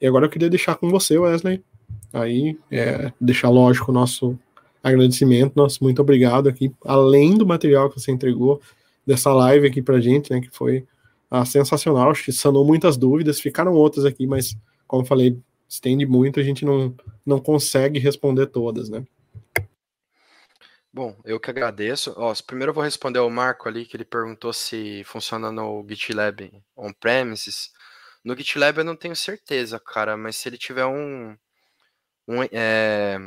E 0.00 0.06
agora 0.06 0.24
eu 0.24 0.30
queria 0.30 0.48
deixar 0.48 0.76
com 0.76 0.88
você, 0.88 1.18
Wesley, 1.18 1.62
aí, 2.10 2.58
é, 2.70 3.12
deixar 3.20 3.50
lógico 3.50 3.90
o 3.90 3.94
nosso 3.94 4.38
agradecimento, 4.82 5.52
nosso 5.56 5.84
muito 5.84 6.00
obrigado 6.00 6.48
aqui, 6.48 6.72
além 6.86 7.36
do 7.36 7.46
material 7.46 7.90
que 7.90 8.00
você 8.00 8.10
entregou, 8.10 8.62
dessa 9.06 9.30
live 9.34 9.66
aqui 9.66 9.82
pra 9.82 10.00
gente, 10.00 10.32
né, 10.32 10.40
que 10.40 10.48
foi 10.50 10.86
ah, 11.30 11.44
sensacional, 11.44 12.10
acho 12.10 12.24
que 12.24 12.32
sanou 12.32 12.64
muitas 12.64 12.96
dúvidas, 12.96 13.40
ficaram 13.40 13.74
outras 13.74 14.06
aqui, 14.06 14.26
mas, 14.26 14.56
como 14.88 15.04
falei, 15.04 15.36
estende 15.68 16.06
muito, 16.06 16.40
a 16.40 16.42
gente 16.42 16.64
não, 16.64 16.94
não 17.26 17.38
consegue 17.38 17.98
responder 17.98 18.46
todas, 18.46 18.88
né. 18.88 19.04
Bom, 20.94 21.20
eu 21.24 21.40
que 21.40 21.50
agradeço. 21.50 22.14
Ó, 22.16 22.32
primeiro 22.46 22.70
eu 22.70 22.74
vou 22.74 22.84
responder 22.84 23.18
ao 23.18 23.28
Marco 23.28 23.68
ali, 23.68 23.84
que 23.84 23.96
ele 23.96 24.04
perguntou 24.04 24.52
se 24.52 25.02
funciona 25.02 25.50
no 25.50 25.84
GitLab 25.88 26.52
on-premises. 26.76 27.72
No 28.24 28.36
GitLab 28.36 28.78
eu 28.78 28.84
não 28.84 28.94
tenho 28.94 29.16
certeza, 29.16 29.80
cara, 29.80 30.16
mas 30.16 30.36
se 30.36 30.48
ele 30.48 30.56
tiver 30.56 30.86
um, 30.86 31.36
um, 32.28 32.44
é, 32.52 33.18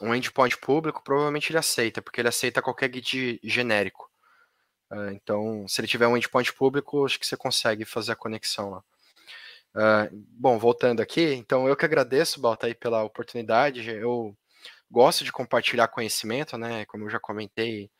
um 0.00 0.14
endpoint 0.14 0.56
público, 0.58 1.02
provavelmente 1.04 1.50
ele 1.50 1.58
aceita, 1.58 2.00
porque 2.00 2.22
ele 2.22 2.28
aceita 2.28 2.62
qualquer 2.62 2.90
Git 2.90 3.38
genérico. 3.44 4.10
Uh, 4.90 5.10
então, 5.12 5.68
se 5.68 5.80
ele 5.80 5.88
tiver 5.88 6.06
um 6.06 6.16
endpoint 6.16 6.54
público, 6.54 7.04
acho 7.04 7.20
que 7.20 7.26
você 7.26 7.36
consegue 7.36 7.84
fazer 7.84 8.12
a 8.12 8.16
conexão 8.16 8.70
lá. 8.70 8.84
Uh, 9.76 10.08
bom, 10.12 10.58
voltando 10.58 11.02
aqui, 11.02 11.34
então 11.34 11.68
eu 11.68 11.76
que 11.76 11.84
agradeço, 11.84 12.40
Balta, 12.40 12.66
aí 12.66 12.74
pela 12.74 13.04
oportunidade. 13.04 13.88
Eu 13.90 14.34
gosto 14.90 15.24
de 15.24 15.32
compartilhar 15.32 15.88
conhecimento, 15.88 16.58
né? 16.58 16.84
Como 16.86 17.04
eu 17.04 17.10
já 17.10 17.20
comentei 17.20 17.90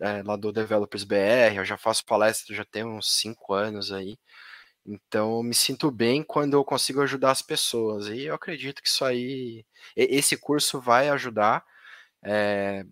é, 0.00 0.22
lá 0.22 0.36
do 0.36 0.52
Developers 0.52 1.04
BR, 1.04 1.56
eu 1.56 1.64
já 1.64 1.76
faço 1.78 2.04
palestra 2.06 2.54
já 2.54 2.64
tem 2.64 2.84
uns 2.84 3.10
cinco 3.18 3.54
anos 3.54 3.92
aí. 3.92 4.18
Então, 4.86 5.36
eu 5.38 5.42
me 5.44 5.54
sinto 5.54 5.90
bem 5.90 6.22
quando 6.24 6.54
eu 6.54 6.64
consigo 6.64 7.02
ajudar 7.02 7.30
as 7.32 7.42
pessoas. 7.42 8.08
E 8.08 8.24
eu 8.24 8.34
acredito 8.34 8.82
que 8.82 8.88
isso 8.88 9.04
aí, 9.04 9.64
esse 9.96 10.36
curso 10.36 10.80
vai 10.80 11.08
ajudar. 11.10 11.64
É, 12.24 12.84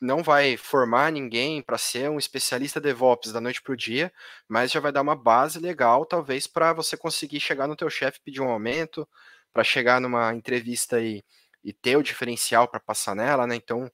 não 0.00 0.22
vai 0.22 0.56
formar 0.56 1.12
ninguém 1.12 1.62
para 1.62 1.78
ser 1.78 2.10
um 2.10 2.18
especialista 2.18 2.80
DevOps 2.80 3.32
da 3.32 3.40
noite 3.40 3.62
para 3.62 3.72
o 3.72 3.76
dia, 3.76 4.12
mas 4.48 4.72
já 4.72 4.80
vai 4.80 4.92
dar 4.92 5.02
uma 5.02 5.16
base 5.16 5.60
legal, 5.60 6.04
talvez, 6.06 6.46
para 6.46 6.72
você 6.72 6.96
conseguir 6.96 7.40
chegar 7.40 7.68
no 7.68 7.76
teu 7.76 7.88
chefe 7.90 8.20
pedir 8.24 8.40
um 8.40 8.50
aumento, 8.50 9.08
para 9.52 9.64
chegar 9.64 10.00
numa 10.00 10.34
entrevista 10.34 11.00
e, 11.00 11.24
e 11.64 11.72
ter 11.72 11.96
o 11.96 12.02
diferencial 12.02 12.68
para 12.68 12.80
passar 12.80 13.14
nela, 13.14 13.46
né? 13.46 13.56
Então, 13.56 13.90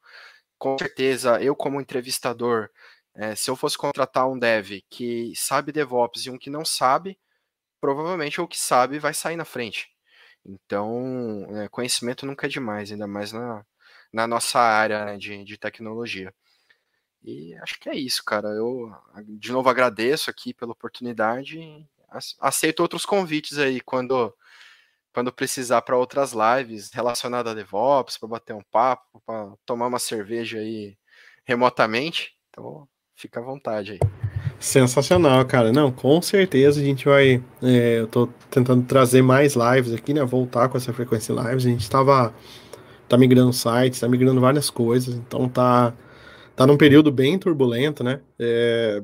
com 0.59 0.77
certeza, 0.79 1.41
eu 1.43 1.55
como 1.55 1.81
entrevistador 1.81 2.71
é, 3.15 3.35
se 3.35 3.51
eu 3.51 3.57
fosse 3.57 3.77
contratar 3.77 4.29
um 4.29 4.39
dev 4.39 4.81
que 4.89 5.33
sabe 5.35 5.73
DevOps 5.73 6.27
e 6.27 6.31
um 6.31 6.39
que 6.39 6.49
não 6.49 6.65
sabe, 6.65 7.19
provavelmente 7.81 8.41
o 8.41 8.47
que 8.47 8.59
sabe 8.59 9.01
vai 9.01 9.13
sair 9.13 9.37
na 9.37 9.45
frente. 9.45 9.91
Então, 10.45 11.47
é, 11.57 11.69
conhecimento 11.69 12.25
nunca 12.25 12.47
é 12.47 12.49
demais, 12.49 12.93
ainda 12.93 13.09
mais 13.09 13.33
na, 13.33 13.67
na 14.13 14.27
nossa 14.27 14.61
área 14.61 15.05
né, 15.05 15.19
de, 15.19 15.45
de 15.45 15.59
tecnologia. 15.59 16.33
E 17.23 17.55
acho 17.57 17.79
que 17.81 17.89
é 17.89 17.97
isso, 17.97 18.25
cara. 18.25 18.49
Eu, 18.49 18.95
de 19.27 19.51
novo, 19.53 19.69
agradeço 19.69 20.31
aqui 20.31 20.55
pela 20.55 20.73
oportunidade. 20.73 21.59
Aceito 22.41 22.81
outros 22.81 23.05
convites 23.05 23.59
aí 23.59 23.81
quando, 23.81 24.33
quando 25.13 25.33
precisar 25.33 25.83
para 25.83 25.97
outras 25.97 26.33
lives 26.33 26.91
relacionadas 26.93 27.53
a 27.53 27.55
DevOps, 27.55 28.19
para 28.19 28.29
bater 28.29 28.55
um 28.55 28.63
papo, 28.71 29.23
para 29.27 29.53
tomar 29.67 29.87
uma 29.87 29.99
cerveja 29.99 30.59
aí 30.59 30.97
remotamente. 31.45 32.35
Então, 32.51 32.89
Fica 33.19 33.41
à 33.41 33.43
vontade 33.43 33.93
aí. 33.93 33.99
Sensacional, 34.61 35.45
cara. 35.45 35.73
Não, 35.73 35.91
com 35.91 36.23
certeza 36.23 36.81
a 36.81 36.85
gente 36.85 37.05
vai. 37.05 37.43
É, 37.61 37.99
eu 37.99 38.07
tô 38.07 38.29
tentando 38.49 38.85
trazer 38.85 39.23
mais 39.23 39.57
lives 39.57 39.93
aqui, 39.93 40.15
né? 40.15 40.25
Voltar 40.25 40.69
com 40.69 40.77
essa 40.77 40.93
frequência 40.93 41.33
lives. 41.33 41.67
A 41.67 41.69
gente 41.69 41.91
tava. 41.91 42.33
Tá 43.09 43.19
migrando 43.19 43.53
sites, 43.53 43.99
tá 43.99 44.09
migrando 44.09 44.41
várias 44.41 44.71
coisas. 44.71 45.17
Então 45.17 45.49
tá. 45.49 45.93
Tá 46.55 46.65
num 46.65 46.77
período 46.77 47.11
bem 47.11 47.37
turbulento, 47.41 48.05
né? 48.05 48.21
É, 48.39 49.03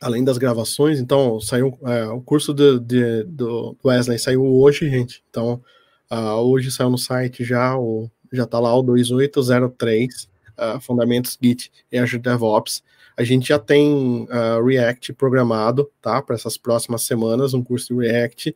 além 0.00 0.24
das 0.24 0.38
gravações. 0.38 1.00
Então, 1.00 1.40
saiu 1.40 1.76
é, 1.84 2.06
o 2.06 2.20
curso 2.20 2.54
de, 2.54 2.78
de, 2.80 3.24
do 3.24 3.76
Wesley 3.84 4.18
saiu 4.18 4.44
hoje, 4.44 4.88
gente. 4.88 5.22
Então, 5.30 5.60
uh, 6.10 6.40
hoje 6.40 6.70
saiu 6.70 6.90
no 6.90 6.98
site 6.98 7.44
já, 7.44 7.76
o, 7.76 8.10
já 8.32 8.46
tá 8.46 8.58
lá 8.58 8.74
o 8.74 8.82
2803, 8.82 10.24
uh, 10.24 10.28
ah, 10.56 10.80
Fundamentos 10.80 11.38
Git 11.40 11.70
e 11.90 11.98
Azure 11.98 12.22
DevOps. 12.22 12.82
A 13.16 13.24
gente 13.24 13.48
já 13.48 13.58
tem 13.58 14.28
uh, 14.30 14.64
React 14.64 15.12
programado, 15.14 15.90
tá? 16.00 16.22
Para 16.22 16.36
essas 16.36 16.56
próximas 16.56 17.02
semanas, 17.02 17.52
um 17.52 17.62
curso 17.62 17.94
de 17.94 18.06
React. 18.06 18.54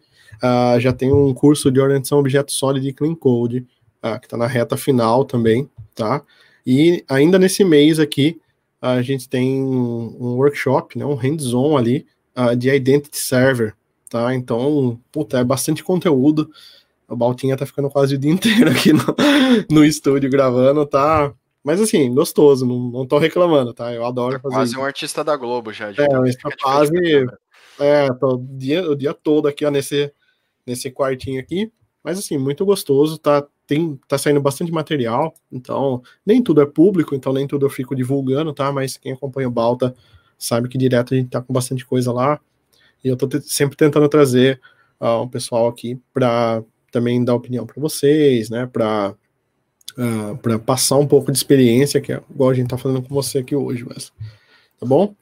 Já 0.80 0.92
tem 0.92 1.12
um 1.12 1.32
curso 1.32 1.70
de 1.70 1.78
orientação 1.78 2.18
objeto 2.18 2.50
sólido 2.50 2.88
e 2.88 2.92
clean 2.92 3.14
code, 3.14 3.64
que 4.20 4.26
está 4.26 4.36
na 4.36 4.46
reta 4.46 4.76
final 4.76 5.24
também, 5.24 5.70
tá? 5.94 6.22
E 6.66 7.04
ainda 7.08 7.38
nesse 7.38 7.62
mês 7.62 8.00
aqui, 8.00 8.40
a 8.82 9.00
gente 9.00 9.28
tem 9.28 9.62
um 9.62 10.34
workshop, 10.34 10.98
né, 10.98 11.06
um 11.06 11.14
hands-on 11.14 11.76
ali, 11.76 12.04
de 12.58 12.68
Identity 12.68 13.16
Server, 13.16 13.74
tá? 14.10 14.34
Então, 14.34 15.00
puta, 15.12 15.38
é 15.38 15.44
bastante 15.44 15.84
conteúdo. 15.84 16.50
O 17.08 17.14
Baltinha 17.14 17.56
tá 17.56 17.64
ficando 17.64 17.88
quase 17.88 18.16
o 18.16 18.18
dia 18.18 18.32
inteiro 18.32 18.70
aqui 18.70 18.92
no, 18.92 19.04
no 19.70 19.84
estúdio 19.84 20.28
gravando, 20.28 20.84
tá? 20.84 21.32
Mas 21.62 21.80
assim, 21.80 22.12
gostoso, 22.12 22.66
não, 22.66 22.90
não 22.90 23.06
tô 23.06 23.18
reclamando, 23.18 23.72
tá? 23.72 23.92
Eu 23.92 24.04
adoro 24.04 24.40
fazer 24.40 24.54
Quase 24.54 24.76
um 24.76 24.84
artista 24.84 25.22
da 25.22 25.36
Globo 25.36 25.72
já. 25.72 25.90
É, 25.90 26.18
mas 26.18 26.34
tá 26.34 26.50
quase. 26.60 26.92
É, 27.78 28.08
tô 28.14 28.34
o 28.34 28.38
dia, 28.38 28.90
o 28.90 28.96
dia 28.96 29.14
todo 29.14 29.46
aqui, 29.46 29.64
ó, 29.64 29.70
nesse, 29.70 30.12
nesse 30.66 30.90
quartinho 30.90 31.40
aqui. 31.40 31.70
Mas 32.02 32.18
assim, 32.18 32.36
muito 32.36 32.64
gostoso, 32.64 33.16
tá, 33.16 33.46
tem, 33.66 33.98
tá 34.08 34.18
saindo 34.18 34.40
bastante 34.40 34.72
material, 34.72 35.34
então 35.50 36.02
nem 36.26 36.42
tudo 36.42 36.60
é 36.60 36.66
público, 36.66 37.14
então 37.14 37.32
nem 37.32 37.46
tudo 37.46 37.66
eu 37.66 37.70
fico 37.70 37.94
divulgando, 37.94 38.52
tá? 38.52 38.72
Mas 38.72 38.96
quem 38.96 39.12
acompanha 39.12 39.48
o 39.48 39.50
Balta 39.50 39.94
sabe 40.38 40.68
que 40.68 40.76
direto 40.76 41.14
a 41.14 41.16
gente 41.16 41.30
tá 41.30 41.40
com 41.40 41.52
bastante 41.52 41.86
coisa 41.86 42.12
lá. 42.12 42.40
E 43.04 43.08
eu 43.08 43.16
tô 43.16 43.28
sempre 43.40 43.76
tentando 43.76 44.08
trazer 44.08 44.60
uh, 45.00 45.22
um 45.22 45.28
pessoal 45.28 45.68
aqui 45.68 46.00
para 46.12 46.62
também 46.90 47.24
dar 47.24 47.34
opinião 47.34 47.66
para 47.66 47.80
vocês, 47.80 48.50
né? 48.50 48.66
Para 48.66 49.14
uh, 49.98 50.32
ah, 50.32 50.38
para 50.40 50.58
passar 50.58 50.96
um 50.98 51.06
pouco 51.06 51.30
de 51.32 51.38
experiência, 51.38 52.00
que 52.00 52.12
é 52.12 52.22
igual 52.30 52.50
a 52.50 52.54
gente 52.54 52.68
tá 52.68 52.78
falando 52.78 53.02
com 53.02 53.14
você 53.14 53.38
aqui 53.38 53.54
hoje, 53.54 53.84
mas 53.88 54.12
tá 54.78 54.86
bom? 54.86 55.14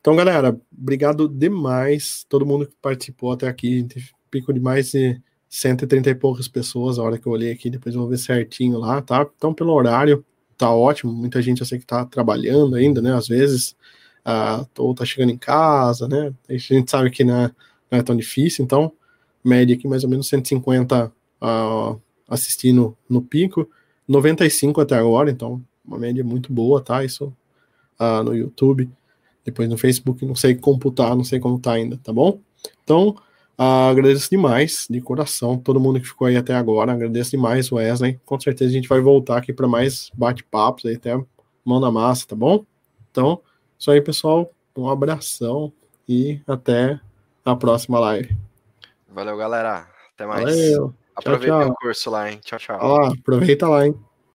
Então, 0.00 0.14
galera, 0.16 0.58
obrigado 0.76 1.28
demais 1.28 2.26
todo 2.28 2.46
mundo 2.46 2.66
que 2.66 2.74
participou 2.80 3.32
até 3.32 3.48
aqui. 3.48 3.76
A 3.76 3.78
gente 3.78 4.14
pico 4.30 4.52
de 4.52 4.60
mais 4.60 4.90
de 4.90 5.20
130 5.54 6.10
e 6.10 6.14
poucas 6.16 6.48
pessoas 6.48 6.98
a 6.98 7.02
hora 7.04 7.16
que 7.16 7.26
eu 7.28 7.32
olhei 7.32 7.52
aqui, 7.52 7.70
depois 7.70 7.94
eu 7.94 8.00
vou 8.00 8.10
ver 8.10 8.18
certinho 8.18 8.76
lá, 8.76 9.00
tá? 9.00 9.24
Então, 9.36 9.54
pelo 9.54 9.72
horário, 9.72 10.24
tá 10.58 10.68
ótimo. 10.68 11.12
Muita 11.12 11.40
gente 11.40 11.60
eu 11.60 11.66
sei 11.66 11.78
que 11.78 11.86
tá 11.86 12.04
trabalhando 12.04 12.74
ainda, 12.74 13.00
né? 13.00 13.14
Às 13.14 13.28
vezes, 13.28 13.76
uh, 14.26 14.66
ou 14.76 14.92
tá 14.92 15.04
chegando 15.04 15.30
em 15.30 15.38
casa, 15.38 16.08
né? 16.08 16.34
A 16.48 16.56
gente 16.56 16.90
sabe 16.90 17.08
que 17.08 17.22
não 17.22 17.36
é, 17.36 17.50
não 17.88 17.98
é 18.00 18.02
tão 18.02 18.16
difícil, 18.16 18.64
então, 18.64 18.92
média 19.44 19.76
aqui 19.76 19.86
mais 19.86 20.02
ou 20.02 20.10
menos 20.10 20.26
150 20.26 21.12
uh, 21.40 22.00
assistindo 22.28 22.96
no 23.08 23.22
pico. 23.22 23.70
95 24.08 24.80
até 24.80 24.96
agora, 24.96 25.30
então 25.30 25.62
uma 25.86 25.98
média 25.98 26.24
muito 26.24 26.52
boa, 26.52 26.80
tá? 26.80 27.04
Isso 27.04 27.32
uh, 28.00 28.24
no 28.24 28.34
YouTube. 28.34 28.90
Depois 29.44 29.68
no 29.68 29.78
Facebook, 29.78 30.26
não 30.26 30.34
sei 30.34 30.56
computar, 30.56 31.14
não 31.14 31.22
sei 31.22 31.38
como 31.38 31.60
tá 31.60 31.74
ainda, 31.74 31.96
tá 32.02 32.12
bom? 32.12 32.40
Então, 32.82 33.14
uh, 33.58 33.90
agradeço 33.90 34.30
demais, 34.30 34.86
de 34.88 35.00
coração, 35.00 35.58
todo 35.58 35.80
mundo 35.80 36.00
que 36.00 36.06
ficou 36.06 36.26
aí 36.26 36.36
até 36.36 36.54
agora. 36.54 36.92
Agradeço 36.92 37.30
demais, 37.30 37.70
Wesley. 37.70 38.20
Com 38.24 38.38
certeza 38.38 38.70
a 38.70 38.74
gente 38.74 38.88
vai 38.88 39.00
voltar 39.00 39.38
aqui 39.38 39.52
para 39.52 39.68
mais 39.68 40.10
bate-papos 40.14 40.86
aí, 40.86 40.96
até 40.96 41.16
mão 41.64 41.80
na 41.80 41.90
massa, 41.90 42.26
tá 42.26 42.36
bom? 42.36 42.64
Então, 43.10 43.40
isso 43.78 43.90
aí, 43.90 44.00
pessoal. 44.00 44.50
Um 44.76 44.88
abração 44.88 45.72
e 46.08 46.40
até 46.46 46.98
a 47.44 47.54
próxima 47.54 48.00
live. 48.00 48.36
Valeu, 49.08 49.36
galera. 49.36 49.86
Até 50.14 50.26
mais. 50.26 50.44
Valeu. 50.44 50.94
Aproveita 51.14 51.66
o 51.66 51.74
curso 51.74 52.10
lá, 52.10 52.30
hein? 52.30 52.40
Tchau, 52.42 52.58
tchau. 52.58 53.04
Aproveita 53.06 53.68
lá, 53.68 53.86
hein? 53.86 53.94